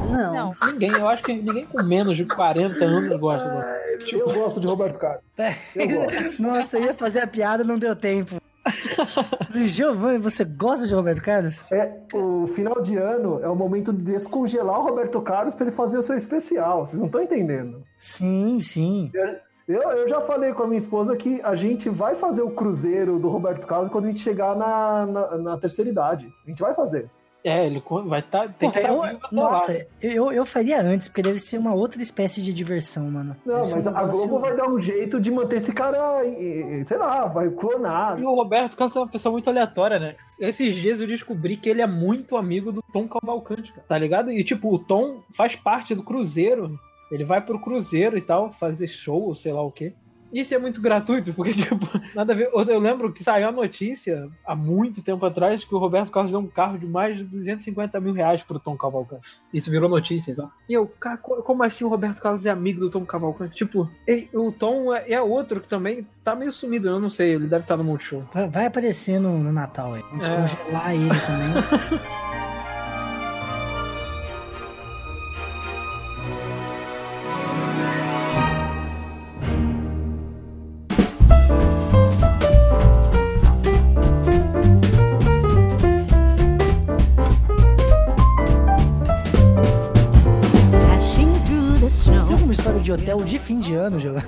Não. 0.08 0.34
Não. 0.34 0.56
Ninguém, 0.72 0.90
eu 0.90 1.08
acho 1.08 1.22
que 1.22 1.32
ninguém 1.32 1.66
com 1.66 1.82
menos 1.82 2.16
de 2.16 2.24
40 2.24 2.84
anos 2.84 3.20
gosta 3.20 3.48
dele. 3.48 4.12
Eu 4.12 4.32
gosto 4.32 4.60
de 4.60 4.66
Roberto 4.66 4.98
Carlos. 4.98 5.22
Eu 5.74 5.88
gosto. 5.88 6.42
Nossa, 6.42 6.78
eu 6.78 6.84
ia 6.84 6.94
fazer 6.94 7.20
a 7.20 7.26
piada, 7.26 7.64
não 7.64 7.76
deu 7.76 7.94
tempo. 7.94 8.36
Giovanni, 9.66 10.18
você 10.18 10.44
gosta 10.44 10.86
de 10.86 10.94
Roberto 10.94 11.22
Carlos? 11.22 11.64
É, 11.70 11.90
o 12.12 12.46
final 12.48 12.80
de 12.80 12.96
ano 12.96 13.40
é 13.42 13.48
o 13.48 13.56
momento 13.56 13.92
de 13.92 14.02
descongelar 14.02 14.78
o 14.80 14.82
Roberto 14.82 15.20
Carlos 15.20 15.54
pra 15.54 15.66
ele 15.66 15.74
fazer 15.74 15.98
o 15.98 16.02
seu 16.02 16.16
especial. 16.16 16.86
Vocês 16.86 16.98
não 16.98 17.06
estão 17.06 17.22
entendendo. 17.22 17.82
Sim, 17.96 18.58
sim. 18.60 19.10
Eu, 19.66 19.82
eu 19.82 20.08
já 20.08 20.20
falei 20.20 20.52
com 20.52 20.62
a 20.62 20.66
minha 20.66 20.78
esposa 20.78 21.16
que 21.16 21.40
a 21.42 21.54
gente 21.54 21.88
vai 21.88 22.14
fazer 22.14 22.42
o 22.42 22.50
cruzeiro 22.50 23.18
do 23.18 23.28
Roberto 23.28 23.66
Carlos 23.66 23.90
quando 23.90 24.06
a 24.06 24.08
gente 24.08 24.20
chegar 24.20 24.56
na, 24.56 25.06
na, 25.06 25.36
na 25.38 25.58
terceira 25.58 25.90
idade. 25.90 26.26
A 26.46 26.48
gente 26.48 26.60
vai 26.60 26.74
fazer. 26.74 27.10
É, 27.44 27.64
ele 27.66 27.82
vai 28.06 28.20
estar. 28.20 28.48
tem 28.52 28.70
que 28.70 28.80
Porra, 28.80 28.80
estar 28.80 28.92
eu- 28.92 29.02
vivo 29.02 29.26
até 29.26 29.34
nossa, 29.36 29.72
lá. 29.72 29.78
eu, 30.02 30.32
eu 30.32 30.44
faria 30.44 30.82
antes, 30.82 31.06
porque 31.08 31.22
deve 31.22 31.38
ser 31.38 31.56
uma 31.58 31.72
outra 31.72 32.02
espécie 32.02 32.42
de 32.42 32.52
diversão, 32.52 33.08
mano. 33.10 33.36
Não, 33.46 33.62
Deve 33.62 33.74
mas 33.76 33.86
a 33.86 34.04
Globo 34.04 34.38
vai 34.40 34.56
dar 34.56 34.68
um 34.68 34.80
jeito 34.80 35.20
de 35.20 35.30
manter 35.30 35.56
esse 35.58 35.72
cara, 35.72 36.20
sei 36.86 36.96
lá, 36.98 37.26
vai 37.26 37.48
clonar. 37.50 38.18
E 38.18 38.24
o 38.24 38.34
Roberto 38.34 38.76
Carlos 38.76 38.96
é 38.96 39.00
uma 39.00 39.08
pessoa 39.08 39.32
muito 39.32 39.48
aleatória, 39.48 39.98
né? 39.98 40.16
Esses 40.40 40.74
dias 40.76 41.00
eu 41.00 41.06
descobri 41.06 41.56
que 41.56 41.68
ele 41.68 41.80
é 41.80 41.86
muito 41.86 42.36
amigo 42.36 42.72
do 42.72 42.82
Tom 42.92 43.06
Cavalcante, 43.08 43.72
cara. 43.72 43.84
Tá 43.86 43.96
ligado? 43.98 44.30
E 44.32 44.42
tipo, 44.42 44.74
o 44.74 44.78
Tom 44.78 45.22
faz 45.36 45.54
parte 45.56 45.94
do 45.94 46.02
Cruzeiro. 46.02 46.78
Ele 47.10 47.24
vai 47.24 47.40
pro 47.40 47.60
Cruzeiro 47.60 48.18
e 48.18 48.20
tal, 48.20 48.50
fazer 48.50 48.86
show, 48.88 49.22
ou 49.22 49.34
sei 49.34 49.52
lá 49.52 49.62
o 49.62 49.70
quê. 49.72 49.94
Isso 50.32 50.54
é 50.54 50.58
muito 50.58 50.80
gratuito, 50.80 51.32
porque, 51.32 51.52
tipo, 51.54 51.86
nada 52.14 52.32
a 52.32 52.36
ver. 52.36 52.50
Eu 52.52 52.78
lembro 52.78 53.12
que 53.12 53.24
saiu 53.24 53.48
a 53.48 53.52
notícia 53.52 54.28
há 54.46 54.54
muito 54.54 55.02
tempo 55.02 55.24
atrás 55.24 55.64
que 55.64 55.74
o 55.74 55.78
Roberto 55.78 56.10
Carlos 56.10 56.30
deu 56.32 56.40
um 56.40 56.46
carro 56.46 56.78
de 56.78 56.86
mais 56.86 57.16
de 57.16 57.24
250 57.24 58.00
mil 58.00 58.12
reais 58.12 58.42
pro 58.42 58.58
Tom 58.58 58.76
Cavalcante. 58.76 59.40
Isso 59.52 59.70
virou 59.70 59.88
notícia, 59.88 60.30
então. 60.32 60.50
E 60.68 60.74
eu, 60.74 60.86
cara, 61.00 61.16
co- 61.16 61.42
como 61.42 61.62
assim 61.62 61.84
o 61.84 61.88
Roberto 61.88 62.20
Carlos 62.20 62.44
é 62.46 62.50
amigo 62.50 62.80
do 62.80 62.90
Tom 62.90 63.04
Cavalcante? 63.06 63.54
Tipo, 63.56 63.88
ei, 64.06 64.28
o 64.34 64.52
Tom 64.52 64.92
é, 64.94 65.12
é 65.12 65.20
outro 65.22 65.60
que 65.60 65.68
também 65.68 66.06
tá 66.22 66.34
meio 66.34 66.52
sumido, 66.52 66.88
eu 66.88 67.00
não 67.00 67.08
sei, 67.10 67.34
ele 67.34 67.46
deve 67.46 67.64
estar 67.64 67.76
no 67.76 67.84
Multishow. 67.84 68.24
Vai- 68.32 68.48
Vai 68.48 68.66
aparecer 68.66 69.18
no, 69.18 69.38
no 69.38 69.52
Natal 69.52 69.94
aí. 69.94 70.02
Vamos 70.10 70.28
É. 70.28 70.36
congelar 70.36 70.94
ele 70.94 71.20
também. 71.20 71.48
de 92.88 92.92
hotel 92.92 93.18
de 93.18 93.38
fim 93.38 93.58
de 93.58 93.74
ano, 93.74 93.98
Giovanni? 94.00 94.24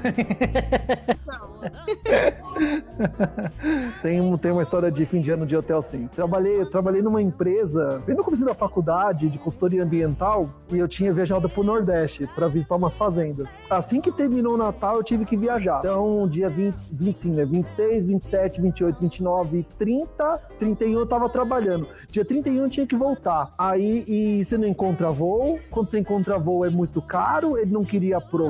Tem, 4.03 4.21
um- 4.21 4.37
tem 4.37 4.51
uma 4.51 4.61
história 4.63 4.91
de 4.91 5.07
fim 5.07 5.21
de 5.21 5.31
ano 5.31 5.47
de 5.47 5.57
hotel, 5.57 5.81
sim. 5.81 6.07
Trabalhei, 6.09 6.65
trabalhei 6.67 7.01
numa 7.01 7.23
empresa, 7.23 8.03
bem 8.07 8.15
no 8.15 8.23
começo 8.23 8.45
da 8.45 8.55
faculdade, 8.55 9.31
de 9.31 9.39
consultoria 9.39 9.83
ambiental, 9.83 10.51
e 10.71 10.79
eu 10.79 10.87
tinha 10.87 11.13
viajado 11.13 11.49
pro 11.49 11.63
Nordeste 11.63 12.27
para 12.35 12.49
visitar 12.49 12.77
umas 12.77 12.95
fazendas. 12.97 13.59
Assim 13.71 14.01
que 14.01 14.13
terminou 14.13 14.55
o 14.55 14.59
Natal, 14.59 14.97
eu 14.97 15.03
tive 15.05 15.25
que 15.25 15.37
viajar. 15.39 15.79
Então, 15.81 16.29
dia 16.29 16.51
20, 16.51 16.77
25, 16.97 17.35
né? 17.37 17.45
26, 17.47 18.05
27, 18.05 18.61
28, 18.61 19.01
29, 19.01 19.67
30, 19.79 20.39
31 20.59 20.99
eu 21.01 21.07
tava 21.07 21.29
trabalhando. 21.31 21.87
Dia 22.11 22.25
31 22.27 22.65
eu 22.65 22.71
tinha 22.71 22.87
que 22.87 22.97
voltar. 22.97 23.51
Aí, 23.59 24.05
e 24.07 24.45
você 24.45 24.59
não 24.59 24.67
encontra 24.69 25.11
voo. 25.11 25.59
Quando 25.71 25.89
você 25.89 25.99
encontra 25.99 26.39
voo 26.39 26.65
é 26.65 26.71
muito 26.71 27.01
caro, 27.01 27.57
ele 27.57 27.71
não 27.73 27.85
queria 27.85 28.19
aprovar. 28.19 28.50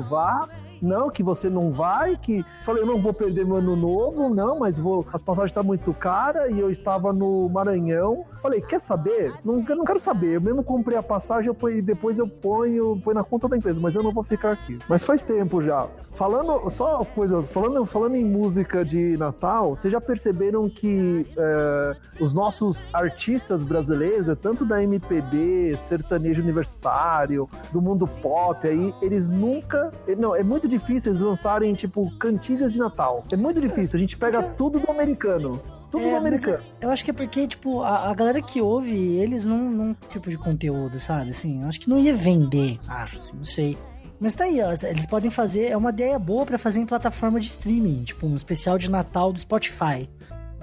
Não, 0.81 1.11
que 1.11 1.21
você 1.21 1.47
não 1.47 1.71
vai, 1.71 2.17
que. 2.17 2.43
Falei, 2.63 2.81
eu 2.81 2.87
não 2.87 2.99
vou 2.99 3.13
perder 3.13 3.45
meu 3.45 3.57
ano 3.57 3.75
novo, 3.75 4.33
não, 4.33 4.57
mas 4.57 4.79
vou. 4.79 5.05
As 5.13 5.21
passagens 5.21 5.51
estão 5.51 5.63
muito 5.63 5.93
caras 5.93 6.51
e 6.51 6.59
eu 6.59 6.71
estava 6.71 7.13
no 7.13 7.47
Maranhão. 7.49 8.25
Falei, 8.41 8.61
quer 8.61 8.81
saber? 8.81 9.31
Não, 9.45 9.63
eu 9.67 9.75
não 9.75 9.85
quero 9.85 9.99
saber. 9.99 10.35
Eu 10.35 10.41
mesmo 10.41 10.63
comprei 10.63 10.97
a 10.97 11.03
passagem 11.03 11.53
eu 11.53 11.69
e 11.69 11.81
depois 11.81 12.17
eu 12.17 12.27
ponho, 12.27 12.99
ponho 13.03 13.15
na 13.15 13.23
conta 13.23 13.47
da 13.47 13.55
empresa, 13.55 13.79
mas 13.79 13.93
eu 13.93 14.01
não 14.01 14.11
vou 14.11 14.23
ficar 14.23 14.53
aqui. 14.53 14.79
Mas 14.89 15.03
faz 15.03 15.23
tempo 15.23 15.61
já. 15.61 15.87
Falando, 16.15 16.69
só 16.69 16.97
uma 16.97 17.05
coisa, 17.05 17.41
falando, 17.43 17.85
falando 17.85 18.15
em 18.15 18.25
música 18.25 18.83
de 18.85 19.17
Natal, 19.17 19.75
vocês 19.75 19.91
já 19.91 19.99
perceberam 19.99 20.69
que 20.69 21.25
é, 21.37 21.95
os 22.19 22.33
nossos 22.33 22.87
artistas 22.93 23.63
brasileiros, 23.63 24.29
é 24.29 24.35
tanto 24.35 24.65
da 24.65 24.83
MPB, 24.83 25.77
sertanejo 25.77 26.41
universitário, 26.41 27.49
do 27.71 27.81
mundo 27.81 28.07
pop 28.07 28.67
aí, 28.67 28.93
eles 29.01 29.29
nunca. 29.29 29.91
Não, 30.17 30.35
é 30.35 30.43
muito 30.43 30.67
difícil 30.67 31.11
eles 31.11 31.21
lançarem, 31.21 31.73
tipo, 31.73 32.11
cantigas 32.17 32.73
de 32.73 32.79
Natal. 32.79 33.23
É 33.31 33.37
muito 33.37 33.59
difícil. 33.61 33.97
A 33.97 33.99
gente 33.99 34.17
pega 34.17 34.43
tudo 34.43 34.79
do 34.79 34.91
americano. 34.91 35.61
Tudo 35.89 36.05
É, 36.05 36.15
americano. 36.15 36.63
Eu 36.79 36.89
acho 36.89 37.03
que 37.03 37.11
é 37.11 37.13
porque, 37.13 37.47
tipo, 37.47 37.81
a, 37.81 38.09
a 38.09 38.13
galera 38.13 38.41
que 38.41 38.61
ouve 38.61 38.95
eles 39.17 39.45
não, 39.45 39.57
não 39.57 39.93
tipo 40.09 40.29
de 40.29 40.37
conteúdo, 40.37 40.97
sabe? 40.99 41.31
Assim, 41.31 41.63
eu 41.63 41.67
acho 41.67 41.79
que 41.81 41.89
não 41.89 41.99
ia 41.99 42.13
vender, 42.13 42.79
acho, 42.87 43.17
assim, 43.17 43.35
não 43.35 43.43
sei. 43.43 43.77
Mas 44.21 44.35
tá 44.35 44.43
aí, 44.43 44.61
ó, 44.61 44.71
eles 44.83 45.07
podem 45.07 45.31
fazer, 45.31 45.69
é 45.69 45.75
uma 45.75 45.89
ideia 45.89 46.19
boa 46.19 46.45
pra 46.45 46.59
fazer 46.59 46.79
em 46.79 46.85
plataforma 46.85 47.39
de 47.39 47.47
streaming, 47.47 48.03
tipo 48.03 48.27
um 48.27 48.35
especial 48.35 48.77
de 48.77 48.87
Natal 48.87 49.33
do 49.33 49.39
Spotify. 49.39 50.07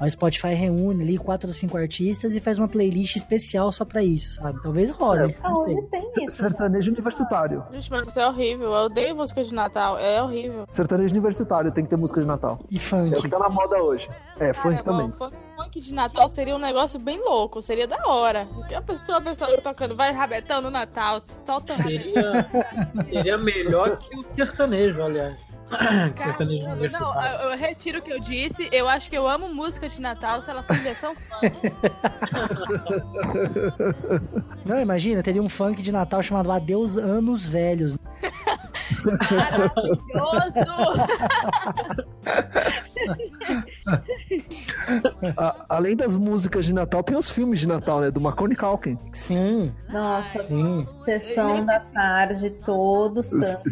O 0.00 0.08
Spotify 0.08 0.54
reúne 0.54 1.02
ali 1.02 1.18
quatro 1.18 1.48
ou 1.48 1.54
cinco 1.54 1.76
artistas 1.76 2.32
e 2.34 2.40
faz 2.40 2.56
uma 2.58 2.68
playlist 2.68 3.16
especial 3.16 3.72
só 3.72 3.84
pra 3.84 4.02
isso, 4.02 4.34
sabe? 4.36 4.62
Talvez 4.62 4.90
role. 4.90 5.26
sei. 5.32 5.36
Aonde 5.42 5.82
tem 5.88 6.10
isso? 6.24 6.36
Sertanejo 6.36 6.90
universitário. 6.92 7.64
Gente, 7.72 7.90
mas 7.90 8.06
isso 8.06 8.20
é 8.20 8.26
horrível. 8.28 8.66
Eu 8.72 8.84
odeio 8.86 9.16
música 9.16 9.42
de 9.42 9.52
Natal. 9.52 9.98
É 9.98 10.22
horrível. 10.22 10.64
Sertanejo 10.68 11.12
universitário 11.12 11.72
tem 11.72 11.82
que 11.84 11.90
ter 11.90 11.96
música 11.96 12.20
de 12.20 12.26
Natal. 12.26 12.60
E 12.70 12.76
É 12.76 12.78
o 12.78 12.80
funk. 12.80 13.22
que 13.22 13.28
tá 13.28 13.38
na 13.38 13.48
moda 13.48 13.76
hoje. 13.82 14.08
É, 14.38 14.52
funk 14.52 14.70
Cara, 14.76 14.84
também. 14.84 15.08
o 15.08 15.12
funk, 15.12 15.34
funk 15.56 15.80
de 15.80 15.92
Natal 15.92 16.28
seria 16.28 16.54
um 16.54 16.60
negócio 16.60 17.00
bem 17.00 17.18
louco. 17.18 17.60
Seria 17.60 17.88
da 17.88 17.98
hora. 18.06 18.46
A 18.74 18.80
pessoa, 18.82 19.18
a 19.18 19.20
pessoa 19.20 19.60
tocando, 19.60 19.96
vai 19.96 20.12
rabetão 20.12 20.62
no 20.62 20.70
Natal, 20.70 21.20
solta 21.44 21.72
Seria, 21.72 22.46
seria 23.10 23.36
melhor 23.36 23.98
que 23.98 24.16
o 24.16 24.24
sertanejo, 24.36 25.02
aliás. 25.02 25.36
sertanejo 26.16 26.64
Não, 26.92 27.22
eu, 27.22 27.50
eu 27.50 27.58
retiro 27.58 27.98
o 27.98 28.02
que 28.02 28.12
eu 28.12 28.20
disse. 28.20 28.68
Eu 28.72 28.88
acho 28.88 29.08
que 29.10 29.16
eu 29.16 29.28
amo 29.28 29.52
música 29.54 29.88
de 29.88 30.00
Natal 30.00 30.40
se 30.42 30.50
ela 30.50 30.62
for 30.62 30.74
em 30.76 30.80
versão 30.80 31.14
funk. 31.14 31.72
Não, 34.64 34.80
imagina, 34.80 35.22
teria 35.22 35.42
um 35.42 35.48
funk 35.48 35.82
de 35.82 35.92
Natal 35.92 36.22
chamado 36.22 36.50
Adeus 36.50 36.96
Anos 36.96 37.46
Velhos. 37.46 37.96
Maravilhoso! 39.04 39.88
A- 45.36 45.64
além 45.68 45.96
das 45.96 46.16
músicas 46.16 46.64
de 46.64 46.72
Natal, 46.72 47.02
tem 47.02 47.16
os 47.16 47.28
filmes 47.30 47.60
de 47.60 47.66
Natal, 47.66 48.00
né? 48.00 48.10
Do 48.10 48.20
Macaulay 48.20 48.56
Culkin. 48.56 48.98
Sim, 49.12 49.72
Nossa, 49.88 50.42
sim. 50.42 50.86
sessão 51.04 51.64
da 51.64 51.80
tarde, 51.80 52.50
todo 52.64 53.22
santo 53.22 53.62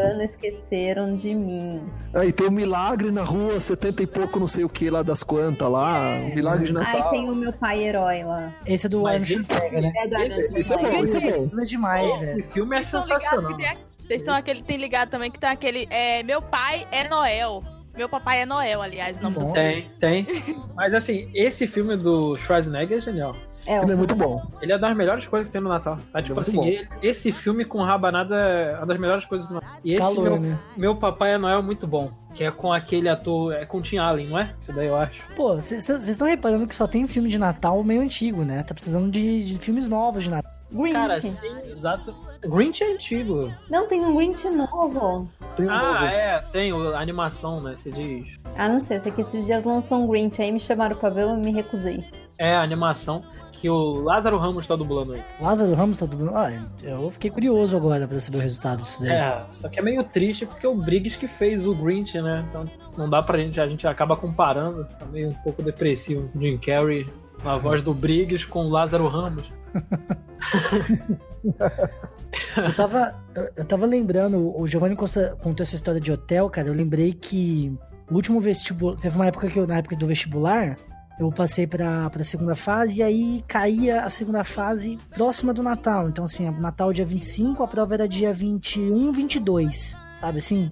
ano, 0.00 0.22
esqueceram 0.22 1.14
de 1.14 1.34
mim. 1.40 1.82
Aí 2.14 2.32
tem 2.32 2.46
o 2.46 2.50
Milagre 2.52 3.10
na 3.10 3.22
rua, 3.22 3.58
70 3.60 4.02
e 4.02 4.06
pouco, 4.06 4.38
não 4.38 4.46
sei 4.48 4.64
o 4.64 4.68
que 4.68 4.88
lá 4.90 5.02
das 5.02 5.22
quantas 5.22 5.68
lá. 5.70 6.20
O 6.22 6.34
Milagre 6.34 6.66
de 6.70 6.76
Ai, 6.76 6.84
Natal. 6.84 7.10
tem 7.10 7.30
o 7.30 7.34
meu 7.34 7.52
pai 7.52 7.82
herói 7.82 8.22
lá. 8.24 8.52
Esse 8.66 8.86
é 8.86 8.88
do 8.88 9.02
Mas 9.02 9.22
Arnold 9.22 9.46
Schwarzenegger, 9.46 9.82
né? 9.82 9.92
É 9.96 10.08
do 10.08 10.14
Arnold 10.16 10.40
Esse, 10.40 10.58
esse 10.60 10.72
é 10.72 10.76
bom, 10.76 11.02
esse 11.02 11.16
é 11.16 11.20
bom. 11.20 11.28
Isso 11.46 11.60
é 11.60 11.64
demais, 11.64 12.18
velho. 12.20 12.40
Esse 12.40 12.52
filme 12.52 12.76
é 12.76 12.82
Vocês 12.82 12.86
estão 13.04 13.16
ligados 13.18 13.22
sensacional. 13.24 13.56
que 13.56 13.62
tem 13.62 13.68
a- 13.70 13.76
Vocês 14.06 14.20
estão 14.22 14.34
aquele, 14.34 14.62
tem 14.62 14.76
ligado 14.76 15.08
também 15.10 15.30
que 15.30 15.38
tem 15.38 15.50
aquele. 15.50 15.86
É, 15.90 16.22
meu 16.22 16.42
pai 16.42 16.86
é 16.90 17.08
Noel. 17.08 17.62
Meu 17.96 18.08
papai 18.08 18.42
é 18.42 18.46
Noel, 18.46 18.80
aliás, 18.80 19.18
o 19.18 19.22
nome 19.22 19.34
do 19.34 19.40
Bom. 19.46 19.54
filme. 19.54 19.90
Tem, 19.98 20.24
tem. 20.24 20.56
Mas 20.74 20.94
assim, 20.94 21.30
esse 21.34 21.66
filme 21.66 21.96
do 21.96 22.36
Schwarzenegger 22.36 22.98
é 22.98 23.00
genial. 23.00 23.36
É, 23.66 23.82
Ele 23.82 23.92
é 23.92 23.96
muito 23.96 24.14
bom. 24.16 24.42
Ele 24.62 24.72
é 24.72 24.78
das 24.78 24.96
melhores 24.96 25.26
coisas 25.26 25.48
que 25.48 25.52
tem 25.52 25.60
no 25.60 25.68
Natal. 25.68 25.98
Tá, 26.12 26.22
tipo 26.22 26.34
muito 26.34 26.48
assim, 26.48 26.56
bom. 26.56 26.64
ele- 26.66 26.88
esse 27.02 27.30
filme 27.30 27.62
com 27.64 27.82
rabanada 27.82 28.34
é 28.34 28.76
uma 28.78 28.86
das 28.86 28.98
melhores 28.98 29.26
coisas 29.26 29.46
do 29.48 29.54
Natal. 29.54 29.70
E 29.84 29.90
esse 29.92 29.98
Calor, 30.00 30.22
meu, 30.22 30.40
né? 30.40 30.58
meu 30.76 30.96
Papai 30.96 31.34
é 31.34 31.38
Noel 31.38 31.58
é 31.58 31.62
muito 31.62 31.86
bom. 31.86 32.10
Que 32.32 32.44
é 32.44 32.50
com 32.50 32.72
aquele 32.72 33.08
ator. 33.08 33.52
É 33.52 33.66
com 33.66 33.78
o 33.78 33.82
Tim 33.82 33.98
Allen, 33.98 34.28
não 34.28 34.38
é? 34.38 34.54
Esse 34.60 34.72
daí 34.72 34.86
eu 34.86 34.96
acho. 34.96 35.20
Pô, 35.36 35.56
vocês 35.56 35.86
estão 36.08 36.26
reparando 36.26 36.66
que 36.66 36.74
só 36.74 36.86
tem 36.86 37.06
filme 37.06 37.28
de 37.28 37.38
Natal 37.38 37.82
meio 37.84 38.00
antigo, 38.00 38.44
né? 38.44 38.62
Tá 38.62 38.72
precisando 38.72 39.10
de, 39.10 39.44
de 39.44 39.58
filmes 39.58 39.88
novos 39.88 40.22
de 40.24 40.30
Natal. 40.30 40.50
Grinch. 40.72 40.92
Cara, 40.94 41.20
sim, 41.20 41.36
exato. 41.70 42.14
Grinch 42.42 42.82
é 42.82 42.92
antigo. 42.94 43.52
Não, 43.70 43.86
tem 43.86 44.00
um 44.04 44.16
Grinch 44.16 44.48
novo. 44.48 45.28
Tem 45.56 45.66
um 45.66 45.70
Ah, 45.70 45.92
novo. 45.94 46.04
é, 46.06 46.44
tem 46.52 46.72
a 46.72 46.98
animação, 47.00 47.60
né? 47.60 47.74
Você 47.76 47.90
diz. 47.90 48.26
Ah, 48.56 48.68
não 48.68 48.80
sei, 48.80 48.98
sei 49.00 49.12
que 49.12 49.20
esses 49.20 49.44
dias 49.46 49.64
lançou 49.64 49.98
um 50.02 50.06
Grinch, 50.06 50.40
aí 50.40 50.50
me 50.52 50.60
chamaram 50.60 50.96
pra 50.96 51.10
ver, 51.10 51.22
eu 51.22 51.36
me 51.36 51.52
recusei. 51.52 52.04
É 52.38 52.54
a 52.54 52.62
animação 52.62 53.22
que 53.52 53.68
o 53.68 54.00
Lázaro 54.00 54.38
Ramos 54.38 54.66
tá 54.66 54.74
dublando 54.74 55.12
aí. 55.12 55.22
Lázaro 55.38 55.74
Ramos 55.74 55.98
tá 55.98 56.06
dublando. 56.06 56.34
Ah, 56.34 56.50
eu 56.82 57.10
fiquei 57.10 57.30
curioso 57.30 57.76
agora 57.76 58.08
pra 58.08 58.18
saber 58.18 58.38
o 58.38 58.40
resultado 58.40 58.78
disso 58.80 59.02
daí. 59.02 59.10
É, 59.10 59.44
só 59.48 59.68
que 59.68 59.78
é 59.78 59.82
meio 59.82 60.02
triste 60.02 60.46
porque 60.46 60.64
é 60.64 60.68
o 60.68 60.74
Briggs 60.74 61.18
que 61.18 61.28
fez 61.28 61.66
o 61.66 61.74
Grinch, 61.74 62.18
né? 62.22 62.42
Então 62.48 62.64
não 62.96 63.10
dá 63.10 63.22
pra 63.22 63.36
gente, 63.36 63.60
a 63.60 63.66
gente 63.68 63.86
acaba 63.86 64.16
comparando. 64.16 64.86
Tá 64.98 65.04
meio 65.04 65.28
um 65.28 65.34
pouco 65.34 65.62
depressivo. 65.62 66.30
Jim 66.40 66.56
Carrey, 66.56 67.06
a 67.44 67.56
voz 67.58 67.82
do 67.82 67.92
Briggs 67.92 68.46
com 68.46 68.64
o 68.64 68.70
Lázaro 68.70 69.06
Ramos. 69.08 69.44
Eu 72.56 72.74
tava, 72.74 73.14
eu, 73.56 73.64
tava 73.64 73.86
lembrando, 73.86 74.56
o 74.56 74.66
Giovanni 74.66 74.94
contou 74.94 75.62
essa 75.62 75.74
história 75.74 76.00
de 76.00 76.12
hotel, 76.12 76.48
cara. 76.48 76.68
Eu 76.68 76.74
lembrei 76.74 77.12
que 77.12 77.76
o 78.10 78.14
último 78.14 78.40
vestibular. 78.40 78.96
Teve 78.96 79.16
uma 79.16 79.26
época 79.26 79.48
que 79.48 79.58
eu, 79.58 79.66
na 79.66 79.78
época 79.78 79.96
do 79.96 80.06
vestibular, 80.06 80.76
eu 81.18 81.30
passei 81.30 81.66
pra, 81.66 82.08
pra 82.10 82.24
segunda 82.24 82.54
fase 82.54 82.98
e 82.98 83.02
aí 83.02 83.44
caía 83.46 84.02
a 84.02 84.08
segunda 84.10 84.42
fase 84.42 84.98
próxima 85.10 85.52
do 85.52 85.62
Natal. 85.62 86.08
Então, 86.08 86.24
assim, 86.24 86.48
Natal 86.50 86.92
dia 86.92 87.04
25, 87.04 87.62
a 87.62 87.68
prova 87.68 87.94
era 87.94 88.08
dia 88.08 88.32
21, 88.32 89.12
22. 89.12 89.96
Sabe 90.18 90.38
assim? 90.38 90.70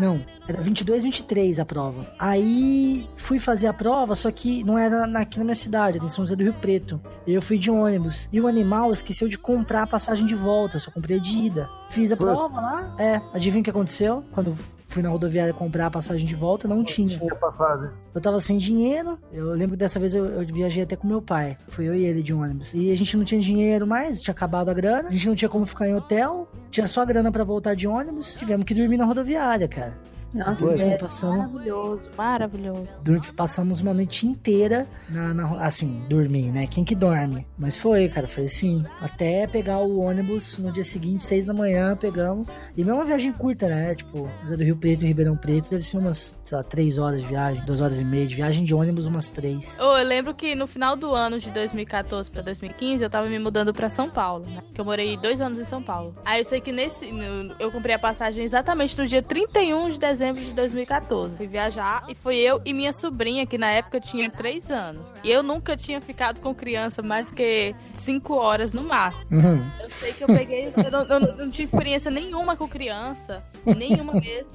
Não, 0.00 0.24
era 0.48 0.62
22, 0.62 1.04
23 1.04 1.60
a 1.60 1.64
prova. 1.66 2.10
Aí 2.18 3.06
fui 3.16 3.38
fazer 3.38 3.66
a 3.66 3.72
prova, 3.72 4.14
só 4.14 4.30
que 4.30 4.64
não 4.64 4.78
era 4.78 5.04
aqui 5.20 5.38
na 5.38 5.44
minha 5.44 5.54
cidade, 5.54 5.98
era 5.98 6.06
em 6.06 6.08
São 6.08 6.24
José 6.24 6.34
do 6.34 6.42
Rio 6.42 6.54
Preto. 6.54 6.98
E 7.26 7.34
eu 7.34 7.42
fui 7.42 7.58
de 7.58 7.70
ônibus. 7.70 8.26
E 8.32 8.40
o 8.40 8.46
animal 8.46 8.92
esqueceu 8.92 9.28
de 9.28 9.36
comprar 9.36 9.82
a 9.82 9.86
passagem 9.86 10.24
de 10.24 10.34
volta, 10.34 10.76
eu 10.76 10.80
só 10.80 10.90
comprei 10.90 11.18
a 11.18 11.20
de 11.20 11.36
ida. 11.36 11.68
Fiz 11.90 12.10
a 12.10 12.16
prova 12.16 12.60
lá. 12.60 12.96
É, 12.98 13.20
adivinha 13.34 13.60
o 13.60 13.64
que 13.64 13.70
aconteceu? 13.70 14.24
Quando 14.32 14.56
fui 14.90 15.02
na 15.02 15.08
rodoviária 15.08 15.54
comprar 15.54 15.86
a 15.86 15.90
passagem 15.90 16.26
de 16.26 16.34
volta, 16.34 16.66
não 16.66 16.84
tinha. 16.84 17.06
Tinha 17.16 17.34
passado. 17.36 17.92
Eu 18.12 18.20
tava 18.20 18.40
sem 18.40 18.58
dinheiro. 18.58 19.18
Eu 19.32 19.50
lembro 19.52 19.70
que 19.70 19.76
dessa 19.76 20.00
vez 20.00 20.14
eu, 20.14 20.26
eu 20.26 20.44
viajei 20.44 20.82
até 20.82 20.96
com 20.96 21.06
meu 21.06 21.22
pai. 21.22 21.56
Fui 21.68 21.88
eu 21.88 21.94
e 21.94 22.04
ele 22.04 22.22
de 22.22 22.34
ônibus. 22.34 22.70
E 22.74 22.90
a 22.90 22.96
gente 22.96 23.16
não 23.16 23.24
tinha 23.24 23.40
dinheiro 23.40 23.86
mais, 23.86 24.20
tinha 24.20 24.32
acabado 24.32 24.68
a 24.68 24.74
grana. 24.74 25.08
A 25.08 25.12
gente 25.12 25.28
não 25.28 25.34
tinha 25.36 25.48
como 25.48 25.64
ficar 25.64 25.88
em 25.88 25.94
hotel. 25.94 26.50
Tinha 26.70 26.88
só 26.88 27.06
grana 27.06 27.30
pra 27.30 27.44
voltar 27.44 27.74
de 27.74 27.86
ônibus. 27.86 28.34
Tivemos 28.34 28.66
que 28.66 28.74
dormir 28.74 28.96
na 28.96 29.04
rodoviária, 29.04 29.68
cara. 29.68 29.96
Nossa. 30.34 30.64
E 30.76 30.80
é 30.82 30.96
passamos, 30.98 31.50
Maravilhoso, 31.52 32.10
maravilhoso. 32.16 32.88
dur- 33.02 33.32
passamos 33.34 33.80
uma 33.80 33.92
noite 33.92 34.26
inteira 34.26 34.86
na, 35.08 35.34
na- 35.34 35.64
assim, 35.64 36.04
dormir, 36.08 36.52
né? 36.52 36.66
Quem 36.66 36.84
que 36.84 36.94
dorme? 36.94 37.46
Mas 37.58 37.76
foi, 37.76 38.08
cara, 38.08 38.28
foi 38.28 38.44
assim. 38.44 38.84
Até 39.00 39.46
pegar 39.46 39.78
o 39.78 40.00
ônibus 40.00 40.58
no 40.58 40.70
dia 40.70 40.84
seguinte, 40.84 41.24
seis 41.24 41.46
da 41.46 41.52
manhã, 41.52 41.96
pegamos. 41.96 42.46
E 42.76 42.84
não 42.84 42.92
é 42.94 42.96
uma 42.98 43.04
viagem 43.04 43.32
curta, 43.32 43.66
né? 43.66 43.94
Tipo, 43.94 44.28
Zé 44.46 44.56
do 44.56 44.62
Rio 44.64 44.76
Preto 44.76 45.04
e 45.04 45.08
Ribeirão 45.08 45.36
Preto 45.36 45.70
deve 45.70 45.82
ser 45.82 45.98
umas, 45.98 46.38
sei 46.44 46.56
lá, 46.56 46.62
três 46.62 46.96
horas 46.98 47.22
de 47.22 47.26
viagem, 47.26 47.64
duas 47.64 47.80
horas 47.80 48.00
e 48.00 48.04
meia 48.04 48.26
de 48.26 48.36
viagem 48.36 48.64
de 48.64 48.74
ônibus, 48.74 49.06
umas 49.06 49.30
três. 49.30 49.76
Ô, 49.80 49.96
eu 49.98 50.06
lembro 50.06 50.32
que 50.34 50.54
no 50.54 50.66
final 50.66 50.96
do 50.96 51.12
ano 51.14 51.38
de 51.38 51.50
2014 51.50 52.30
pra 52.30 52.42
2015, 52.42 53.02
eu 53.02 53.10
tava 53.10 53.28
me 53.28 53.38
mudando 53.38 53.72
pra 53.72 53.88
São 53.88 54.08
Paulo, 54.08 54.46
né? 54.46 54.62
Que 54.72 54.80
eu 54.80 54.84
morei 54.84 55.16
dois 55.16 55.40
anos 55.40 55.58
em 55.58 55.64
São 55.64 55.82
Paulo. 55.82 56.14
Aí 56.24 56.40
eu 56.40 56.44
sei 56.44 56.60
que 56.60 56.70
nesse. 56.70 57.10
eu 57.58 57.70
comprei 57.72 57.94
a 57.94 57.98
passagem 57.98 58.44
exatamente 58.44 58.96
no 58.96 59.06
dia 59.06 59.22
31 59.22 59.88
de 59.88 59.98
dezembro 59.98 60.19
de 60.20 60.52
2014. 60.52 61.36
Fui 61.36 61.46
viajar 61.46 62.04
e 62.08 62.14
foi 62.14 62.36
eu 62.36 62.60
e 62.64 62.72
minha 62.72 62.92
sobrinha, 62.92 63.46
que 63.46 63.56
na 63.58 63.70
época 63.70 63.98
tinha 64.00 64.30
três 64.30 64.70
anos. 64.70 65.12
E 65.24 65.30
eu 65.30 65.42
nunca 65.42 65.76
tinha 65.76 66.00
ficado 66.00 66.40
com 66.40 66.54
criança 66.54 67.02
mais 67.02 67.30
do 67.30 67.34
que 67.36 67.74
cinco 67.94 68.34
horas 68.34 68.72
no 68.72 68.82
máximo. 68.82 69.26
Uhum. 69.30 69.70
Eu 69.80 69.90
sei 69.92 70.12
que 70.12 70.22
eu 70.24 70.26
peguei. 70.28 70.72
Eu 70.76 70.90
não- 70.90 71.04
eu 71.06 71.36
não 71.36 71.48
tinha 71.50 71.64
experiência 71.64 72.10
nenhuma 72.10 72.56
com 72.56 72.68
criança. 72.68 73.42
Nenhuma 73.64 74.12
mesmo. 74.14 74.50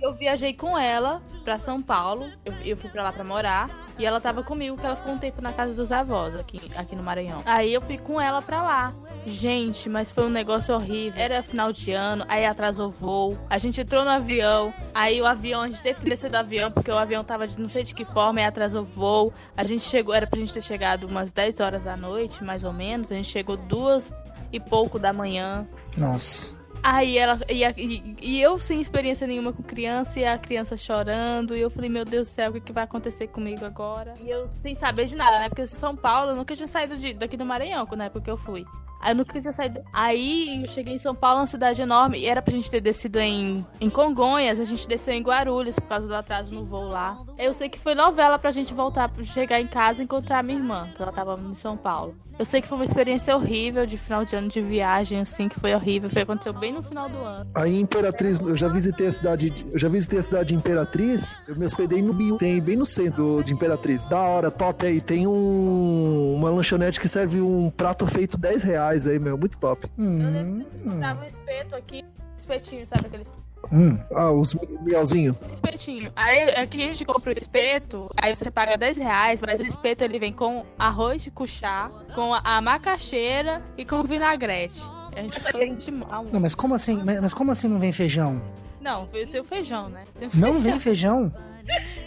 Eu 0.00 0.12
viajei 0.12 0.52
com 0.52 0.76
ela 0.76 1.22
pra 1.44 1.58
São 1.58 1.80
Paulo. 1.80 2.30
Eu, 2.44 2.52
eu 2.64 2.76
fui 2.76 2.90
pra 2.90 3.02
lá 3.02 3.12
pra 3.12 3.24
morar. 3.24 3.70
E 3.98 4.04
ela 4.04 4.20
tava 4.20 4.42
comigo, 4.42 4.76
que 4.76 4.84
ela 4.84 4.96
ficou 4.96 5.12
um 5.14 5.18
tempo 5.18 5.40
na 5.40 5.52
casa 5.52 5.72
dos 5.72 5.92
avós 5.92 6.34
aqui, 6.34 6.60
aqui 6.74 6.96
no 6.96 7.02
Maranhão. 7.02 7.40
Aí 7.46 7.72
eu 7.72 7.80
fui 7.80 7.96
com 7.96 8.20
ela 8.20 8.42
pra 8.42 8.62
lá. 8.62 8.94
Gente, 9.24 9.88
mas 9.88 10.10
foi 10.12 10.24
um 10.24 10.30
negócio 10.30 10.74
horrível. 10.74 11.18
Era 11.20 11.42
final 11.42 11.72
de 11.72 11.92
ano, 11.92 12.24
aí 12.28 12.44
atrasou 12.44 12.90
voo. 12.90 13.38
A 13.48 13.56
gente 13.56 13.80
entrou 13.80 14.04
no 14.04 14.10
avião. 14.10 14.74
Aí 14.92 15.20
o 15.22 15.26
avião, 15.26 15.62
a 15.62 15.68
gente 15.68 15.82
teve 15.82 16.00
que 16.00 16.10
descer 16.10 16.30
do 16.30 16.36
avião, 16.36 16.70
porque 16.70 16.90
o 16.90 16.98
avião 16.98 17.24
tava 17.24 17.46
de 17.46 17.58
não 17.58 17.68
sei 17.68 17.84
de 17.84 17.94
que 17.94 18.04
forma, 18.04 18.40
aí 18.40 18.46
atrasou 18.46 18.84
voo. 18.84 19.32
A 19.56 19.62
gente 19.62 19.84
chegou, 19.84 20.12
era 20.12 20.26
pra 20.26 20.38
gente 20.38 20.52
ter 20.52 20.62
chegado 20.62 21.06
umas 21.06 21.32
10 21.32 21.60
horas 21.60 21.84
da 21.84 21.96
noite, 21.96 22.44
mais 22.44 22.64
ou 22.64 22.72
menos. 22.72 23.10
A 23.10 23.14
gente 23.14 23.30
chegou 23.30 23.56
duas 23.56 24.12
e 24.52 24.60
pouco 24.60 24.98
da 24.98 25.12
manhã. 25.12 25.66
Nossa. 25.98 26.54
Aí 26.86 27.16
ela. 27.16 27.40
E, 27.48 27.64
a- 27.64 27.72
e- 27.78 28.14
e 28.20 28.42
eu 28.42 28.58
sem 28.58 28.78
experiência 28.78 29.26
nenhuma 29.26 29.54
com 29.54 29.62
criança 29.62 30.20
e 30.20 30.24
a 30.26 30.36
criança 30.36 30.76
chorando. 30.76 31.56
E 31.56 31.60
eu 31.60 31.70
falei, 31.70 31.88
meu 31.88 32.04
Deus 32.04 32.28
do 32.28 32.30
céu, 32.30 32.50
o 32.50 32.52
que, 32.52 32.60
que 32.60 32.72
vai 32.72 32.84
acontecer 32.84 33.26
comigo 33.28 33.64
agora? 33.64 34.14
E 34.20 34.28
eu 34.28 34.50
sem 34.60 34.74
saber 34.74 35.06
de 35.06 35.16
nada, 35.16 35.38
né? 35.38 35.48
Porque 35.48 35.62
eu 35.62 35.66
sou 35.66 35.78
São 35.78 35.96
Paulo, 35.96 36.32
eu 36.32 36.36
nunca 36.36 36.54
tinha 36.54 36.66
saído 36.68 36.94
de, 36.98 37.14
daqui 37.14 37.38
do 37.38 37.44
Maranhão, 37.46 37.86
na 37.96 38.04
época 38.04 38.20
que 38.20 38.30
eu 38.30 38.36
fui. 38.36 38.66
Aí 39.04 39.12
eu 39.12 39.16
nunca 39.16 39.38
tinha 39.38 39.52
saído. 39.52 39.80
Aí 39.92 40.62
eu 40.62 40.68
cheguei 40.68 40.94
em 40.94 40.98
São 40.98 41.14
Paulo, 41.14 41.40
uma 41.40 41.46
cidade 41.46 41.82
enorme, 41.82 42.18
e 42.18 42.26
era 42.26 42.40
pra 42.40 42.54
gente 42.54 42.70
ter 42.70 42.80
descido 42.80 43.20
em, 43.20 43.64
em 43.78 43.90
Congonhas, 43.90 44.58
a 44.58 44.64
gente 44.64 44.88
desceu 44.88 45.12
em 45.12 45.22
Guarulhos 45.22 45.78
por 45.78 45.86
causa 45.88 46.06
do 46.08 46.14
atraso 46.14 46.54
no 46.54 46.64
voo 46.64 46.88
lá. 46.88 47.18
Eu 47.38 47.52
sei 47.52 47.68
que 47.68 47.78
foi 47.78 47.94
novela 47.94 48.38
pra 48.38 48.50
gente 48.50 48.72
voltar, 48.72 49.10
pra 49.10 49.22
chegar 49.24 49.60
em 49.60 49.66
casa 49.66 50.00
e 50.00 50.04
encontrar 50.04 50.42
minha 50.42 50.58
irmã, 50.58 50.88
que 50.96 51.02
ela 51.02 51.12
tava 51.12 51.38
em 51.38 51.54
São 51.54 51.76
Paulo. 51.76 52.14
Eu 52.38 52.46
sei 52.46 52.62
que 52.62 52.66
foi 52.68 52.78
uma 52.78 52.84
experiência 52.84 53.36
horrível 53.36 53.84
de 53.84 53.98
final 53.98 54.24
de 54.24 54.34
ano 54.34 54.48
de 54.48 54.62
viagem, 54.62 55.20
assim, 55.20 55.48
que 55.50 55.60
foi 55.60 55.74
horrível. 55.74 56.08
Foi 56.08 56.22
aconteceu 56.22 56.54
bem 56.54 56.72
no 56.72 56.82
final 56.82 57.06
do 57.08 57.18
ano. 57.18 57.50
Aí 57.54 57.78
Imperatriz, 57.78 58.40
eu 58.40 58.56
já 58.56 58.68
visitei 58.68 59.06
a 59.08 59.12
cidade, 59.12 59.50
de- 59.50 59.70
eu 59.70 59.78
já 59.78 59.88
visitei 59.90 60.18
a 60.18 60.22
cidade 60.22 60.48
de 60.48 60.54
Imperatriz, 60.54 61.38
eu 61.46 61.54
me 61.56 61.66
hospedei 61.66 62.00
no 62.00 62.14
Bio, 62.14 62.38
tem 62.38 62.58
bem 62.62 62.76
no 62.76 62.86
centro 62.86 63.42
de 63.44 63.52
Imperatriz. 63.52 64.08
Da 64.08 64.18
hora, 64.18 64.50
top 64.50 64.86
aí, 64.86 65.00
tem 65.00 65.26
um 65.26 66.34
uma 66.36 66.48
lanchonete 66.50 67.00
que 67.00 67.08
serve 67.08 67.40
um 67.40 67.70
prato 67.70 68.06
feito 68.06 68.38
10 68.38 68.62
reais 68.62 68.93
aí, 69.06 69.18
meu, 69.18 69.36
muito 69.36 69.58
top. 69.58 69.90
Eu 69.98 70.04
lembro 70.04 70.66
Hum, 70.66 70.90
que 70.90 71.00
tava 71.00 71.22
um 71.22 71.26
espeto 71.26 71.74
aqui, 71.74 72.04
espetinho, 72.36 72.86
sabe 72.86 73.06
aquele 73.06 73.24
hum. 73.72 73.98
Ah, 74.14 74.30
os 74.30 74.54
mielzinho. 74.82 75.36
espetinho. 75.50 76.12
Aí 76.14 76.50
aqui 76.50 76.82
a 76.82 76.86
gente 76.86 77.04
compra 77.04 77.30
o 77.30 77.32
espeto, 77.32 78.10
aí 78.16 78.34
você 78.34 78.50
paga 78.50 78.76
10 78.76 78.98
reais, 78.98 79.42
mas 79.44 79.60
o 79.60 79.66
espeto 79.66 80.04
ele 80.04 80.18
vem 80.18 80.32
com 80.32 80.64
arroz 80.78 81.22
de 81.22 81.30
cuchá, 81.30 81.90
com 82.14 82.34
a, 82.34 82.60
macaxeira 82.60 83.62
e 83.76 83.84
com 83.84 84.02
vinagrete. 84.02 84.82
A 85.16 85.22
gente 85.22 85.40
sente 85.40 85.90
mal. 85.90 86.26
Não, 86.30 86.40
mas 86.40 86.54
como 86.54 86.74
assim? 86.74 87.00
Mas, 87.04 87.20
mas 87.20 87.34
como 87.34 87.50
assim 87.52 87.68
não 87.68 87.78
vem 87.78 87.92
feijão? 87.92 88.40
Não, 88.80 89.06
foi 89.06 89.24
o 89.24 89.28
seu 89.28 89.42
feijão, 89.42 89.88
né? 89.88 90.02
Seu 90.16 90.28
Não 90.34 90.60
vem 90.60 90.78
feijão? 90.78 91.32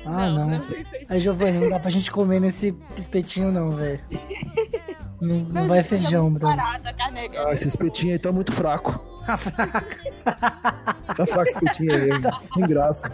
Ah, 0.06 0.30
não. 0.30 0.50
não 0.52 0.60
vem 0.68 0.86
feijão. 0.86 1.08
Aí, 1.10 1.20
Giovanni, 1.20 1.58
não 1.58 1.70
dá 1.70 1.80
pra 1.80 1.90
gente 1.90 2.12
comer 2.12 2.40
nesse 2.40 2.76
espetinho, 2.96 3.52
não, 3.52 3.72
velho. 3.72 4.00
Não, 5.22 5.40
não 5.40 5.68
vai 5.68 5.82
feijão, 5.84 6.32
Bruno. 6.32 6.56
Parada, 6.56 6.94
carne. 6.94 7.30
Ah, 7.38 7.52
esse 7.54 7.68
espetinho 7.68 8.14
aí 8.14 8.20
tá 8.20 8.32
muito 8.32 8.52
fraco. 8.52 9.04
Tá 11.16 11.26
fraco 11.26 11.46
esse 11.50 11.58
espetinho 11.58 11.94
aí, 11.94 12.12
hein? 12.12 12.22
sem 12.54 12.68
graça. 12.68 13.12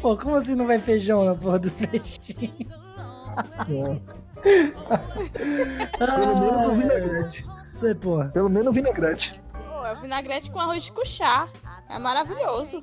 Pô, 0.00 0.16
como 0.16 0.36
assim 0.36 0.54
não 0.54 0.66
vai 0.66 0.78
feijão 0.78 1.24
na 1.24 1.34
porra 1.34 1.58
do 1.58 1.66
espetinho? 1.66 2.52
Pelo 5.98 6.40
menos 6.40 6.66
o 6.66 6.74
vinagrete. 6.74 7.46
É, 7.82 7.94
porra. 7.94 8.28
Pelo 8.28 8.48
menos 8.48 8.68
o 8.68 8.72
vinagrete. 8.72 9.40
Pô, 9.52 9.84
é 9.86 9.92
o 9.92 10.00
vinagrete 10.00 10.50
com 10.50 10.60
arroz 10.60 10.84
de 10.84 10.92
cuchá. 10.92 11.48
É 11.88 11.98
maravilhoso. 11.98 12.82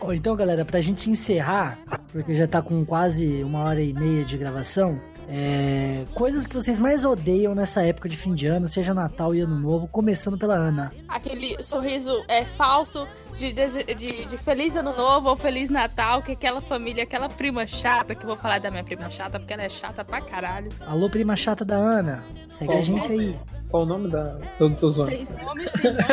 Ó, 0.00 0.12
Então, 0.12 0.36
galera, 0.36 0.64
pra 0.64 0.80
gente 0.80 1.10
encerrar, 1.10 1.78
porque 2.12 2.34
já 2.34 2.46
tá 2.46 2.60
com 2.62 2.84
quase 2.84 3.42
uma 3.42 3.60
hora 3.64 3.80
e 3.82 3.92
meia 3.92 4.24
de 4.24 4.36
gravação, 4.36 5.00
é... 5.28 6.04
coisas 6.14 6.46
que 6.46 6.54
vocês 6.54 6.78
mais 6.78 7.04
odeiam 7.04 7.54
nessa 7.54 7.82
época 7.82 8.08
de 8.08 8.16
fim 8.16 8.34
de 8.34 8.46
ano, 8.46 8.68
seja 8.68 8.94
Natal 8.94 9.34
e 9.34 9.40
Ano 9.40 9.58
Novo, 9.58 9.88
começando 9.88 10.38
pela 10.38 10.54
Ana. 10.54 10.92
Aquele 11.08 11.62
sorriso 11.62 12.12
é 12.28 12.44
falso 12.44 13.06
de, 13.34 13.52
de, 13.52 14.24
de 14.26 14.36
Feliz 14.36 14.76
Ano 14.76 14.94
Novo 14.94 15.28
ou 15.28 15.36
Feliz 15.36 15.68
Natal, 15.68 16.22
que 16.22 16.32
aquela 16.32 16.60
família, 16.60 17.04
aquela 17.04 17.28
prima 17.28 17.66
chata, 17.66 18.14
que 18.14 18.24
eu 18.24 18.28
vou 18.28 18.36
falar 18.36 18.58
da 18.58 18.70
minha 18.70 18.84
prima 18.84 19.10
chata, 19.10 19.38
porque 19.38 19.52
ela 19.52 19.62
é 19.62 19.68
chata 19.68 20.04
pra 20.04 20.20
caralho. 20.20 20.70
Alô, 20.80 21.10
prima 21.10 21.36
chata 21.36 21.64
da 21.64 21.76
Ana, 21.76 22.24
segue 22.48 22.66
Qual 22.66 22.78
a 22.78 22.82
gente 22.82 23.12
aí. 23.12 23.38
Qual 23.68 23.82
o 23.82 23.86
nome 23.86 24.08
da. 24.08 24.38
Tô, 24.56 24.70
tô 24.70 24.90
zoando. 24.90 25.26
Sem 25.26 25.44
nome, 25.44 25.68
sim, 25.68 25.90
né? 25.90 26.06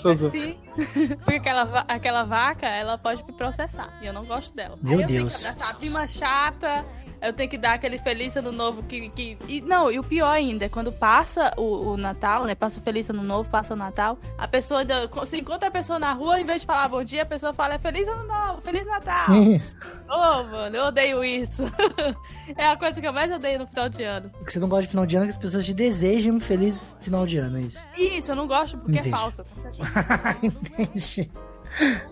Tô 0.00 0.12
zoando. 0.12 0.30
Sim. 0.30 0.56
Porque 1.24 1.34
aquela, 1.34 1.84
aquela 1.88 2.24
vaca, 2.24 2.66
ela 2.66 2.96
pode 2.96 3.24
me 3.24 3.32
processar. 3.32 3.98
E 4.00 4.06
eu 4.06 4.12
não 4.12 4.24
gosto 4.24 4.54
dela. 4.54 4.78
Meu 4.80 4.98
Aí 4.98 5.02
eu 5.02 5.06
tenho 5.06 5.20
Deus. 5.20 5.36
que 5.36 5.44
abraçar 5.44 5.70
a 5.70 5.74
prima 5.74 6.06
chata. 6.08 6.84
Eu 7.22 7.32
tenho 7.32 7.48
que 7.48 7.56
dar 7.56 7.74
aquele 7.74 7.98
feliz 7.98 8.36
ano 8.36 8.50
novo 8.50 8.82
que. 8.82 9.08
que... 9.10 9.38
E, 9.46 9.60
não, 9.60 9.90
e 9.90 9.98
o 9.98 10.02
pior 10.02 10.28
ainda, 10.28 10.64
é 10.64 10.68
quando 10.68 10.90
passa 10.90 11.52
o, 11.56 11.92
o 11.92 11.96
Natal, 11.96 12.44
né? 12.44 12.54
Passa 12.56 12.80
o 12.80 12.82
feliz 12.82 13.08
ano 13.08 13.22
novo, 13.22 13.48
passa 13.48 13.74
o 13.74 13.76
Natal. 13.76 14.18
A 14.36 14.48
pessoa 14.48 14.80
ainda. 14.80 15.06
Você 15.06 15.36
encontra 15.36 15.68
a 15.68 15.70
pessoa 15.70 16.00
na 16.00 16.12
rua, 16.12 16.40
em 16.40 16.44
vez 16.44 16.62
de 16.62 16.66
falar 16.66 16.88
bom 16.88 17.04
dia, 17.04 17.22
a 17.22 17.26
pessoa 17.26 17.52
fala 17.52 17.74
é 17.74 17.78
feliz 17.78 18.08
ano 18.08 18.26
novo, 18.26 18.60
feliz 18.60 18.84
Natal. 18.84 19.26
Sim. 19.26 19.56
Ô, 20.10 20.42
mano, 20.42 20.76
eu 20.76 20.84
odeio 20.86 21.22
isso. 21.22 21.62
é 22.58 22.66
a 22.66 22.76
coisa 22.76 23.00
que 23.00 23.06
eu 23.06 23.12
mais 23.12 23.30
odeio 23.30 23.60
no 23.60 23.68
final 23.68 23.88
de 23.88 24.02
ano. 24.02 24.32
O 24.40 24.44
que 24.44 24.52
você 24.52 24.58
não 24.58 24.68
gosta 24.68 24.82
de 24.82 24.88
final 24.88 25.06
de 25.06 25.16
ano 25.16 25.24
é 25.24 25.28
que 25.28 25.34
as 25.34 25.38
pessoas 25.38 25.64
te 25.64 25.72
desejem 25.72 26.32
um 26.32 26.40
feliz 26.40 26.96
final 27.00 27.24
de 27.24 27.38
ano, 27.38 27.58
é 27.58 27.60
isso. 27.62 27.78
Isso, 27.96 28.32
eu 28.32 28.36
não 28.36 28.48
gosto 28.48 28.76
porque 28.78 28.98
Entendi. 28.98 29.14
é 29.14 29.16
falso. 29.16 29.44
Entendi. 30.42 31.30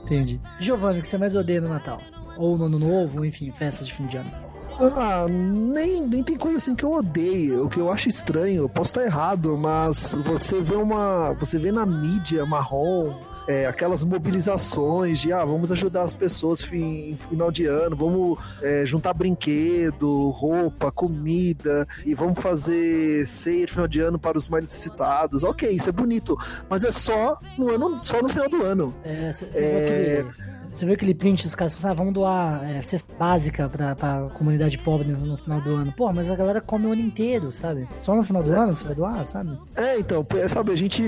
Entendi. 0.05 0.41
Giovanni, 0.61 1.01
o 1.01 1.03
que 1.03 1.09
você 1.09 1.19
mais 1.19 1.35
odeia 1.35 1.61
no 1.61 1.69
Natal? 1.69 2.01
Ou 2.37 2.57
no 2.57 2.67
Ano 2.67 2.79
Novo, 2.79 3.25
enfim, 3.25 3.51
festas 3.51 3.89
de 3.89 3.93
fim 3.93 4.07
de 4.07 4.17
ano. 4.17 4.51
Ah, 4.97 5.27
nem, 5.29 6.01
nem 6.07 6.23
tem 6.23 6.37
coisa 6.37 6.57
assim 6.57 6.75
que 6.75 6.85
eu 6.85 6.93
odeio. 6.93 7.65
O 7.65 7.69
que 7.69 7.79
eu 7.79 7.91
acho 7.91 8.09
estranho, 8.09 8.63
eu 8.63 8.69
posso 8.69 8.91
estar 8.91 9.05
errado, 9.05 9.57
mas 9.57 10.17
você 10.25 10.61
vê 10.61 10.75
uma. 10.75 11.35
Você 11.35 11.59
vê 11.59 11.71
na 11.71 11.85
mídia 11.85 12.45
marrom. 12.47 13.15
é, 13.47 13.67
aquelas 13.67 14.05
mobilizações 14.05 15.19
de 15.19 15.33
ah, 15.33 15.45
vamos 15.45 15.73
ajudar 15.73 16.03
as 16.03 16.13
pessoas 16.13 16.63
em 16.73 17.17
final 17.29 17.51
de 17.51 17.67
ano, 17.67 17.97
vamos 17.97 18.39
é, 18.63 18.85
juntar 18.87 19.13
brinquedo, 19.13 20.31
roupa, 20.31 20.93
comida 20.93 21.87
e 22.05 22.15
vamos 22.15 22.39
fazer 22.41 23.27
ceia 23.27 23.67
de 23.67 23.73
final 23.73 23.89
de 23.89 24.01
ano 24.01 24.19
para 24.19 24.39
os 24.39 24.49
mais 24.49 24.63
necessitados. 24.63 25.43
Ok, 25.43 25.69
isso 25.69 25.89
é 25.89 25.93
bonito, 25.93 26.37
mas 26.69 26.85
é 26.85 26.91
só 26.91 27.39
no 27.59 27.71
ano, 27.71 27.99
só 28.05 28.23
no 28.23 28.29
final 28.29 28.49
do 28.49 28.63
ano. 28.63 28.95
É, 29.05 29.33
você, 29.33 29.47
você 29.47 29.59
É. 29.59 30.60
você 30.73 30.85
viu 30.85 30.95
aquele 30.95 31.15
print 31.15 31.45
dos 31.45 31.55
caras, 31.55 31.85
ah, 31.85 31.93
vamos 31.93 32.13
doar 32.15 32.65
é, 32.69 32.81
cesta 32.83 33.13
básica 33.19 33.69
pra, 33.69 33.95
pra 33.95 34.29
comunidade 34.35 34.79
pobre 34.79 35.13
no, 35.13 35.37
final 35.37 35.61
do 35.61 35.75
ano. 35.75 35.93
Pô, 35.97 36.13
mas 36.13 36.31
a 36.31 36.37
galera 36.37 36.61
come 36.61 36.87
o 36.87 36.93
ano 36.93 37.03
inteiro, 37.03 37.51
sabe? 37.53 37.89
Só 37.99 38.15
no 38.15 38.23
final 38.23 38.43
do 38.43 38.53
ano 38.53 38.73
que 38.73 38.79
você 38.79 38.85
vai 38.87 38.95
doar, 38.95 39.25
sabe? 39.25 39.59
É, 39.77 39.99
então, 39.99 40.27
sabe, 40.49 40.73
a 40.73 40.77
gente, 40.77 41.03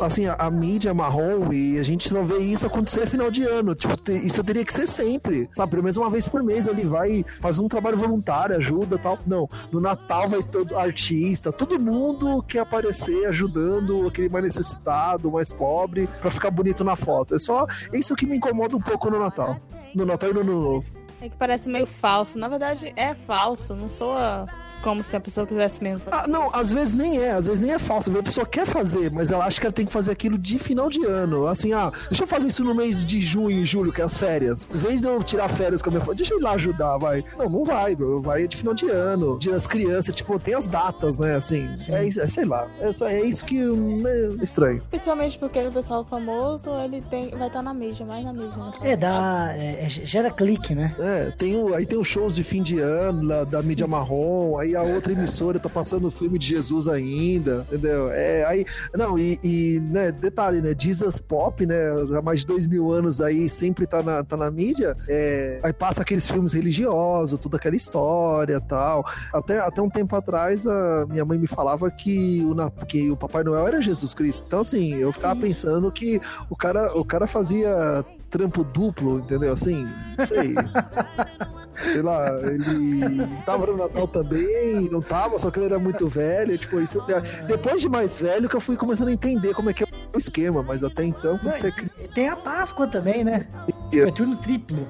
assim, 0.00 0.26
a, 0.26 0.34
a 0.34 0.50
mídia 0.50 0.94
marrom 0.94 1.52
e 1.52 1.78
a 1.78 1.82
gente 1.82 2.08
só 2.08 2.22
vê 2.22 2.38
isso 2.38 2.66
acontecer 2.66 3.06
final 3.06 3.30
de 3.30 3.42
ano. 3.44 3.74
Tipo, 3.74 3.96
te- 3.96 4.12
isso 4.26 4.42
teria 4.44 4.64
que 4.64 4.72
ser 4.72 4.86
sempre, 4.86 5.48
sabe? 5.52 5.70
Pelo 5.70 5.82
menos 5.82 5.96
uma 5.96 6.08
vez 6.10 6.26
por 6.28 6.42
mês 6.42 6.66
ele 6.66 6.84
vai 6.84 7.24
fazer 7.40 7.60
um 7.60 7.68
trabalho 7.68 7.98
voluntário, 7.98 8.56
ajuda 8.56 8.96
tal. 8.98 9.18
Não, 9.26 9.48
no 9.72 9.80
Natal 9.80 10.28
vai 10.28 10.42
todo 10.42 10.78
artista, 10.78 11.52
todo 11.52 11.78
mundo 11.78 12.42
quer 12.42 12.60
aparecer 12.60 13.26
ajudando 13.26 14.06
aquele 14.06 14.28
mais 14.28 14.44
necessitado, 14.44 15.30
mais 15.32 15.52
pobre, 15.52 16.08
pra 16.20 16.30
ficar 16.30 16.50
bonito 16.50 16.84
na 16.84 16.96
foto. 16.96 17.34
É 17.34 17.38
só 17.38 17.66
isso 17.92 18.14
que 18.14 18.26
me 18.26 18.36
incomoda 18.36 18.76
um 18.76 18.80
pouco 18.80 18.99
no 19.08 19.18
Natal. 19.18 19.56
No 19.94 20.04
Natal 20.04 20.30
e 20.30 20.34
no 20.34 20.40
Ano 20.40 20.60
Novo. 20.60 21.00
É 21.20 21.28
que 21.28 21.36
parece 21.36 21.68
meio 21.68 21.86
falso. 21.86 22.38
Na 22.38 22.48
verdade, 22.48 22.92
é 22.96 23.14
falso. 23.14 23.74
Não 23.74 23.88
soa 23.88 24.46
como 24.82 25.02
se 25.04 25.16
a 25.16 25.20
pessoa 25.20 25.46
quisesse 25.46 25.82
mesmo 25.82 26.00
fazer. 26.00 26.24
Ah, 26.24 26.26
não, 26.26 26.50
às 26.54 26.70
vezes 26.72 26.94
nem 26.94 27.18
é, 27.18 27.32
às 27.32 27.46
vezes 27.46 27.60
nem 27.60 27.72
é 27.72 27.78
falso. 27.78 28.10
A 28.16 28.22
pessoa 28.22 28.46
quer 28.46 28.66
fazer, 28.66 29.10
mas 29.10 29.30
ela 29.30 29.44
acha 29.46 29.60
que 29.60 29.66
ela 29.66 29.72
tem 29.72 29.86
que 29.86 29.92
fazer 29.92 30.10
aquilo 30.10 30.36
de 30.38 30.58
final 30.58 30.88
de 30.88 31.04
ano. 31.04 31.46
Assim, 31.46 31.72
ah, 31.72 31.90
deixa 32.08 32.24
eu 32.24 32.26
fazer 32.26 32.48
isso 32.48 32.64
no 32.64 32.74
mês 32.74 33.04
de 33.04 33.20
junho 33.20 33.50
e 33.62 33.64
julho, 33.64 33.92
que 33.92 34.00
é 34.00 34.04
as 34.04 34.16
férias. 34.18 34.66
Em 34.74 34.78
vez 34.78 35.00
de 35.00 35.06
eu 35.06 35.22
tirar 35.22 35.48
férias 35.48 35.80
com 35.82 35.90
a 35.90 35.92
minha 35.92 36.00
família, 36.00 36.16
deixa 36.18 36.34
eu 36.34 36.38
ir 36.38 36.42
lá 36.42 36.52
ajudar, 36.52 36.98
vai. 36.98 37.24
Não, 37.38 37.48
não 37.48 37.64
vai, 37.64 37.94
bro. 37.94 38.20
vai 38.20 38.46
de 38.48 38.56
final 38.56 38.74
de 38.74 38.88
ano. 38.90 39.38
Dia 39.38 39.52
das 39.52 39.66
crianças, 39.66 40.14
tipo, 40.14 40.38
tem 40.38 40.54
as 40.54 40.66
datas, 40.66 41.18
né? 41.18 41.36
Assim, 41.36 41.68
é, 41.88 42.04
isso- 42.04 42.20
é, 42.20 42.28
sei 42.28 42.44
lá. 42.44 42.66
É, 42.80 42.92
só- 42.92 43.06
é 43.06 43.20
isso 43.22 43.44
que 43.44 43.64
hum, 43.68 44.02
é 44.06 44.44
estranho. 44.44 44.82
Principalmente 44.90 45.38
porque 45.38 45.58
o 45.60 45.72
pessoal 45.72 46.04
famoso, 46.04 46.70
ele 46.84 47.02
tem, 47.10 47.30
vai 47.30 47.48
estar 47.48 47.62
na 47.62 47.72
mídia, 47.74 48.04
mais 48.06 48.24
na 48.24 48.32
mídia. 48.32 48.56
Né? 48.56 48.70
É, 48.82 48.96
dá. 48.96 49.52
É, 49.56 49.84
é, 49.86 49.88
gera 49.88 50.30
clique, 50.30 50.74
né? 50.74 50.94
É, 50.98 51.30
tem 51.36 51.56
o, 51.56 51.74
aí 51.74 51.84
tem 51.86 51.98
os 51.98 52.06
shows 52.08 52.34
de 52.34 52.42
fim 52.44 52.62
de 52.62 52.78
ano 52.80 53.26
da, 53.26 53.44
da 53.44 53.62
mídia 53.62 53.86
marrom, 53.86 54.58
aí 54.58 54.69
a 54.74 54.82
outra 54.82 55.12
emissora 55.12 55.58
tá 55.58 55.68
passando 55.68 56.08
o 56.08 56.10
filme 56.10 56.38
de 56.38 56.46
Jesus 56.46 56.88
ainda, 56.88 57.66
entendeu? 57.68 58.10
É, 58.10 58.44
aí, 58.44 58.64
não, 58.94 59.18
e, 59.18 59.38
e, 59.42 59.80
né, 59.80 60.12
detalhe, 60.12 60.60
né, 60.60 60.74
Jesus 60.78 61.18
Pop, 61.18 61.64
né, 61.64 61.76
há 62.16 62.22
mais 62.22 62.40
de 62.40 62.46
dois 62.46 62.66
mil 62.66 62.90
anos 62.90 63.20
aí, 63.20 63.48
sempre 63.48 63.86
tá 63.86 64.02
na, 64.02 64.24
tá 64.24 64.36
na 64.36 64.50
mídia, 64.50 64.96
é, 65.08 65.60
aí 65.62 65.72
passa 65.72 66.02
aqueles 66.02 66.28
filmes 66.28 66.52
religiosos, 66.52 67.38
toda 67.38 67.56
aquela 67.56 67.76
história 67.76 68.60
tal. 68.60 69.04
Até, 69.32 69.58
até 69.58 69.82
um 69.82 69.90
tempo 69.90 70.14
atrás, 70.16 70.66
a 70.66 71.06
minha 71.08 71.24
mãe 71.24 71.38
me 71.38 71.46
falava 71.46 71.90
que 71.90 72.44
o, 72.44 72.84
que 72.86 73.10
o 73.10 73.16
Papai 73.16 73.42
Noel 73.42 73.66
era 73.66 73.82
Jesus 73.82 74.14
Cristo. 74.14 74.44
Então, 74.46 74.60
assim, 74.60 74.94
eu 74.94 75.12
ficava 75.12 75.38
pensando 75.40 75.90
que 75.90 76.20
o 76.48 76.56
cara, 76.56 76.96
o 76.96 77.04
cara 77.04 77.26
fazia 77.26 78.04
trampo 78.28 78.62
duplo, 78.62 79.18
entendeu? 79.18 79.52
Assim, 79.52 79.86
não 80.16 80.26
sei. 80.26 80.54
Sei 81.82 82.02
lá, 82.02 82.28
ele 82.42 83.26
tava 83.46 83.66
no 83.66 83.76
Natal 83.76 84.06
também, 84.08 84.88
não 84.90 85.00
tava, 85.00 85.38
só 85.38 85.50
que 85.50 85.58
ele 85.58 85.66
era 85.66 85.78
muito 85.78 86.06
velho, 86.08 86.56
tipo, 86.58 86.80
isso. 86.80 86.98
Depois 87.46 87.80
de 87.80 87.88
mais 87.88 88.20
velho 88.20 88.48
que 88.48 88.56
eu 88.56 88.60
fui 88.60 88.76
começando 88.76 89.08
a 89.08 89.12
entender 89.12 89.54
como 89.54 89.70
é 89.70 89.72
que 89.72 89.84
é 89.84 89.86
o 90.14 90.18
esquema, 90.18 90.62
mas 90.62 90.82
até 90.84 91.04
então, 91.04 91.38
quando 91.38 91.54
você 91.54 91.72
Tem 92.14 92.28
a 92.28 92.36
Páscoa 92.36 92.86
também, 92.86 93.24
né? 93.24 93.46
É 93.92 94.10
turno 94.10 94.36
triplo. 94.36 94.86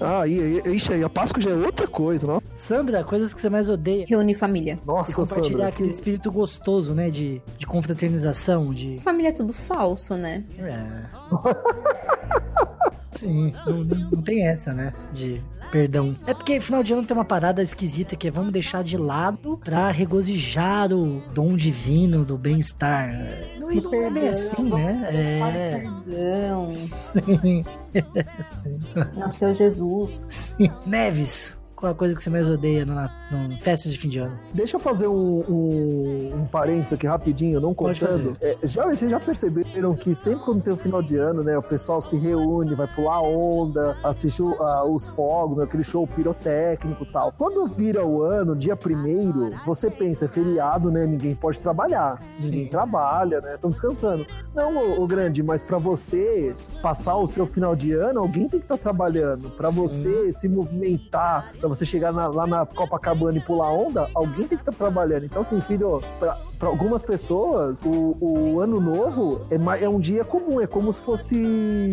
Ah, 0.00 0.26
e, 0.26 0.60
e, 0.64 0.76
ixi, 0.76 0.92
aí 0.92 1.02
a 1.02 1.08
Páscoa 1.08 1.40
já 1.42 1.50
é 1.50 1.54
outra 1.54 1.86
coisa, 1.88 2.26
não? 2.26 2.42
Sandra, 2.54 3.02
coisas 3.02 3.32
que 3.34 3.40
você 3.40 3.48
mais 3.50 3.68
odeia. 3.68 4.04
Reúne 4.08 4.34
família. 4.34 4.78
E 4.82 4.86
Nossa, 4.86 5.12
compartilhar 5.14 5.48
Sandra. 5.50 5.68
aquele 5.68 5.88
espírito 5.88 6.30
gostoso, 6.30 6.94
né? 6.94 7.10
De, 7.10 7.42
de 7.56 7.66
confraternização, 7.66 8.72
de. 8.72 8.98
Família 9.00 9.30
é 9.30 9.32
tudo 9.32 9.52
falso, 9.52 10.14
né? 10.16 10.44
É. 10.58 11.04
Sim, 13.12 13.52
não- 13.66 13.84
não 13.84 14.22
tem 14.22 14.46
essa, 14.46 14.72
né? 14.72 14.92
De 15.12 15.42
perdão. 15.70 16.16
É 16.26 16.34
porque 16.34 16.60
final 16.60 16.82
de 16.82 16.92
ano 16.92 17.04
tem 17.04 17.16
uma 17.16 17.24
parada 17.24 17.62
esquisita 17.62 18.16
que 18.16 18.28
é 18.28 18.30
vamos 18.30 18.52
deixar 18.52 18.82
de 18.82 18.96
lado 18.96 19.58
pra 19.64 19.90
regozijar 19.90 20.92
o 20.92 21.20
dom 21.34 21.54
divino 21.56 22.24
do 22.24 22.36
bem-estar. 22.38 23.10
Não, 23.58 23.94
é 23.94 24.10
bem 24.10 24.28
assim, 24.28 24.70
né? 24.70 25.08
É. 25.10 25.80
Perdão. 25.80 26.68
Sim. 26.68 27.64
Sim. 28.46 28.80
Nasceu 29.16 29.54
Jesus. 29.54 30.24
Sim. 30.28 30.70
Neves, 30.86 31.57
qual 31.78 31.92
a 31.92 31.94
coisa 31.94 32.14
que 32.14 32.22
você 32.22 32.28
mais 32.28 32.48
odeia 32.48 32.84
no, 32.84 32.94
no 32.94 33.58
festas 33.60 33.92
de 33.92 33.98
fim 33.98 34.08
de 34.08 34.18
ano? 34.18 34.36
Deixa 34.52 34.76
eu 34.76 34.80
fazer 34.80 35.06
um, 35.06 35.44
um, 35.48 36.32
um 36.40 36.44
parênteses 36.46 36.92
aqui 36.94 37.06
rapidinho, 37.06 37.60
não 37.60 37.72
contando. 37.72 38.36
É, 38.40 38.56
já, 38.64 38.84
vocês 38.86 39.10
já 39.10 39.20
perceberam 39.20 39.94
que 39.94 40.14
sempre 40.14 40.44
quando 40.44 40.62
tem 40.62 40.72
o 40.72 40.76
final 40.76 41.00
de 41.02 41.16
ano, 41.16 41.42
né, 41.44 41.56
o 41.56 41.62
pessoal 41.62 42.00
se 42.00 42.16
reúne, 42.18 42.74
vai 42.74 42.86
pular 42.88 43.20
onda, 43.22 43.96
assiste 44.02 44.42
o- 44.42 44.60
ah, 44.62 44.84
os 44.84 45.08
fogos, 45.10 45.60
aquele 45.60 45.84
show 45.84 46.06
pirotécnico 46.06 47.04
e 47.04 47.12
tal. 47.12 47.32
Quando 47.38 47.64
vira 47.66 48.04
o 48.04 48.22
ano, 48.22 48.56
dia 48.56 48.74
primeiro, 48.76 49.50
você 49.64 49.90
pensa, 49.90 50.24
é 50.24 50.28
feriado, 50.28 50.90
né, 50.90 51.06
ninguém 51.06 51.34
pode 51.34 51.60
trabalhar. 51.60 52.20
Ninguém 52.40 52.64
Sim. 52.64 52.70
trabalha, 52.70 53.40
né, 53.40 53.54
estão 53.54 53.70
descansando. 53.70 54.26
Não, 54.54 55.00
ô, 55.00 55.06
grande, 55.06 55.42
mas 55.42 55.62
pra 55.62 55.78
você 55.78 56.54
passar 56.82 57.16
o 57.16 57.28
seu 57.28 57.46
final 57.46 57.76
de 57.76 57.92
ano, 57.92 58.18
alguém 58.20 58.48
tem 58.48 58.58
que 58.58 58.64
estar 58.64 58.78
trabalhando. 58.78 59.50
Pra 59.50 59.70
Sim. 59.70 59.76
você 59.82 60.32
se 60.34 60.48
movimentar, 60.48 61.52
pra 61.60 61.67
você 61.68 61.84
chegar 61.86 62.12
na- 62.12 62.26
lá 62.28 62.46
na 62.46 62.66
Copacabana 62.66 63.38
e 63.38 63.40
pular 63.40 63.70
onda, 63.70 64.08
alguém 64.14 64.46
tem 64.46 64.56
que 64.58 64.62
estar 64.68 64.72
trabalhando. 64.72 65.24
Então, 65.24 65.42
assim, 65.42 65.60
filho, 65.60 66.02
pra, 66.18 66.36
pra 66.58 66.68
algumas 66.68 67.02
pessoas, 67.02 67.80
o, 67.84 68.16
o 68.20 68.60
ano 68.60 68.80
novo 68.80 69.40
é, 69.50 69.84
é 69.84 69.88
um 69.88 70.00
dia 70.00 70.24
comum, 70.24 70.60
é 70.60 70.66
como 70.66 70.92
se 70.92 71.00
fosse 71.00 71.34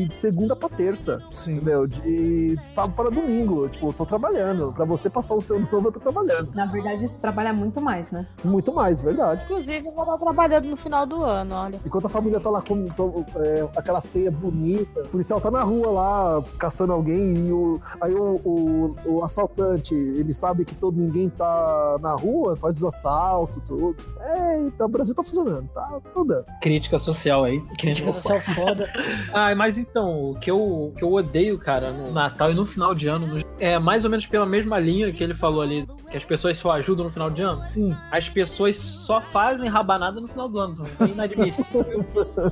de 0.08 0.14
segunda 0.14 0.56
pra 0.56 0.70
terça. 0.70 1.20
Sim. 1.32 1.56
Entendeu? 1.56 1.88
De 1.88 2.56
sábado 2.62 2.96
para 2.96 3.10
domingo. 3.10 3.68
Tipo, 3.70 3.88
eu 3.88 3.94
tô 3.94 4.06
trabalhando. 4.06 4.74
Pra 4.74 4.86
você 4.86 5.10
passar 5.10 5.36
o 5.36 5.42
seu 5.42 5.56
ano 5.58 5.68
novo, 5.72 5.88
eu 5.88 5.92
tô 5.92 6.00
trabalhando. 6.00 6.50
Na 6.54 6.66
verdade, 6.66 7.06
isso 7.06 7.20
trabalha 7.20 7.54
muito 7.54 7.80
mais, 7.82 8.12
né? 8.12 8.26
Muito 8.44 8.74
mais, 8.74 9.02
verdade. 9.02 9.44
Inclusive, 9.46 9.88
eu 9.88 9.94
vou 9.94 10.04
estar 10.04 10.18
trabalhando 10.18 10.66
no 10.68 10.76
final 10.78 11.06
do 11.06 11.22
ano, 11.24 11.56
olha. 11.56 11.80
Enquanto 11.86 12.06
a 12.06 12.10
família 12.10 12.40
tá 12.40 12.50
lá 12.50 12.62
com 12.62 12.86
to- 12.88 13.26
é, 13.38 13.68
aquela 13.76 14.02
ceia 14.02 14.32
bonita, 14.32 15.02
o 15.02 15.08
policial 15.08 15.40
tá 15.40 15.52
na 15.52 15.64
rua 15.64 15.92
lá 15.92 16.44
caçando 16.58 16.94
alguém 16.94 17.48
e 17.48 17.54
o, 17.54 17.80
aí 18.02 18.14
o, 18.14 18.36
o, 18.44 18.96
o 19.06 19.24
assaltante, 19.24 19.94
ele 19.94 20.34
sabe 20.34 20.66
que 20.66 20.76
todo 20.76 20.98
ninguém 20.98 21.30
tá 21.30 21.98
na 22.02 22.14
rua, 22.14 22.56
faz 22.58 22.78
os 22.78 22.84
assaltos, 22.84 23.62
tudo. 23.68 23.96
É 24.22 24.55
o 24.80 24.88
Brasil 24.88 25.14
tá 25.16 25.24
funcionando, 25.24 25.68
tá, 25.74 25.82
tá 25.82 26.24
dando. 26.26 26.46
Crítica 26.62 26.98
social 27.00 27.44
aí. 27.44 27.60
Crítica 27.78 28.12
social 28.12 28.40
foda. 28.42 28.90
Ah, 29.34 29.54
mas 29.56 29.78
então, 29.78 30.32
o 30.32 30.36
que 30.40 30.50
eu, 30.50 30.58
o 30.60 30.94
que 30.96 31.04
eu 31.04 31.12
odeio, 31.12 31.58
cara, 31.58 31.92
no 31.92 32.12
Natal 32.12 32.52
e 32.52 32.54
no 32.56 32.66
final 32.66 32.94
de 32.96 33.08
ano, 33.08 33.28
no- 33.28 33.44
é 33.60 33.78
mais 33.80 34.04
ou 34.06 34.10
menos 34.10 34.26
pela 34.26 34.46
mesma 34.46 34.80
linha 34.80 35.12
que 35.12 35.24
ele 35.24 35.34
falou 35.34 35.62
ali, 35.62 35.86
que 36.10 36.16
as 36.18 36.24
pessoas 36.24 36.58
só 36.58 36.72
ajudam 36.72 37.06
no 37.06 37.12
final 37.12 37.30
de 37.30 37.42
ano. 37.42 37.64
Sim. 37.68 37.96
As 38.12 38.30
pessoas 38.30 38.76
só 38.78 39.22
fazem 39.22 39.68
rabanada 39.68 40.22
no 40.22 40.28
final 40.28 40.48
do 40.48 40.60
ano. 40.60 40.76
Isso 40.84 41.04
é 41.04 41.08
inadmissível. 41.08 42.06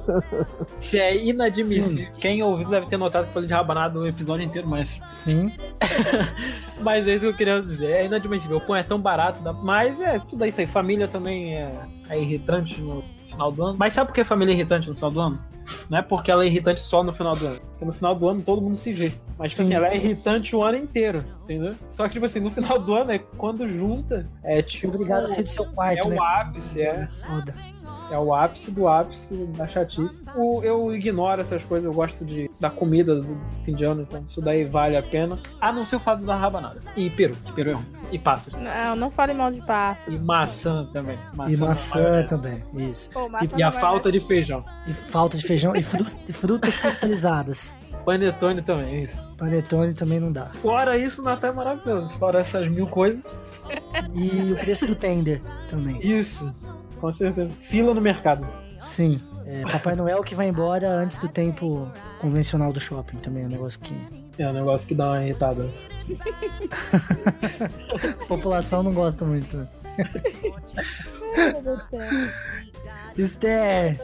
Isso 0.79 0.97
é 0.97 1.17
inadmissível. 1.17 2.07
Quem 2.19 2.43
ouviu 2.43 2.67
deve 2.69 2.87
ter 2.87 2.97
notado 2.97 3.23
que 3.23 3.29
eu 3.29 3.33
falei 3.33 3.47
de 3.47 3.53
rabanada 3.53 3.99
o 3.99 4.07
episódio 4.07 4.45
inteiro, 4.45 4.67
mas. 4.67 4.99
Sim. 5.07 5.51
Mas 6.81 7.07
é 7.07 7.13
isso 7.13 7.21
que 7.25 7.31
eu 7.31 7.35
queria 7.35 7.61
dizer. 7.61 7.91
É 7.91 8.05
inadmissível. 8.05 8.59
Pô, 8.59 8.75
é 8.75 8.83
tão 8.83 8.99
barato. 8.99 9.41
Mas 9.63 10.01
é 10.01 10.19
tudo 10.19 10.45
isso 10.45 10.59
aí. 10.59 10.67
Família 10.67 11.07
também 11.07 11.55
é, 11.55 11.71
é 12.09 12.19
irritante 12.19 12.79
no 12.81 13.03
final 13.27 13.51
do 13.51 13.63
ano. 13.63 13.77
Mas 13.77 13.93
sabe 13.93 14.07
por 14.07 14.15
que 14.15 14.23
família 14.23 14.51
é 14.53 14.55
irritante 14.55 14.89
no 14.89 14.95
final 14.95 15.11
do 15.11 15.19
ano? 15.19 15.39
Não 15.89 15.97
é 15.97 16.01
porque 16.01 16.29
ela 16.29 16.43
é 16.43 16.47
irritante 16.47 16.81
só 16.81 17.03
no 17.03 17.13
final 17.13 17.35
do 17.35 17.47
ano. 17.47 17.59
Porque 17.59 17.85
no 17.85 17.93
final 17.93 18.15
do 18.15 18.27
ano 18.27 18.41
todo 18.41 18.61
mundo 18.61 18.75
se 18.75 18.91
vê. 18.91 19.13
Mas 19.37 19.51
tipo 19.53 19.63
assim, 19.63 19.73
ela 19.73 19.87
é 19.87 19.95
irritante 19.95 20.55
o 20.55 20.63
ano 20.63 20.77
inteiro, 20.77 21.23
entendeu? 21.43 21.73
Só 21.89 22.05
que, 22.07 22.13
tipo 22.13 22.25
assim, 22.25 22.39
no 22.39 22.49
final 22.51 22.79
do 22.79 22.93
ano 22.93 23.11
é 23.11 23.19
quando 23.37 23.67
junta. 23.67 24.27
É 24.43 24.61
tipo. 24.61 24.93
Obrigado 24.93 25.23
a 25.23 25.27
ser 25.27 25.43
do 25.43 25.49
seu 25.49 25.65
quarto, 25.65 26.07
É 26.07 26.09
né? 26.09 26.17
o 26.17 26.23
ápice, 26.23 26.81
é. 26.81 27.07
Foda. 27.07 27.55
É 28.11 28.17
o 28.17 28.33
ápice 28.33 28.69
do 28.71 28.87
ápice 28.87 29.33
da 29.57 29.67
chatice. 29.67 30.09
O- 30.35 30.61
eu 30.63 30.93
ignoro 30.95 31.41
essas 31.41 31.63
coisas, 31.63 31.85
eu 31.85 31.93
gosto 31.93 32.23
de, 32.25 32.49
da 32.59 32.69
comida 32.69 33.15
do 33.15 33.37
fim 33.65 33.73
de 33.75 33.83
ano, 33.83 34.01
então 34.03 34.23
isso 34.27 34.41
daí 34.41 34.65
vale 34.65 34.95
a 34.97 35.03
pena. 35.03 35.39
A 35.59 35.71
não 35.71 35.85
ser 35.85 35.95
o 35.95 35.99
fato 35.99 36.23
da 36.25 36.35
rabanada. 36.35 36.81
E 36.95 37.09
peru, 37.09 37.35
peru 37.55 37.69
é 37.71 37.73
ruim. 37.73 37.85
E 38.11 38.19
passas. 38.19 38.53
Não, 38.55 38.95
não 38.95 39.09
fale 39.11 39.33
mal 39.33 39.51
de 39.51 39.61
pássaros. 39.65 40.19
E 40.19 40.23
maçã 40.23 40.85
também. 40.93 41.17
E 41.49 41.55
na 41.57 41.67
maçã 41.67 42.25
também, 42.27 42.63
isso. 42.75 43.09
Pô, 43.11 43.27
maçã 43.29 43.47
E 43.57 43.63
a 43.63 43.71
na 43.71 43.79
falta 43.79 44.11
de 44.11 44.19
feijão. 44.19 44.63
E 44.87 44.93
falta 44.93 45.37
de 45.37 45.43
feijão 45.47 45.75
e 45.75 45.81
fru- 45.81 46.05
e 46.27 46.33
frutas 46.33 46.77
cristalizadas. 46.77 47.73
Panetone 48.05 48.61
também, 48.61 49.03
isso. 49.03 49.17
Panetone 49.37 49.93
também 49.93 50.19
não 50.19 50.31
dá. 50.31 50.47
Fora 50.47 50.97
isso, 50.97 51.21
o 51.21 51.23
Natal 51.25 51.51
é 51.51 51.53
maravilhoso. 51.53 52.09
Fora 52.19 52.39
essas 52.41 52.67
mil 52.69 52.85
coisas. 52.87 53.23
E 54.13 54.51
o 54.51 54.55
preço 54.57 54.85
do 54.85 54.93
tender 54.93 55.41
também. 55.69 55.97
Isso, 56.01 56.51
com 57.03 57.11
certeza. 57.11 57.49
Fila 57.59 57.93
no 57.93 57.99
mercado. 57.99 58.47
Sim. 58.79 59.19
É, 59.45 59.63
Papai 59.69 59.93
Noel 59.93 60.23
que 60.23 60.33
vai 60.33 60.47
embora 60.47 60.89
antes 60.89 61.17
do 61.17 61.27
tempo 61.27 61.91
convencional 62.21 62.71
do 62.71 62.79
shopping 62.79 63.17
também 63.17 63.43
é 63.43 63.45
um 63.45 63.49
negócio 63.49 63.77
que 63.81 63.93
É 64.37 64.47
um 64.47 64.53
negócio 64.53 64.87
que 64.87 64.95
dá 64.95 65.07
uma 65.07 65.21
irritada. 65.21 65.67
a 68.21 68.23
população 68.25 68.81
não 68.81 68.93
gosta 68.93 69.25
muito. 69.25 69.67
Esther, 73.17 73.99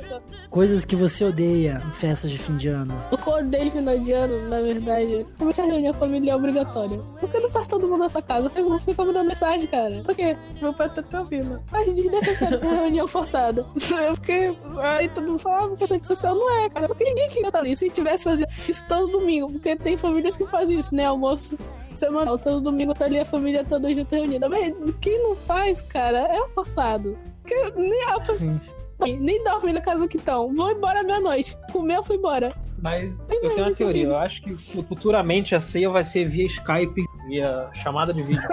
coisas 0.50 0.86
que 0.86 0.96
você 0.96 1.24
odeia 1.26 1.82
em 1.86 1.92
festas 1.92 2.30
de 2.30 2.38
fim 2.38 2.56
de 2.58 2.68
ano. 2.70 2.96
O 3.12 3.18
que 3.18 3.28
eu 3.28 3.34
odeio 3.34 3.72
final 3.72 3.98
de 3.98 4.12
ano, 4.12 4.48
na 4.48 4.60
verdade, 4.60 5.26
principalmente 5.26 5.62
a 5.62 5.66
reunião 5.66 5.94
familiar 5.96 6.38
obrigatória. 6.38 7.00
Por 7.20 7.30
que 7.30 7.40
não 7.40 7.50
faz 7.50 7.68
todo 7.68 7.88
mundo 7.88 8.00
na 8.00 8.10
sua 8.10 8.22
casa? 8.22 8.50
Faz 8.50 8.68
um 8.68 8.80
fica 8.80 9.04
mandando 9.04 9.26
mensagem, 9.28 9.68
cara. 9.68 10.02
Por 10.04 10.16
quê? 10.16 10.38
Meu 10.62 10.74
pai 10.74 10.94
tá 10.94 11.02
te 11.02 11.16
ouvindo. 11.16 11.60
Acho 11.72 11.94
desnecessário 11.94 12.56
essa 12.56 12.68
reunião 12.68 13.08
forçada. 13.08 13.66
É 14.00 14.12
porque 14.12 14.56
aí 14.82 15.10
todo 15.10 15.28
mundo 15.28 15.40
fala, 15.40 15.66
ah, 15.66 15.68
porque 15.68 15.86
rede 15.86 16.06
social 16.06 16.34
não 16.34 16.50
é, 16.64 16.70
cara. 16.70 16.88
Porque 16.88 17.04
ninguém 17.04 17.30
queria 17.30 17.48
estar 17.48 17.60
ali. 17.60 17.76
Se 17.76 17.90
tivesse 17.90 18.24
fazendo 18.24 18.48
isso 18.68 18.86
todo 18.88 19.12
domingo, 19.12 19.52
porque 19.52 19.76
tem 19.76 19.98
famílias 19.98 20.38
que 20.38 20.46
fazem 20.46 20.80
isso, 20.80 20.96
né? 20.96 21.06
Almoço 21.06 21.58
semanal, 22.00 22.38
todo 22.38 22.62
domingo 22.62 22.94
tá 22.94 23.06
ali 23.06 23.20
a 23.20 23.26
família 23.26 23.64
toda 23.64 23.94
junta 23.94 24.16
reunida. 24.16 24.50
Mas 24.50 24.74
quem 25.02 25.22
não 25.22 25.36
faz, 25.36 25.82
cara, 25.82 26.20
é 26.20 26.48
forçado. 26.50 27.18
Porque 27.42 27.56
nem 27.76 28.04
a 28.06 28.20
pessoa. 28.20 28.38
Sim. 28.38 29.18
Nem 29.20 29.42
dorme 29.44 29.72
na 29.72 29.80
casa 29.82 30.08
que 30.08 30.18
estão. 30.18 30.54
Vou 30.54 30.72
embora 30.72 31.04
meia-noite. 31.04 31.56
Comeu, 31.72 32.04
fui 32.04 32.18
embora. 32.18 32.52
Mas 32.82 33.14
eu 33.30 33.54
tenho 33.56 33.68
uma 33.68 33.74
teoria. 33.74 34.04
Eu 34.06 34.18
acho 34.18 34.42
que 34.42 34.56
futuramente 34.56 35.56
a 35.56 35.60
ceia 35.60 35.90
vai 35.90 36.04
ser 36.04 36.28
via 36.28 36.46
Skype, 36.46 37.06
via 37.30 37.70
chamada 37.74 38.14
de 38.14 38.24
vídeo. 38.24 38.44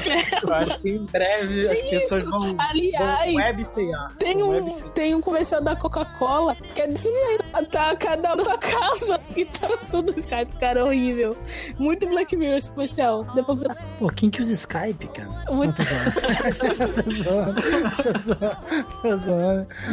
Eu 0.42 0.54
acho 0.54 0.80
que 0.80 0.90
em 0.90 1.04
breve 1.04 1.68
as 1.68 1.90
pessoas 1.90 2.22
vão, 2.24 2.56
Aliás, 2.58 3.32
vão. 3.32 4.08
Tem 4.18 4.42
um, 4.42 4.48
web 4.48 4.82
tem 4.94 5.14
um 5.14 5.20
comercial 5.20 5.60
da 5.60 5.76
Coca-Cola 5.76 6.54
que 6.74 6.80
é 6.80 6.88
desse 6.88 7.12
jeito. 7.12 7.44
Tá 7.70 7.94
cada 7.96 8.32
um 8.34 8.44
na 8.44 8.58
casa 8.58 9.20
e 9.36 9.44
tá 9.44 9.68
usando 9.74 10.10
o 10.10 10.18
Skype, 10.18 10.52
cara, 10.58 10.80
é 10.80 10.84
horrível. 10.84 11.36
Muito 11.78 12.06
Black 12.06 12.36
Mirror 12.36 12.56
esse 12.56 12.70
comercial. 12.70 13.24
Depois 13.34 13.60
Pô, 13.98 14.08
quem 14.08 14.30
que 14.30 14.40
usa 14.40 14.54
Skype, 14.54 15.08
cara? 15.08 15.28
Muito-. 15.50 15.82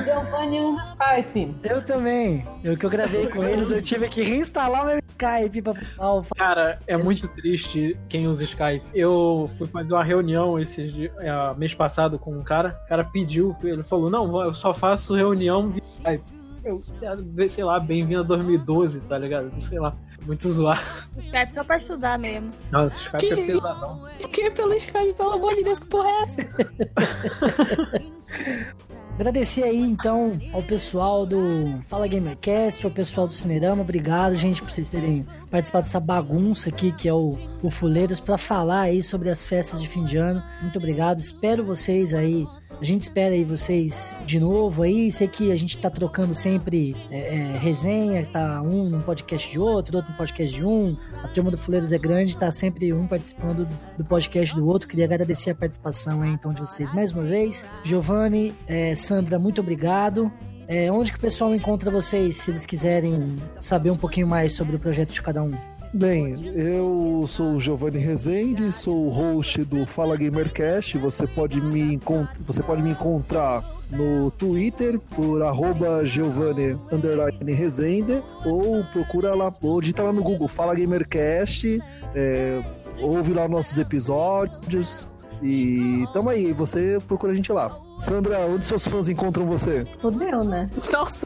Giovanni 0.06 0.60
usa 0.60 0.84
Skype. 0.84 1.56
Eu 1.64 1.82
também. 1.84 2.48
Eu 2.64 2.78
que 2.78 2.86
eu 2.86 2.90
gravei 2.90 3.28
com 3.28 3.44
eles, 3.44 3.72
eu 3.72 3.82
tive 3.82 4.08
que 4.10 4.22
reinstalar 4.22 4.86
meu 4.86 5.00
Skype 5.18 5.62
pra 5.62 5.74
falar 5.96 6.14
o 6.16 6.24
Cara, 6.36 6.80
é 6.88 6.98
muito 6.98 7.28
triste 7.30 7.98
quem 8.10 8.28
usa 8.28 8.44
Skype. 8.44 8.84
Eu 8.94 9.50
fui 9.58 9.68
fazer 9.68 9.94
uma 9.94 10.04
reunião 10.04 10.60
esses 10.60 10.92
di- 10.94 11.12
é, 11.20 11.54
mês 11.56 11.74
passado 11.74 12.20
com 12.20 12.36
um 12.38 12.44
cara. 12.44 12.80
O 12.86 12.90
cara 12.90 13.04
pediu, 13.04 13.56
ele 13.64 13.84
falou: 13.84 14.10
Não, 14.10 14.42
eu 14.44 14.54
só 14.54 14.74
faço 14.74 15.16
reunião 15.16 15.70
via 15.70 15.82
Skype. 15.84 16.38
Eu, 16.64 16.82
é, 17.02 17.48
sei 17.48 17.64
lá, 17.64 17.80
bem-vindo 17.80 18.20
a 18.22 18.24
2012, 18.24 19.00
tá 19.02 19.18
ligado? 19.18 19.52
Sei 19.62 19.80
lá, 19.80 19.96
muito 20.26 20.52
zoado. 20.52 20.82
Skype 21.18 21.52
só 21.54 21.64
pra 21.66 21.78
estudar 21.78 22.20
mesmo. 22.20 22.52
Nossa, 22.72 23.02
Skype 23.04 23.18
Que- 23.20 23.34
é 23.34 23.46
pesadão. 23.48 24.02
Que 24.32 24.52
pelo 24.52 24.74
Skype, 24.74 25.14
pelo 25.14 25.32
amor 25.34 25.56
de 25.56 25.64
Deus, 25.64 25.80
que 25.80 25.88
porra 25.88 26.10
é 26.10 26.22
essa? 26.24 26.42
Agradecer 29.18 29.64
aí 29.64 29.82
então 29.82 30.38
ao 30.54 30.62
pessoal 30.62 31.26
do 31.26 31.82
Fala 31.86 32.08
Gamercast, 32.08 32.86
ao 32.86 32.92
pessoal 32.92 33.28
do 33.28 33.34
Cinerama, 33.34 33.82
obrigado 33.82 34.36
gente 34.36 34.62
por 34.62 34.70
vocês 34.70 34.90
terem 34.90 35.26
participado 35.50 35.86
dessa 35.86 36.00
bagunça 36.00 36.70
aqui 36.70 36.92
que 36.92 37.10
é 37.10 37.14
o, 37.14 37.36
o 37.64 37.72
Fuleiros 37.72 38.20
para 38.20 38.38
falar 38.38 38.82
aí 38.82 39.02
sobre 39.02 39.32
as 39.32 39.48
festas 39.48 39.82
de 39.82 39.88
fim 39.88 40.06
de 40.06 40.18
ano. 40.18 40.44
Muito 40.62 40.78
obrigado, 40.78 41.20
espero 41.20 41.66
vocês 41.66 42.14
aí. 42.14 42.48
A 42.80 42.84
gente 42.84 43.02
espera 43.02 43.34
aí 43.34 43.44
vocês 43.44 44.14
de 44.26 44.40
novo 44.40 44.84
aí. 44.84 45.12
Sei 45.12 45.28
que 45.28 45.52
a 45.52 45.56
gente 45.56 45.78
tá 45.78 45.90
trocando 45.90 46.34
sempre 46.34 46.96
é, 47.10 47.36
é, 47.36 47.58
resenha, 47.58 48.26
tá 48.26 48.62
um 48.62 48.90
num 48.90 49.02
podcast 49.02 49.50
de 49.50 49.60
outro, 49.60 49.98
outro 49.98 50.12
no 50.12 50.18
podcast 50.18 50.56
de 50.56 50.64
um. 50.64 50.96
A 51.24 51.28
turma 51.28 51.52
do 51.52 51.58
Fuleiros 51.58 51.92
é 51.92 51.98
grande, 51.98 52.38
tá 52.38 52.52
sempre 52.52 52.94
um 52.94 53.08
participando 53.08 53.66
do, 53.66 53.80
do 53.98 54.06
podcast 54.06 54.56
do 54.56 54.68
outro. 54.68 54.88
Queria 54.88 55.06
agradecer 55.06 55.52
a 55.52 55.56
participação 55.56 56.22
aí 56.22 56.32
então 56.32 56.54
de 56.54 56.60
vocês 56.60 56.94
mais 56.94 57.12
uma 57.12 57.24
vez. 57.24 57.66
Giovanni, 57.84 58.54
é, 58.68 58.96
Sandra, 58.96 59.40
muito 59.40 59.62
obrigado. 59.62 60.32
É, 60.68 60.92
onde 60.92 61.12
que 61.12 61.18
o 61.18 61.22
pessoal 61.22 61.56
encontra 61.56 61.90
vocês, 61.90 62.36
se 62.36 62.52
eles 62.52 62.66
quiserem 62.66 63.38
saber 63.60 63.90
um 63.90 63.98
pouquinho 63.98 64.28
mais 64.28 64.52
sobre 64.52 64.76
o 64.76 64.80
projeto 64.80 65.14
de 65.14 65.22
cada 65.22 65.42
um? 65.42 65.77
Bem, 65.94 66.36
eu 66.54 67.26
sou 67.28 67.60
Giovanni 67.60 67.98
Rezende, 67.98 68.72
sou 68.72 69.06
o 69.06 69.10
host 69.10 69.64
do 69.64 69.86
Fala 69.86 70.18
Gamercast. 70.18 70.98
Você 70.98 71.26
pode 71.26 71.62
me, 71.62 71.94
encont 71.94 72.28
você 72.46 72.62
pode 72.62 72.82
me 72.82 72.92
encontrar 72.92 73.64
no 73.90 74.30
Twitter 74.32 75.00
por 75.00 75.42
arroba 75.42 76.06
Giovanni 76.06 76.78
Rezende 77.54 78.22
ou 78.46 78.84
procura 78.92 79.34
lá, 79.34 79.52
ou 79.62 79.80
digita 79.80 80.04
lá 80.04 80.12
no 80.12 80.22
Google 80.22 80.50
Fala 80.50 80.76
Gamercast, 80.76 81.82
é, 82.14 82.62
ouve 83.02 83.34
lá 83.34 83.48
nossos 83.48 83.78
episódios 83.78 85.10
e 85.42 86.06
tamo 86.12 86.30
aí, 86.30 86.52
você 86.52 87.00
procura 87.08 87.32
a 87.32 87.36
gente 87.36 87.52
lá. 87.52 87.87
Sandra, 87.98 88.40
onde 88.46 88.66
seus 88.66 88.88
fãs 88.88 89.10
encontram 89.10 89.46
você? 89.46 89.86
Fudeu, 90.00 90.44
né? 90.44 90.70
Nossa, 90.92 91.26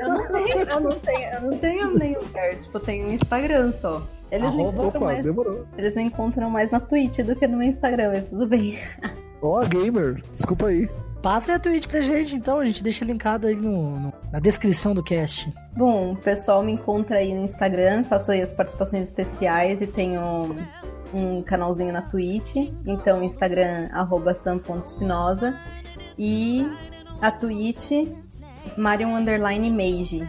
Eu 0.00 0.08
não 0.08 0.28
tenho, 0.28 0.58
eu 0.60 0.80
não 0.80 0.98
tenho, 0.98 1.32
eu 1.34 1.40
não 1.42 1.58
tenho 1.58 1.98
nenhum 1.98 2.20
lugar. 2.20 2.56
Tipo, 2.56 2.76
eu 2.78 2.80
tenho 2.80 3.06
um 3.08 3.10
Instagram 3.12 3.72
só. 3.72 4.02
Eles 4.30 4.54
me, 4.54 4.62
Arroba, 4.62 4.78
encontram 4.82 5.00
Opa, 5.02 5.12
mais, 5.12 5.22
demorou. 5.24 5.66
eles 5.76 5.94
me 5.96 6.02
encontram 6.04 6.48
mais 6.50 6.70
na 6.70 6.80
Twitch 6.80 7.18
do 7.18 7.36
que 7.36 7.46
no 7.46 7.58
meu 7.58 7.68
Instagram, 7.68 8.12
mas 8.14 8.30
tudo 8.30 8.46
bem. 8.46 8.78
Ó, 9.42 9.58
a 9.58 9.64
gamer, 9.66 10.22
desculpa 10.32 10.68
aí. 10.68 10.88
Passa 11.20 11.54
a 11.54 11.58
tweet 11.58 11.86
pra 11.86 12.00
gente, 12.00 12.34
então, 12.34 12.58
a 12.58 12.64
gente 12.64 12.82
deixa 12.82 13.04
linkado 13.04 13.46
aí 13.46 13.54
no, 13.54 13.98
no- 14.00 14.12
na 14.32 14.40
descrição 14.40 14.92
do 14.94 15.02
cast. 15.04 15.52
Bom, 15.76 16.12
o 16.14 16.16
pessoal 16.16 16.64
me 16.64 16.72
encontra 16.72 17.18
aí 17.18 17.32
no 17.34 17.42
Instagram, 17.44 18.02
faço 18.04 18.32
aí 18.32 18.40
as 18.42 18.52
participações 18.52 19.04
especiais 19.06 19.80
e 19.80 19.86
tenho 19.86 20.56
um 21.14 21.42
canalzinho 21.42 21.92
na 21.92 22.02
Twitch. 22.02 22.56
Então, 22.86 23.22
Instagram, 23.22 23.88
arroba 23.92 24.34
sam.espinosa. 24.34 25.54
E 26.18 26.66
a 27.20 27.30
Twitch, 27.30 27.90
Marion 28.76 29.14
Underline 29.14 29.70
Mage. 29.70 30.28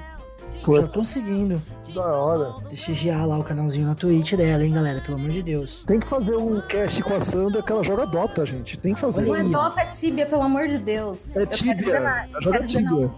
Já 0.65 0.87
tô 0.87 1.01
seguindo. 1.01 1.61
da 1.93 2.01
hora. 2.01 2.53
Prestigiar 2.67 3.27
lá 3.27 3.37
o 3.37 3.43
canalzinho 3.43 3.85
na 3.85 3.93
Twitch 3.95 4.33
dela, 4.33 4.63
hein, 4.63 4.71
galera? 4.73 5.01
Pelo 5.01 5.17
amor 5.17 5.29
de 5.29 5.43
Deus. 5.43 5.83
Tem 5.85 5.99
que 5.99 6.07
fazer 6.07 6.35
um 6.37 6.61
cast 6.67 7.03
com 7.03 7.13
a 7.13 7.21
Sandra 7.21 7.61
que 7.61 7.71
ela 7.71 7.83
joga 7.83 8.05
Dota, 8.07 8.45
gente. 8.45 8.77
Tem 8.77 8.93
que 8.93 8.99
fazer. 8.99 9.25
Não 9.25 9.35
é 9.35 9.43
Dota, 9.43 9.81
é 9.81 9.85
Tibia, 9.87 10.25
pelo 10.25 10.41
amor 10.41 10.67
de 10.67 10.77
Deus. 10.77 11.35
É 11.35 11.45
Tibia, 11.45 11.95
ela 11.95 12.27
joga 12.41 12.63
Tibia. 12.63 13.11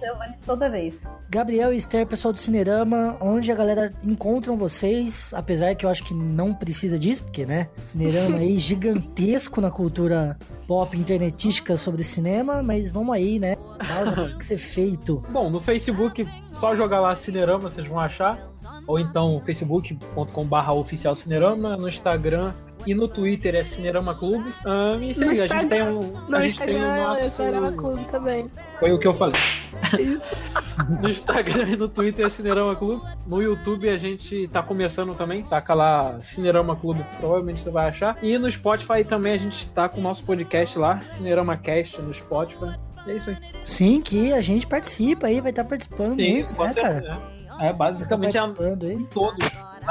Toda 0.46 0.70
vez. 0.70 1.04
Gabriel 1.30 1.74
e 1.74 1.78
Esther, 1.78 2.06
pessoal 2.06 2.34
do 2.34 2.40
Cinerama, 2.40 3.16
onde 3.22 3.52
a 3.52 3.56
galera 3.56 3.94
encontram 4.04 4.58
vocês, 4.58 5.32
apesar 5.34 5.76
que 5.76 5.86
eu 5.86 5.90
acho 5.90 6.04
que 6.04 6.14
não 6.14 6.54
precisa 6.54 6.98
disso, 7.00 7.24
porque, 7.24 7.46
né? 7.46 7.70
Cinerama 7.84 8.38
aí 8.40 8.58
gigantesco 8.58 9.62
na 9.62 9.70
cultura 9.70 10.38
pop 10.68 10.98
internetística 10.98 11.78
sobre 11.78 12.04
cinema, 12.04 12.62
mas 12.62 12.90
vamos 12.90 13.16
aí, 13.16 13.40
né? 13.40 13.56
Tem 13.56 14.38
que 14.38 14.46
ser 14.46 14.58
feito. 14.58 15.24
Bom, 15.32 15.50
no 15.50 15.60
Facebook, 15.60 16.28
só 16.54 16.76
jogar 16.76 17.00
lá 17.00 17.16
Cinerama, 17.16 17.70
vocês 17.70 17.88
vão 17.88 18.00
achar. 18.00 18.52
Ou 18.88 19.00
então 19.00 19.42
facebook.com.br 19.46 20.72
oficial 20.72 21.16
Cinerama, 21.16 21.76
no 21.76 21.88
Instagram 21.88 22.54
e 22.86 22.94
no 22.96 23.08
Twitter 23.08 23.56
é 23.56 23.64
Cinerama 23.64 24.14
Clube. 24.16 24.54
Ah, 24.66 24.98
e 25.02 25.14
sim, 25.14 25.22
No 25.26 25.32
a 25.32 25.34
gente 25.36 25.44
Instagram- 25.46 25.70
tem 25.70 25.84
um. 25.84 26.00
No 26.30 26.38
a 26.38 26.42
gente 26.42 26.58
tem 26.58 26.76
Instagram 26.76 26.80
o 26.82 27.16
é 27.16 27.24
nosso... 27.24 27.36
Cinema 27.44 27.72
Clube 27.72 28.06
também. 28.06 28.52
Foi 28.80 28.92
o 28.92 29.00
que 29.00 29.08
eu 29.08 29.14
falei. 29.14 29.36
no 31.02 31.10
Instagram 31.10 31.70
e 31.70 31.76
no 31.76 31.88
Twitter 31.88 32.26
é 32.26 32.30
Cinerama 32.30 32.76
Clube. 32.76 33.02
No 33.26 33.42
YouTube 33.42 33.90
a 33.90 33.98
gente 33.98 34.48
tá 34.50 34.62
começando 34.62 35.14
também. 35.16 35.44
Taca 35.44 35.74
lá 35.74 36.22
Cinerama 36.22 36.76
Clube, 36.76 37.04
provavelmente 37.20 37.62
você 37.62 37.70
vai 37.70 37.90
achar. 37.90 38.18
E 38.22 38.38
no 38.38 38.50
Spotify 38.52 39.04
também 39.04 39.34
a 39.34 39.38
gente 39.38 39.68
tá 39.70 39.88
com 39.90 40.00
o 40.00 40.04
nosso 40.04 40.24
podcast 40.24 40.78
lá, 40.78 41.00
Cinerama 41.14 41.58
Cast 41.58 42.02
no 42.02 42.14
Spotify. 42.14 42.76
É 43.08 43.14
isso 43.18 43.30
aí. 43.30 43.38
Sim, 43.64 44.02
que 44.02 44.34
a 44.34 44.42
gente 44.42 44.66
participa 44.66 45.28
aí, 45.28 45.40
vai 45.40 45.52
estar 45.52 45.64
participando 45.64 46.16
Sim, 46.18 46.34
muito, 46.36 46.54
com 46.56 46.64
né, 46.64 46.74
cara? 46.74 46.94
certeza. 46.94 47.22
É, 47.60 47.72
basicamente 47.74 48.36
é 48.38 48.42
participando 48.42 48.84
aí. 48.86 49.06
todos. 49.14 49.48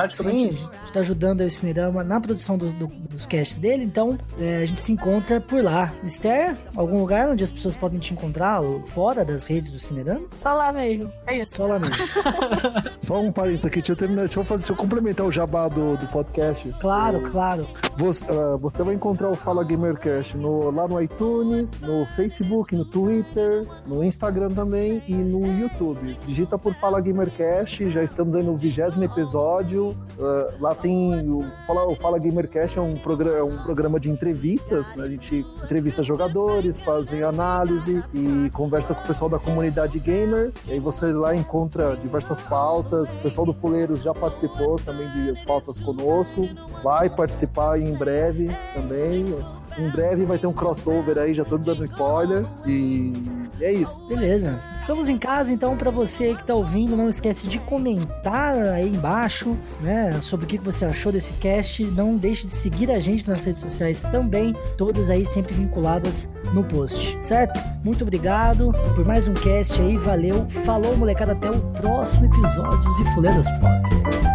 Sim, 0.08 0.48
a 0.48 0.52
gente 0.52 0.92
tá 0.92 1.00
ajudando 1.00 1.40
o 1.42 1.50
Cinerama 1.50 2.02
na 2.04 2.20
produção 2.20 2.56
do- 2.58 2.72
do- 2.72 2.86
dos 2.86 3.26
casts 3.26 3.58
dele, 3.58 3.84
então 3.84 4.16
é, 4.38 4.58
a 4.62 4.66
gente 4.66 4.80
se 4.80 4.92
encontra 4.92 5.40
por 5.40 5.62
lá. 5.62 5.92
Esther, 6.04 6.56
algum 6.76 6.98
lugar 6.98 7.28
onde 7.28 7.44
as 7.44 7.50
pessoas 7.50 7.76
podem 7.76 7.98
te 7.98 8.12
encontrar, 8.12 8.60
ou 8.60 8.80
fora 8.86 9.24
das 9.24 9.44
redes 9.44 9.70
do 9.70 9.78
Cinerama? 9.78 10.26
Só 10.32 10.52
lá 10.54 10.72
mesmo. 10.72 11.10
É 11.26 11.38
isso. 11.38 11.56
Só 11.56 11.66
lá 11.66 11.78
mesmo. 11.78 11.94
Só 13.00 13.20
um 13.20 13.30
parênteses 13.32 13.66
aqui, 13.66 13.76
deixa 13.80 13.92
eu 13.92 13.96
terminar, 13.96 14.22
deixa 14.22 14.40
eu 14.40 14.44
fazer, 14.44 14.62
deixa 14.62 14.72
eu 14.72 14.76
complementar 14.76 15.26
o 15.26 15.30
jabá 15.32 15.68
do, 15.68 15.96
do 15.96 16.06
podcast. 16.08 16.68
Claro, 16.80 17.20
claro. 17.30 17.66
Você, 17.96 18.24
ah, 18.28 18.56
você 18.58 18.82
vai 18.82 18.94
encontrar 18.94 19.28
o 19.30 19.34
Fala 19.34 19.62
Gamercast 19.64 20.36
no, 20.36 20.70
lá 20.70 20.86
no 20.88 21.00
iTunes, 21.00 21.82
no 21.82 22.06
Facebook, 22.16 22.74
no 22.74 22.84
Twitter, 22.84 23.66
no 23.86 24.02
Instagram 24.04 24.48
também 24.50 25.02
e 25.06 25.14
no 25.14 25.46
YouTube. 25.60 26.14
Digita 26.26 26.58
por 26.58 26.74
Fala 26.74 27.00
Gamercast, 27.00 27.90
já 27.90 28.02
estamos 28.02 28.34
aí 28.36 28.42
no 28.42 28.56
vigésimo 28.56 29.04
episódio. 29.04 29.83
Ah, 30.18 30.48
lá 30.60 30.74
tem 30.74 31.28
o 31.28 31.44
Fala, 31.66 31.88
o 31.88 31.96
Fala 31.96 32.18
Gamercast 32.18 32.78
é 32.78 32.82
um, 32.82 32.96
programa, 32.96 33.38
é 33.38 33.42
um 33.42 33.62
programa 33.62 34.00
de 34.00 34.10
entrevistas, 34.10 34.86
né? 34.96 35.04
a 35.04 35.08
gente 35.08 35.44
entrevista 35.62 36.02
jogadores, 36.02 36.80
fazem 36.80 37.22
análise 37.22 38.02
e 38.14 38.50
conversa 38.50 38.94
com 38.94 39.02
o 39.02 39.06
pessoal 39.06 39.28
da 39.28 39.38
comunidade 39.38 39.98
gamer. 39.98 40.52
E 40.66 40.72
aí 40.72 40.80
você 40.80 41.12
lá 41.12 41.34
encontra 41.34 41.96
diversas 41.96 42.40
pautas. 42.42 43.10
O 43.10 43.16
pessoal 43.16 43.46
do 43.46 43.52
Fuleiros 43.52 44.02
já 44.02 44.14
participou 44.14 44.76
também 44.76 45.10
de 45.10 45.44
pautas 45.44 45.80
conosco 45.80 46.48
vai 46.82 47.08
participar 47.08 47.80
em 47.80 47.94
breve 47.94 48.48
também. 48.74 49.24
Em 49.76 49.88
breve 49.90 50.24
vai 50.24 50.38
ter 50.38 50.46
um 50.46 50.52
crossover 50.52 51.18
aí, 51.18 51.34
já 51.34 51.44
tô 51.44 51.58
dando 51.58 51.84
spoiler. 51.84 52.44
E 52.66 53.12
é 53.60 53.72
isso. 53.72 54.00
Beleza. 54.06 54.60
Estamos 54.80 55.08
em 55.08 55.16
casa, 55.16 55.52
então, 55.52 55.76
para 55.76 55.90
você 55.90 56.34
que 56.34 56.44
tá 56.44 56.54
ouvindo, 56.54 56.94
não 56.94 57.08
esquece 57.08 57.48
de 57.48 57.58
comentar 57.58 58.54
aí 58.68 58.88
embaixo, 58.88 59.56
né, 59.80 60.20
sobre 60.20 60.44
o 60.44 60.48
que 60.48 60.58
você 60.58 60.84
achou 60.84 61.10
desse 61.10 61.32
cast. 61.34 61.82
Não 61.84 62.16
deixe 62.16 62.44
de 62.44 62.52
seguir 62.52 62.90
a 62.90 63.00
gente 63.00 63.28
nas 63.28 63.42
redes 63.44 63.60
sociais 63.60 64.02
também, 64.02 64.54
todas 64.76 65.08
aí 65.08 65.24
sempre 65.24 65.54
vinculadas 65.54 66.28
no 66.52 66.62
post, 66.64 67.18
certo? 67.22 67.58
Muito 67.82 68.02
obrigado 68.02 68.72
por 68.94 69.04
mais 69.06 69.26
um 69.26 69.34
cast 69.34 69.80
aí, 69.80 69.96
valeu, 69.96 70.46
falou 70.66 70.96
molecada, 70.96 71.32
até 71.32 71.50
o 71.50 71.60
próximo 71.80 72.26
episódio 72.26 72.94
de 72.96 73.14
Fuleiros 73.14 73.46
Pop. 73.60 74.33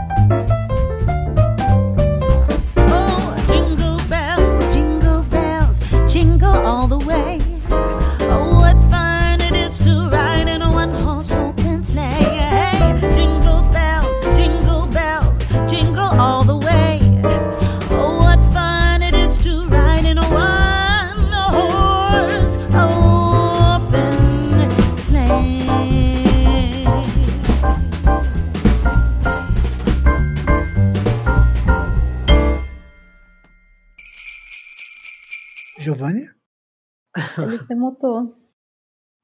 Mutou. 37.79 38.37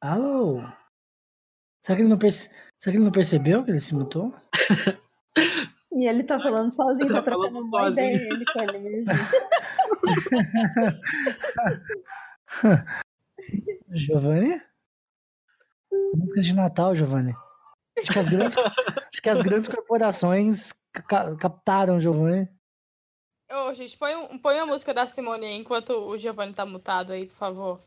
Alô? 0.02 0.62
Será 1.86 1.96
que 1.98 2.02
ele 2.02 2.10
não, 2.10 2.18
perce... 2.18 2.50
Será 2.80 2.92
que 2.92 2.98
ele 2.98 3.04
não 3.06 3.12
percebeu 3.12 3.64
que 3.64 3.70
ele 3.72 3.80
se 3.80 3.94
mutou? 3.94 4.34
E 5.94 6.08
ele 6.08 6.24
tá 6.24 6.40
falando 6.40 6.74
sozinho, 6.74 7.08
tá 7.08 7.22
Tá 7.22 7.32
falando 7.32 7.42
trocando 7.54 7.68
uma 7.68 7.80
sozinho. 7.86 8.16
ideia 8.16 8.34
ele 8.34 8.46
com 8.46 8.62
ele 8.62 8.78
mesmo. 8.80 9.12
Giovanni? 13.92 14.62
Músicas 16.16 16.46
de 16.46 16.56
Natal, 16.56 16.96
Giovanni. 16.96 17.34
Acho 17.98 18.12
que 18.12 18.20
as 18.20 18.28
grandes, 18.28 18.58
acho 18.58 19.22
que 19.22 19.30
as 19.30 19.42
grandes 19.42 19.70
corporações 19.70 20.74
ca- 21.08 21.36
captaram 21.38 21.98
o 21.98 22.00
Giovanni. 22.00 22.50
Ô, 23.50 23.74
gente, 23.74 23.98
põe, 23.98 24.16
um, 24.16 24.38
põe 24.40 24.60
a 24.60 24.66
música 24.66 24.94
da 24.94 25.08
Simone 25.08 25.46
aí 25.46 25.54
enquanto 25.54 25.92
o 25.92 26.18
Giovanni 26.18 26.54
tá 26.54 26.66
mutado 26.66 27.14
aí, 27.14 27.28
por 27.28 27.36
favor. 27.38 27.82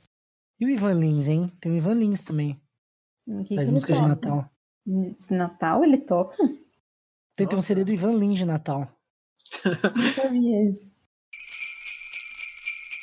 E 0.61 0.67
o 0.67 0.69
Ivan 0.71 0.95
Lins, 0.95 1.29
hein? 1.29 1.53
Tem 1.61 1.73
o 1.73 1.77
Ivan 1.77 1.95
Lins 1.95 2.23
também. 2.23 2.61
Que 3.25 3.45
que 3.45 3.55
Faz 3.55 3.69
ele 3.69 3.73
músicas 3.73 3.97
de? 3.97 4.03
Natal. 4.03 4.51
De 4.87 5.35
Natal 5.35 5.85
ele 5.85 5.99
toca? 5.99 6.37
Tem, 7.37 7.47
tem 7.47 7.59
um 7.59 7.63
CD 7.63 7.85
do 7.85 7.93
Ivan 7.93 8.13
Lins 8.13 8.39
de 8.39 8.45
Natal. 8.45 8.89
Nunca 9.65 10.29
vi 10.31 10.71
isso. 10.71 10.93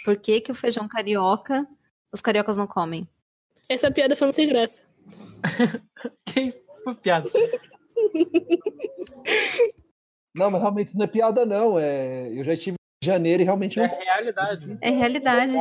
Por 0.03 0.17
que, 0.17 0.41
que 0.41 0.51
o 0.51 0.55
feijão 0.55 0.87
carioca 0.87 1.67
os 2.13 2.21
cariocas 2.21 2.57
não 2.57 2.67
comem? 2.67 3.07
Essa 3.67 3.89
piada 3.91 4.15
foi 4.15 4.27
muito 4.27 4.35
sem 4.35 4.47
graça. 4.47 4.81
Que 6.25 6.51
piada. 7.01 7.29
Não, 10.35 10.51
mas 10.51 10.61
realmente 10.61 10.87
isso 10.89 10.97
não 10.97 11.05
é 11.05 11.07
piada, 11.07 11.45
não. 11.45 11.79
É... 11.79 12.27
Eu 12.37 12.43
já 12.43 12.53
estive 12.53 12.75
em 13.01 13.05
janeiro 13.05 13.41
e 13.41 13.45
realmente 13.45 13.79
É 13.79 13.87
não. 13.87 13.97
realidade. 13.97 14.77
É 14.81 14.89
realidade. 14.89 15.53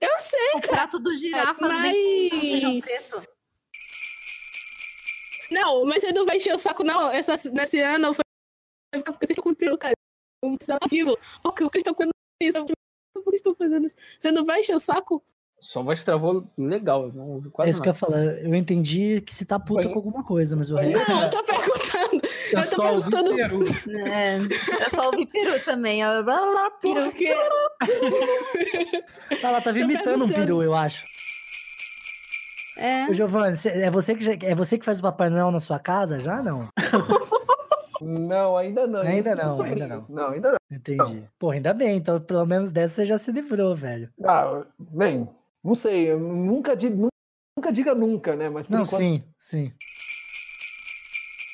Eu 0.00 0.18
sei, 0.18 0.52
O 0.56 0.60
prato 0.62 0.98
dos 0.98 1.20
girafas 1.20 1.78
vem 1.80 2.30
com 2.30 2.40
feijão 2.40 2.74
mas... 2.74 2.84
preto. 2.84 3.28
Não, 5.50 5.84
mas 5.84 6.00
você 6.02 6.12
não 6.12 6.24
vai 6.24 6.36
encher 6.36 6.54
o 6.54 6.58
saco, 6.58 6.82
não. 6.84 7.10
Essa, 7.10 7.34
nesse 7.50 7.80
ano 7.80 8.14
foi 8.14 8.22
vai 8.94 9.00
ficar 9.00 9.12
porque 9.12 9.26
vocês 9.26 9.36
estão 9.36 9.44
com 9.44 9.54
peru, 9.54 9.76
cara. 9.76 9.94
Não 10.42 10.56
precisa 10.56 10.74
estar 10.76 10.88
vivo. 10.88 11.18
Por 11.42 11.54
que 11.54 11.64
vocês 11.64 11.76
estão 11.76 11.94
fazendo 11.94 12.12
isso? 12.42 12.58
Por 12.64 13.22
que 13.22 13.24
vocês 13.30 13.40
estão 13.40 13.54
fazendo 13.54 13.86
isso? 13.86 13.96
Você 14.18 14.30
não 14.32 14.44
vai 14.44 14.60
encher 14.60 14.74
o 14.74 14.78
saco? 14.78 15.22
Sua 15.60 15.82
voz 15.82 16.02
travou 16.02 16.48
legal, 16.56 17.04
eu 17.08 17.12
não 17.12 17.28
ouvi 17.32 17.48
É 17.48 17.50
quase 17.50 17.70
isso 17.72 17.82
que 17.82 17.88
eu 17.88 17.92
ia 17.92 17.98
nada. 18.00 18.06
falar. 18.06 18.24
Eu 18.42 18.54
entendi 18.54 19.20
que 19.20 19.34
você 19.34 19.44
tá 19.44 19.58
puta 19.60 19.82
Foi- 19.82 19.92
com 19.92 19.98
alguma 19.98 20.24
coisa, 20.24 20.56
mas 20.56 20.70
o 20.70 20.76
resto. 20.76 21.10
Não, 21.10 21.22
eu 21.22 21.30
tô 21.30 21.44
perguntando. 21.44 21.89
Eu 22.52 22.58
eu 22.60 22.70
tô 22.70 22.76
só 22.76 22.94
ouvi 22.94 23.10
peru. 23.10 23.64
É, 24.06 24.38
eu 24.38 24.90
só 24.90 25.06
ouvi 25.06 25.26
peru 25.26 25.60
também. 25.64 26.00
blá, 26.02 26.22
blá, 26.22 26.40
blá, 26.40 26.70
peru. 26.80 27.10
Ela 29.42 29.60
tava 29.60 29.78
imitando 29.78 30.24
um 30.24 30.28
peru, 30.28 30.62
eu 30.62 30.74
acho. 30.74 31.04
É. 32.76 33.06
Ô, 33.10 33.14
Giovanni, 33.14 33.56
é 33.66 33.90
você, 33.90 34.14
que 34.14 34.24
já- 34.24 34.32
é 34.42 34.54
você 34.54 34.78
que 34.78 34.84
faz 34.84 34.98
o 35.00 35.02
Papai 35.02 35.28
Noel 35.28 35.50
na 35.50 35.60
sua 35.60 35.78
casa 35.78 36.18
já? 36.18 36.42
Não. 36.42 36.68
Não, 38.00 38.56
ainda 38.56 38.86
não. 38.86 39.00
Ainda 39.02 39.34
não, 39.34 39.50
sobre 39.56 39.72
ainda 39.82 39.86
não. 39.88 40.06
Não, 40.08 40.28
ainda 40.30 40.50
não. 40.52 40.58
Entendi. 40.70 41.24
Pô, 41.38 41.50
ainda 41.50 41.74
bem. 41.74 41.96
Então, 41.98 42.18
pelo 42.20 42.46
menos 42.46 42.72
dessa 42.72 42.94
você 42.94 43.04
já 43.04 43.18
se 43.18 43.30
livrou, 43.30 43.74
velho. 43.74 44.08
Ah, 44.24 44.62
bem, 44.78 45.28
não 45.62 45.74
sei. 45.74 46.10
Eu 46.10 46.18
nunca, 46.18 46.74
nunca 46.74 47.70
diga 47.70 47.94
nunca, 47.94 48.34
né? 48.34 48.48
Mas 48.48 48.66
por 48.66 48.72
Não, 48.76 48.82
enquanto. 48.84 48.98
sim, 48.98 49.22
sim. 49.38 49.72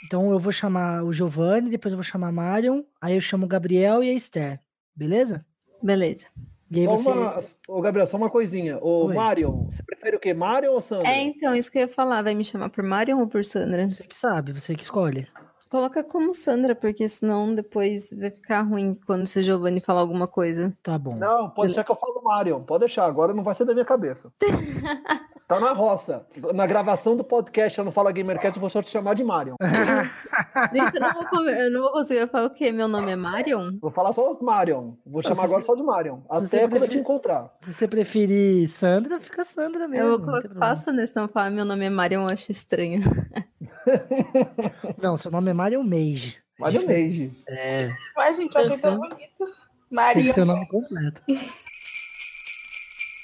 Então 0.07 0.31
eu 0.31 0.39
vou 0.39 0.53
chamar 0.53 1.03
o 1.03 1.13
Giovanni, 1.13 1.69
depois 1.69 1.93
eu 1.93 1.97
vou 1.97 2.05
chamar 2.05 2.29
a 2.29 2.33
Marion, 2.33 2.83
aí 3.01 3.17
eu 3.17 3.21
chamo 3.21 3.45
o 3.45 3.49
Gabriel 3.49 4.05
e 4.05 4.11
a 4.11 4.13
Esther. 4.13 4.61
Beleza? 4.95 5.45
Beleza. 5.83 6.27
E 6.71 6.81
aí 6.81 6.85
Só 6.85 6.97
você. 6.97 7.09
uma. 7.11 7.41
Ô, 7.69 7.81
Gabriel, 7.81 8.07
só 8.07 8.17
uma 8.17 8.31
coisinha. 8.31 8.79
Ô, 8.79 9.07
Oi. 9.07 9.15
Marion, 9.15 9.67
você 9.67 9.83
prefere 9.83 10.17
o 10.17 10.21
quê? 10.21 10.33
Marion 10.33 10.73
ou 10.73 10.81
Sandra? 10.81 11.09
É, 11.09 11.23
então, 11.23 11.55
isso 11.55 11.71
que 11.71 11.79
eu 11.79 11.83
ia 11.83 11.89
falar. 11.89 12.23
Vai 12.23 12.35
me 12.35 12.45
chamar 12.45 12.71
por 12.71 12.83
Marion 12.83 13.19
ou 13.19 13.27
por 13.27 13.45
Sandra? 13.45 13.89
Você 13.89 14.05
que 14.05 14.17
sabe, 14.17 14.53
você 14.53 14.75
que 14.75 14.83
escolhe. 14.83 15.29
Coloca 15.69 16.03
como 16.05 16.33
Sandra, 16.33 16.75
porque 16.75 17.09
senão 17.09 17.53
depois 17.53 18.11
vai 18.17 18.31
ficar 18.31 18.63
ruim 18.63 18.93
quando 19.07 19.27
se 19.27 19.41
o 19.41 19.43
Giovanni 19.43 19.81
falar 19.81 20.01
alguma 20.01 20.29
coisa. 20.29 20.73
Tá 20.83 20.97
bom. 20.97 21.17
Não, 21.17 21.51
pode 21.51 21.69
deixar 21.69 21.85
que 21.85 21.91
eu 21.91 21.97
falo 21.97 22.23
Marion. 22.23 22.63
Pode 22.63 22.81
deixar, 22.81 23.05
agora 23.05 23.35
não 23.35 23.43
vai 23.43 23.55
ser 23.55 23.65
da 23.65 23.73
minha 23.73 23.85
cabeça. 23.85 24.33
Tá 25.49 25.61
na 25.61 25.73
roça. 25.73 26.27
Na 26.55 26.67
gravação 26.67 27.17
do 27.17 27.23
podcast, 27.23 27.79
eu 27.79 27.85
não 27.85 27.93
fala 27.93 28.11
Gamercast, 28.11 28.57
eu 28.57 28.61
vou 28.61 28.69
só 28.69 28.83
te 28.83 28.91
chamar 28.91 29.15
de 29.15 29.23
Marion. 29.23 29.55
Gente, 30.75 30.97
eu 30.97 31.01
não, 31.01 31.13
vou, 31.13 31.49
eu 31.49 31.71
não 31.71 31.81
vou 31.83 31.93
conseguir 31.93 32.21
eu 32.21 32.29
falar 32.29 32.47
o 32.47 32.51
quê? 32.51 32.73
Meu 32.73 32.89
nome 32.89 33.13
é 33.13 33.17
Marion? 33.17 33.79
Vou 33.81 33.93
falar 33.93 34.13
só 34.13 34.37
Marion. 34.41 34.95
Vou 35.07 35.23
chamar 35.23 35.37
Nossa, 35.37 35.47
agora 35.49 35.63
só 35.63 35.75
de 35.77 35.85
Marion. 35.85 36.19
Até 36.29 36.63
você 36.63 36.69
quando 36.69 36.83
eu 36.83 36.89
te 36.89 36.99
encontrar. 36.99 37.55
Se 37.63 37.73
você 37.73 37.87
preferir 37.87 38.69
Sandra, 38.69 39.21
fica 39.21 39.45
Sandra 39.45 39.87
mesmo. 39.87 40.07
Eu 40.09 40.21
vou 40.21 40.43
faça 40.59 40.93
nesse 40.93 41.15
não 41.15 41.29
falar 41.29 41.51
meu 41.51 41.65
nome 41.65 41.85
é 41.87 41.91
Marion, 41.91 42.23
eu 42.23 42.29
acho 42.29 42.51
estranho. 42.51 43.01
Não, 45.01 45.17
seu 45.17 45.31
nome 45.31 45.51
é 45.51 45.55
Marion 45.55 45.83
Mage. 45.83 46.39
Marion 46.59 46.83
Mage. 46.87 47.33
É, 47.49 47.89
Mas, 48.17 48.37
gente, 48.37 48.55
eu 48.55 48.61
achei 48.63 48.79
tão 48.79 48.97
bonito. 48.97 49.17
tem 49.17 49.47
que 49.47 49.95
Maria, 49.95 50.33
ser 50.33 50.41
o 50.41 50.45
nome 50.45 50.67
completo. 50.67 51.23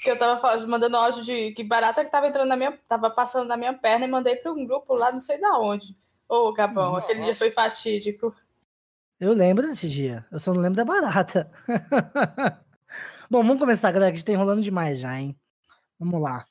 que 0.03 0.11
eu 0.11 0.17
tava 0.17 0.39
falando- 0.39 0.67
mandando 0.67 0.97
áudio 0.97 1.23
de 1.23 1.51
que 1.53 1.63
barata 1.63 2.03
que 2.03 2.11
tava 2.11 2.27
entrando 2.27 2.49
na 2.49 2.55
minha. 2.57 2.77
Tava 2.87 3.09
passando 3.09 3.47
na 3.47 3.55
minha 3.57 3.73
perna 3.73 4.05
e 4.05 4.07
mandei 4.09 4.35
pra 4.35 4.51
um 4.51 4.65
grupo 4.65 4.93
lá, 4.93 5.11
não 5.11 5.19
sei 5.19 5.39
da 5.39 5.57
onde. 5.57 5.95
Ô, 6.27 6.51
Gabão, 6.53 6.95
aquele 6.95 7.21
dia 7.21 7.33
foi 7.33 7.49
fatídico. 7.49 8.33
Eu 9.19 9.33
lembro 9.33 9.67
desse 9.67 9.87
dia. 9.87 10.25
Eu 10.31 10.39
só 10.39 10.53
não 10.53 10.61
lembro 10.61 10.75
da 10.75 10.83
barata. 10.85 11.49
Bom, 13.29 13.41
vamos 13.41 13.59
começar, 13.59 13.91
galera, 13.91 14.11
que 14.11 14.15
a 14.15 14.19
gente 14.19 14.25
tá 14.25 14.33
enrolando 14.33 14.61
demais 14.61 14.99
já, 14.99 15.17
hein? 15.19 15.35
Vamos 15.99 16.21
lá. 16.21 16.45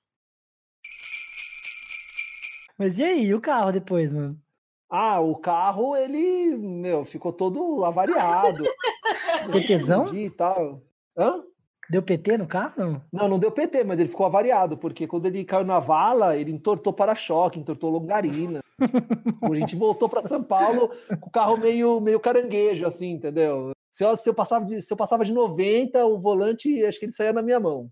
Mas 2.78 2.98
e 2.98 3.04
aí, 3.04 3.26
e 3.26 3.34
o 3.34 3.40
carro 3.40 3.70
depois, 3.72 4.14
mano? 4.14 4.40
Ah, 4.88 5.20
o 5.20 5.36
carro, 5.36 5.96
ele, 5.96 6.56
meu, 6.56 7.04
ficou 7.04 7.32
todo 7.32 7.84
avariado. 7.84 8.64
PTzão? 9.52 10.14
E 10.14 10.28
tal. 10.30 10.82
Hã? 11.16 11.42
Deu 11.92 12.00
PT 12.00 12.38
no 12.38 12.46
carro? 12.46 12.72
Não? 12.78 13.02
Não, 13.12 13.28
não 13.28 13.38
deu 13.38 13.52
PT, 13.52 13.84
mas 13.84 14.00
ele 14.00 14.08
ficou 14.08 14.24
avariado, 14.24 14.78
porque 14.78 15.06
quando 15.06 15.26
ele 15.26 15.44
caiu 15.44 15.62
na 15.62 15.78
vala, 15.78 16.34
ele 16.34 16.50
entortou 16.50 16.90
para-choque, 16.90 17.60
entortou 17.60 17.90
longarina. 17.90 18.60
a 18.80 19.54
gente 19.54 19.76
voltou 19.76 20.08
para 20.08 20.22
São 20.22 20.42
Paulo 20.42 20.90
com 21.20 21.28
o 21.28 21.30
carro 21.30 21.58
meio, 21.58 22.00
meio 22.00 22.18
caranguejo, 22.18 22.86
assim, 22.86 23.10
entendeu? 23.10 23.72
Se 23.90 24.06
eu, 24.06 24.16
se, 24.16 24.26
eu 24.26 24.32
passava 24.32 24.64
de, 24.64 24.80
se 24.80 24.90
eu 24.90 24.96
passava 24.96 25.22
de 25.22 25.34
90, 25.34 26.02
o 26.06 26.18
volante, 26.18 26.82
acho 26.82 26.98
que 26.98 27.04
ele 27.04 27.12
saía 27.12 27.30
na 27.30 27.42
minha 27.42 27.60
mão. 27.60 27.90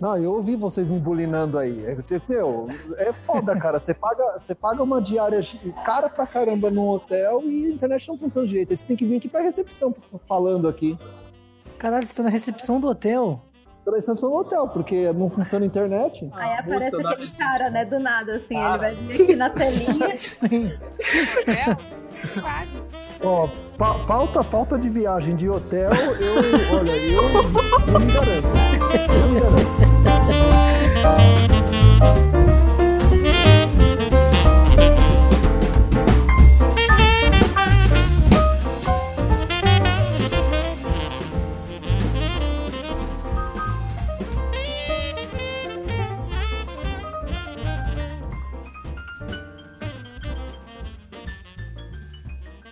Não, 0.00 0.16
eu 0.16 0.32
ouvi 0.32 0.54
vocês 0.54 0.86
me 0.86 1.00
bulinando 1.00 1.58
aí. 1.58 1.84
É, 1.86 1.96
Meu, 2.28 2.68
é 2.98 3.12
foda, 3.12 3.58
cara. 3.58 3.80
Você 3.80 3.92
paga, 3.92 4.38
você 4.38 4.54
paga 4.54 4.80
uma 4.80 5.02
diária 5.02 5.40
cara 5.84 6.08
pra 6.08 6.24
caramba 6.24 6.70
num 6.70 6.86
hotel 6.86 7.42
e 7.44 7.66
a 7.66 7.70
internet 7.70 8.06
não 8.06 8.16
funciona 8.16 8.46
direito. 8.46 8.70
Aí 8.70 8.76
você 8.76 8.86
tem 8.86 8.96
que 8.96 9.06
vir 9.06 9.16
aqui 9.16 9.28
pra 9.28 9.40
recepção 9.40 9.92
falando 10.28 10.68
aqui. 10.68 10.96
Caralho, 11.84 12.06
você 12.06 12.14
tá 12.14 12.22
na 12.22 12.30
recepção 12.30 12.80
do 12.80 12.88
hotel? 12.88 13.42
Tô 13.84 13.90
na 13.90 13.98
recepção 13.98 14.30
do 14.30 14.36
hotel, 14.36 14.66
porque 14.68 15.12
não 15.12 15.28
funciona 15.28 15.66
a 15.66 15.68
internet. 15.68 16.26
Ah, 16.32 16.38
Aí 16.38 16.58
aparece 16.60 16.96
aquele 16.96 17.30
cara, 17.30 17.68
né? 17.68 17.84
Do 17.84 18.00
nada, 18.00 18.36
assim. 18.36 18.56
Ele 18.56 18.78
vai 18.78 18.94
vir 18.94 19.22
aqui 19.22 19.36
na 19.36 19.50
telinha. 19.50 20.16
Sim. 20.16 20.72
é, 21.46 21.76
claro. 22.40 22.68
Ó, 23.22 23.48
pa 23.76 23.98
pauta, 24.06 24.42
pauta 24.42 24.78
de 24.78 24.88
viagem 24.88 25.36
de 25.36 25.46
hotel, 25.46 25.90
eu. 25.92 26.36
Olha, 26.74 26.96
eu 26.96 27.22
me 28.00 28.12
garanto. 28.14 28.48
Eu 29.12 29.28
me 29.28 29.40
garanto. 29.40 29.68